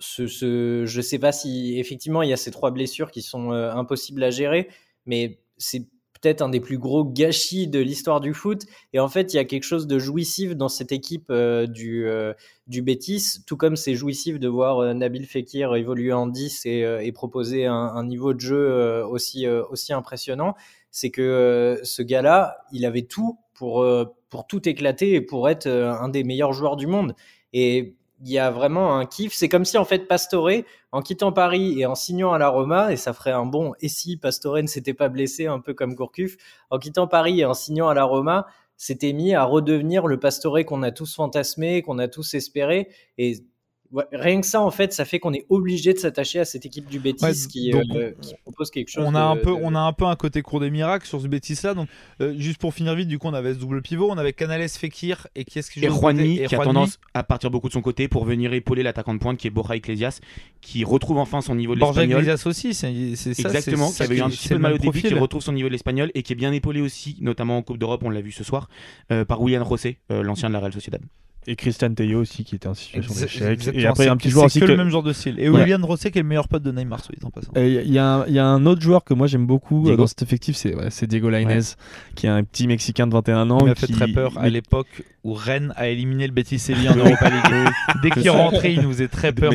je 0.00 1.00
sais 1.00 1.18
pas 1.18 1.32
si 1.32 1.78
effectivement 1.78 2.22
il 2.22 2.30
y 2.30 2.32
a 2.32 2.36
ces 2.36 2.50
trois 2.50 2.70
blessures 2.70 3.10
qui 3.10 3.22
sont 3.22 3.52
euh, 3.52 3.72
impossibles 3.72 4.22
à 4.22 4.30
gérer, 4.30 4.68
mais 5.06 5.40
c'est 5.58 5.86
peut-être 6.20 6.42
un 6.42 6.50
des 6.50 6.60
plus 6.60 6.76
gros 6.76 7.04
gâchis 7.04 7.66
de 7.66 7.78
l'histoire 7.78 8.20
du 8.20 8.34
foot. 8.34 8.64
Et 8.92 9.00
en 9.00 9.08
fait, 9.08 9.32
il 9.32 9.36
y 9.36 9.38
a 9.38 9.44
quelque 9.44 9.64
chose 9.64 9.86
de 9.86 9.98
jouissif 9.98 10.54
dans 10.54 10.68
cette 10.68 10.92
équipe 10.92 11.30
euh, 11.30 11.66
du, 11.66 12.06
euh, 12.06 12.34
du 12.66 12.82
Bétis, 12.82 13.42
tout 13.46 13.56
comme 13.56 13.76
c'est 13.76 13.94
jouissif 13.94 14.38
de 14.38 14.48
voir 14.48 14.94
Nabil 14.94 15.26
Fekir 15.26 15.74
évoluer 15.74 16.12
en 16.12 16.26
10 16.26 16.66
et, 16.66 16.80
et 17.02 17.12
proposer 17.12 17.66
un, 17.66 17.74
un, 17.74 18.04
niveau 18.04 18.34
de 18.34 18.40
jeu 18.40 19.04
aussi, 19.04 19.46
aussi 19.48 19.92
impressionnant. 19.94 20.54
C'est 20.90 21.10
que 21.10 21.80
ce 21.84 22.02
gars-là, 22.02 22.58
il 22.72 22.84
avait 22.84 23.02
tout 23.02 23.38
pour, 23.54 23.86
pour 24.28 24.46
tout 24.46 24.68
éclater 24.68 25.14
et 25.14 25.20
pour 25.22 25.48
être 25.48 25.68
un 25.68 26.08
des 26.08 26.24
meilleurs 26.24 26.52
joueurs 26.52 26.76
du 26.76 26.86
monde. 26.86 27.14
Et 27.52 27.96
il 28.22 28.30
y 28.30 28.38
a 28.38 28.50
vraiment 28.50 28.96
un 28.96 29.06
kiff. 29.06 29.32
C'est 29.32 29.48
comme 29.48 29.64
si 29.64 29.78
en 29.78 29.84
fait 29.84 30.06
Pastore, 30.06 30.50
en 30.92 31.02
quittant 31.02 31.32
Paris 31.32 31.80
et 31.80 31.86
en 31.86 31.94
signant 31.94 32.32
à 32.32 32.38
la 32.38 32.48
Roma, 32.48 32.92
et 32.92 32.96
ça 32.96 33.12
ferait 33.12 33.32
un 33.32 33.46
bon 33.46 33.72
et 33.80 33.88
si 33.88 34.16
Pastore 34.16 34.62
ne 34.62 34.66
s'était 34.66 34.94
pas 34.94 35.08
blessé, 35.08 35.46
un 35.46 35.60
peu 35.60 35.74
comme 35.74 35.94
Gourcuff, 35.94 36.36
en 36.70 36.78
quittant 36.78 37.06
Paris 37.06 37.40
et 37.40 37.44
en 37.44 37.54
signant 37.54 37.88
à 37.88 37.94
la 37.94 38.04
Roma, 38.04 38.46
s'était 38.76 39.12
mis 39.12 39.34
à 39.34 39.44
redevenir 39.44 40.06
le 40.06 40.18
Pastore 40.18 40.64
qu'on 40.66 40.82
a 40.82 40.90
tous 40.90 41.14
fantasmé, 41.14 41.82
qu'on 41.82 41.98
a 41.98 42.08
tous 42.08 42.34
espéré. 42.34 42.88
Et 43.18 43.44
rien 44.12 44.40
que 44.40 44.46
ça, 44.46 44.60
en 44.60 44.70
fait, 44.70 44.92
ça 44.92 45.04
fait 45.04 45.18
qu'on 45.18 45.32
est 45.32 45.46
obligé 45.48 45.92
de 45.92 45.98
s'attacher 45.98 46.38
à 46.38 46.44
cette 46.44 46.64
équipe 46.64 46.86
du 46.86 47.00
Betis 47.00 47.24
euh, 47.24 48.12
qui, 48.20 48.34
propose 48.42 48.70
quelque 48.70 48.88
chose. 48.88 49.04
On 49.06 49.14
a, 49.14 49.22
un 49.22 49.36
peu, 49.36 49.50
on 49.50 49.74
a 49.74 49.80
un 49.80 49.92
peu 49.92 50.04
un 50.04 50.16
côté 50.16 50.42
cours 50.42 50.60
des 50.60 50.70
miracles 50.70 51.06
sur 51.06 51.20
ce 51.20 51.26
Betis-là. 51.26 51.74
Donc, 51.74 51.88
euh, 52.20 52.34
juste 52.38 52.58
pour 52.58 52.72
finir 52.72 52.94
vite, 52.94 53.08
du 53.08 53.18
coup, 53.18 53.26
on 53.26 53.34
avait 53.34 53.54
ce 53.54 53.58
double 53.58 53.82
pivot. 53.82 54.08
On 54.10 54.18
avait 54.18 54.32
Canales, 54.32 54.68
Fekir 54.68 55.26
et 55.34 55.44
qui 55.44 55.58
est-ce 55.58 55.70
qui 55.70 55.84
Et 55.84 55.88
Juanmi, 55.88 56.42
qui 56.46 56.54
a 56.54 56.58
tendance 56.58 56.98
à 57.14 57.24
partir 57.24 57.50
beaucoup 57.50 57.68
de 57.68 57.72
son 57.72 57.82
côté 57.82 58.06
pour 58.06 58.24
venir 58.24 58.52
épauler 58.52 58.82
l'attaquant 58.82 59.14
de 59.14 59.18
pointe 59.18 59.38
qui 59.38 59.48
est 59.48 59.50
Borja 59.50 59.76
Iglesias, 59.76 60.20
qui 60.60 60.84
retrouve 60.84 61.18
enfin 61.18 61.40
son 61.40 61.54
niveau 61.54 61.74
de 61.74 61.80
l'espagnol. 61.80 62.08
Borja 62.08 62.32
Iglesias 62.32 62.48
aussi, 62.48 62.74
c'est 62.74 62.90
Exactement, 63.40 63.90
qui 63.90 64.02
avait 64.02 64.16
eu 64.16 64.22
un 64.22 64.30
petit 64.30 64.48
peu 64.48 64.54
de 64.54 64.60
mal 64.60 64.74
au 64.74 64.78
début, 64.78 65.02
qui 65.02 65.14
retrouve 65.14 65.42
son 65.42 65.52
niveau 65.52 65.68
de 65.68 65.72
l'espagnol 65.72 66.10
et 66.14 66.22
qui 66.22 66.32
est 66.32 66.36
bien 66.36 66.52
épaulé 66.52 66.80
aussi, 66.80 67.16
notamment 67.20 67.58
en 67.58 67.62
Coupe 67.62 67.78
d'Europe, 67.78 68.02
on 68.04 68.10
l'a 68.10 68.20
vu 68.20 68.32
ce 68.32 68.44
soir, 68.44 68.68
euh, 69.10 69.24
par 69.24 69.40
William 69.42 69.66
José, 69.68 69.98
l'ancien 70.10 70.48
de 70.48 70.54
la 70.54 70.60
Real 70.60 70.72
Sociedad. 70.72 71.00
Et 71.46 71.56
Christian 71.56 71.94
Teyo 71.94 72.20
aussi 72.20 72.44
qui 72.44 72.56
était 72.56 72.68
en 72.68 72.74
situation 72.74 73.14
d'échec. 73.14 73.70
Et 73.72 73.86
après, 73.86 74.08
un 74.08 74.16
petit 74.16 74.30
joueur 74.30 74.46
aussi. 74.46 74.58
C'est 74.58 74.66
que, 74.66 74.70
le 74.70 74.76
même 74.76 74.90
genre 74.90 75.02
de 75.02 75.12
style. 75.12 75.36
Et 75.38 75.48
William 75.48 75.82
Rosset 75.84 76.10
qui 76.10 76.18
est 76.18 76.22
le 76.22 76.28
meilleur 76.28 76.48
pote 76.48 76.62
de 76.62 76.70
Neymar, 76.70 77.02
soit 77.02 77.14
en 77.24 77.30
passant. 77.30 77.52
Il 77.56 77.92
y, 77.92 77.98
a 77.98 78.46
un 78.46 78.66
autre 78.66 78.82
joueur 78.82 79.04
que 79.04 79.14
moi 79.14 79.26
j'aime 79.26 79.46
beaucoup 79.46 79.88
euh, 79.88 79.96
dans 79.96 80.06
cet 80.06 80.22
effectif, 80.22 80.56
c'est 80.56 81.06
Diego 81.06 81.30
Lainez, 81.30 81.60
qui 82.14 82.26
est 82.26 82.30
un 82.30 82.44
petit 82.44 82.66
Mexicain 82.66 83.06
de 83.06 83.12
21 83.12 83.50
ans. 83.50 83.58
Il 83.60 83.66
m'a 83.66 83.74
fait 83.74 83.86
très 83.86 84.08
peur 84.08 84.36
à 84.38 84.48
l'époque 84.48 85.02
où 85.22 85.34
Rennes 85.34 85.74
a 85.76 85.88
éliminé 85.88 86.26
le 86.26 86.32
Betis 86.32 86.58
Séville 86.58 86.88
en 86.88 86.96
Europa 86.96 87.28
League. 87.28 87.72
Dès 88.02 88.10
qu'il 88.10 88.26
est 88.26 88.30
rentré, 88.30 88.72
il 88.72 88.80
nous 88.80 88.90
faisait 88.90 89.08
très 89.08 89.32
peur. 89.32 89.52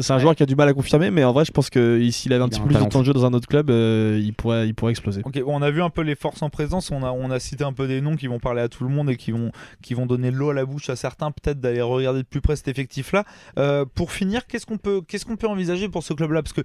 C'est 0.00 0.12
un 0.12 0.18
joueur 0.18 0.34
qui 0.34 0.42
a 0.42 0.46
du 0.46 0.56
mal 0.56 0.68
à 0.68 0.74
confirmer, 0.74 1.10
mais 1.10 1.24
en 1.24 1.32
vrai, 1.32 1.44
je 1.44 1.52
pense 1.52 1.70
que 1.70 2.08
s'il 2.10 2.32
avait 2.32 2.42
un 2.42 2.48
petit 2.48 2.60
peu 2.60 2.66
plus 2.66 2.76
de 2.76 2.84
temps 2.88 3.00
de 3.00 3.04
jeu 3.04 3.12
dans 3.12 3.24
un 3.24 3.32
autre 3.32 3.48
club, 3.48 3.70
euh, 3.70 4.20
il 4.22 4.34
pourrait 4.34 4.72
exploser. 4.90 5.22
On 5.46 5.62
a 5.62 5.70
vu 5.70 5.82
un 5.82 5.90
peu 5.90 6.02
les 6.02 6.14
forces 6.14 6.42
en 6.42 6.50
présence. 6.50 6.90
On 6.90 7.30
a 7.30 7.40
cité 7.40 7.64
un 7.64 7.72
peu 7.72 7.86
des 7.86 8.00
noms 8.00 8.16
qui 8.16 8.26
vont 8.26 8.38
parler 8.38 8.62
à 8.62 8.68
tout 8.68 8.84
le 8.84 8.90
monde 8.90 9.10
et 9.10 9.16
qui 9.16 9.32
vont 9.32 10.03
donner 10.06 10.30
l'eau 10.30 10.50
à 10.50 10.54
la 10.54 10.64
bouche 10.64 10.90
à 10.90 10.96
certains 10.96 11.30
peut-être 11.30 11.60
d'aller 11.60 11.80
regarder 11.80 12.22
de 12.22 12.26
plus 12.26 12.40
près 12.40 12.56
cet 12.56 12.68
effectif-là. 12.68 13.24
Euh, 13.58 13.84
pour 13.84 14.12
finir, 14.12 14.46
qu'est-ce 14.46 14.66
qu'on 14.66 14.78
peut, 14.78 15.02
qu'est-ce 15.06 15.24
qu'on 15.24 15.36
peut 15.36 15.48
envisager 15.48 15.88
pour 15.88 16.02
ce 16.02 16.12
club-là? 16.14 16.42
Parce 16.42 16.52
que 16.52 16.62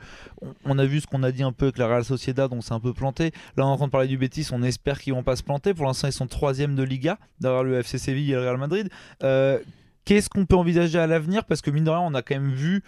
on, 0.66 0.78
a 0.80 0.86
vu 0.86 1.02
ce 1.02 1.08
qu'on 1.08 1.24
a 1.24 1.32
dit 1.32 1.44
un 1.44 1.52
peu 1.52 1.66
avec 1.66 1.78
la 1.78 1.88
Real 1.88 2.04
Sociedad, 2.04 2.50
donc 2.50 2.64
c'est 2.64 2.74
un 2.74 2.80
peu 2.80 2.94
planté. 2.94 3.32
Là, 3.58 3.66
on 3.66 3.70
est 3.70 3.74
en 3.74 3.78
train 3.78 3.88
de 3.88 3.92
parler 3.92 4.08
du 4.08 4.18
Betis, 4.18 4.48
on 4.52 4.64
espère 4.64 5.00
qu'ils 5.00 5.14
vont 5.14 5.24
pas 5.24 5.36
se 5.36 5.44
planter. 5.44 5.74
Pour 5.74 5.86
l'instant, 5.86 6.08
ils 6.08 6.14
sont 6.14 6.28
troisième 6.28 6.76
de 6.76 6.84
Liga 6.84 7.18
derrière 7.40 7.64
le 7.64 7.80
FC 7.80 7.98
Séville 7.98 8.32
et 8.32 8.36
le 8.36 8.42
Real 8.42 8.58
Madrid. 8.58 8.90
Euh, 9.24 9.60
qu'est-ce 10.06 10.30
qu'on 10.30 10.46
peut 10.46 10.56
envisager 10.56 11.00
à 11.00 11.08
l'avenir? 11.08 11.46
Parce 11.46 11.62
que 11.62 11.72
mine 11.72 11.84
de 11.84 11.90
rien, 11.90 12.02
on 12.02 12.14
a 12.14 12.22
quand 12.22 12.36
même 12.36 12.52
vu 12.52 12.84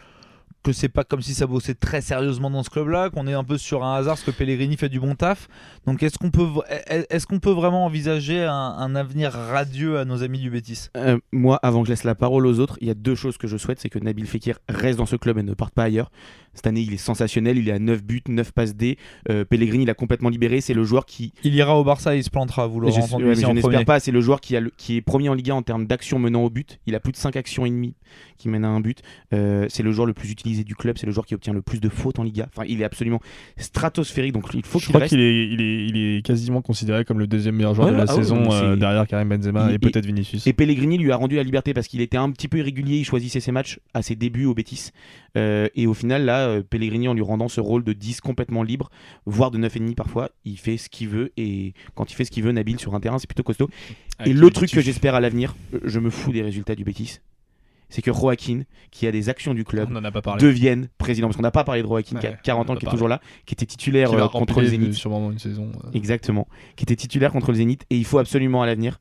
que 0.64 0.74
c'est 0.74 0.90
pas 0.90 1.04
comme 1.04 1.22
si 1.22 1.34
ça 1.34 1.48
bossait 1.48 1.74
très 1.74 2.02
sérieusement 2.02 2.50
dans 2.50 2.64
ce 2.64 2.70
club-là, 2.70 3.10
qu'on 3.10 3.28
est 3.28 3.34
un 3.34 3.44
peu 3.44 3.58
sur 3.58 3.84
un 3.84 3.96
hasard, 3.96 4.16
parce 4.16 4.24
que 4.24 4.32
Pellegrini 4.32 4.78
fait 4.78 4.90
du 4.90 5.00
bon 5.00 5.16
taf. 5.16 5.48
Donc 5.86 6.04
est-ce 6.04 6.18
qu'on 6.18 6.32
peut, 6.32 6.48
est-ce 6.88 7.26
qu'on 7.26 7.40
peut 7.40 7.52
vraiment 7.52 7.86
envisager 7.86 8.44
un, 8.44 8.96
avenir 8.96 9.32
radieux 9.32 9.98
à 9.98 10.06
nos 10.06 10.24
amis 10.24 10.40
du 10.40 10.50
Bétis 10.50 10.90
euh, 10.98 11.18
Moi, 11.32 11.60
avant 11.64 11.82
que 11.82 11.88
je 11.88 11.94
laisse 11.94 12.04
la 12.04 12.16
parole 12.16 12.46
aux 12.46 12.60
autres, 12.60 12.78
il 12.82 12.88
y 12.88 12.92
a 12.92 12.94
deux 12.94 13.16
choses 13.16 13.38
que 13.38 13.48
je 13.48 13.58
souhaite, 13.58 13.80
c'est 13.80 13.90
que 13.90 14.00
Nabil 14.00 14.28
Fekir 14.28 14.60
reste 14.68 14.98
dans 14.98 15.06
ce 15.06 15.16
club 15.16 15.38
et 15.38 15.44
ne 15.44 15.54
parte 15.54 15.74
pas 15.74 15.84
ailleurs. 15.84 16.12
Cette 16.54 16.68
année, 16.68 16.82
il 16.82 16.94
est 16.94 16.98
sensationnel, 16.98 17.58
il 17.58 17.70
est 17.70 17.72
à 17.72 17.80
9 17.80 18.04
buts, 18.04 18.22
9 18.28 18.52
passes 18.52 18.76
D. 18.76 18.98
Euh, 19.30 19.46
Pellegrini, 19.46 19.84
il 19.84 19.90
a 19.90 19.94
complètement 19.94 20.30
libéré, 20.30 20.60
c'est 20.60 20.74
le 20.74 20.84
joueur 20.84 21.06
qui... 21.06 21.34
Il 21.44 21.56
ira 21.56 21.80
au 21.80 21.84
Barça, 21.84 22.16
il 22.16 22.24
se 22.24 22.30
plantera, 22.30 22.68
vous 22.68 22.82
l'aurez 22.82 23.02
entendu. 23.02 23.24
je 23.36 23.48
n'espère 23.48 23.86
pas, 23.86 24.00
c'est 24.00 24.12
le 24.12 24.20
joueur 24.20 24.42
qui, 24.42 24.58
a 24.58 24.62
qui 24.78 24.98
est 24.98 25.02
premier 25.02 25.30
en 25.30 25.34
Liga 25.34 25.56
en 25.56 25.62
termes 25.62 25.88
d'actions 25.88 26.20
menant 26.20 26.44
au 26.44 26.50
but. 26.50 26.80
Il 26.88 26.96
a 26.96 27.00
plus 27.00 27.14
de 27.14 27.18
5 27.18 27.38
actions 27.38 27.66
et 27.66 27.70
demie 27.70 27.96
qui 28.38 28.50
mènent 28.50 28.66
à 28.66 28.70
un 28.70 28.82
but. 28.82 29.02
Euh, 29.34 29.66
c'est 29.70 29.84
le 29.84 29.92
joueur 29.92 30.06
le 30.06 30.14
plus 30.14 30.30
utilisé 30.30 30.51
du 30.64 30.76
club, 30.76 30.98
c'est 30.98 31.06
le 31.06 31.12
joueur 31.12 31.26
qui 31.26 31.36
obtient 31.36 31.54
le 31.54 31.62
plus 31.62 31.80
de 31.80 31.90
fautes 31.90 32.20
en 32.20 32.24
Liga. 32.24 32.48
Enfin, 32.56 32.66
il 32.68 32.82
est 32.82 32.84
absolument 32.84 33.20
stratosphérique, 33.58 34.34
donc 34.34 34.46
il 34.54 34.66
faut 34.66 34.80
qu'il 34.80 34.88
Je 34.88 34.94
crois 34.94 35.08
qu'il 35.08 35.20
est, 35.20 35.48
il 35.48 35.62
est, 35.62 35.86
il 35.88 35.98
est, 35.98 36.22
quasiment 36.26 36.62
considéré 36.62 37.06
comme 37.06 37.20
le 37.20 37.28
deuxième 37.28 37.56
meilleur 37.56 37.74
joueur 37.74 37.92
de 37.92 37.96
la 37.96 38.06
ah 38.08 38.14
saison 38.14 38.52
euh, 38.52 38.76
derrière 38.76 39.08
Karim 39.08 39.30
Benzema 39.30 39.72
et, 39.72 39.80
peut-être 39.80 40.06
Vinicius. 40.06 40.46
Et 40.48 40.54
Pellegrini 40.54 40.98
lui 40.98 41.12
a 41.12 41.16
rendu 41.16 41.36
la 41.36 41.44
liberté 41.44 41.74
parce 41.74 41.88
qu'il 41.88 42.02
était 42.02 42.18
un 42.18 42.32
petit 42.32 42.48
peu 42.48 42.60
irrégulier, 42.60 42.98
il 42.98 43.06
choisissait 43.06 43.40
ses 43.40 43.52
matchs 43.52 43.80
à 43.94 44.02
ses 44.02 44.16
débuts 44.16 44.46
au 44.46 44.54
Betis. 44.54 44.92
Euh, 45.38 45.68
et 45.76 45.88
au 45.88 45.94
final, 45.94 46.26
là, 46.26 46.48
euh, 46.48 46.64
Pellegrini, 46.64 47.08
en 47.08 47.14
lui 47.14 47.22
rendant 47.22 47.48
ce 47.48 47.62
rôle 47.62 47.84
de 47.84 47.94
10 47.94 48.22
complètement 48.22 48.64
libre, 48.64 48.90
voire 49.26 49.52
de 49.52 49.58
9,5 49.58 49.96
parfois, 49.96 50.30
il 50.46 50.58
fait 50.58 50.78
ce 50.78 50.90
qu'il 50.90 51.08
veut. 51.08 51.32
Et 51.38 51.74
quand 51.96 52.12
il 52.12 52.16
fait 52.16 52.26
ce 52.26 52.32
qu'il 52.32 52.44
veut, 52.44 52.52
Nabil 52.52 52.80
sur 52.80 52.96
un 52.96 53.00
terrain, 53.00 53.20
c'est 53.20 53.28
plutôt 53.28 53.44
costaud. 53.44 53.70
et 54.26 54.34
le 54.34 54.50
truc 54.50 54.72
que 54.72 54.82
j'espère 54.82 55.16
à 55.16 55.20
l'avenir, 55.20 55.56
je 55.84 56.00
me 56.00 56.10
fous 56.10 56.32
des 56.32 56.42
résultats 56.42 56.76
du 56.76 56.84
Betis, 56.84 57.20
c'est 57.92 58.02
que 58.02 58.12
Joaquin, 58.12 58.64
qui 58.90 59.06
a 59.06 59.12
des 59.12 59.30
actions 59.30 59.54
du 59.54 59.64
club, 59.64 59.90
devienne 60.40 60.88
président. 60.98 61.28
Parce 61.28 61.38
qu'on 61.38 61.44
n'a 61.44 61.52
pas 61.52 61.64
parlé 61.64 61.84
de 61.84 61.88
Joaquin, 61.88 62.18
qui 62.18 62.26
a 62.26 62.32
40 62.34 62.70
ans, 62.72 62.76
qui 62.76 62.86
est 62.86 62.90
toujours 62.90 63.08
là, 63.08 63.22
qui 63.46 63.54
était 63.54 63.66
titulaire 63.66 64.12
euh, 64.14 64.28
contre 64.28 64.62
le 64.62 64.68
Zénith. 64.68 64.94
Sûrement 64.94 65.32
une 65.32 65.40
saison. 65.40 65.72
Exactement. 65.94 66.48
Qui 66.76 66.84
était 66.84 66.96
titulaire 66.96 67.32
contre 67.32 67.52
le 67.52 67.58
Zénith. 67.58 67.86
Et 67.90 67.98
il 67.98 68.06
faut 68.06 68.18
absolument 68.18 68.64
à 68.64 68.66
l'avenir 68.66 69.00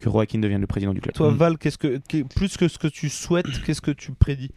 que 0.00 0.10
Joaquin 0.10 0.38
devienne 0.38 0.60
le 0.60 0.66
président 0.66 0.94
du 0.94 1.00
club. 1.00 1.14
Toi, 1.14 1.30
Val, 1.30 1.58
qu'est-ce 1.58 1.78
que, 1.78 2.00
plus 2.34 2.56
que 2.56 2.68
ce 2.68 2.78
que 2.78 2.88
tu 2.88 3.08
souhaites, 3.08 3.46
qu'est-ce 3.66 3.82
que 3.82 3.90
tu 3.90 4.12
prédis? 4.12 4.50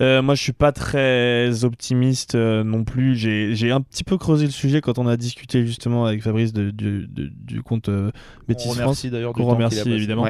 Euh, 0.00 0.22
Moi, 0.22 0.34
je 0.34 0.42
suis 0.42 0.52
pas 0.52 0.70
très 0.70 1.64
optimiste 1.64 2.34
euh, 2.34 2.62
non 2.62 2.84
plus. 2.84 3.16
J'ai 3.16 3.72
un 3.72 3.80
petit 3.80 4.04
peu 4.04 4.18
creusé 4.18 4.44
le 4.44 4.52
sujet 4.52 4.80
quand 4.80 4.98
on 4.98 5.06
a 5.08 5.16
discuté 5.16 5.66
justement 5.66 6.04
avec 6.04 6.22
Fabrice 6.22 6.52
de, 6.52 6.70
du 6.70 7.62
compte 7.62 7.88
euh, 7.88 8.10
Betis 8.46 8.68
on 8.68 8.72
remercie 8.72 9.10
d'ailleurs 9.10 9.32
On 9.38 9.46
remercie 9.46 9.90
évidemment. 9.90 10.28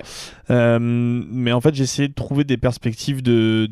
mais 0.49 1.53
en 1.53 1.61
fait, 1.61 1.75
j'ai 1.75 1.83
essayé 1.83 2.09
de 2.09 2.15
trouver 2.15 2.45
des 2.45 2.57
perspectives 2.57 3.23
de, 3.23 3.69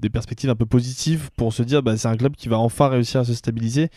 des 0.00 0.10
perspectives 0.10 0.50
un 0.50 0.56
peu 0.56 0.66
positives 0.66 1.30
pour 1.36 1.52
se 1.52 1.62
dire, 1.62 1.82
bah, 1.82 1.96
c'est 1.96 2.08
un 2.08 2.16
club 2.16 2.36
qui 2.36 2.48
va 2.48 2.58
enfin 2.58 2.88
réussir 2.88 3.20
à 3.20 3.24
se 3.24 3.34
stabiliser. 3.34 3.88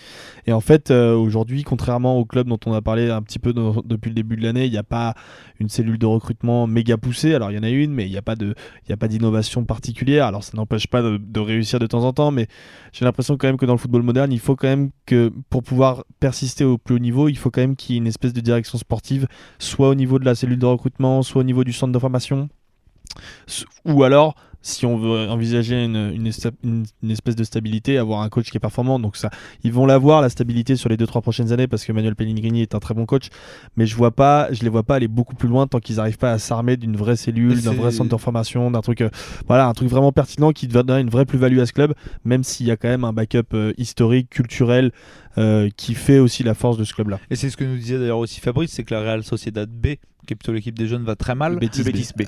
Et 0.47 0.53
en 0.53 0.61
fait, 0.61 0.91
aujourd'hui, 0.91 1.63
contrairement 1.63 2.17
au 2.17 2.25
club 2.25 2.47
dont 2.47 2.59
on 2.65 2.73
a 2.73 2.81
parlé 2.81 3.09
un 3.09 3.21
petit 3.21 3.39
peu 3.39 3.53
depuis 3.53 4.09
le 4.09 4.15
début 4.15 4.37
de 4.37 4.43
l'année, 4.43 4.65
il 4.65 4.71
n'y 4.71 4.77
a 4.77 4.83
pas 4.83 5.13
une 5.59 5.69
cellule 5.73 5.97
de 5.97 6.05
recrutement 6.05 6.67
méga 6.67 6.97
poussée. 6.97 7.33
Alors 7.33 7.51
il 7.51 7.55
y 7.55 7.59
en 7.59 7.63
a 7.63 7.69
une, 7.69 7.91
mais 7.91 8.05
il 8.05 8.11
n'y 8.11 8.17
a 8.17 8.21
pas 8.21 8.35
de, 8.35 8.55
il 8.87 8.95
d'innovation 8.95 9.65
particulière. 9.65 10.25
Alors 10.25 10.43
ça 10.43 10.51
n'empêche 10.55 10.87
pas 10.87 11.01
de, 11.01 11.39
réussir 11.39 11.79
de 11.79 11.87
temps 11.87 12.03
en 12.03 12.13
temps, 12.13 12.31
mais 12.31 12.47
j'ai 12.91 13.05
l'impression 13.05 13.37
quand 13.37 13.47
même 13.47 13.57
que 13.57 13.65
dans 13.65 13.73
le 13.73 13.79
football 13.79 14.03
moderne, 14.03 14.31
il 14.31 14.39
faut 14.39 14.55
quand 14.55 14.67
même 14.67 14.91
que 15.05 15.31
pour 15.49 15.63
pouvoir 15.63 16.05
persister 16.19 16.63
au 16.63 16.77
plus 16.77 16.95
haut 16.95 16.99
niveau, 16.99 17.27
il 17.27 17.37
faut 17.37 17.51
quand 17.51 17.61
même 17.61 17.75
qu'il 17.75 17.95
y 17.95 17.97
ait 17.97 18.01
une 18.01 18.07
espèce 18.07 18.33
de 18.33 18.41
direction 18.41 18.77
sportive, 18.77 19.27
soit 19.59 19.89
au 19.89 19.95
niveau 19.95 20.19
de 20.19 20.25
la 20.25 20.35
cellule 20.35 20.59
de 20.59 20.65
recrutement, 20.65 21.21
soit 21.23 21.41
au 21.41 21.45
niveau 21.45 21.63
du 21.63 21.73
centre 21.73 21.91
de 21.91 21.99
formation 21.99 22.49
Ou 23.85 24.03
alors, 24.03 24.35
si 24.65 24.85
on 24.85 24.97
veut 24.97 25.29
envisager 25.29 25.83
une, 25.83 26.11
une, 26.15 26.25
esta- 26.25 26.51
une- 26.63 26.85
une 27.03 27.11
espèce 27.11 27.35
de 27.35 27.43
stabilité, 27.43 27.97
avoir 27.97 28.21
un 28.21 28.29
coach 28.29 28.49
qui 28.49 28.55
est 28.55 28.61
performant. 28.61 28.97
Donc 28.97 29.17
ça, 29.17 29.29
ils 29.65 29.73
vont 29.73 29.85
l'avoir 29.85 30.21
la 30.21 30.29
stabilité 30.29 30.77
sur 30.77 30.87
les 30.87 30.95
2-3 30.95 31.21
prochaines 31.21 31.51
années 31.51 31.67
parce 31.67 31.83
que 31.83 31.91
Manuel 31.91 32.15
Pellegrini 32.15 32.61
est 32.61 32.73
un 32.73 32.79
très 32.79 32.93
bon 32.93 33.05
coach. 33.05 33.27
Mais 33.75 33.85
je 33.85 33.93
vois 33.97 34.11
pas, 34.11 34.47
je 34.53 34.63
les 34.63 34.69
vois 34.69 34.83
pas 34.83 34.95
aller 34.95 35.09
beaucoup 35.09 35.35
plus 35.35 35.49
loin 35.49 35.67
tant 35.67 35.79
qu'ils 35.81 35.97
n'arrivent 35.97 36.17
pas 36.17 36.31
à 36.31 36.37
s'armer 36.39 36.77
d'une 36.77 36.95
vraie 36.95 37.17
cellule, 37.17 37.61
d'un 37.61 37.71
vrai 37.73 37.91
centre 37.91 38.09
de 38.15 38.21
formation, 38.21 38.71
d'un 38.71 38.79
truc, 38.79 39.01
euh, 39.01 39.09
voilà, 39.49 39.67
un 39.67 39.73
truc 39.73 39.89
vraiment 39.89 40.13
pertinent 40.13 40.53
qui 40.53 40.67
va 40.67 40.83
donner 40.83 41.01
une 41.01 41.09
vraie 41.09 41.25
plus-value 41.25 41.59
à 41.59 41.65
ce 41.65 41.73
club, 41.73 41.93
même 42.23 42.45
s'il 42.45 42.65
y 42.65 42.71
a 42.71 42.77
quand 42.77 42.87
même 42.87 43.03
un 43.03 43.11
backup 43.11 43.53
euh, 43.53 43.73
historique, 43.77 44.29
culturel, 44.29 44.93
euh, 45.37 45.69
qui 45.75 45.93
fait 45.93 46.19
aussi 46.19 46.41
la 46.43 46.53
force 46.53 46.77
de 46.77 46.85
ce 46.85 46.93
club-là. 46.93 47.19
Et 47.29 47.35
c'est 47.35 47.49
ce 47.49 47.57
que 47.57 47.65
nous 47.65 47.75
disait 47.75 47.99
d'ailleurs 47.99 48.19
aussi 48.19 48.39
Fabrice, 48.39 48.71
c'est 48.71 48.85
que 48.85 48.93
la 48.93 49.01
Real 49.01 49.23
Sociedad 49.25 49.69
B, 49.69 49.87
qui 50.25 50.31
est 50.31 50.35
plutôt 50.37 50.53
l'équipe 50.53 50.79
des 50.79 50.87
jeunes, 50.87 51.03
va 51.03 51.17
très 51.17 51.35
mal. 51.35 51.55
Le 51.55 51.59
Betis 51.59 51.83
Le 51.83 51.91
B. 51.91 51.95
B. 52.17 52.21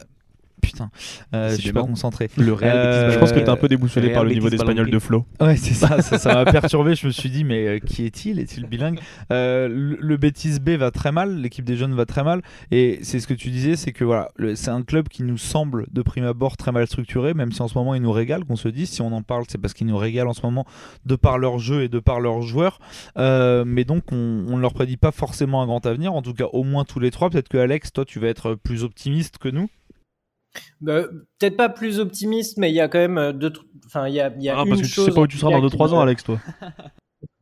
Putain, 0.65 0.89
euh, 1.33 1.49
je 1.51 1.61
suis 1.61 1.71
pas 1.71 1.83
concentré. 1.83 2.29
Le 2.37 2.53
Real 2.53 2.75
Euh, 2.75 3.03
Betis 3.05 3.13
Je 3.13 3.19
pense 3.19 3.31
que 3.31 3.39
t'es 3.39 3.49
un 3.49 3.55
peu 3.55 3.67
déboussolé 3.67 4.07
Real 4.07 4.13
par 4.15 4.23
le 4.23 4.29
Betis 4.29 4.39
niveau 4.39 4.49
d'espagnol 4.49 4.89
de 4.89 4.99
Flo. 4.99 5.25
Ouais, 5.39 5.55
c'est 5.57 5.73
ça, 5.73 6.01
ça 6.01 6.17
ça 6.19 6.33
m'a 6.33 6.51
perturbé. 6.51 6.95
Je 6.95 7.07
me 7.07 7.11
suis 7.11 7.29
dit, 7.29 7.43
mais 7.43 7.67
euh, 7.67 7.79
qui 7.79 8.05
est-il? 8.05 8.39
Est-il 8.39 8.65
bilingue? 8.65 8.99
Euh, 9.31 9.67
Le 9.67 9.97
le 9.99 10.17
Betis 10.17 10.59
B 10.59 10.71
va 10.71 10.91
très 10.91 11.11
mal, 11.11 11.41
l'équipe 11.41 11.65
des 11.65 11.75
jeunes 11.75 11.93
va 11.93 12.05
très 12.05 12.23
mal. 12.23 12.41
Et 12.71 12.99
c'est 13.01 13.19
ce 13.19 13.27
que 13.27 13.33
tu 13.33 13.49
disais, 13.49 13.75
c'est 13.75 13.91
que 13.91 14.03
voilà, 14.03 14.29
c'est 14.55 14.69
un 14.69 14.81
club 14.81 15.09
qui 15.09 15.23
nous 15.23 15.37
semble 15.37 15.87
de 15.91 16.01
prime 16.01 16.25
abord 16.25 16.57
très 16.57 16.71
mal 16.71 16.87
structuré, 16.87 17.33
même 17.33 17.51
si 17.51 17.61
en 17.61 17.67
ce 17.67 17.77
moment 17.77 17.95
il 17.95 18.01
nous 18.01 18.11
régale, 18.11 18.45
qu'on 18.45 18.55
se 18.55 18.67
dise. 18.69 18.89
Si 18.89 19.01
on 19.01 19.11
en 19.11 19.21
parle, 19.21 19.43
c'est 19.47 19.57
parce 19.57 19.73
qu'il 19.73 19.87
nous 19.87 19.97
régale 19.97 20.27
en 20.27 20.33
ce 20.33 20.41
moment 20.41 20.65
de 21.05 21.15
par 21.15 21.37
leur 21.37 21.59
jeu 21.59 21.83
et 21.83 21.89
de 21.89 21.99
par 21.99 22.19
leurs 22.19 22.41
joueurs. 22.41 22.79
Euh, 23.17 23.63
mais 23.65 23.83
donc, 23.83 24.11
on 24.11 24.45
on 24.47 24.57
ne 24.57 24.61
leur 24.61 24.73
prédit 24.73 24.97
pas 24.97 25.11
forcément 25.11 25.61
un 25.61 25.65
grand 25.65 25.85
avenir, 25.85 26.13
en 26.13 26.21
tout 26.21 26.33
cas 26.33 26.45
au 26.51 26.63
moins 26.63 26.83
tous 26.85 26.99
les 26.99 27.11
trois. 27.11 27.29
Peut-être 27.29 27.49
que 27.49 27.57
Alex, 27.57 27.91
toi, 27.93 28.05
tu 28.05 28.19
vas 28.19 28.27
être 28.27 28.55
plus 28.55 28.83
optimiste 28.83 29.37
que 29.37 29.49
nous. 29.49 29.69
Bah, 30.81 31.03
Peut-être 31.39 31.57
pas 31.57 31.69
plus 31.69 31.99
optimiste, 31.99 32.57
mais 32.57 32.71
il 32.71 32.75
y 32.75 32.79
a 32.81 32.87
quand 32.87 32.99
même 32.99 33.17
euh, 33.17 33.33
deux. 33.33 33.51
Enfin, 33.85 34.07
il 34.07 34.13
y 34.13 34.19
a, 34.19 34.33
il 34.35 34.43
y 34.43 34.49
a 34.49 34.57
Ah, 34.57 34.63
une 34.63 34.69
parce 34.69 34.81
que 34.81 34.85
tu 34.87 34.91
chose 34.93 35.05
sais 35.05 35.11
pas 35.11 35.21
où 35.21 35.27
tu 35.27 35.37
seras 35.37 35.51
dans 35.51 35.61
qui 35.61 35.75
2-3 35.77 35.93
ans, 35.93 36.01
Alex, 36.01 36.23
toi. 36.23 36.39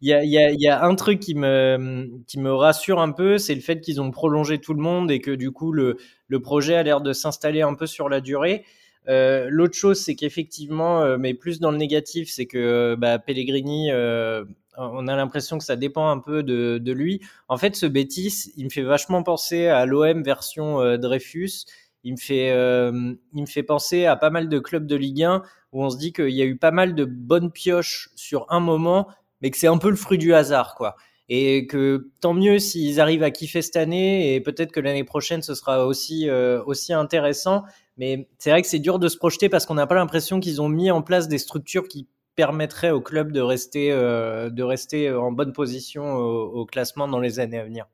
Il 0.00 0.08
y 0.08 0.12
a, 0.12 0.22
il 0.24 0.30
y 0.30 0.38
a- 0.38 0.50
il 0.50 0.60
y 0.60 0.68
a 0.68 0.84
un 0.84 0.94
truc 0.94 1.20
qui 1.20 1.34
me, 1.34 2.08
qui 2.26 2.38
me 2.38 2.52
rassure 2.52 3.00
un 3.00 3.10
peu, 3.12 3.38
c'est 3.38 3.54
le 3.54 3.60
fait 3.60 3.80
qu'ils 3.80 4.00
ont 4.00 4.10
prolongé 4.10 4.58
tout 4.58 4.74
le 4.74 4.80
monde 4.82 5.10
et 5.10 5.20
que 5.20 5.30
du 5.30 5.50
coup 5.50 5.72
le, 5.72 5.96
le 6.28 6.40
projet 6.40 6.74
a 6.74 6.82
l'air 6.82 7.00
de 7.00 7.12
s'installer 7.12 7.62
un 7.62 7.74
peu 7.74 7.86
sur 7.86 8.08
la 8.08 8.20
durée. 8.20 8.64
Euh, 9.08 9.48
L'autre 9.50 9.74
chose, 9.76 9.98
c'est 10.00 10.14
qu'effectivement, 10.14 11.02
euh, 11.02 11.16
mais 11.18 11.34
plus 11.34 11.60
dans 11.60 11.70
le 11.70 11.76
négatif, 11.76 12.30
c'est 12.30 12.46
que 12.46 12.94
bah, 12.98 13.18
Pellegrini, 13.18 13.90
euh, 13.90 14.44
on 14.78 15.06
a 15.08 15.16
l'impression 15.16 15.58
que 15.58 15.64
ça 15.64 15.76
dépend 15.76 16.08
un 16.08 16.18
peu 16.18 16.42
de, 16.42 16.78
de 16.78 16.92
lui. 16.92 17.20
En 17.48 17.56
fait, 17.58 17.76
ce 17.76 17.86
Betis, 17.86 18.52
il 18.56 18.64
me 18.64 18.70
fait 18.70 18.82
vachement 18.82 19.22
penser 19.22 19.66
à 19.66 19.84
l'OM 19.86 20.22
version 20.22 20.80
euh, 20.80 20.96
Dreyfus. 20.96 21.64
Il 22.04 22.12
me 22.12 22.18
fait, 22.18 22.52
euh, 22.52 23.14
il 23.32 23.40
me 23.40 23.46
fait 23.46 23.62
penser 23.62 24.04
à 24.04 24.14
pas 24.14 24.30
mal 24.30 24.48
de 24.48 24.58
clubs 24.58 24.86
de 24.86 24.94
Ligue 24.94 25.22
1 25.24 25.42
où 25.72 25.82
on 25.82 25.90
se 25.90 25.96
dit 25.96 26.12
qu'il 26.12 26.30
y 26.30 26.42
a 26.42 26.44
eu 26.44 26.56
pas 26.56 26.70
mal 26.70 26.94
de 26.94 27.04
bonnes 27.04 27.50
pioches 27.50 28.10
sur 28.14 28.46
un 28.50 28.60
moment, 28.60 29.08
mais 29.40 29.50
que 29.50 29.56
c'est 29.56 29.66
un 29.66 29.78
peu 29.78 29.90
le 29.90 29.96
fruit 29.96 30.18
du 30.18 30.34
hasard, 30.34 30.74
quoi. 30.76 30.96
Et 31.30 31.66
que 31.66 32.10
tant 32.20 32.34
mieux 32.34 32.58
s'ils 32.58 33.00
arrivent 33.00 33.22
à 33.22 33.30
kiffer 33.30 33.62
cette 33.62 33.76
année, 33.76 34.34
et 34.34 34.40
peut-être 34.40 34.72
que 34.72 34.80
l'année 34.80 35.04
prochaine 35.04 35.42
ce 35.42 35.54
sera 35.54 35.86
aussi 35.86 36.28
euh, 36.28 36.62
aussi 36.64 36.92
intéressant. 36.92 37.64
Mais 37.96 38.28
c'est 38.38 38.50
vrai 38.50 38.60
que 38.60 38.68
c'est 38.68 38.78
dur 38.78 38.98
de 38.98 39.08
se 39.08 39.16
projeter 39.16 39.48
parce 39.48 39.64
qu'on 39.66 39.74
n'a 39.74 39.86
pas 39.86 39.94
l'impression 39.94 40.40
qu'ils 40.40 40.60
ont 40.60 40.68
mis 40.68 40.90
en 40.90 41.02
place 41.02 41.28
des 41.28 41.38
structures 41.38 41.88
qui 41.88 42.08
permettraient 42.36 42.90
au 42.90 43.00
club 43.00 43.32
de 43.32 43.40
rester 43.40 43.90
euh, 43.92 44.50
de 44.50 44.62
rester 44.62 45.10
en 45.12 45.32
bonne 45.32 45.52
position 45.52 46.14
au, 46.14 46.42
au 46.60 46.66
classement 46.66 47.08
dans 47.08 47.20
les 47.20 47.40
années 47.40 47.58
à 47.58 47.64
venir. 47.64 47.86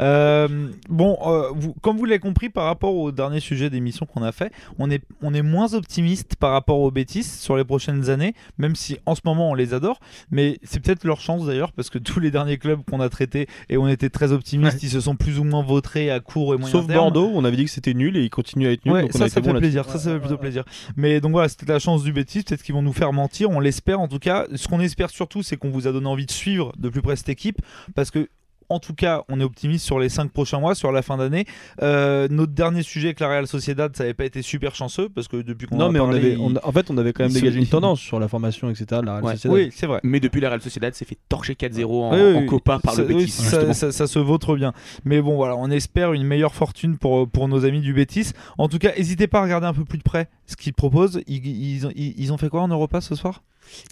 Euh, 0.00 0.68
bon, 0.88 1.18
euh, 1.26 1.50
vous, 1.54 1.74
comme 1.80 1.96
vous 1.96 2.04
l'avez 2.04 2.18
compris 2.18 2.48
par 2.48 2.64
rapport 2.64 2.94
au 2.94 3.12
dernier 3.12 3.40
sujet 3.40 3.70
d'émission 3.70 4.06
qu'on 4.06 4.22
a 4.22 4.32
fait, 4.32 4.52
on 4.78 4.90
est, 4.90 5.02
on 5.22 5.34
est 5.34 5.42
moins 5.42 5.74
optimiste 5.74 6.36
par 6.36 6.52
rapport 6.52 6.80
aux 6.80 6.90
bêtises 6.90 7.30
sur 7.38 7.56
les 7.56 7.64
prochaines 7.64 8.10
années, 8.10 8.34
même 8.58 8.76
si 8.76 8.98
en 9.06 9.14
ce 9.14 9.20
moment 9.24 9.50
on 9.50 9.54
les 9.54 9.74
adore, 9.74 10.00
mais 10.30 10.58
c'est 10.62 10.80
peut-être 10.80 11.04
leur 11.04 11.20
chance 11.20 11.46
d'ailleurs, 11.46 11.72
parce 11.72 11.90
que 11.90 11.98
tous 12.08 12.20
les 12.20 12.30
derniers 12.30 12.58
clubs 12.58 12.80
qu'on 12.88 13.00
a 13.00 13.08
traités 13.08 13.48
et 13.68 13.76
on 13.76 13.88
était 13.88 14.10
très 14.10 14.32
optimistes, 14.32 14.82
ils 14.82 14.90
se 14.90 15.00
sont 15.00 15.16
plus 15.16 15.38
ou 15.38 15.44
moins 15.44 15.62
vautrés 15.62 16.10
à 16.10 16.20
court 16.20 16.54
et 16.54 16.58
moyen 16.58 16.72
Sauf 16.72 16.86
terme. 16.86 16.98
Bordeaux, 16.98 17.30
on 17.34 17.44
avait 17.44 17.56
dit 17.56 17.64
que 17.64 17.70
c'était 17.70 17.94
nul 17.94 18.16
et 18.16 18.22
il 18.22 18.30
continue 18.30 18.68
à 18.68 18.72
être 18.72 18.84
nul. 18.84 18.94
Ouais, 18.94 19.02
donc 19.02 19.10
on 19.14 19.18
ça, 19.18 19.24
a 19.24 19.28
ça 19.28 19.40
été 19.40 19.48
fait 19.48 19.52
bon 19.52 19.58
plaisir. 19.58 19.84
Ça, 19.84 19.98
ça 19.98 20.12
fait 20.12 20.20
plutôt 20.20 20.38
plaisir. 20.38 20.64
Mais 20.96 21.20
donc 21.20 21.32
voilà, 21.32 21.48
c'était 21.48 21.66
la 21.66 21.78
chance 21.78 22.02
du 22.02 22.12
bêtise. 22.12 22.44
Peut-être 22.44 22.62
qu'ils 22.62 22.74
vont 22.74 22.82
nous 22.82 22.92
faire 22.92 23.12
mentir. 23.12 23.50
On 23.50 23.60
l'espère 23.60 24.00
en 24.00 24.08
tout 24.08 24.18
cas. 24.18 24.46
Ce 24.54 24.68
qu'on 24.68 24.80
espère 24.80 25.10
surtout, 25.10 25.42
c'est 25.42 25.56
qu'on 25.56 25.70
vous 25.70 25.86
a 25.86 25.92
donné 25.92 26.06
envie 26.06 26.26
de 26.26 26.30
suivre 26.30 26.72
de 26.78 26.88
plus 26.88 27.02
près 27.02 27.16
cette 27.16 27.28
équipe 27.28 27.60
parce 27.94 28.10
que. 28.10 28.28
En 28.70 28.78
tout 28.80 28.92
cas, 28.94 29.24
on 29.28 29.40
est 29.40 29.44
optimiste 29.44 29.84
sur 29.86 29.98
les 29.98 30.08
5 30.10 30.30
prochains 30.30 30.60
mois, 30.60 30.74
sur 30.74 30.92
la 30.92 31.00
fin 31.02 31.16
d'année. 31.16 31.46
Euh, 31.82 32.28
notre 32.30 32.52
dernier 32.52 32.82
sujet 32.82 33.08
avec 33.08 33.20
la 33.20 33.28
Real 33.28 33.46
Sociedad, 33.46 33.96
ça 33.96 34.04
n'avait 34.04 34.14
pas 34.14 34.26
été 34.26 34.42
super 34.42 34.74
chanceux 34.74 35.08
parce 35.08 35.26
que 35.26 35.38
depuis 35.38 35.66
qu'on 35.66 35.76
en 35.76 35.78
Non, 35.78 35.86
a 35.86 35.92
mais 35.92 36.00
on 36.00 36.04
parlé, 36.04 36.18
avait, 36.18 36.32
il- 36.32 36.38
on 36.40 36.54
a- 36.56 36.60
en 36.66 36.72
fait, 36.72 36.90
on 36.90 36.98
avait 36.98 37.12
quand 37.14 37.22
même 37.24 37.30
il 37.30 37.34
se- 37.34 37.40
dégagé 37.40 37.58
une 37.58 37.66
tendance 37.66 38.00
sur 38.00 38.20
la 38.20 38.28
formation, 38.28 38.68
etc. 38.68 38.86
de 39.00 39.06
la 39.06 39.12
Real 39.14 39.24
Ouais. 39.24 39.32
Sociedad. 39.36 39.56
Oui, 39.56 39.70
c'est 39.74 39.86
vrai. 39.86 40.00
Mais 40.02 40.20
depuis 40.20 40.40
la 40.40 40.48
Real 40.50 40.60
Sociedad 40.60 40.94
s'est 40.94 41.04
fait 41.06 41.16
torcher 41.28 41.54
4-0 41.54 42.04
en, 42.04 42.12
Oui, 42.14 42.36
en 42.36 42.40
oui, 42.40 42.46
Copa 42.46 42.78
par 42.78 42.94
ça, 42.94 43.02
le 43.02 43.08
oui, 43.08 43.14
Betis. 43.22 43.30
ça, 43.32 43.42
justement. 43.44 43.72
ça- 43.72 43.92
ça 43.92 44.06
se 44.06 44.18
vaut 44.18 44.38
trop 44.38 44.54
bien. 44.56 44.72
Mais 45.04 45.22
bon, 45.22 45.36
voilà, 45.36 45.56
on 45.56 45.70
espère 45.70 46.12
une 46.12 46.24
meilleure 46.24 46.54
fortune 46.54 46.98
pour, 46.98 47.28
pour 47.28 47.48
nos 47.48 47.64
amis 47.64 47.80
du 47.80 47.94
Bétis. 47.94 48.32
En 48.58 48.68
tout 48.68 48.78
cas, 48.78 48.92
n'hésitez 48.96 49.28
pas 49.28 49.40
à 49.40 49.42
regarder 49.44 49.66
un 49.66 49.72
peu 49.74 49.84
plus 49.84 49.98
de 49.98 50.02
près 50.02 50.28
ce 50.46 50.56
qu'ils 50.56 50.74
proposent. 50.74 51.22
Ils, 51.26 51.46
ils 51.46 51.86
ont, 51.86 51.90
ils- 51.96 52.14
ils 52.18 52.32
ont 52.32 52.36
fait 52.36 52.48
quoi 52.50 52.60
en 52.62 52.68
Europa 52.68 53.00
ce 53.00 53.14
soir? 53.14 53.42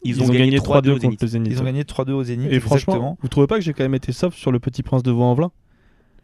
Ils, 0.05 0.23
ont, 0.23 0.29
gagné 0.29 0.59
3-2 0.59 0.91
au 0.91 0.99
contre 0.99 1.17
le 1.21 1.27
Zénith. 1.29 1.53
Ils 1.53 1.61
ont 1.61 1.65
gagné 1.65 1.83
3-2 1.83 2.13
au 2.13 2.23
Zénith. 2.25 2.53
Et 2.53 2.61
franchement, 2.61 2.95
exactement. 2.95 3.19
vous 3.21 3.29
trouvez 3.29 3.47
pas 3.47 3.57
que 3.57 3.63
j'ai 3.63 3.73
quand 3.73 3.85
même 3.85 3.95
été 3.95 4.13
soft 4.13 4.39
sur 4.39 4.53
le 4.53 4.59
petit 4.59 4.83
prince 4.83 5.03
de 5.03 5.11
Vaux-en-Velin 5.11 5.51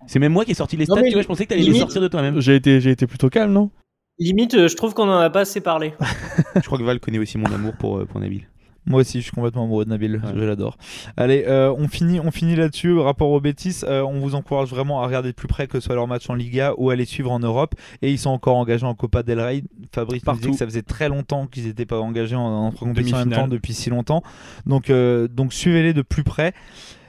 C'est 0.07 0.19
même 0.19 0.33
moi 0.33 0.45
qui 0.45 0.53
ai 0.53 0.55
sorti 0.55 0.77
les 0.77 0.87
Non, 0.87 0.95
stats, 0.95 1.03
mais 1.03 1.09
tu 1.09 1.15
vois, 1.15 1.23
je 1.23 1.29
pensais 1.29 1.45
que 1.45 1.51
t'allais 1.51 1.61
les 1.61 1.67
limite- 1.67 1.81
sortir 1.81 2.01
de 2.03 2.09
toi-même. 2.09 2.41
J'ai 2.41 2.57
été, 2.57 2.81
j'ai 2.81 2.91
été 2.91 3.07
plutôt 3.07 3.29
calme, 3.29 3.53
non? 3.53 3.71
Limite, 4.19 4.55
euh, 4.55 4.69
je 4.69 4.77
trouve 4.77 4.95
qu'on 4.95 5.09
en 5.09 5.19
a 5.19 5.31
pas 5.31 5.41
assez 5.41 5.61
parlé. 5.61 5.95
Je 6.55 6.61
crois 6.61 6.79
que 6.79 6.85
Val 6.85 7.01
connaît 7.01 7.19
aussi 7.19 7.39
mon 7.39 7.53
amour 7.53 7.73
pour, 7.79 7.99
euh, 7.99 8.05
pour 8.05 8.21
Nabil. 8.21 8.47
Moi 8.85 9.03
aussi, 9.03 9.19
je 9.19 9.23
suis 9.23 9.33
complètement 9.33 9.65
amoureux 9.65 9.85
de 9.85 9.91
Nabil, 9.91 10.21
je 10.35 10.43
l'adore. 10.43 10.77
Allez, 11.17 11.45
euh, 11.47 11.73
on 11.79 11.87
finit, 11.87 12.19
on 12.19 12.33
finit 12.33 12.57
là-dessus. 12.57 12.99
Rapport 12.99 13.31
au 13.31 13.41
Betis, 13.41 13.83
euh, 13.85 14.03
on 14.03 14.19
vous 14.19 14.35
encourage 14.35 14.69
vraiment 14.71 15.03
à 15.03 15.07
regarder 15.07 15.31
de 15.31 15.35
plus 15.37 15.47
près 15.47 15.69
que 15.69 15.79
ce 15.79 15.87
soit 15.87 15.95
leur 15.95 16.09
match 16.09 16.29
en 16.29 16.35
Liga 16.35 16.73
ou 16.79 16.91
à 16.91 16.97
les 16.97 17.05
suivre 17.05 17.31
en 17.31 17.39
Europe. 17.39 17.75
Et 18.03 18.11
ils 18.11 18.19
sont 18.19 18.31
encore 18.31 18.57
engagés 18.57 18.85
en 18.85 18.95
Copa 18.95 19.23
del 19.23 19.41
Rey. 19.41 19.63
Fabrice 19.93 20.23
nous 20.23 20.27
Partout. 20.27 20.41
disait 20.41 20.51
que 20.53 20.57
ça 20.59 20.67
faisait 20.67 20.83
très 20.83 21.09
longtemps 21.09 21.47
qu'ils 21.47 21.67
n'étaient 21.67 21.87
pas 21.87 22.01
engagés 22.01 22.35
en, 22.37 22.43
en 22.67 22.73
compétition 22.73 23.19
en 23.19 23.21
même 23.27 23.39
temps 23.39 23.49
depuis 23.49 23.73
si 23.73 23.89
longtemps. 23.89 24.23
Donc, 24.67 24.91
euh, 24.91 25.29
donc 25.29 25.53
suivez-les 25.53 25.93
de 25.93 26.03
plus 26.03 26.25
près. 26.25 26.53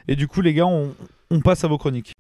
Et 0.08 0.16
du 0.16 0.28
coup, 0.28 0.42
les 0.42 0.54
gars, 0.54 0.68
on, 0.68 0.94
on 1.32 1.40
passe 1.40 1.64
à 1.64 1.68
vos 1.68 1.80
chroniques. 1.80 2.14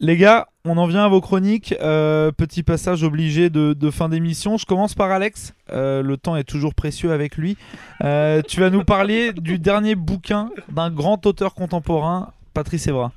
Les 0.00 0.16
gars, 0.16 0.48
on 0.64 0.76
en 0.78 0.86
vient 0.86 1.04
à 1.04 1.08
vos 1.08 1.20
chroniques. 1.20 1.74
Euh, 1.80 2.30
petit 2.30 2.62
passage 2.62 3.02
obligé 3.02 3.50
de, 3.50 3.90
fin 3.90 4.08
d'émission. 4.08 4.56
Je 4.56 4.66
commence 4.66 4.94
par 4.94 5.10
Alex. 5.10 5.54
Euh, 5.72 6.02
le 6.02 6.16
temps 6.16 6.36
est 6.36 6.44
toujours 6.44 6.74
précieux 6.74 7.12
avec 7.12 7.36
lui. 7.36 7.56
Euh, 8.04 8.42
tu 8.46 8.60
vas 8.60 8.70
nous 8.70 8.84
parler 8.84 9.32
du 9.32 9.58
dernier 9.58 9.94
bouquin 9.94 10.50
d'un 10.68 10.90
grand 10.90 11.26
auteur 11.26 11.54
contemporain, 11.54 12.32
Patrice 12.54 12.86
Evra. 12.86 13.12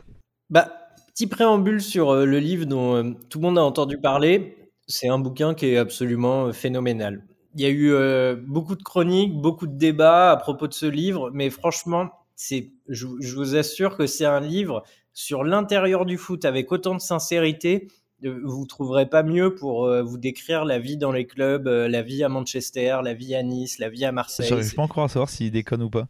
Bah, 0.49 0.71
petit 1.13 1.27
préambule 1.27 1.81
sur 1.81 2.15
le 2.15 2.39
livre 2.39 2.65
dont 2.65 3.15
tout 3.29 3.39
le 3.39 3.43
monde 3.43 3.59
a 3.59 3.63
entendu 3.63 3.97
parler. 3.97 4.57
C'est 4.87 5.09
un 5.09 5.19
bouquin 5.19 5.53
qui 5.53 5.67
est 5.67 5.77
absolument 5.77 6.51
phénoménal. 6.51 7.23
Il 7.55 7.61
y 7.61 7.65
a 7.65 7.69
eu 7.69 8.35
beaucoup 8.47 8.75
de 8.75 8.83
chroniques, 8.83 9.33
beaucoup 9.33 9.65
de 9.65 9.77
débats 9.77 10.31
à 10.31 10.37
propos 10.37 10.67
de 10.67 10.73
ce 10.73 10.85
livre, 10.85 11.31
mais 11.33 11.49
franchement, 11.49 12.09
je, 12.37 12.65
je 12.89 13.35
vous 13.35 13.55
assure 13.55 13.95
que 13.95 14.07
c'est 14.07 14.25
un 14.25 14.41
livre 14.41 14.83
sur 15.15 15.43
l'intérieur 15.43 16.05
du 16.05 16.17
foot 16.19 16.45
avec 16.45 16.71
autant 16.71 16.93
de 16.93 16.99
sincérité. 16.99 17.87
euh, 18.23 18.39
Vous 18.43 18.67
trouverez 18.67 19.07
pas 19.07 19.23
mieux 19.23 19.55
pour 19.55 19.85
euh, 19.85 20.03
vous 20.03 20.17
décrire 20.19 20.65
la 20.65 20.77
vie 20.77 20.97
dans 20.97 21.11
les 21.13 21.25
clubs, 21.25 21.67
euh, 21.67 21.87
la 21.87 22.03
vie 22.03 22.23
à 22.23 22.29
Manchester, 22.29 22.99
la 23.01 23.13
vie 23.15 23.33
à 23.33 23.41
Nice, 23.41 23.79
la 23.79 23.89
vie 23.89 24.05
à 24.05 24.11
Marseille. 24.11 24.47
J'arrive 24.47 24.75
pas 24.75 24.83
encore 24.83 25.05
à 25.05 25.07
savoir 25.07 25.29
s'il 25.29 25.51
déconne 25.51 25.81
ou 25.81 25.89
pas. 25.89 26.07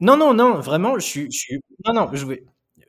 non, 0.00 0.16
non, 0.16 0.34
non, 0.34 0.58
vraiment, 0.58 0.98
je 0.98 1.04
suis, 1.06 1.30
je 1.30 1.38
suis, 1.38 1.60
non, 1.86 1.92
non, 1.92 2.08
je 2.14 2.24
vais, 2.26 2.44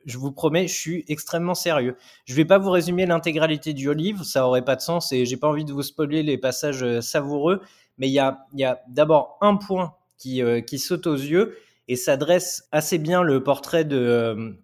je 0.06 0.16
vous 0.16 0.32
promets, 0.32 0.68
je 0.68 0.74
suis 0.74 1.04
extrêmement 1.06 1.54
sérieux. 1.54 1.96
Je 2.24 2.34
vais 2.34 2.46
pas 2.46 2.58
vous 2.58 2.70
résumer 2.70 3.04
l'intégralité 3.04 3.74
du 3.74 3.92
livre, 3.94 4.24
ça 4.24 4.46
aurait 4.48 4.64
pas 4.64 4.76
de 4.76 4.80
sens 4.80 5.12
et 5.12 5.26
j'ai 5.26 5.36
pas 5.36 5.48
envie 5.48 5.66
de 5.66 5.72
vous 5.72 5.82
spoiler 5.82 6.22
les 6.22 6.38
passages 6.38 7.00
savoureux, 7.00 7.60
mais 7.98 8.08
il 8.08 8.12
y 8.12 8.18
a, 8.18 8.46
il 8.54 8.60
y 8.60 8.64
a 8.64 8.80
d'abord 8.88 9.36
un 9.42 9.56
point 9.56 9.94
qui, 10.16 10.42
euh, 10.42 10.62
qui 10.62 10.78
saute 10.78 11.06
aux 11.06 11.14
yeux 11.14 11.58
et 11.88 11.96
ça 11.96 12.16
dresse 12.16 12.68
assez 12.72 12.96
bien 12.98 13.22
le 13.22 13.42
portrait 13.42 13.84
de, 13.84 14.56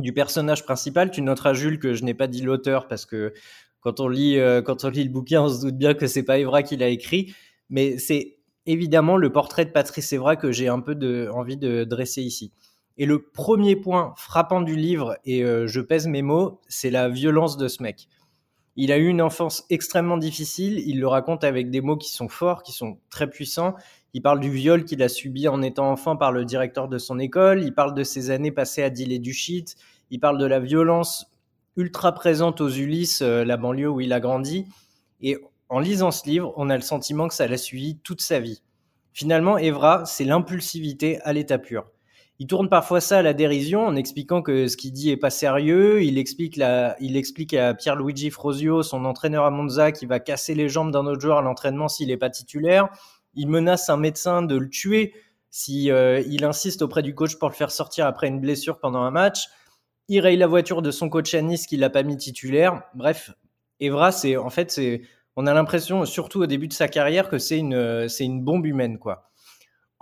du 0.00 0.12
personnage 0.12 0.64
principal. 0.64 1.10
Tu 1.10 1.22
noteras, 1.22 1.54
Jules, 1.54 1.78
que 1.78 1.94
je 1.94 2.04
n'ai 2.04 2.14
pas 2.14 2.26
dit 2.26 2.42
l'auteur 2.42 2.88
parce 2.88 3.06
que 3.06 3.32
quand 3.80 4.00
on 4.00 4.08
lit, 4.08 4.38
euh, 4.38 4.62
quand 4.62 4.84
on 4.84 4.88
lit 4.88 5.04
le 5.04 5.10
bouquin, 5.10 5.42
on 5.42 5.48
se 5.48 5.62
doute 5.62 5.76
bien 5.76 5.94
que 5.94 6.06
c'est 6.06 6.22
pas 6.22 6.38
Evra 6.38 6.62
qui 6.62 6.76
l'a 6.76 6.88
écrit, 6.88 7.34
mais 7.68 7.98
c'est 7.98 8.36
évidemment 8.66 9.16
le 9.16 9.32
portrait 9.32 9.64
de 9.64 9.70
Patrice 9.70 10.12
Evra 10.12 10.36
que 10.36 10.52
j'ai 10.52 10.68
un 10.68 10.80
peu 10.80 11.28
envie 11.32 11.56
de 11.56 11.84
dresser 11.84 12.22
ici. 12.22 12.52
Et 12.98 13.06
le 13.06 13.22
premier 13.22 13.76
point 13.76 14.12
frappant 14.16 14.60
du 14.60 14.76
livre, 14.76 15.16
et 15.24 15.42
euh, 15.42 15.66
je 15.66 15.80
pèse 15.80 16.06
mes 16.06 16.22
mots, 16.22 16.60
c'est 16.68 16.90
la 16.90 17.08
violence 17.08 17.56
de 17.56 17.66
ce 17.68 17.82
mec. 17.82 18.08
Il 18.76 18.92
a 18.92 18.98
eu 18.98 19.08
une 19.08 19.22
enfance 19.22 19.64
extrêmement 19.70 20.18
difficile, 20.18 20.82
il 20.86 21.00
le 21.00 21.08
raconte 21.08 21.42
avec 21.42 21.70
des 21.70 21.80
mots 21.80 21.96
qui 21.96 22.10
sont 22.10 22.28
forts, 22.28 22.62
qui 22.62 22.72
sont 22.72 22.98
très 23.08 23.28
puissants. 23.28 23.74
Il 24.12 24.22
parle 24.22 24.40
du 24.40 24.50
viol 24.50 24.84
qu'il 24.84 25.02
a 25.02 25.08
subi 25.08 25.48
en 25.48 25.62
étant 25.62 25.90
enfant 25.90 26.16
par 26.16 26.32
le 26.32 26.44
directeur 26.44 26.88
de 26.88 26.98
son 26.98 27.18
école. 27.18 27.62
Il 27.62 27.74
parle 27.74 27.94
de 27.94 28.02
ses 28.02 28.30
années 28.30 28.50
passées 28.50 28.82
à 28.82 28.90
dealer 28.90 29.18
du 29.18 29.32
shit. 29.32 29.76
Il 30.10 30.18
parle 30.18 30.38
de 30.38 30.46
la 30.46 30.58
violence 30.58 31.26
ultra 31.76 32.12
présente 32.12 32.60
aux 32.60 32.68
Ulysses, 32.68 33.22
euh, 33.22 33.44
la 33.44 33.56
banlieue 33.56 33.88
où 33.88 34.00
il 34.00 34.12
a 34.12 34.20
grandi. 34.20 34.66
Et 35.20 35.38
en 35.68 35.78
lisant 35.78 36.10
ce 36.10 36.28
livre, 36.28 36.52
on 36.56 36.68
a 36.68 36.76
le 36.76 36.82
sentiment 36.82 37.28
que 37.28 37.34
ça 37.34 37.46
l'a 37.46 37.56
suivi 37.56 37.98
toute 37.98 38.20
sa 38.20 38.40
vie. 38.40 38.62
Finalement, 39.12 39.58
Evra, 39.58 40.04
c'est 40.04 40.24
l'impulsivité 40.24 41.20
à 41.22 41.32
l'état 41.32 41.58
pur. 41.58 41.86
Il 42.40 42.46
tourne 42.46 42.70
parfois 42.70 43.00
ça 43.00 43.18
à 43.18 43.22
la 43.22 43.34
dérision 43.34 43.86
en 43.86 43.96
expliquant 43.96 44.40
que 44.40 44.66
ce 44.66 44.76
qu'il 44.76 44.92
dit 44.92 45.10
est 45.10 45.18
pas 45.18 45.30
sérieux. 45.30 46.02
Il 46.02 46.16
explique, 46.16 46.58
à 46.58 47.74
Pierre-Luigi 47.74 48.30
Frosio, 48.30 48.82
son 48.82 49.04
entraîneur 49.04 49.44
à 49.44 49.50
Monza, 49.50 49.92
qu'il 49.92 50.08
va 50.08 50.20
casser 50.20 50.54
les 50.54 50.68
jambes 50.68 50.90
d'un 50.90 51.06
autre 51.06 51.20
joueur 51.20 51.38
à 51.38 51.42
l'entraînement 51.42 51.88
s'il 51.88 52.08
n'est 52.08 52.16
pas 52.16 52.30
titulaire. 52.30 52.88
Il 53.34 53.48
menace 53.48 53.88
un 53.88 53.96
médecin 53.96 54.42
de 54.42 54.56
le 54.56 54.68
tuer 54.68 55.14
si 55.50 55.90
euh, 55.90 56.20
il 56.28 56.44
insiste 56.44 56.82
auprès 56.82 57.02
du 57.02 57.14
coach 57.14 57.36
pour 57.36 57.48
le 57.48 57.54
faire 57.54 57.70
sortir 57.70 58.06
après 58.06 58.28
une 58.28 58.40
blessure 58.40 58.78
pendant 58.78 59.02
un 59.02 59.10
match. 59.10 59.48
Il 60.08 60.20
raye 60.20 60.36
la 60.36 60.46
voiture 60.46 60.82
de 60.82 60.90
son 60.90 61.08
coach 61.08 61.34
à 61.34 61.42
Nice 61.42 61.66
qu'il 61.66 61.80
n'a 61.80 61.90
pas 61.90 62.02
mis 62.02 62.16
titulaire. 62.16 62.82
Bref, 62.94 63.30
Evra, 63.80 64.12
c'est 64.12 64.36
en 64.36 64.50
fait, 64.50 64.70
c'est 64.70 65.02
on 65.36 65.46
a 65.46 65.54
l'impression, 65.54 66.04
surtout 66.04 66.42
au 66.42 66.46
début 66.46 66.68
de 66.68 66.72
sa 66.72 66.88
carrière, 66.88 67.28
que 67.28 67.38
c'est 67.38 67.58
une, 67.58 68.08
c'est 68.08 68.24
une 68.24 68.42
bombe 68.42 68.66
humaine, 68.66 68.98
quoi. 68.98 69.30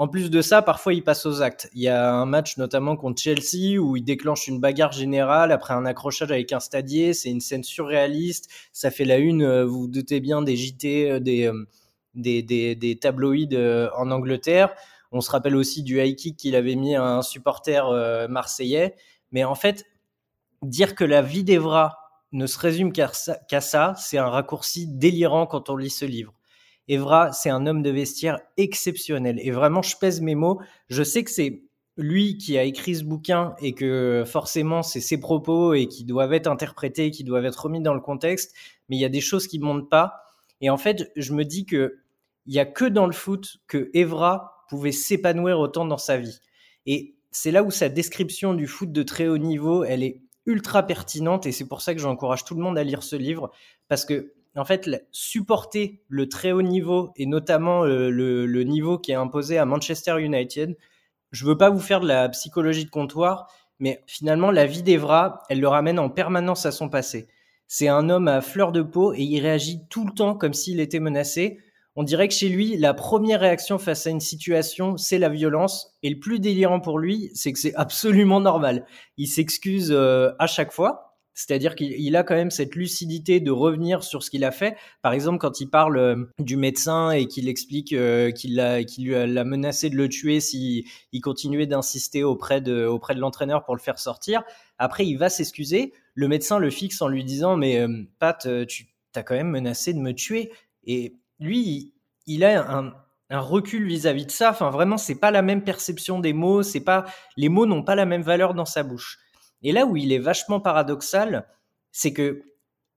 En 0.00 0.06
plus 0.06 0.30
de 0.30 0.42
ça, 0.42 0.62
parfois 0.62 0.94
il 0.94 1.02
passe 1.02 1.26
aux 1.26 1.42
actes. 1.42 1.68
Il 1.74 1.82
y 1.82 1.88
a 1.88 2.14
un 2.14 2.24
match 2.24 2.56
notamment 2.56 2.96
contre 2.96 3.20
Chelsea 3.20 3.80
où 3.80 3.96
il 3.96 4.04
déclenche 4.04 4.46
une 4.46 4.60
bagarre 4.60 4.92
générale 4.92 5.50
après 5.50 5.74
un 5.74 5.84
accrochage 5.84 6.30
avec 6.30 6.52
un 6.52 6.60
stadier. 6.60 7.14
C'est 7.14 7.30
une 7.30 7.40
scène 7.40 7.64
surréaliste. 7.64 8.48
Ça 8.72 8.92
fait 8.92 9.04
la 9.04 9.18
une, 9.18 9.42
euh, 9.42 9.64
vous 9.64 9.80
vous 9.80 9.88
doutez 9.88 10.20
bien, 10.20 10.40
des 10.40 10.54
JT, 10.54 11.10
euh, 11.10 11.18
des, 11.18 11.48
euh, 11.48 11.66
des, 12.18 12.98
tabloïds 13.00 13.56
en 13.96 14.10
Angleterre. 14.10 14.74
On 15.10 15.20
se 15.20 15.30
rappelle 15.30 15.56
aussi 15.56 15.82
du 15.82 16.02
high 16.02 16.16
kick 16.16 16.36
qu'il 16.36 16.54
avait 16.54 16.74
mis 16.74 16.94
à 16.94 17.02
un 17.02 17.22
supporter 17.22 18.28
marseillais. 18.28 18.94
Mais 19.32 19.44
en 19.44 19.54
fait, 19.54 19.86
dire 20.62 20.94
que 20.94 21.04
la 21.04 21.22
vie 21.22 21.44
d'Evra 21.44 21.98
ne 22.32 22.46
se 22.46 22.58
résume 22.58 22.92
qu'à 22.92 23.12
ça, 23.60 23.94
c'est 23.96 24.18
un 24.18 24.28
raccourci 24.28 24.86
délirant 24.86 25.46
quand 25.46 25.70
on 25.70 25.76
lit 25.76 25.90
ce 25.90 26.04
livre. 26.04 26.34
Evra, 26.88 27.32
c'est 27.32 27.50
un 27.50 27.66
homme 27.66 27.82
de 27.82 27.90
vestiaire 27.90 28.40
exceptionnel. 28.56 29.38
Et 29.42 29.50
vraiment, 29.50 29.82
je 29.82 29.96
pèse 29.96 30.20
mes 30.20 30.34
mots. 30.34 30.60
Je 30.88 31.02
sais 31.02 31.22
que 31.22 31.30
c'est 31.30 31.62
lui 31.98 32.38
qui 32.38 32.56
a 32.56 32.62
écrit 32.62 32.94
ce 32.94 33.04
bouquin 33.04 33.54
et 33.60 33.74
que 33.74 34.24
forcément 34.24 34.82
c'est 34.82 35.00
ses 35.00 35.18
propos 35.18 35.74
et 35.74 35.88
qui 35.88 36.04
doivent 36.04 36.32
être 36.32 36.46
interprétés, 36.46 37.10
qui 37.10 37.24
doivent 37.24 37.44
être 37.44 37.64
remis 37.64 37.80
dans 37.82 37.92
le 37.92 38.00
contexte, 38.00 38.54
mais 38.88 38.96
il 38.96 39.00
y 39.00 39.04
a 39.04 39.08
des 39.08 39.20
choses 39.20 39.48
qui 39.48 39.58
ne 39.58 39.64
montent 39.64 39.90
pas. 39.90 40.22
Et 40.60 40.70
en 40.70 40.78
fait, 40.78 41.10
je 41.16 41.32
me 41.32 41.44
dis 41.44 41.66
que 41.66 41.98
il 42.48 42.54
y 42.54 42.58
a 42.58 42.64
que 42.64 42.86
dans 42.86 43.06
le 43.06 43.12
foot 43.12 43.58
que 43.68 43.90
Evra 43.92 44.64
pouvait 44.70 44.90
s'épanouir 44.90 45.60
autant 45.60 45.84
dans 45.84 45.98
sa 45.98 46.16
vie. 46.16 46.40
Et 46.86 47.14
c'est 47.30 47.50
là 47.50 47.62
où 47.62 47.70
sa 47.70 47.90
description 47.90 48.54
du 48.54 48.66
foot 48.66 48.90
de 48.90 49.02
très 49.02 49.28
haut 49.28 49.38
niveau, 49.38 49.84
elle 49.84 50.02
est 50.02 50.22
ultra 50.46 50.82
pertinente 50.82 51.44
et 51.44 51.52
c'est 51.52 51.68
pour 51.68 51.82
ça 51.82 51.94
que 51.94 52.00
j'encourage 52.00 52.44
tout 52.44 52.54
le 52.54 52.62
monde 52.62 52.78
à 52.78 52.84
lire 52.84 53.02
ce 53.02 53.16
livre 53.16 53.50
parce 53.86 54.06
que 54.06 54.32
en 54.56 54.64
fait 54.64 54.88
supporter 55.12 56.02
le 56.08 56.26
très 56.26 56.52
haut 56.52 56.62
niveau 56.62 57.12
et 57.16 57.26
notamment 57.26 57.84
euh, 57.84 58.08
le, 58.08 58.62
niveau 58.64 58.98
qui 58.98 59.12
est 59.12 59.14
imposé 59.14 59.58
à 59.58 59.66
Manchester 59.66 60.18
United 60.18 60.74
je 61.32 61.44
veux 61.44 61.58
pas 61.58 61.68
vous 61.68 61.78
faire 61.78 62.00
de 62.00 62.08
la 62.08 62.30
psychologie 62.30 62.86
de 62.86 62.90
comptoir 62.90 63.52
mais 63.78 64.02
finalement 64.06 64.50
la 64.50 64.64
vie 64.64 64.82
d'Evra 64.82 65.42
elle 65.50 65.60
le 65.60 65.68
ramène 65.68 65.98
en 65.98 66.08
permanence 66.08 66.64
à 66.64 66.72
son 66.72 66.88
passé 66.88 67.28
c'est 67.66 67.88
un 67.88 68.08
homme 68.08 68.26
à 68.26 68.40
fleur 68.40 68.72
de 68.72 68.80
peau 68.80 69.12
et 69.12 69.22
il 69.22 69.40
réagit 69.40 69.86
tout 69.90 70.06
le 70.06 70.12
temps 70.12 70.34
comme 70.34 70.54
s'il 70.54 70.80
était 70.80 70.98
menacé 70.98 71.58
on 71.98 72.04
dirait 72.04 72.28
que 72.28 72.34
chez 72.34 72.48
lui, 72.48 72.76
la 72.76 72.94
première 72.94 73.40
réaction 73.40 73.76
face 73.76 74.06
à 74.06 74.10
une 74.10 74.20
situation, 74.20 74.96
c'est 74.96 75.18
la 75.18 75.28
violence. 75.28 75.96
Et 76.04 76.10
le 76.10 76.20
plus 76.20 76.38
délirant 76.38 76.78
pour 76.78 77.00
lui, 77.00 77.28
c'est 77.34 77.52
que 77.52 77.58
c'est 77.58 77.74
absolument 77.74 78.40
normal. 78.40 78.86
Il 79.16 79.26
s'excuse 79.26 79.90
euh, 79.90 80.30
à 80.38 80.46
chaque 80.46 80.70
fois. 80.70 81.16
C'est-à-dire 81.34 81.74
qu'il 81.74 82.14
a 82.14 82.22
quand 82.22 82.36
même 82.36 82.52
cette 82.52 82.76
lucidité 82.76 83.40
de 83.40 83.50
revenir 83.50 84.04
sur 84.04 84.22
ce 84.22 84.30
qu'il 84.30 84.44
a 84.44 84.52
fait. 84.52 84.76
Par 85.02 85.12
exemple, 85.12 85.38
quand 85.38 85.60
il 85.60 85.70
parle 85.70 85.96
euh, 85.96 86.16
du 86.38 86.56
médecin 86.56 87.10
et 87.10 87.26
qu'il 87.26 87.48
explique 87.48 87.92
euh, 87.92 88.30
qu'il 88.30 88.60
a 88.60 89.44
menacé 89.44 89.90
de 89.90 89.96
le 89.96 90.08
tuer 90.08 90.38
s'il 90.38 90.84
il 91.10 91.20
continuait 91.20 91.66
d'insister 91.66 92.22
auprès 92.22 92.60
de, 92.60 92.86
auprès 92.86 93.16
de 93.16 93.20
l'entraîneur 93.20 93.64
pour 93.64 93.74
le 93.74 93.80
faire 93.80 93.98
sortir. 93.98 94.44
Après, 94.78 95.04
il 95.04 95.16
va 95.16 95.30
s'excuser. 95.30 95.92
Le 96.14 96.28
médecin 96.28 96.60
le 96.60 96.70
fixe 96.70 97.02
en 97.02 97.08
lui 97.08 97.24
disant, 97.24 97.56
mais 97.56 97.84
Pat, 98.20 98.48
tu 98.68 98.86
as 99.16 99.24
quand 99.24 99.34
même 99.34 99.50
menacé 99.50 99.92
de 99.94 99.98
me 99.98 100.12
tuer. 100.12 100.52
Et 100.84 101.16
lui, 101.40 101.94
il 102.26 102.44
a 102.44 102.70
un, 102.70 102.92
recul 103.30 103.86
vis-à-vis 103.86 104.26
de 104.26 104.30
ça. 104.30 104.50
Enfin, 104.50 104.70
vraiment, 104.70 104.96
c'est 104.96 105.18
pas 105.18 105.30
la 105.30 105.42
même 105.42 105.62
perception 105.62 106.18
des 106.18 106.32
mots. 106.32 106.62
C'est 106.62 106.80
pas 106.80 107.04
les 107.36 107.48
mots 107.48 107.66
n'ont 107.66 107.82
pas 107.82 107.94
la 107.94 108.06
même 108.06 108.22
valeur 108.22 108.54
dans 108.54 108.64
sa 108.64 108.82
bouche. 108.82 109.18
Et 109.62 109.72
là 109.72 109.86
où 109.86 109.96
il 109.96 110.12
est 110.12 110.18
vachement 110.18 110.60
paradoxal, 110.60 111.46
c'est 111.92 112.12
que 112.12 112.42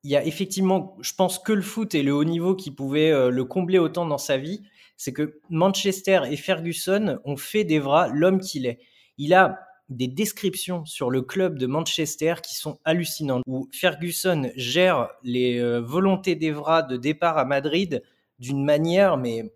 il 0.04 0.12
y 0.12 0.16
a 0.16 0.26
effectivement, 0.26 0.98
je 1.02 1.14
pense 1.14 1.38
que 1.38 1.54
le 1.54 1.62
foot 1.62 1.94
et 1.94 2.02
le 2.02 2.14
haut 2.14 2.24
niveau 2.24 2.56
qui 2.56 2.72
pouvaient 2.72 3.12
euh, 3.12 3.30
le 3.30 3.46
combler 3.46 3.78
autant 3.78 4.08
dans 4.08 4.18
sa 4.18 4.38
vie, 4.38 4.64
c'est 4.98 5.14
que 5.14 5.40
Manchester 5.50 6.22
et 6.30 6.38
Ferguson 6.38 7.20
ont 7.24 7.38
fait 7.38 7.64
d'Evra 7.64 8.08
l'homme 8.08 8.40
qu'il 8.40 8.66
est. 8.66 8.80
Il 9.18 9.34
a 9.34 9.60
des 9.90 10.08
descriptions 10.08 10.86
sur 10.86 11.12
le 11.12 11.22
club 11.22 11.60
de 11.60 11.68
Manchester 11.68 12.36
qui 12.42 12.56
sont 12.56 12.80
hallucinantes, 12.86 13.44
où 13.46 13.68
Ferguson 13.74 14.50
gère 14.56 15.10
les 15.22 15.60
euh, 15.60 15.82
volontés 15.82 16.36
d'Evra 16.36 16.82
de 16.82 16.98
départ 16.98 17.38
à 17.38 17.46
Madrid 17.46 18.02
d'une 18.42 18.66
manière, 18.66 19.16
mais 19.16 19.54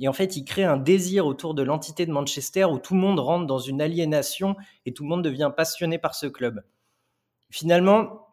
et 0.00 0.08
en 0.08 0.12
fait, 0.12 0.36
il 0.36 0.44
crée 0.44 0.64
un 0.64 0.76
désir 0.76 1.26
autour 1.26 1.54
de 1.54 1.62
l'entité 1.62 2.04
de 2.04 2.10
Manchester 2.10 2.64
où 2.64 2.78
tout 2.78 2.94
le 2.94 3.00
monde 3.00 3.20
rentre 3.20 3.46
dans 3.46 3.58
une 3.58 3.80
aliénation 3.80 4.56
et 4.86 4.92
tout 4.92 5.04
le 5.04 5.08
monde 5.08 5.22
devient 5.22 5.52
passionné 5.56 5.98
par 5.98 6.14
ce 6.14 6.26
club. 6.26 6.64
Finalement, 7.50 8.26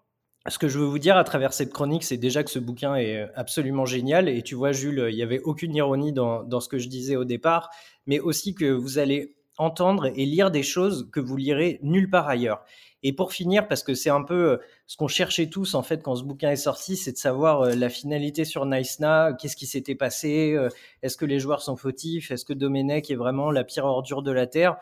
ce 0.47 0.57
que 0.57 0.67
je 0.67 0.79
veux 0.79 0.85
vous 0.85 0.97
dire 0.97 1.17
à 1.17 1.23
travers 1.23 1.53
cette 1.53 1.71
chronique, 1.71 2.03
c'est 2.03 2.17
déjà 2.17 2.43
que 2.43 2.49
ce 2.49 2.57
bouquin 2.57 2.95
est 2.95 3.27
absolument 3.35 3.85
génial. 3.85 4.27
Et 4.27 4.41
tu 4.41 4.55
vois, 4.55 4.71
Jules, 4.71 5.07
il 5.11 5.15
n'y 5.15 5.21
avait 5.21 5.39
aucune 5.41 5.75
ironie 5.75 6.13
dans, 6.13 6.43
dans, 6.43 6.59
ce 6.61 6.67
que 6.67 6.79
je 6.79 6.87
disais 6.87 7.15
au 7.15 7.25
départ, 7.25 7.69
mais 8.07 8.19
aussi 8.19 8.55
que 8.55 8.65
vous 8.65 8.97
allez 8.97 9.35
entendre 9.57 10.07
et 10.07 10.25
lire 10.25 10.51
des 10.51 10.63
choses 10.63 11.09
que 11.11 11.19
vous 11.19 11.37
lirez 11.37 11.79
nulle 11.83 12.09
part 12.09 12.27
ailleurs. 12.27 12.63
Et 13.03 13.13
pour 13.13 13.33
finir, 13.33 13.67
parce 13.67 13.81
que 13.83 13.95
c'est 13.95 14.09
un 14.09 14.23
peu 14.23 14.51
euh, 14.51 14.57
ce 14.85 14.95
qu'on 14.95 15.07
cherchait 15.07 15.47
tous 15.47 15.73
en 15.73 15.81
fait 15.81 16.03
quand 16.03 16.15
ce 16.15 16.23
bouquin 16.23 16.51
est 16.51 16.55
sorti, 16.55 16.95
c'est 16.95 17.11
de 17.11 17.17
savoir 17.17 17.61
euh, 17.61 17.75
la 17.75 17.89
finalité 17.89 18.45
sur 18.45 18.65
Nice-Na, 18.65 19.33
qu'est-ce 19.33 19.55
qui 19.55 19.65
s'était 19.65 19.95
passé, 19.95 20.53
euh, 20.53 20.69
est-ce 21.01 21.17
que 21.17 21.25
les 21.25 21.39
joueurs 21.39 21.61
sont 21.61 21.75
fautifs, 21.75 22.29
est-ce 22.29 22.45
que 22.45 22.53
Domenech 22.53 23.09
est 23.09 23.15
vraiment 23.15 23.49
la 23.49 23.63
pire 23.63 23.85
ordure 23.85 24.21
de 24.21 24.31
la 24.31 24.45
terre? 24.45 24.77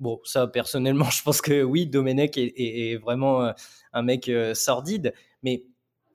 Bon, 0.00 0.20
ça 0.24 0.48
personnellement, 0.48 1.04
je 1.10 1.22
pense 1.22 1.40
que 1.40 1.62
oui, 1.62 1.86
Domenech 1.86 2.36
est, 2.36 2.96
vraiment 2.96 3.52
un 3.92 4.02
mec 4.02 4.30
sordide, 4.54 5.14
mais 5.42 5.64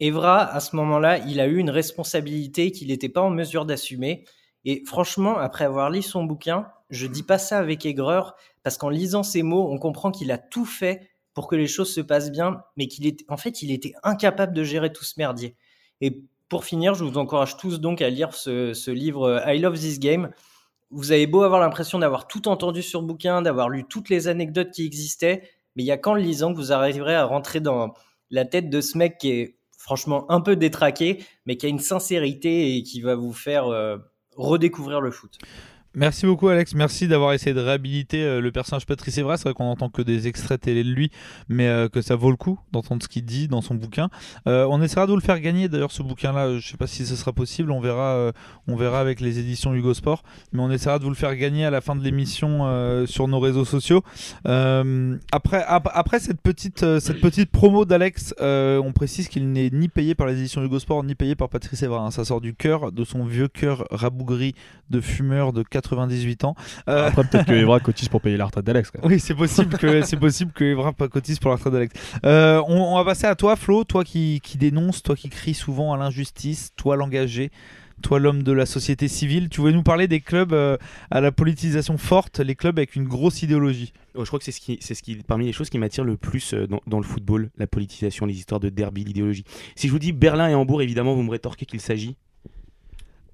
Evra, 0.01 0.43
à 0.43 0.59
ce 0.59 0.75
moment-là, 0.75 1.19
il 1.19 1.39
a 1.39 1.47
eu 1.47 1.57
une 1.57 1.69
responsabilité 1.69 2.71
qu'il 2.71 2.87
n'était 2.87 3.09
pas 3.09 3.21
en 3.21 3.29
mesure 3.29 3.65
d'assumer. 3.65 4.25
Et 4.65 4.83
franchement, 4.85 5.37
après 5.37 5.65
avoir 5.65 5.89
lu 5.89 6.01
son 6.01 6.23
bouquin, 6.23 6.67
je 6.89 7.07
dis 7.07 7.23
pas 7.23 7.37
ça 7.37 7.57
avec 7.57 7.85
aigreur, 7.85 8.35
parce 8.63 8.77
qu'en 8.77 8.89
lisant 8.89 9.23
ces 9.23 9.43
mots, 9.43 9.71
on 9.71 9.79
comprend 9.79 10.11
qu'il 10.11 10.31
a 10.31 10.37
tout 10.37 10.65
fait 10.65 11.09
pour 11.33 11.47
que 11.47 11.55
les 11.55 11.67
choses 11.67 11.93
se 11.93 12.01
passent 12.01 12.31
bien, 12.31 12.63
mais 12.77 12.87
qu'il 12.87 13.07
est, 13.07 13.23
en 13.29 13.37
fait, 13.37 13.61
il 13.61 13.71
était 13.71 13.93
incapable 14.03 14.53
de 14.53 14.63
gérer 14.63 14.91
tout 14.91 15.05
ce 15.05 15.13
merdier. 15.17 15.55
Et 16.01 16.21
pour 16.49 16.65
finir, 16.65 16.93
je 16.93 17.05
vous 17.05 17.17
encourage 17.17 17.55
tous 17.57 17.79
donc 17.79 18.01
à 18.01 18.09
lire 18.09 18.33
ce, 18.33 18.91
livre 18.91 19.23
euh, 19.23 19.53
I 19.53 19.59
Love 19.59 19.79
This 19.79 19.99
Game. 19.99 20.31
Vous 20.89 21.13
avez 21.13 21.25
beau 21.25 21.43
avoir 21.43 21.61
l'impression 21.61 21.99
d'avoir 21.99 22.27
tout 22.27 22.49
entendu 22.49 22.83
sur 22.83 22.99
le 22.99 23.07
bouquin, 23.07 23.41
d'avoir 23.41 23.69
lu 23.69 23.85
toutes 23.87 24.09
les 24.09 24.27
anecdotes 24.27 24.71
qui 24.71 24.85
existaient, 24.85 25.43
mais 25.75 25.83
il 25.83 25.85
y 25.85 25.91
a 25.91 25.97
qu'en 25.97 26.13
le 26.13 26.21
lisant 26.21 26.51
que 26.51 26.57
vous 26.57 26.73
arriverez 26.73 27.15
à 27.15 27.23
rentrer 27.23 27.61
dans 27.61 27.93
la 28.29 28.43
tête 28.43 28.69
de 28.69 28.81
ce 28.81 28.97
mec 28.97 29.17
qui 29.17 29.31
est 29.31 29.55
franchement 29.77 30.29
un 30.29 30.41
peu 30.41 30.57
détraqué, 30.57 31.23
mais 31.45 31.55
qui 31.55 31.65
a 31.65 31.69
une 31.69 31.79
sincérité 31.79 32.75
et 32.75 32.83
qui 32.83 32.99
va 32.99 33.15
vous 33.15 33.31
faire 33.31 33.67
euh, 33.67 33.97
redécouvrir 34.41 35.01
le 35.01 35.11
foot. 35.11 35.37
Merci 35.93 36.25
beaucoup 36.25 36.47
Alex, 36.47 36.73
merci 36.73 37.09
d'avoir 37.09 37.33
essayé 37.33 37.53
de 37.53 37.59
réhabiliter 37.59 38.23
euh, 38.23 38.39
le 38.39 38.49
personnage 38.53 38.85
Patrice 38.85 39.17
Evra. 39.17 39.35
C'est 39.35 39.43
vrai 39.43 39.53
qu'on 39.53 39.65
entend 39.65 39.89
que 39.89 40.01
des 40.01 40.25
extraits 40.29 40.61
télé 40.61 40.85
de 40.85 40.89
lui, 40.89 41.11
mais 41.49 41.67
euh, 41.67 41.89
que 41.89 42.01
ça 42.01 42.15
vaut 42.15 42.29
le 42.31 42.37
coup 42.37 42.57
d'entendre 42.71 43.03
ce 43.03 43.09
qu'il 43.09 43.25
dit 43.25 43.49
dans 43.49 43.59
son 43.59 43.75
bouquin. 43.75 44.09
Euh, 44.47 44.65
on 44.69 44.81
essaiera 44.81 45.05
de 45.05 45.11
vous 45.11 45.17
le 45.17 45.21
faire 45.21 45.41
gagner 45.41 45.67
d'ailleurs 45.67 45.91
ce 45.91 46.01
bouquin-là. 46.01 46.59
Je 46.59 46.65
sais 46.65 46.77
pas 46.77 46.87
si 46.87 47.05
ce 47.05 47.17
sera 47.17 47.33
possible, 47.33 47.71
on 47.71 47.81
verra, 47.81 48.31
on 48.67 48.77
verra 48.77 49.01
avec 49.01 49.19
les 49.19 49.39
éditions 49.39 49.73
Hugo 49.73 49.93
Sport, 49.93 50.23
mais 50.53 50.61
on 50.61 50.71
essaiera 50.71 50.97
de 50.97 51.03
vous 51.03 51.09
le 51.09 51.15
faire 51.15 51.35
gagner 51.35 51.65
à 51.65 51.69
la 51.69 51.81
fin 51.81 51.97
de 51.97 52.03
l'émission 52.03 53.05
sur 53.05 53.27
nos 53.27 53.41
réseaux 53.41 53.65
sociaux. 53.65 54.01
après, 54.45 55.65
après 55.67 56.19
cette 56.19 56.39
petite, 56.39 56.99
cette 56.99 57.19
petite 57.19 57.51
promo 57.51 57.83
d'Alex, 57.83 58.33
on 58.39 58.93
précise 58.95 59.27
qu'il 59.27 59.51
n'est 59.51 59.69
ni 59.71 59.89
payé 59.89 60.15
par 60.15 60.27
les 60.27 60.39
éditions 60.39 60.63
Hugo 60.63 60.79
Sport 60.79 61.03
ni 61.03 61.15
payé 61.15 61.35
par 61.35 61.49
Patrice 61.49 61.83
Evra. 61.83 61.99
Hein. 61.99 62.11
Ça 62.11 62.23
sort 62.23 62.39
du 62.39 62.53
cœur, 62.53 62.93
de 62.93 63.03
son 63.03 63.25
vieux 63.25 63.49
cœur 63.49 63.85
rabougri 63.91 64.55
de 64.89 65.01
fumeur 65.01 65.51
de 65.51 65.63
4 65.63 65.80
98 65.81 66.43
ans. 66.45 66.55
Euh, 66.87 67.07
Après, 67.07 67.23
peut-être 67.23 67.45
que 67.45 67.53
Evra 67.53 67.79
cotise 67.79 68.09
pour 68.09 68.21
payer 68.21 68.37
la 68.37 68.45
retraite 68.45 68.65
d'Alex. 68.65 68.91
Oui, 69.03 69.19
c'est 69.19 69.35
possible 69.35 69.77
que 69.77 70.01
c'est 70.03 70.17
possible 70.17 70.51
que 70.51 70.63
Evra 70.63 70.93
cotise 70.93 71.39
pour 71.39 71.49
la 71.49 71.57
retraite 71.57 71.73
d'Alex. 71.73 71.93
Euh, 72.25 72.61
on, 72.67 72.95
va 72.95 73.05
passer 73.05 73.25
à 73.27 73.35
toi, 73.35 73.55
Flo, 73.55 73.83
toi 73.83 74.03
qui, 74.03 74.39
qui 74.41 74.57
dénonce, 74.57 75.03
toi 75.03 75.15
qui 75.15 75.29
crie 75.29 75.53
souvent 75.53 75.93
à 75.93 75.97
l'injustice, 75.97 76.71
toi 76.75 76.95
l'engagé 76.95 77.51
toi 78.01 78.19
l'homme 78.19 78.43
de 78.43 78.51
la 78.51 78.65
société 78.65 79.07
civile. 79.07 79.47
Tu 79.47 79.61
voulais 79.61 79.73
nous 79.73 79.83
parler 79.83 80.07
des 80.07 80.19
clubs 80.19 80.53
euh, 80.53 80.77
à 81.09 81.21
la 81.21 81.31
politisation 81.31 81.97
forte, 81.97 82.39
les 82.39 82.55
clubs 82.55 82.77
avec 82.77 82.95
une 82.95 83.07
grosse 83.07 83.43
idéologie. 83.43 83.93
Oh, 84.15 84.25
je 84.25 84.29
crois 84.29 84.39
que 84.39 84.45
c'est 84.45 84.51
ce 84.51 84.59
qui, 84.59 84.77
c'est 84.81 84.95
ce 84.95 85.03
qui, 85.03 85.15
parmi 85.15 85.45
les 85.45 85.53
choses 85.53 85.69
qui 85.69 85.77
m'attire 85.77 86.03
le 86.03 86.17
plus 86.17 86.53
euh, 86.53 86.67
dans, 86.67 86.81
dans 86.87 86.97
le 86.97 87.05
football, 87.05 87.49
la 87.57 87.67
politisation, 87.67 88.25
les 88.25 88.35
histoires 88.35 88.59
de 88.59 88.69
derby, 88.69 89.03
l'idéologie. 89.03 89.45
Si 89.75 89.87
je 89.87 89.91
vous 89.91 89.99
dis 89.99 90.11
Berlin 90.11 90.49
et 90.49 90.55
Hambourg, 90.55 90.81
évidemment, 90.81 91.15
vous 91.15 91.23
me 91.23 91.31
rétorquez 91.31 91.65
qu'il 91.65 91.79
s'agit 91.79 92.17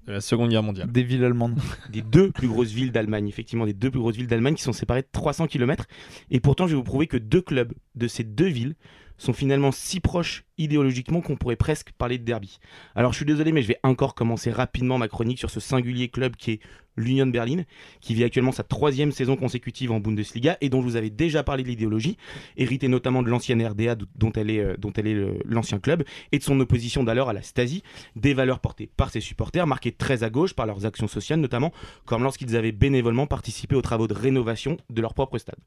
De 0.08 0.14
la 0.14 0.20
Seconde 0.22 0.48
Guerre 0.48 0.62
mondiale. 0.62 0.90
Des 0.90 1.02
villes 1.02 1.22
allemandes. 1.22 1.58
des 1.90 2.00
deux 2.00 2.30
plus 2.32 2.48
grosses 2.48 2.72
villes 2.72 2.92
d'Allemagne, 2.92 3.28
effectivement, 3.28 3.66
des 3.66 3.74
deux 3.74 3.90
plus 3.90 4.00
grosses 4.00 4.16
villes 4.16 4.26
d'Allemagne 4.26 4.54
qui 4.54 4.62
sont 4.62 4.72
séparées 4.72 5.02
de 5.02 5.08
300 5.12 5.48
km. 5.48 5.84
Et 6.30 6.40
pourtant, 6.40 6.66
je 6.66 6.72
vais 6.72 6.76
vous 6.76 6.82
prouver 6.82 7.06
que 7.06 7.18
deux 7.18 7.42
clubs 7.42 7.74
de 7.94 8.08
ces 8.08 8.24
deux 8.24 8.46
villes 8.48 8.74
sont 9.18 9.34
finalement 9.34 9.70
si 9.70 10.00
proches 10.00 10.46
idéologiquement 10.58 11.20
qu'on 11.20 11.36
pourrait 11.36 11.56
presque 11.56 11.92
parler 11.92 12.18
de 12.18 12.24
derby. 12.24 12.58
Alors 12.94 13.12
je 13.12 13.16
suis 13.16 13.26
désolé, 13.26 13.52
mais 13.52 13.62
je 13.62 13.68
vais 13.68 13.80
encore 13.82 14.14
commencer 14.14 14.50
rapidement 14.50 14.98
ma 14.98 15.08
chronique 15.08 15.38
sur 15.38 15.50
ce 15.50 15.60
singulier 15.60 16.08
club 16.08 16.36
qui 16.36 16.52
est 16.52 16.60
l'Union 16.98 17.26
Berlin, 17.26 17.62
qui 18.00 18.14
vit 18.14 18.24
actuellement 18.24 18.52
sa 18.52 18.64
troisième 18.64 19.12
saison 19.12 19.36
consécutive 19.36 19.92
en 19.92 20.00
Bundesliga 20.00 20.58
et 20.60 20.68
dont 20.68 20.80
je 20.80 20.86
vous 20.86 20.96
avais 20.96 21.10
déjà 21.10 21.42
parlé 21.42 21.62
de 21.62 21.68
l'idéologie, 21.68 22.16
héritée 22.56 22.88
notamment 22.88 23.22
de 23.22 23.28
l'ancienne 23.28 23.64
RDA 23.64 23.96
dont 24.16 24.32
elle 24.32 24.50
est, 24.50 24.58
euh, 24.58 24.76
dont 24.76 24.92
elle 24.96 25.06
est 25.06 25.16
l'ancien 25.44 25.78
club, 25.78 26.04
et 26.32 26.38
de 26.38 26.42
son 26.42 26.58
opposition 26.60 27.04
d'alors 27.04 27.28
à 27.28 27.32
la 27.32 27.42
Stasi, 27.42 27.82
des 28.16 28.34
valeurs 28.34 28.60
portées 28.60 28.88
par 28.96 29.10
ses 29.10 29.20
supporters, 29.20 29.66
marquées 29.66 29.92
très 29.92 30.24
à 30.24 30.30
gauche 30.30 30.54
par 30.54 30.66
leurs 30.66 30.84
actions 30.84 31.08
sociales 31.08 31.40
notamment, 31.40 31.72
comme 32.04 32.22
lorsqu'ils 32.22 32.56
avaient 32.56 32.72
bénévolement 32.72 33.26
participé 33.26 33.76
aux 33.76 33.82
travaux 33.82 34.08
de 34.08 34.14
rénovation 34.14 34.76
de 34.90 35.00
leur 35.00 35.14
propre 35.14 35.38
stade. 35.38 35.58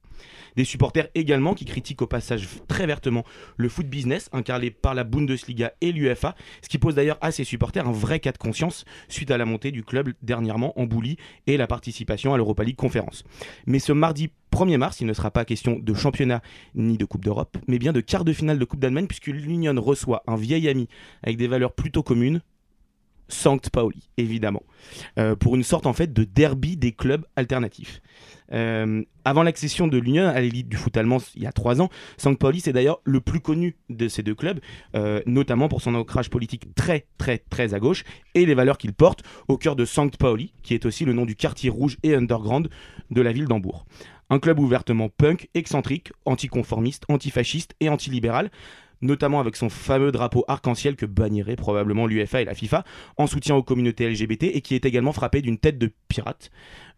Des 0.56 0.66
supporters 0.66 1.08
également 1.16 1.54
qui 1.54 1.66
critiquent 1.66 2.02
au 2.02 2.08
passage 2.08 2.48
très 2.68 2.86
vertement 2.86 3.24
le 3.58 3.70
foot 3.70 3.88
business 3.88 4.30
incarné 4.34 4.70
par 4.82 4.96
la 4.96 5.04
Bundesliga 5.04 5.74
et 5.82 5.92
l'UFA, 5.92 6.36
ce 6.62 6.70
qui 6.70 6.78
pose 6.78 6.96
d'ailleurs 6.96 7.18
à 7.22 7.32
ses 7.32 7.44
supporters 7.44 7.88
un 7.88 7.92
vrai 7.92 8.20
cas 8.20 8.32
de 8.32 8.38
conscience 8.38 8.86
suite 9.08 9.32
à 9.32 9.38
la 9.38 9.46
montée 9.46 9.72
du 9.72 9.84
club 9.84 10.14
dernièrement 10.22 10.80
en 10.80 10.86
Boulie 10.86 11.18
et 11.48 11.58
la 11.58 11.68
participation 11.68 12.34
à 12.34 12.38
l'Europa 12.38 12.64
League 12.64 12.76
Conférence. 12.76 13.24
Mais 13.66 13.80
ce 13.80 13.94
mardi 13.94 14.32
1er 14.52 14.78
mars, 14.78 15.00
il 15.00 15.08
ne 15.08 15.14
sera 15.14 15.32
pas 15.32 15.46
question 15.46 15.80
de 15.80 15.94
championnat 15.94 16.42
ni 16.76 16.98
de 16.98 17.06
Coupe 17.06 17.24
d'Europe, 17.24 17.58
mais 17.68 17.80
bien 17.80 17.94
de 17.94 18.02
quart 18.02 18.26
de 18.26 18.34
finale 18.34 18.60
de 18.60 18.66
Coupe 18.66 18.80
d'Allemagne 18.80 19.08
puisque 19.08 19.28
l'Union 19.28 19.74
reçoit 19.82 20.24
un 20.28 20.36
vieil 20.36 20.68
ami 20.68 20.88
avec 21.24 21.38
des 21.38 21.48
valeurs 21.48 21.74
plutôt 21.74 22.04
communes, 22.04 22.42
Sankt 23.32 23.70
Pauli, 23.70 24.10
évidemment, 24.18 24.64
euh, 25.18 25.36
pour 25.36 25.56
une 25.56 25.64
sorte 25.64 25.86
en 25.86 25.94
fait 25.94 26.14
de 26.14 26.24
derby 26.24 26.78
des 26.78 26.92
clubs 26.92 27.26
alternatifs. 27.36 28.02
Euh, 28.52 29.04
avant 29.24 29.44
l'accession 29.44 29.88
de 29.88 29.98
l'Union 29.98 30.28
à 30.28 30.42
l'élite 30.42 30.68
du 30.68 30.76
foot 30.76 30.98
allemand 30.98 31.20
il 31.36 31.44
y 31.44 31.48
a 31.48 31.54
trois 31.54 31.82
ans, 31.82 31.90
Sankt 32.18 32.38
Pauli 32.38 32.60
c'est 32.60 32.74
d'ailleurs 32.74 33.00
le 33.06 33.22
plus 33.22 33.40
connu 33.40 33.78
de 33.90 34.08
ces 34.08 34.24
deux 34.24 34.36
clubs, 34.36 34.60
euh, 34.96 35.22
notamment 35.26 35.70
pour 35.70 35.82
son 35.82 35.96
ancrage 35.96 36.30
politique 36.30 36.76
très 36.76 37.06
très 37.18 37.38
très 37.38 37.74
à 37.74 37.80
gauche 37.80 38.04
et 38.36 38.46
les 38.46 38.54
valeurs 38.54 38.78
qu'il 38.78 38.94
porte 38.94 39.24
au 39.48 39.58
cœur 39.58 39.76
de 39.76 39.86
Sankt 39.86 40.18
Pauli, 40.18 40.54
qui 40.64 40.74
est 40.74 40.86
aussi 40.86 41.06
le 41.06 41.14
nom 41.14 41.26
du 41.26 41.36
quartier 41.36 41.70
rouge 41.70 41.98
et 42.04 42.14
underground 42.14 42.70
de 43.10 43.22
la 43.22 43.32
ville 43.32 43.46
d'Hambourg. 43.46 43.86
Un 44.30 44.40
club 44.40 44.60
ouvertement 44.60 45.10
punk, 45.10 45.50
excentrique, 45.56 46.14
anticonformiste, 46.26 47.04
antifasciste 47.10 47.76
et 47.82 47.90
antilibéral, 47.90 48.50
notamment 49.02 49.40
avec 49.40 49.56
son 49.56 49.70
fameux 49.70 50.12
drapeau 50.12 50.44
arc-en-ciel 50.48 50.96
que 50.96 51.06
bannirait 51.06 51.56
probablement 51.56 52.08
l'UFA 52.08 52.42
et 52.42 52.46
la 52.46 52.56
FIFA, 52.56 52.84
en 53.18 53.28
soutien 53.28 53.56
aux 53.56 53.64
communautés 53.64 54.10
LGBT 54.10 54.44
et 54.44 54.62
qui 54.62 54.76
est 54.76 54.86
également 54.86 55.14
frappé 55.14 55.42
d'une 55.42 55.58
tête 55.58 55.78
de 55.78 55.92
pirate, 56.08 56.52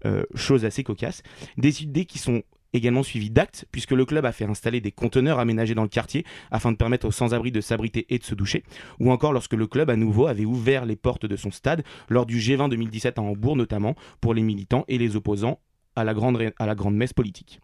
euh, 0.05 0.23
chose 0.35 0.65
assez 0.65 0.83
cocasse. 0.83 1.23
Des 1.57 1.83
idées 1.83 2.05
qui 2.05 2.19
sont 2.19 2.43
également 2.73 3.03
suivies 3.03 3.29
d'actes, 3.29 3.65
puisque 3.71 3.91
le 3.91 4.05
club 4.05 4.25
a 4.25 4.31
fait 4.31 4.45
installer 4.45 4.81
des 4.81 4.91
conteneurs 4.91 5.39
aménagés 5.39 5.75
dans 5.75 5.83
le 5.83 5.89
quartier 5.89 6.25
afin 6.51 6.71
de 6.71 6.77
permettre 6.77 7.07
aux 7.07 7.11
sans-abri 7.11 7.51
de 7.51 7.61
s'abriter 7.61 8.05
et 8.09 8.17
de 8.17 8.23
se 8.23 8.35
doucher, 8.35 8.63
ou 8.99 9.11
encore 9.11 9.31
lorsque 9.31 9.53
le 9.53 9.67
club 9.67 9.89
à 9.89 9.95
nouveau 9.95 10.27
avait 10.27 10.45
ouvert 10.45 10.85
les 10.85 10.95
portes 10.95 11.25
de 11.25 11.35
son 11.35 11.51
stade 11.51 11.83
lors 12.09 12.25
du 12.25 12.39
G20 12.39 12.69
2017 12.69 13.19
à 13.19 13.21
Hambourg 13.21 13.55
notamment 13.55 13.95
pour 14.21 14.33
les 14.33 14.41
militants 14.41 14.85
et 14.87 14.97
les 14.97 15.15
opposants 15.15 15.59
à 15.95 16.03
la 16.03 16.13
grande, 16.13 16.51
à 16.57 16.65
la 16.65 16.75
grande 16.75 16.95
messe 16.95 17.13
politique. 17.13 17.61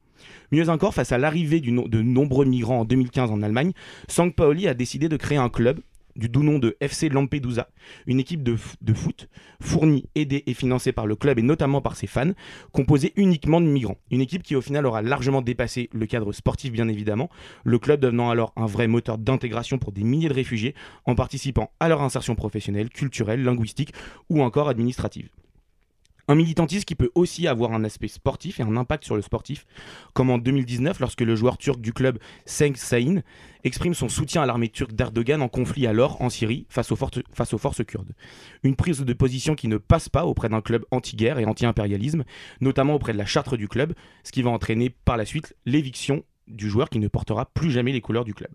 Mieux 0.51 0.70
encore, 0.70 0.93
face 0.93 1.11
à 1.11 1.17
l'arrivée 1.17 1.61
de 1.61 2.01
nombreux 2.01 2.45
migrants 2.45 2.82
en 2.82 2.86
2015 2.86 3.32
en 3.32 3.41
Allemagne, 3.41 3.72
Sankt 4.07 4.36
Pauli 4.36 4.67
a 4.67 4.74
décidé 4.74 5.09
de 5.09 5.17
créer 5.17 5.38
un 5.38 5.49
club 5.49 5.80
du 6.15 6.28
doux 6.28 6.43
nom 6.43 6.59
de 6.59 6.76
FC 6.82 7.07
Lampedusa, 7.07 7.70
une 8.05 8.20
équipe 8.20 8.43
de 8.43 8.55
foot 8.93 9.30
fournie, 9.61 10.05
aidée 10.15 10.43
et 10.47 10.53
financée 10.53 10.91
par 10.91 11.07
le 11.07 11.15
club 11.15 11.39
et 11.39 11.41
notamment 11.41 11.82
par 11.82 11.95
ses 11.95 12.07
fans, 12.07 12.34
composée 12.72 13.13
uniquement 13.15 13.61
de 13.61 13.67
migrants. 13.67 13.97
Une 14.11 14.22
équipe 14.22 14.43
qui 14.43 14.55
au 14.55 14.61
final 14.61 14.86
aura 14.86 15.01
largement 15.01 15.41
dépassé 15.41 15.89
le 15.93 16.05
cadre 16.05 16.34
sportif 16.34 16.72
bien 16.72 16.88
évidemment, 16.88 17.30
le 17.63 17.80
club 17.80 18.01
devenant 18.01 18.30
alors 18.30 18.53
un 18.57 18.65
vrai 18.65 18.88
moteur 18.88 19.17
d'intégration 19.17 19.78
pour 19.78 19.91
des 19.91 20.03
milliers 20.03 20.30
de 20.30 20.34
réfugiés 20.34 20.76
en 21.05 21.15
participant 21.15 21.72
à 21.80 21.88
leur 21.88 22.01
insertion 22.01 22.36
professionnelle, 22.36 22.89
culturelle, 22.89 23.43
linguistique 23.43 23.93
ou 24.30 24.41
encore 24.41 24.67
administrative. 24.67 25.30
Un 26.30 26.36
militantisme 26.36 26.86
qui 26.86 26.93
peut 26.93 27.09
aussi 27.15 27.47
avoir 27.47 27.73
un 27.73 27.84
aspect 27.84 28.07
sportif 28.07 28.59
et 28.59 28.63
un 28.63 28.77
impact 28.77 29.03
sur 29.03 29.15
le 29.15 29.23
sportif, 29.23 29.65
comme 30.13 30.30
en 30.30 30.38
2019 30.38 30.99
lorsque 30.99 31.21
le 31.21 31.36
joueur 31.36 31.57
turc 31.57 31.82
du 31.82 31.91
club 31.91 32.19
Cenk 32.45 32.77
Sain 32.77 33.23
exprime 33.63 33.95
son 33.95 34.09
soutien 34.09 34.43
à 34.43 34.45
l'armée 34.45 34.69
turque 34.69 34.93
d'Erdogan 34.93 35.41
en 35.41 35.47
conflit 35.47 35.88
alors 35.88 36.21
en 36.21 36.30
Syrie 36.30 36.67
face 36.69 36.91
aux, 36.91 36.95
fortes- 36.95 37.23
face 37.34 37.51
aux 37.55 37.57
forces 37.57 37.84
kurdes. 37.84 38.13
Une 38.61 38.75
prise 38.75 38.99
de 38.99 39.13
position 39.13 39.55
qui 39.55 39.67
ne 39.67 39.77
passe 39.77 40.07
pas 40.07 40.25
auprès 40.25 40.49
d'un 40.49 40.61
club 40.61 40.86
anti-guerre 40.91 41.39
et 41.39 41.45
anti-impérialisme, 41.45 42.23
notamment 42.61 42.93
auprès 42.93 43.13
de 43.13 43.17
la 43.17 43.25
charte 43.25 43.55
du 43.55 43.67
club, 43.67 43.93
ce 44.23 44.32
qui 44.32 44.43
va 44.43 44.51
entraîner 44.51 44.91
par 44.91 45.17
la 45.17 45.25
suite 45.25 45.55
l'éviction 45.65 46.23
du 46.50 46.70
joueur 46.70 46.89
qui 46.89 47.00
ne 47.00 47.08
portera 47.08 47.45
plus 47.45 47.72
jamais 47.72 47.91
les 47.91 48.02
couleurs 48.02 48.26
du 48.26 48.34
club. 48.34 48.50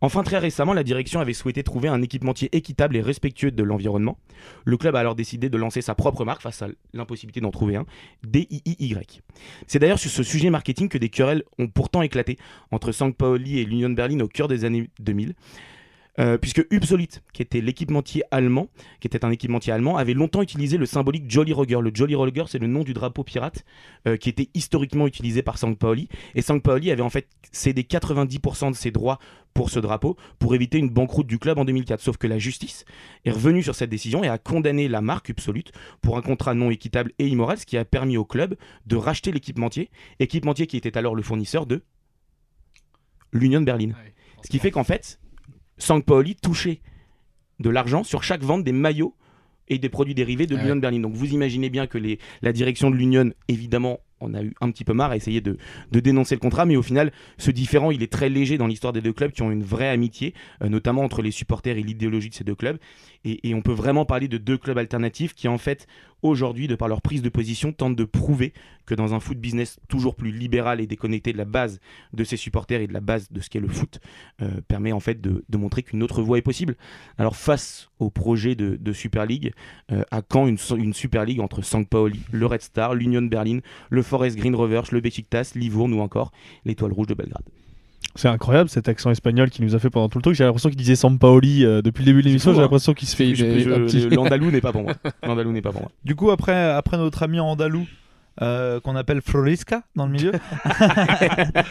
Enfin, 0.00 0.22
très 0.22 0.38
récemment, 0.38 0.72
la 0.72 0.82
direction 0.82 1.20
avait 1.20 1.32
souhaité 1.32 1.62
trouver 1.62 1.88
un 1.88 2.02
équipementier 2.02 2.48
équitable 2.56 2.96
et 2.96 3.00
respectueux 3.00 3.50
de 3.50 3.62
l'environnement. 3.62 4.18
Le 4.64 4.76
club 4.76 4.96
a 4.96 5.00
alors 5.00 5.14
décidé 5.14 5.48
de 5.48 5.56
lancer 5.56 5.82
sa 5.82 5.94
propre 5.94 6.24
marque 6.24 6.42
face 6.42 6.62
à 6.62 6.68
l'impossibilité 6.92 7.40
d'en 7.40 7.50
trouver 7.50 7.76
un, 7.76 7.86
DIIY. 8.26 8.96
C'est 9.66 9.78
d'ailleurs 9.78 9.98
sur 9.98 10.10
ce 10.10 10.22
sujet 10.22 10.50
marketing 10.50 10.88
que 10.88 10.98
des 10.98 11.08
querelles 11.08 11.42
ont 11.58 11.68
pourtant 11.68 12.02
éclaté 12.02 12.38
entre 12.70 12.92
Sankt 12.92 13.16
Pauli 13.16 13.58
et 13.58 13.64
l'Union 13.64 13.90
Berlin 13.90 14.20
au 14.20 14.28
cœur 14.28 14.48
des 14.48 14.64
années 14.64 14.90
2000. 15.00 15.34
Euh, 16.18 16.38
puisque 16.38 16.66
Upsolite, 16.70 17.22
qui 17.32 17.42
était 17.42 17.60
l'équipementier 17.60 18.22
allemand, 18.30 18.68
qui 19.00 19.06
était 19.06 19.24
un 19.24 19.30
équipementier 19.30 19.72
allemand, 19.72 19.96
avait 19.96 20.14
longtemps 20.14 20.40
utilisé 20.40 20.78
le 20.78 20.86
symbolique 20.86 21.30
Jolly 21.30 21.52
Roger. 21.52 21.78
Le 21.82 21.90
Jolly 21.92 22.14
Roger, 22.14 22.44
c'est 22.48 22.58
le 22.58 22.66
nom 22.66 22.84
du 22.84 22.94
drapeau 22.94 23.22
pirate 23.22 23.64
euh, 24.06 24.16
qui 24.16 24.30
était 24.30 24.48
historiquement 24.54 25.06
utilisé 25.06 25.42
par 25.42 25.58
Sankt 25.58 25.78
Pauli. 25.78 26.08
Et 26.34 26.42
Sankt 26.42 26.62
Pauli 26.62 26.90
avait 26.90 27.02
en 27.02 27.10
fait 27.10 27.28
cédé 27.52 27.82
90% 27.82 28.70
de 28.70 28.76
ses 28.76 28.90
droits 28.90 29.18
pour 29.52 29.70
ce 29.70 29.78
drapeau 29.78 30.16
pour 30.38 30.54
éviter 30.54 30.78
une 30.78 30.90
banqueroute 30.90 31.26
du 31.26 31.38
club 31.38 31.58
en 31.58 31.64
2004. 31.64 32.00
Sauf 32.00 32.16
que 32.16 32.26
la 32.26 32.38
justice 32.38 32.84
est 33.24 33.30
revenue 33.30 33.62
sur 33.62 33.74
cette 33.74 33.90
décision 33.90 34.24
et 34.24 34.28
a 34.28 34.38
condamné 34.38 34.88
la 34.88 35.00
marque 35.00 35.28
Upsolite 35.28 35.72
pour 36.00 36.16
un 36.16 36.22
contrat 36.22 36.54
non 36.54 36.70
équitable 36.70 37.12
et 37.18 37.26
immoral, 37.26 37.58
ce 37.58 37.66
qui 37.66 37.76
a 37.76 37.84
permis 37.84 38.16
au 38.16 38.24
club 38.24 38.56
de 38.86 38.96
racheter 38.96 39.32
l'équipementier, 39.32 39.90
équipementier 40.18 40.66
qui 40.66 40.76
était 40.76 40.96
alors 40.96 41.14
le 41.14 41.22
fournisseur 41.22 41.66
de 41.66 41.82
l'Union 43.32 43.60
Berlin. 43.60 43.90
Ce 44.42 44.48
qui 44.48 44.58
fait 44.58 44.70
qu'en 44.70 44.84
fait, 44.84 45.18
Sankt 45.78 46.06
Pauli 46.06 46.36
touchait 46.36 46.80
de 47.60 47.70
l'argent 47.70 48.04
sur 48.04 48.22
chaque 48.22 48.42
vente 48.42 48.64
des 48.64 48.72
maillots 48.72 49.14
et 49.68 49.78
des 49.78 49.88
produits 49.88 50.14
dérivés 50.14 50.46
de 50.46 50.56
l'Union 50.56 50.76
Berlin. 50.76 51.00
Donc 51.00 51.14
vous 51.14 51.32
imaginez 51.32 51.70
bien 51.70 51.86
que 51.86 51.98
les, 51.98 52.18
la 52.42 52.52
direction 52.52 52.90
de 52.90 52.96
l'Union, 52.96 53.32
évidemment, 53.48 53.98
on 54.20 54.32
a 54.32 54.42
eu 54.42 54.54
un 54.60 54.70
petit 54.70 54.84
peu 54.84 54.94
marre 54.94 55.10
à 55.10 55.16
essayer 55.16 55.40
de, 55.40 55.58
de 55.92 56.00
dénoncer 56.00 56.34
le 56.34 56.40
contrat, 56.40 56.64
mais 56.64 56.76
au 56.76 56.82
final, 56.82 57.12
ce 57.36 57.50
différent, 57.50 57.90
il 57.90 58.02
est 58.02 58.10
très 58.10 58.30
léger 58.30 58.56
dans 58.56 58.66
l'histoire 58.66 58.92
des 58.92 59.02
deux 59.02 59.12
clubs 59.12 59.32
qui 59.32 59.42
ont 59.42 59.50
une 59.50 59.62
vraie 59.64 59.88
amitié, 59.88 60.32
euh, 60.62 60.68
notamment 60.68 61.02
entre 61.02 61.20
les 61.20 61.30
supporters 61.30 61.76
et 61.76 61.82
l'idéologie 61.82 62.30
de 62.30 62.34
ces 62.34 62.44
deux 62.44 62.54
clubs. 62.54 62.78
Et, 63.24 63.48
et 63.48 63.54
on 63.54 63.60
peut 63.60 63.72
vraiment 63.72 64.06
parler 64.06 64.28
de 64.28 64.38
deux 64.38 64.56
clubs 64.56 64.78
alternatifs 64.78 65.34
qui, 65.34 65.48
en 65.48 65.58
fait, 65.58 65.86
aujourd'hui, 66.28 66.68
de 66.68 66.74
par 66.74 66.88
leur 66.88 67.02
prise 67.02 67.22
de 67.22 67.28
position, 67.28 67.72
tentent 67.72 67.96
de 67.96 68.04
prouver 68.04 68.52
que 68.86 68.94
dans 68.94 69.14
un 69.14 69.20
foot 69.20 69.38
business 69.38 69.78
toujours 69.88 70.14
plus 70.14 70.30
libéral 70.30 70.80
et 70.80 70.86
déconnecté 70.86 71.32
de 71.32 71.38
la 71.38 71.44
base 71.44 71.80
de 72.12 72.24
ses 72.24 72.36
supporters 72.36 72.80
et 72.80 72.86
de 72.86 72.92
la 72.92 73.00
base 73.00 73.30
de 73.30 73.40
ce 73.40 73.50
qu'est 73.50 73.60
le 73.60 73.68
foot, 73.68 74.00
euh, 74.42 74.60
permet 74.68 74.92
en 74.92 75.00
fait 75.00 75.20
de, 75.20 75.42
montrer 75.56 75.82
qu'une 75.82 76.02
autre 76.02 76.22
voie 76.22 76.38
est 76.38 76.42
possible. 76.42 76.76
Alors 77.18 77.36
face 77.36 77.90
au 77.98 78.10
projet 78.10 78.54
de, 78.54 78.92
Super 78.92 79.26
League, 79.26 79.52
euh, 79.90 80.02
à 80.10 80.22
quand 80.22 80.46
une, 80.46 80.58
Super 80.94 81.24
League 81.24 81.40
entre 81.40 81.62
Sankt 81.62 81.88
Pauli, 81.88 82.20
le 82.30 82.46
Red 82.46 82.62
Star, 82.62 82.94
l'Union 82.94 83.22
Berlin, 83.22 83.58
le 83.90 84.02
Forest 84.02 84.36
Green 84.36 84.54
Rovers, 84.54 84.84
le 84.92 85.00
Besiktas, 85.00 85.52
Livourne 85.54 85.92
ou 85.92 86.00
encore 86.00 86.30
l'Étoile 86.64 86.92
Rouge 86.92 87.08
de 87.08 87.14
Belgrade 87.14 87.44
C'est 88.16 88.28
incroyable 88.28 88.70
cet 88.70 88.88
accent 88.88 89.10
espagnol 89.10 89.50
qu'il 89.50 89.64
nous 89.64 89.74
a 89.74 89.78
fait 89.78 89.90
pendant 89.90 90.08
tout 90.08 90.18
le 90.18 90.22
truc. 90.22 90.34
J'ai 90.34 90.44
l'impression 90.44 90.70
qu'il 90.70 90.78
disait 90.78 90.96
Sampaoli 90.96 91.64
euh, 91.64 91.82
depuis 91.82 92.02
le 92.02 92.06
début 92.06 92.22
de 92.22 92.28
l'émission. 92.28 92.52
J'ai 92.52 92.58
hein. 92.58 92.62
l'impression 92.62 92.94
qu'il 92.94 93.08
se 93.08 93.14
fait 93.14 93.30
petit- 93.32 94.08
L'Andalou 94.08 94.50
n'est 94.50 94.62
pas 94.62 94.72
pour 94.72 94.82
moi. 94.84 94.94
L'Andalou 95.22 95.52
n'est 95.52 95.60
pas 95.60 95.72
pour 95.72 95.82
moi. 95.82 95.90
Du 96.04 96.14
coup, 96.14 96.30
après, 96.30 96.70
après 96.70 96.96
notre 96.96 97.22
ami 97.22 97.40
andalou, 97.40 97.86
euh, 98.42 98.80
qu'on 98.80 98.96
appelle 98.96 99.22
Florisca 99.22 99.82
dans 99.96 100.06
le 100.06 100.12
milieu, 100.12 100.32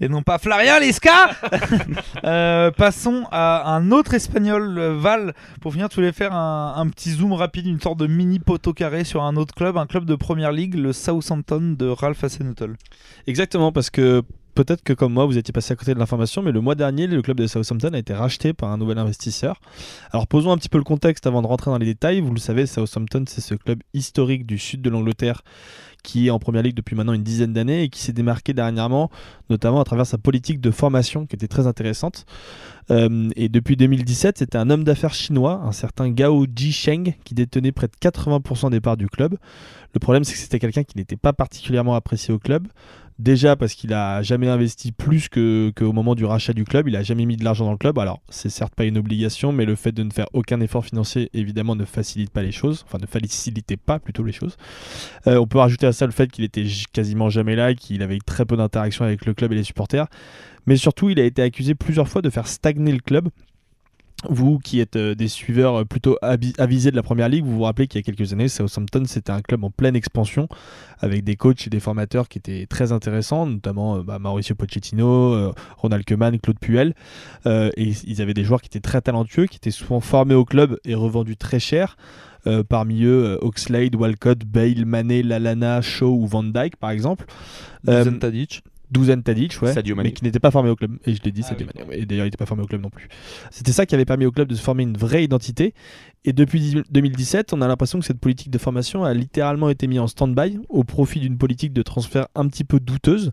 et 0.00 0.08
non 0.08 0.22
pas 0.22 0.38
Flaria 0.38 0.78
Lisca, 0.78 1.30
euh, 2.24 2.70
passons 2.70 3.24
à 3.32 3.74
un 3.74 3.90
autre 3.90 4.14
espagnol, 4.14 4.78
Val, 4.96 5.34
pour 5.60 5.72
finir, 5.72 5.88
tu 5.88 5.96
voulais 5.96 6.12
faire 6.12 6.32
un, 6.34 6.74
un 6.76 6.88
petit 6.88 7.10
zoom 7.10 7.32
rapide, 7.32 7.66
une 7.66 7.80
sorte 7.80 7.98
de 7.98 8.06
mini 8.06 8.38
poteau 8.38 8.72
carré 8.72 9.02
sur 9.04 9.24
un 9.24 9.34
autre 9.36 9.54
club, 9.54 9.76
un 9.76 9.86
club 9.86 10.04
de 10.04 10.14
première 10.14 10.52
ligue, 10.52 10.76
le 10.76 10.92
Southampton 10.92 11.74
de 11.76 11.88
Ralph 11.88 12.22
Hasenhuttl. 12.22 12.74
Exactement, 13.26 13.72
parce 13.72 13.90
que 13.90 14.22
peut-être 14.64 14.82
que 14.82 14.92
comme 14.92 15.14
moi, 15.14 15.24
vous 15.24 15.38
étiez 15.38 15.52
passé 15.52 15.72
à 15.72 15.76
côté 15.76 15.94
de 15.94 15.98
l'information, 15.98 16.42
mais 16.42 16.52
le 16.52 16.60
mois 16.60 16.74
dernier, 16.74 17.06
le 17.06 17.22
club 17.22 17.38
de 17.38 17.46
Southampton 17.46 17.94
a 17.94 17.98
été 17.98 18.12
racheté 18.12 18.52
par 18.52 18.70
un 18.70 18.76
nouvel 18.76 18.98
investisseur. 18.98 19.60
Alors 20.12 20.26
posons 20.26 20.52
un 20.52 20.58
petit 20.58 20.68
peu 20.68 20.76
le 20.76 20.84
contexte 20.84 21.26
avant 21.26 21.40
de 21.40 21.46
rentrer 21.46 21.70
dans 21.70 21.78
les 21.78 21.86
détails. 21.86 22.20
Vous 22.20 22.34
le 22.34 22.40
savez, 22.40 22.66
Southampton, 22.66 23.24
c'est 23.26 23.40
ce 23.40 23.54
club 23.54 23.80
historique 23.94 24.44
du 24.44 24.58
sud 24.58 24.82
de 24.82 24.90
l'Angleterre 24.90 25.42
qui 26.02 26.28
est 26.28 26.30
en 26.30 26.38
première 26.38 26.62
ligue 26.62 26.74
depuis 26.74 26.96
maintenant 26.96 27.12
une 27.12 27.22
dizaine 27.22 27.52
d'années 27.52 27.82
et 27.84 27.88
qui 27.88 28.00
s'est 28.00 28.12
démarqué 28.12 28.54
dernièrement, 28.54 29.10
notamment 29.50 29.80
à 29.80 29.84
travers 29.84 30.06
sa 30.06 30.18
politique 30.18 30.60
de 30.60 30.70
formation 30.70 31.26
qui 31.26 31.36
était 31.36 31.48
très 31.48 31.66
intéressante. 31.66 32.26
Euh, 32.90 33.28
et 33.36 33.48
depuis 33.48 33.76
2017, 33.76 34.38
c'était 34.38 34.58
un 34.58 34.70
homme 34.70 34.84
d'affaires 34.84 35.14
chinois, 35.14 35.60
un 35.64 35.72
certain 35.72 36.08
Gao 36.08 36.46
Jisheng, 36.54 37.14
qui 37.24 37.34
détenait 37.34 37.72
près 37.72 37.86
de 37.86 37.92
80% 38.00 38.70
des 38.70 38.80
parts 38.80 38.96
du 38.96 39.08
club. 39.08 39.36
Le 39.94 40.00
problème, 40.00 40.24
c'est 40.24 40.32
que 40.32 40.38
c'était 40.38 40.58
quelqu'un 40.58 40.84
qui 40.84 40.96
n'était 40.96 41.16
pas 41.16 41.32
particulièrement 41.32 41.94
apprécié 41.94 42.32
au 42.32 42.38
club. 42.38 42.66
Déjà 43.20 43.54
parce 43.54 43.74
qu'il 43.74 43.92
a 43.92 44.22
jamais 44.22 44.48
investi 44.48 44.92
plus 44.92 45.28
qu'au 45.28 45.92
moment 45.92 46.14
du 46.14 46.24
rachat 46.24 46.54
du 46.54 46.64
club, 46.64 46.88
il 46.88 46.96
a 46.96 47.02
jamais 47.02 47.26
mis 47.26 47.36
de 47.36 47.44
l'argent 47.44 47.66
dans 47.66 47.72
le 47.72 47.76
club. 47.76 47.98
Alors 47.98 48.22
c'est 48.30 48.48
certes 48.48 48.74
pas 48.74 48.86
une 48.86 48.96
obligation, 48.96 49.52
mais 49.52 49.66
le 49.66 49.74
fait 49.74 49.92
de 49.92 50.02
ne 50.02 50.10
faire 50.10 50.24
aucun 50.32 50.58
effort 50.62 50.86
financier 50.86 51.28
évidemment 51.34 51.76
ne 51.76 51.84
facilite 51.84 52.30
pas 52.30 52.40
les 52.40 52.50
choses, 52.50 52.82
enfin 52.86 52.96
ne 52.98 53.04
facilitait 53.04 53.76
pas 53.76 53.98
plutôt 53.98 54.24
les 54.24 54.32
choses. 54.32 54.56
Euh, 55.26 55.36
on 55.36 55.46
peut 55.46 55.58
rajouter 55.58 55.86
à 55.86 55.92
ça 55.92 56.06
le 56.06 56.12
fait 56.12 56.32
qu'il 56.32 56.44
était 56.44 56.64
quasiment 56.94 57.28
jamais 57.28 57.56
là, 57.56 57.74
qu'il 57.74 58.02
avait 58.02 58.20
très 58.24 58.46
peu 58.46 58.56
d'interaction 58.56 59.04
avec 59.04 59.26
le 59.26 59.34
club 59.34 59.52
et 59.52 59.56
les 59.56 59.64
supporters. 59.64 60.06
Mais 60.64 60.76
surtout, 60.76 61.10
il 61.10 61.20
a 61.20 61.24
été 61.24 61.42
accusé 61.42 61.74
plusieurs 61.74 62.08
fois 62.08 62.22
de 62.22 62.30
faire 62.30 62.46
stagner 62.46 62.92
le 62.92 63.00
club 63.00 63.28
vous 64.28 64.58
qui 64.58 64.80
êtes 64.80 64.96
euh, 64.96 65.14
des 65.14 65.28
suiveurs 65.28 65.80
euh, 65.80 65.84
plutôt 65.84 66.18
avisés 66.20 66.90
de 66.90 66.96
la 66.96 67.02
première 67.02 67.28
ligue, 67.28 67.44
vous 67.44 67.56
vous 67.56 67.62
rappelez 67.62 67.86
qu'il 67.86 67.98
y 67.98 68.02
a 68.02 68.02
quelques 68.02 68.32
années, 68.32 68.48
Southampton 68.48 69.04
c'était 69.06 69.32
un 69.32 69.40
club 69.40 69.64
en 69.64 69.70
pleine 69.70 69.96
expansion 69.96 70.48
avec 70.98 71.24
des 71.24 71.36
coachs 71.36 71.66
et 71.66 71.70
des 71.70 71.80
formateurs 71.80 72.28
qui 72.28 72.38
étaient 72.38 72.66
très 72.66 72.92
intéressants, 72.92 73.46
notamment 73.46 73.96
euh, 73.96 74.02
bah, 74.02 74.18
Mauricio 74.18 74.54
Pochettino, 74.54 75.52
Ronald 75.78 76.04
Koeman, 76.04 76.38
Claude 76.38 76.58
Puel. 76.58 76.94
et 77.46 77.92
ils 78.06 78.22
avaient 78.22 78.34
des 78.34 78.44
joueurs 78.44 78.60
qui 78.60 78.66
étaient 78.66 78.80
très 78.80 79.00
talentueux, 79.00 79.46
qui 79.46 79.56
étaient 79.56 79.70
souvent 79.70 80.00
formés 80.00 80.34
au 80.34 80.44
club 80.44 80.78
et 80.84 80.94
revendus 80.94 81.36
très 81.36 81.60
cher. 81.60 81.96
parmi 82.68 83.04
eux, 83.04 83.38
Oxlade, 83.40 83.94
Walcott, 83.94 84.44
Bale, 84.44 84.84
Mané, 84.84 85.22
Lalana, 85.22 85.80
Shaw 85.80 86.14
ou 86.14 86.26
Van 86.26 86.42
Dyke 86.42 86.76
par 86.76 86.90
exemple. 86.90 87.24
Tadic. 87.86 88.62
Douzaine 88.90 89.22
Tadic, 89.22 89.60
ouais, 89.62 89.72
mais 89.96 90.12
qui 90.12 90.24
n'était 90.24 90.40
pas 90.40 90.50
formé 90.50 90.68
au 90.70 90.76
club. 90.76 90.98
Et 91.06 91.14
je 91.14 91.22
l'ai 91.22 91.30
dit, 91.30 91.42
ah 91.44 91.48
Sadio 91.48 91.66
Et 91.92 92.06
d'ailleurs, 92.06 92.24
il 92.24 92.28
n'était 92.28 92.36
pas 92.36 92.46
formé 92.46 92.62
au 92.62 92.66
club 92.66 92.82
non 92.82 92.90
plus. 92.90 93.08
C'était 93.50 93.72
ça 93.72 93.86
qui 93.86 93.94
avait 93.94 94.04
permis 94.04 94.26
au 94.26 94.32
club 94.32 94.48
de 94.48 94.54
se 94.54 94.62
former 94.62 94.82
une 94.82 94.96
vraie 94.96 95.22
identité. 95.22 95.74
Et 96.24 96.32
depuis 96.32 96.82
2017, 96.90 97.52
on 97.52 97.62
a 97.62 97.68
l'impression 97.68 98.00
que 98.00 98.04
cette 98.04 98.18
politique 98.18 98.50
de 98.50 98.58
formation 98.58 99.04
a 99.04 99.14
littéralement 99.14 99.70
été 99.70 99.86
mise 99.86 100.00
en 100.00 100.06
stand-by 100.06 100.58
au 100.68 100.84
profit 100.84 101.20
d'une 101.20 101.38
politique 101.38 101.72
de 101.72 101.82
transfert 101.82 102.26
un 102.34 102.48
petit 102.48 102.64
peu 102.64 102.80
douteuse. 102.80 103.32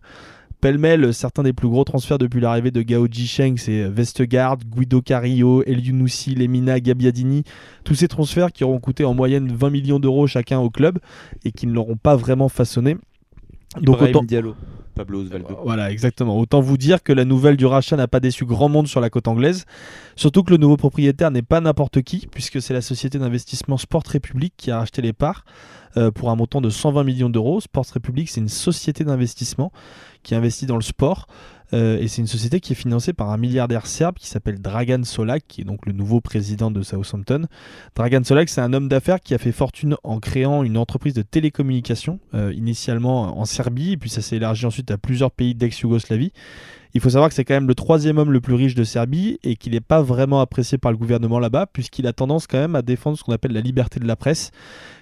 Pêle-mêle, 0.60 1.14
certains 1.14 1.44
des 1.44 1.52
plus 1.52 1.68
gros 1.68 1.84
transferts 1.84 2.18
depuis 2.18 2.40
l'arrivée 2.40 2.72
de 2.72 2.82
Gao 2.82 3.06
Jisheng, 3.08 3.56
c'est 3.58 3.88
Vestegaard, 3.88 4.58
Guido 4.58 5.00
Carillo, 5.00 5.62
El 5.64 5.84
Younousi, 5.84 6.34
Lemina, 6.34 6.80
Gabiadini. 6.80 7.44
Tous 7.84 7.94
ces 7.94 8.08
transferts 8.08 8.52
qui 8.52 8.64
auront 8.64 8.80
coûté 8.80 9.04
en 9.04 9.14
moyenne 9.14 9.52
20 9.52 9.70
millions 9.70 10.00
d'euros 10.00 10.26
chacun 10.26 10.58
au 10.58 10.68
club 10.68 10.98
et 11.44 11.52
qui 11.52 11.68
ne 11.68 11.72
l'auront 11.72 11.96
pas 11.96 12.16
vraiment 12.16 12.48
façonné. 12.48 12.96
Donc 13.80 14.02
autant... 14.02 14.24
Voilà, 15.64 15.90
exactement. 15.90 16.38
Autant 16.38 16.60
vous 16.60 16.76
dire 16.76 17.02
que 17.02 17.12
la 17.12 17.24
nouvelle 17.24 17.56
du 17.56 17.66
rachat 17.66 17.96
n'a 17.96 18.08
pas 18.08 18.20
déçu 18.20 18.44
grand 18.44 18.68
monde 18.68 18.88
sur 18.88 19.00
la 19.00 19.10
côte 19.10 19.28
anglaise. 19.28 19.64
Surtout 20.16 20.42
que 20.42 20.50
le 20.50 20.56
nouveau 20.56 20.76
propriétaire 20.76 21.30
n'est 21.30 21.42
pas 21.42 21.60
n'importe 21.60 22.02
qui, 22.02 22.26
puisque 22.30 22.60
c'est 22.60 22.74
la 22.74 22.80
société 22.80 23.18
d'investissement 23.18 23.76
Sport 23.76 24.04
République 24.06 24.54
qui 24.56 24.70
a 24.70 24.78
racheté 24.78 25.02
les 25.02 25.12
parts 25.12 25.44
euh, 25.96 26.10
pour 26.10 26.30
un 26.30 26.36
montant 26.36 26.60
de 26.60 26.70
120 26.70 27.04
millions 27.04 27.30
d'euros. 27.30 27.60
Sport 27.60 27.86
République, 27.92 28.30
c'est 28.30 28.40
une 28.40 28.48
société 28.48 29.04
d'investissement 29.04 29.72
qui 30.22 30.34
investit 30.34 30.66
dans 30.66 30.76
le 30.76 30.82
sport. 30.82 31.26
Euh, 31.74 31.98
et 31.98 32.08
c'est 32.08 32.22
une 32.22 32.26
société 32.26 32.60
qui 32.60 32.72
est 32.72 32.76
financée 32.76 33.12
par 33.12 33.30
un 33.30 33.36
milliardaire 33.36 33.86
serbe 33.86 34.16
qui 34.16 34.26
s'appelle 34.26 34.60
Dragan 34.60 35.04
Solak, 35.04 35.44
qui 35.46 35.60
est 35.62 35.64
donc 35.64 35.86
le 35.86 35.92
nouveau 35.92 36.20
président 36.20 36.70
de 36.70 36.82
Southampton. 36.82 37.46
Dragan 37.94 38.24
Solak, 38.24 38.48
c'est 38.48 38.60
un 38.60 38.72
homme 38.72 38.88
d'affaires 38.88 39.20
qui 39.20 39.34
a 39.34 39.38
fait 39.38 39.52
fortune 39.52 39.96
en 40.02 40.18
créant 40.18 40.62
une 40.62 40.78
entreprise 40.78 41.14
de 41.14 41.22
télécommunications, 41.22 42.20
euh, 42.34 42.52
initialement 42.54 43.38
en 43.38 43.44
Serbie, 43.44 43.92
et 43.92 43.96
puis 43.96 44.10
ça 44.10 44.22
s'est 44.22 44.36
élargi 44.36 44.66
ensuite 44.66 44.90
à 44.90 44.98
plusieurs 44.98 45.30
pays 45.30 45.54
d'ex-Yougoslavie. 45.54 46.32
Il 46.94 47.00
faut 47.00 47.10
savoir 47.10 47.28
que 47.28 47.34
c'est 47.34 47.44
quand 47.44 47.54
même 47.54 47.68
le 47.68 47.74
troisième 47.74 48.18
homme 48.18 48.32
le 48.32 48.40
plus 48.40 48.54
riche 48.54 48.74
de 48.74 48.84
Serbie 48.84 49.38
et 49.42 49.56
qu'il 49.56 49.72
n'est 49.72 49.80
pas 49.80 50.02
vraiment 50.02 50.40
apprécié 50.40 50.78
par 50.78 50.90
le 50.90 50.98
gouvernement 50.98 51.38
là-bas, 51.38 51.66
puisqu'il 51.66 52.06
a 52.06 52.12
tendance 52.12 52.46
quand 52.46 52.58
même 52.58 52.74
à 52.74 52.82
défendre 52.82 53.18
ce 53.18 53.24
qu'on 53.24 53.32
appelle 53.32 53.52
la 53.52 53.60
liberté 53.60 54.00
de 54.00 54.06
la 54.06 54.16
presse 54.16 54.50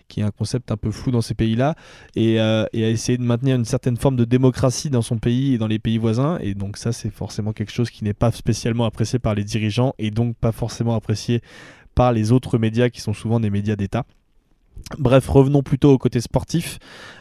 qui 0.09 0.21
est 0.21 0.23
un 0.23 0.31
concept 0.31 0.71
un 0.71 0.77
peu 0.77 0.91
flou 0.91 1.11
dans 1.11 1.21
ces 1.21 1.35
pays-là, 1.35 1.75
et, 2.15 2.41
euh, 2.41 2.65
et, 2.73 2.85
à 2.85 2.91
essayer 2.91 3.19
de 3.19 3.23
maintenir 3.23 3.57
une 3.57 3.65
certaine 3.65 3.97
forme 3.97 4.17
de 4.17 4.25
démocratie 4.25 4.91
dans 4.91 5.03
son 5.03 5.19
pays 5.19 5.55
et 5.55 5.59
dans 5.59 5.67
les 5.67 5.79
pays 5.79 5.99
voisins. 5.99 6.39
Et 6.41 6.55
donc 6.55 6.77
ça, 6.77 6.93
c'est 6.93 7.11
forcément 7.11 7.53
quelque 7.53 7.73
chose 7.73 7.91
qui 7.91 8.05
n'est 8.05 8.15
pas 8.15 8.31
spécialement 8.31 8.85
apprécié 8.85 9.19
par 9.19 9.35
les 9.35 9.45
dirigeants 9.45 9.95
et 9.99 10.11
donc 10.11 10.37
pas 10.37 10.53
forcément 10.53 10.95
apprécié 10.95 11.41
par 11.95 12.13
les 12.13 12.31
autres 12.33 12.59
médias 12.59 12.89
qui 12.89 13.01
sont 13.01 13.15
souvent 13.15 13.41
des 13.41 13.51
médias 13.51 13.77
d'État. 13.77 14.05
Bref, 14.99 15.29
revenons 15.29 15.63
plutôt 15.63 15.91
au 15.91 15.99
côté 15.99 16.21
sportif, 16.21 16.79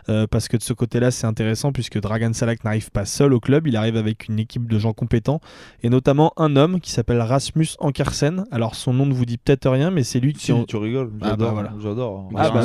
euh, 0.08 0.28
parce 0.30 0.48
que 0.48 0.56
de 0.56 0.62
ce 0.62 0.72
côté-là, 0.72 1.10
c'est 1.10 1.26
intéressant, 1.26 1.72
puisque 1.72 2.00
Dragan 2.00 2.32
Salak 2.32 2.64
n'arrive 2.64 2.92
pas 2.92 3.06
seul 3.06 3.34
au 3.34 3.40
club, 3.40 3.66
il 3.66 3.76
arrive 3.76 3.98
avec 3.98 4.28
une 4.28 4.38
équipe 4.38 4.70
de 4.70 4.78
gens 4.78 4.94
compétents, 4.94 5.42
et 5.82 5.90
notamment 5.90 6.32
un 6.38 6.56
homme 6.58 6.80
qui 6.80 6.92
s'appelle 6.92 7.20
Rasmus 7.20 7.70
Ankersen. 7.80 8.46
Alors, 8.52 8.76
son 8.76 8.94
nom 8.94 9.08
ne 9.08 9.14
vous 9.14 9.26
dit 9.26 9.40
peut-être 9.40 9.68
rien, 9.68 9.90
mais 9.90 10.04
c'est 10.04 10.20
lui 10.20 10.34
qui... 10.34 10.46
Si, 10.46 10.66
tu 10.68 10.76
rigoles, 10.76 11.12
j'adore. 11.20 11.60
Ah, 11.60 11.74
j'adore. 11.82 12.30
Ah, 12.36 12.52
bah, 12.52 12.62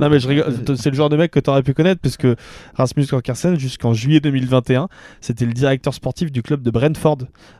non, 0.00 0.08
mais, 0.08 0.18
je 0.18 0.26
rigole, 0.26 0.54
c'est 0.76 0.90
le 0.90 0.96
genre 0.96 1.10
de 1.10 1.18
mec 1.18 1.30
que 1.30 1.40
tu 1.40 1.50
aurais 1.50 1.62
pu 1.62 1.74
connaître, 1.74 2.00
parce 2.00 2.16
que 2.16 2.34
Rasmus 2.74 3.06
Ankersen, 3.12 3.58
jusqu'en 3.58 3.92
juillet 3.92 4.20
2021, 4.20 4.88
c'était 5.20 5.44
le 5.44 5.52
directeur 5.52 5.92
sportif 5.92 6.32
du 6.32 6.42
club 6.42 6.62
de 6.62 6.70
Brentford, 6.70 7.18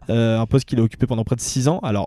euh, 0.09 0.41
un 0.41 0.47
poste 0.47 0.65
qu'il 0.65 0.81
a 0.81 0.83
occupé 0.83 1.07
pendant 1.07 1.25
près 1.25 1.37
de 1.37 1.43
6 1.43 1.69
ans. 1.69 1.81
Alors, 1.83 2.07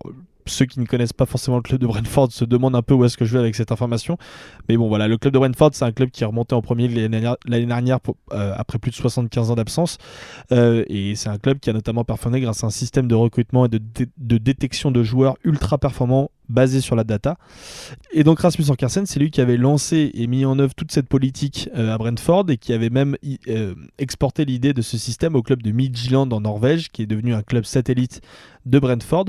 ceux 0.50 0.66
qui 0.66 0.80
ne 0.80 0.86
connaissent 0.86 1.14
pas 1.14 1.26
forcément 1.26 1.58
le 1.58 1.64
club 1.64 1.80
de 1.80 1.88
Brentford 1.88 2.32
se 2.32 2.46
demandent 2.46 2.76
un 2.76 2.82
peu 2.82 2.94
où 2.94 3.06
est-ce 3.06 3.18
que 3.18 3.26
je 3.26 3.34
vais 3.34 3.40
avec 3.40 3.56
cette 3.56 3.72
information. 3.72 4.18
Mais 4.70 4.78
bon, 4.78 4.88
voilà, 4.88 5.08
le 5.08 5.18
club 5.18 5.34
de 5.34 5.40
Brentford, 5.40 5.72
c'est 5.74 5.86
un 5.86 5.92
club 5.92 6.10
qui 6.10 6.24
est 6.24 6.26
remonté 6.26 6.56
en 6.56 6.62
premier 6.62 6.88
l'année 6.88 7.66
dernière 7.66 8.00
euh, 8.34 8.54
après 8.58 8.80
plus 8.80 8.92
de 8.92 8.96
75 8.96 9.52
ans 9.52 9.56
d'absence. 9.56 9.98
Euh, 10.52 10.84
et 10.88 11.16
c'est 11.16 11.30
un 11.30 11.38
club 11.38 11.60
qui 11.60 11.70
a 11.70 11.74
notamment 11.74 12.04
performé 12.04 12.42
grâce 12.42 12.64
à 12.64 12.68
un 12.68 12.72
système 12.72 13.08
de 13.08 13.16
recrutement 13.16 13.66
et 13.66 13.70
de, 13.70 14.38
détection 14.38 14.92
de 14.92 15.04
joueurs 15.04 15.36
ultra 15.44 15.78
performants 15.78 16.32
basé 16.50 16.80
sur 16.80 16.96
la 16.96 17.04
data. 17.04 17.38
Et 18.12 18.24
donc 18.24 18.40
Rasmus 18.40 18.70
Ankersen, 18.70 19.06
c'est 19.06 19.20
lui 19.20 19.32
qui 19.32 19.42
avait 19.42 19.58
lancé 19.58 20.12
et 20.14 20.28
mis 20.28 20.46
en 20.46 20.58
œuvre 20.60 20.74
toute 20.74 20.94
cette 20.94 21.10
politique 21.10 21.70
euh, 21.76 21.94
à 21.94 21.98
Brentford 21.98 22.46
et 22.50 22.58
qui 22.58 22.72
avait 22.72 22.90
même 22.90 23.18
exporté 23.98 24.46
l'idée 24.46 24.74
de 24.74 24.82
ce 24.82 24.98
système 24.98 25.36
au 25.36 25.42
club 25.42 25.62
de 25.62 25.72
Midtjylland 25.72 26.32
en 26.32 26.42
Norvège, 26.42 26.90
qui 26.90 27.02
est 27.02 27.08
devenu 27.08 27.34
un 27.34 27.42
club 27.42 27.66
satellite 27.66 28.22
de 28.66 28.80
Brentford. 28.80 29.26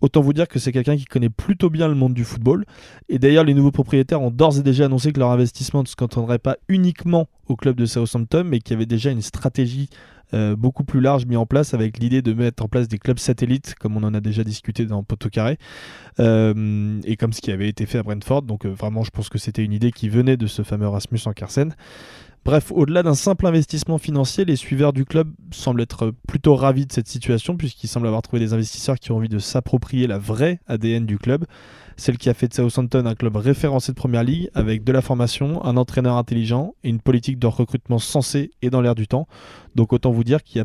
Autant 0.00 0.20
vous 0.20 0.32
dire 0.32 0.48
que 0.48 0.58
c'est 0.58 0.72
quelqu'un 0.72 0.96
qui 0.96 1.04
connaît 1.04 1.28
plutôt 1.28 1.70
bien 1.70 1.88
le 1.88 1.94
monde 1.94 2.14
du 2.14 2.24
football. 2.24 2.64
Et 3.08 3.18
d'ailleurs, 3.18 3.44
les 3.44 3.54
nouveaux 3.54 3.72
propriétaires 3.72 4.22
ont 4.22 4.30
d'ores 4.30 4.58
et 4.58 4.62
déjà 4.62 4.84
annoncé 4.86 5.12
que 5.12 5.18
leur 5.18 5.30
investissement 5.30 5.82
ne 5.82 5.88
se 5.88 5.96
contenterait 5.96 6.38
pas 6.38 6.56
uniquement 6.68 7.28
au 7.46 7.56
club 7.56 7.76
de 7.76 7.86
Southampton, 7.86 8.44
mais 8.44 8.60
qu'il 8.60 8.74
y 8.74 8.76
avait 8.76 8.86
déjà 8.86 9.10
une 9.10 9.22
stratégie 9.22 9.88
euh, 10.34 10.56
beaucoup 10.56 10.84
plus 10.84 11.00
large 11.00 11.24
mis 11.24 11.36
en 11.36 11.46
place 11.46 11.72
avec 11.72 11.98
l'idée 11.98 12.20
de 12.20 12.34
mettre 12.34 12.62
en 12.62 12.68
place 12.68 12.86
des 12.86 12.98
clubs 12.98 13.18
satellites, 13.18 13.74
comme 13.80 13.96
on 13.96 14.02
en 14.02 14.12
a 14.12 14.20
déjà 14.20 14.44
discuté 14.44 14.84
dans 14.84 15.02
Poteau 15.02 15.30
Carré, 15.30 15.56
euh, 16.20 17.00
et 17.04 17.16
comme 17.16 17.32
ce 17.32 17.40
qui 17.40 17.50
avait 17.50 17.68
été 17.68 17.86
fait 17.86 17.98
à 17.98 18.02
Brentford. 18.02 18.42
Donc 18.42 18.66
euh, 18.66 18.68
vraiment, 18.68 19.04
je 19.04 19.10
pense 19.10 19.30
que 19.30 19.38
c'était 19.38 19.64
une 19.64 19.72
idée 19.72 19.90
qui 19.90 20.10
venait 20.10 20.36
de 20.36 20.46
ce 20.46 20.62
fameux 20.62 20.88
Rasmus 20.88 21.20
Ankersen. 21.24 21.74
Bref, 22.44 22.72
au-delà 22.74 23.02
d'un 23.02 23.14
simple 23.14 23.46
investissement 23.46 23.98
financier, 23.98 24.44
les 24.44 24.56
suiveurs 24.56 24.92
du 24.92 25.04
club 25.04 25.30
semblent 25.50 25.82
être 25.82 26.14
plutôt 26.26 26.54
ravis 26.54 26.86
de 26.86 26.92
cette 26.92 27.08
situation 27.08 27.56
puisqu'ils 27.56 27.88
semblent 27.88 28.06
avoir 28.06 28.22
trouvé 28.22 28.40
des 28.40 28.54
investisseurs 28.54 28.98
qui 28.98 29.12
ont 29.12 29.16
envie 29.16 29.28
de 29.28 29.38
s'approprier 29.38 30.06
la 30.06 30.18
vraie 30.18 30.60
ADN 30.66 31.04
du 31.04 31.18
club, 31.18 31.44
celle 31.96 32.16
qui 32.16 32.30
a 32.30 32.34
fait 32.34 32.48
de 32.48 32.54
Southampton 32.54 33.04
un 33.04 33.14
club 33.14 33.36
référencé 33.36 33.92
de 33.92 33.96
première 33.96 34.24
ligue 34.24 34.50
avec 34.54 34.82
de 34.82 34.92
la 34.92 35.02
formation, 35.02 35.62
un 35.64 35.76
entraîneur 35.76 36.16
intelligent 36.16 36.74
et 36.84 36.88
une 36.88 37.00
politique 37.00 37.38
de 37.38 37.46
recrutement 37.46 37.98
sensée 37.98 38.50
et 38.62 38.70
dans 38.70 38.80
l'air 38.80 38.94
du 38.94 39.06
temps. 39.06 39.28
Donc 39.74 39.92
autant 39.92 40.10
vous 40.10 40.24
dire 40.24 40.42
qu'il 40.42 40.58
y 40.58 40.60
a 40.60 40.64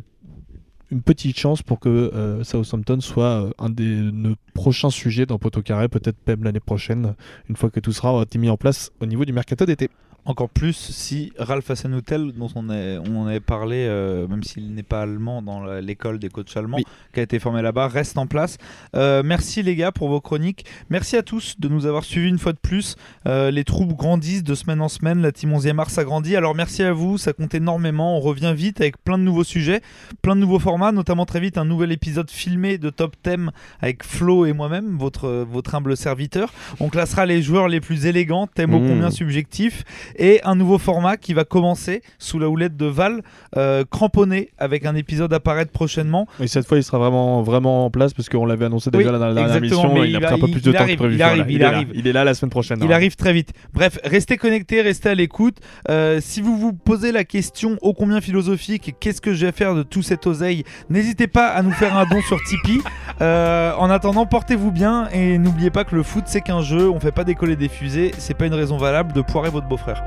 une 0.90 1.02
petite 1.02 1.38
chance 1.38 1.64
pour 1.64 1.80
que 1.80 1.90
euh, 1.90 2.44
Southampton 2.44 3.02
soit 3.02 3.26
euh, 3.26 3.50
un 3.58 3.70
des 3.70 4.12
prochains 4.54 4.92
sujets 4.92 5.26
dans 5.26 5.40
Poto 5.40 5.62
Carré, 5.62 5.90
peut-être 5.90 6.18
même 6.28 6.44
l'année 6.44 6.60
prochaine, 6.60 7.16
une 7.50 7.56
fois 7.56 7.72
que 7.72 7.80
tout 7.80 7.92
sera 7.92 8.24
mis 8.36 8.50
en 8.50 8.58
place 8.58 8.92
au 9.02 9.06
niveau 9.06 9.26
du 9.26 9.34
mercato 9.34 9.66
d'été. 9.66 9.90
Encore 10.26 10.50
plus 10.50 10.74
si 10.74 11.34
Ralph 11.38 11.70
Hasenhutel, 11.70 12.32
dont 12.32 12.48
on, 12.56 12.70
est, 12.70 12.98
on 13.10 13.28
avait 13.28 13.42
parlé, 13.42 13.86
euh, 13.90 14.26
même 14.28 14.42
s'il 14.42 14.74
n'est 14.74 14.82
pas 14.82 15.02
allemand 15.02 15.42
dans 15.42 15.66
l'école 15.82 16.18
des 16.18 16.30
coachs 16.30 16.56
allemands, 16.56 16.78
qui 17.14 17.20
a 17.20 17.24
été 17.24 17.40
formé 17.40 17.62
là-bas, 17.62 17.90
reste 17.90 18.18
en 18.18 18.26
place. 18.26 18.58
Euh, 18.96 19.22
merci 19.26 19.64
les 19.64 19.76
gars 19.76 19.92
pour 19.92 20.08
vos 20.08 20.22
chroniques. 20.22 20.66
Merci 20.90 21.18
à 21.18 21.24
tous 21.24 21.60
de 21.60 21.68
nous 21.68 21.86
avoir 21.86 22.06
suivis 22.06 22.30
une 22.30 22.40
fois 22.40 22.54
de 22.54 22.58
plus. 22.58 22.96
Euh, 23.28 23.52
les 23.52 23.66
troupes 23.66 23.94
grandissent 23.98 24.46
de 24.46 24.56
semaine 24.56 24.80
en 24.80 24.88
semaine. 24.88 25.22
La 25.22 25.34
team 25.34 25.52
11e 25.52 25.74
mars 25.74 25.94
s'agrandit. 25.94 26.38
Alors 26.38 26.56
merci 26.56 26.84
à 26.84 26.94
vous, 26.94 27.18
ça 27.18 27.34
compte 27.34 27.54
énormément. 27.54 28.18
On 28.18 28.22
revient 28.22 28.54
vite 28.56 28.80
avec 28.80 29.04
plein 29.04 29.18
de 29.18 29.24
nouveaux 29.24 29.44
sujets, 29.44 29.82
plein 30.22 30.38
de 30.38 30.42
nouveaux 30.42 30.60
formats, 30.60 30.94
notamment 30.94 31.26
très 31.26 31.42
vite 31.42 31.58
un 31.58 31.66
nouvel 31.66 31.92
épisode 31.92 32.32
filmé 32.32 32.78
de 32.78 32.90
Top 32.90 33.18
Thème 33.22 33.52
avec 33.82 34.06
Flo 34.06 34.46
et 34.46 34.54
moi-même, 34.54 34.98
votre, 34.98 35.46
votre 35.50 35.76
humble 35.76 35.98
serviteur. 35.98 36.54
On 36.80 36.88
classera 36.88 37.26
les 37.26 37.42
joueurs 37.42 37.68
les 37.68 37.82
plus 37.82 38.06
élégants, 38.06 38.48
thème 38.48 38.74
au 38.74 38.80
mmh. 38.80 38.88
combien 38.88 39.12
subjectif 39.12 39.84
et 40.18 40.42
un 40.44 40.56
nouveau 40.56 40.78
format 40.78 41.18
qui 41.18 41.34
va 41.34 41.44
commencer 41.44 42.02
sous 42.20 42.40
la 42.40 42.50
houlette 42.50 42.78
de 42.78 42.86
Val, 42.86 43.22
euh, 43.58 43.84
cramponné, 43.90 44.50
avec 44.58 44.86
un 44.86 44.96
épisode 44.96 45.34
apparaître 45.34 45.72
prochainement. 45.72 46.28
Et 46.40 46.48
cette 46.48 46.68
fois, 46.68 46.78
il 46.78 46.84
sera 46.84 46.98
vraiment, 46.98 47.42
vraiment 47.44 47.86
en 47.86 47.90
place 47.90 48.14
parce 48.14 48.30
qu'on 48.30 48.46
l'avait 48.46 48.66
annoncé 48.66 48.90
déjà 48.92 49.12
Oui, 49.12 49.20
dans 49.20 49.26
la 49.26 49.34
dernière 49.34 49.56
émission. 49.58 49.94
mais 49.94 50.10
il 50.10 50.16
a 50.16 50.22
pris 50.22 50.34
un 50.36 50.40
peu 50.40 50.48
plus 50.52 50.62
de 50.62 50.72
temps 50.72 50.80
arrive, 50.80 50.96
que 50.96 51.00
prévu. 51.00 51.16
il 51.16 51.24
arrive, 51.24 51.46
il 51.50 51.56
est 51.56 51.60
là. 51.60 51.68
arrive. 51.70 51.92
Il 51.94 52.08
est 52.08 52.14
là 52.14 52.24
la 52.24 52.34
semaine 52.34 52.50
prochaine. 52.50 52.80
Il 52.84 52.92
arrive 52.94 53.16
très 53.16 53.34
vite. 53.34 53.54
Bref, 53.74 54.00
restez 54.04 54.38
connectés, 54.38 54.82
restez 54.82 55.10
à 55.10 55.16
l'écoute. 55.16 55.58
Euh, 55.90 56.20
si 56.22 56.42
vous 56.42 56.58
vous 56.58 56.74
posez 56.74 57.12
la 57.12 57.24
question 57.24 57.78
ô 57.82 57.94
combien 57.94 58.22
philosophique, 58.22 58.96
qu'est-ce 59.00 59.22
que 59.22 59.34
je 59.34 59.46
vais 59.46 59.52
faire 59.52 59.76
de 59.76 59.84
tout 59.84 60.02
cette 60.02 60.26
oseille, 60.28 60.64
n'hésitez 60.90 61.28
pas 61.28 61.48
à 61.48 61.62
nous 61.62 61.72
faire 61.72 61.96
un 61.98 62.06
don 62.06 62.22
sur 62.22 62.38
Tipeee. 62.44 62.82
Euh, 63.22 63.74
en 63.78 63.90
attendant, 63.90 64.26
portez-vous 64.26 64.72
bien 64.72 65.08
et 65.14 65.38
n'oubliez 65.38 65.70
pas 65.70 65.84
que 65.84 65.96
le 65.96 66.04
foot 66.04 66.24
c'est 66.28 66.42
qu'un 66.42 66.62
jeu, 66.62 66.90
on 66.90 67.00
fait 67.00 67.12
pas 67.12 67.24
décoller 67.24 67.56
des 67.56 67.70
fusées, 67.70 68.12
c'est 68.18 68.34
pas 68.36 68.46
une 68.46 68.54
raison 68.54 68.78
valable 68.78 69.14
de 69.14 69.22
poirer 69.22 69.50
votre 69.50 69.68
beau-frère. 69.68 70.03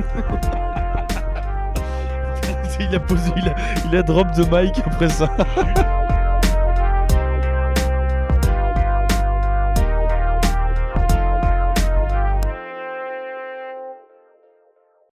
il 2.80 2.94
a 2.94 3.00
posé, 3.00 3.30
il 3.84 3.96
a, 3.96 4.02
drop 4.02 4.32
the 4.32 4.50
mic 4.50 4.78
après 4.86 5.08
ça. 5.08 5.28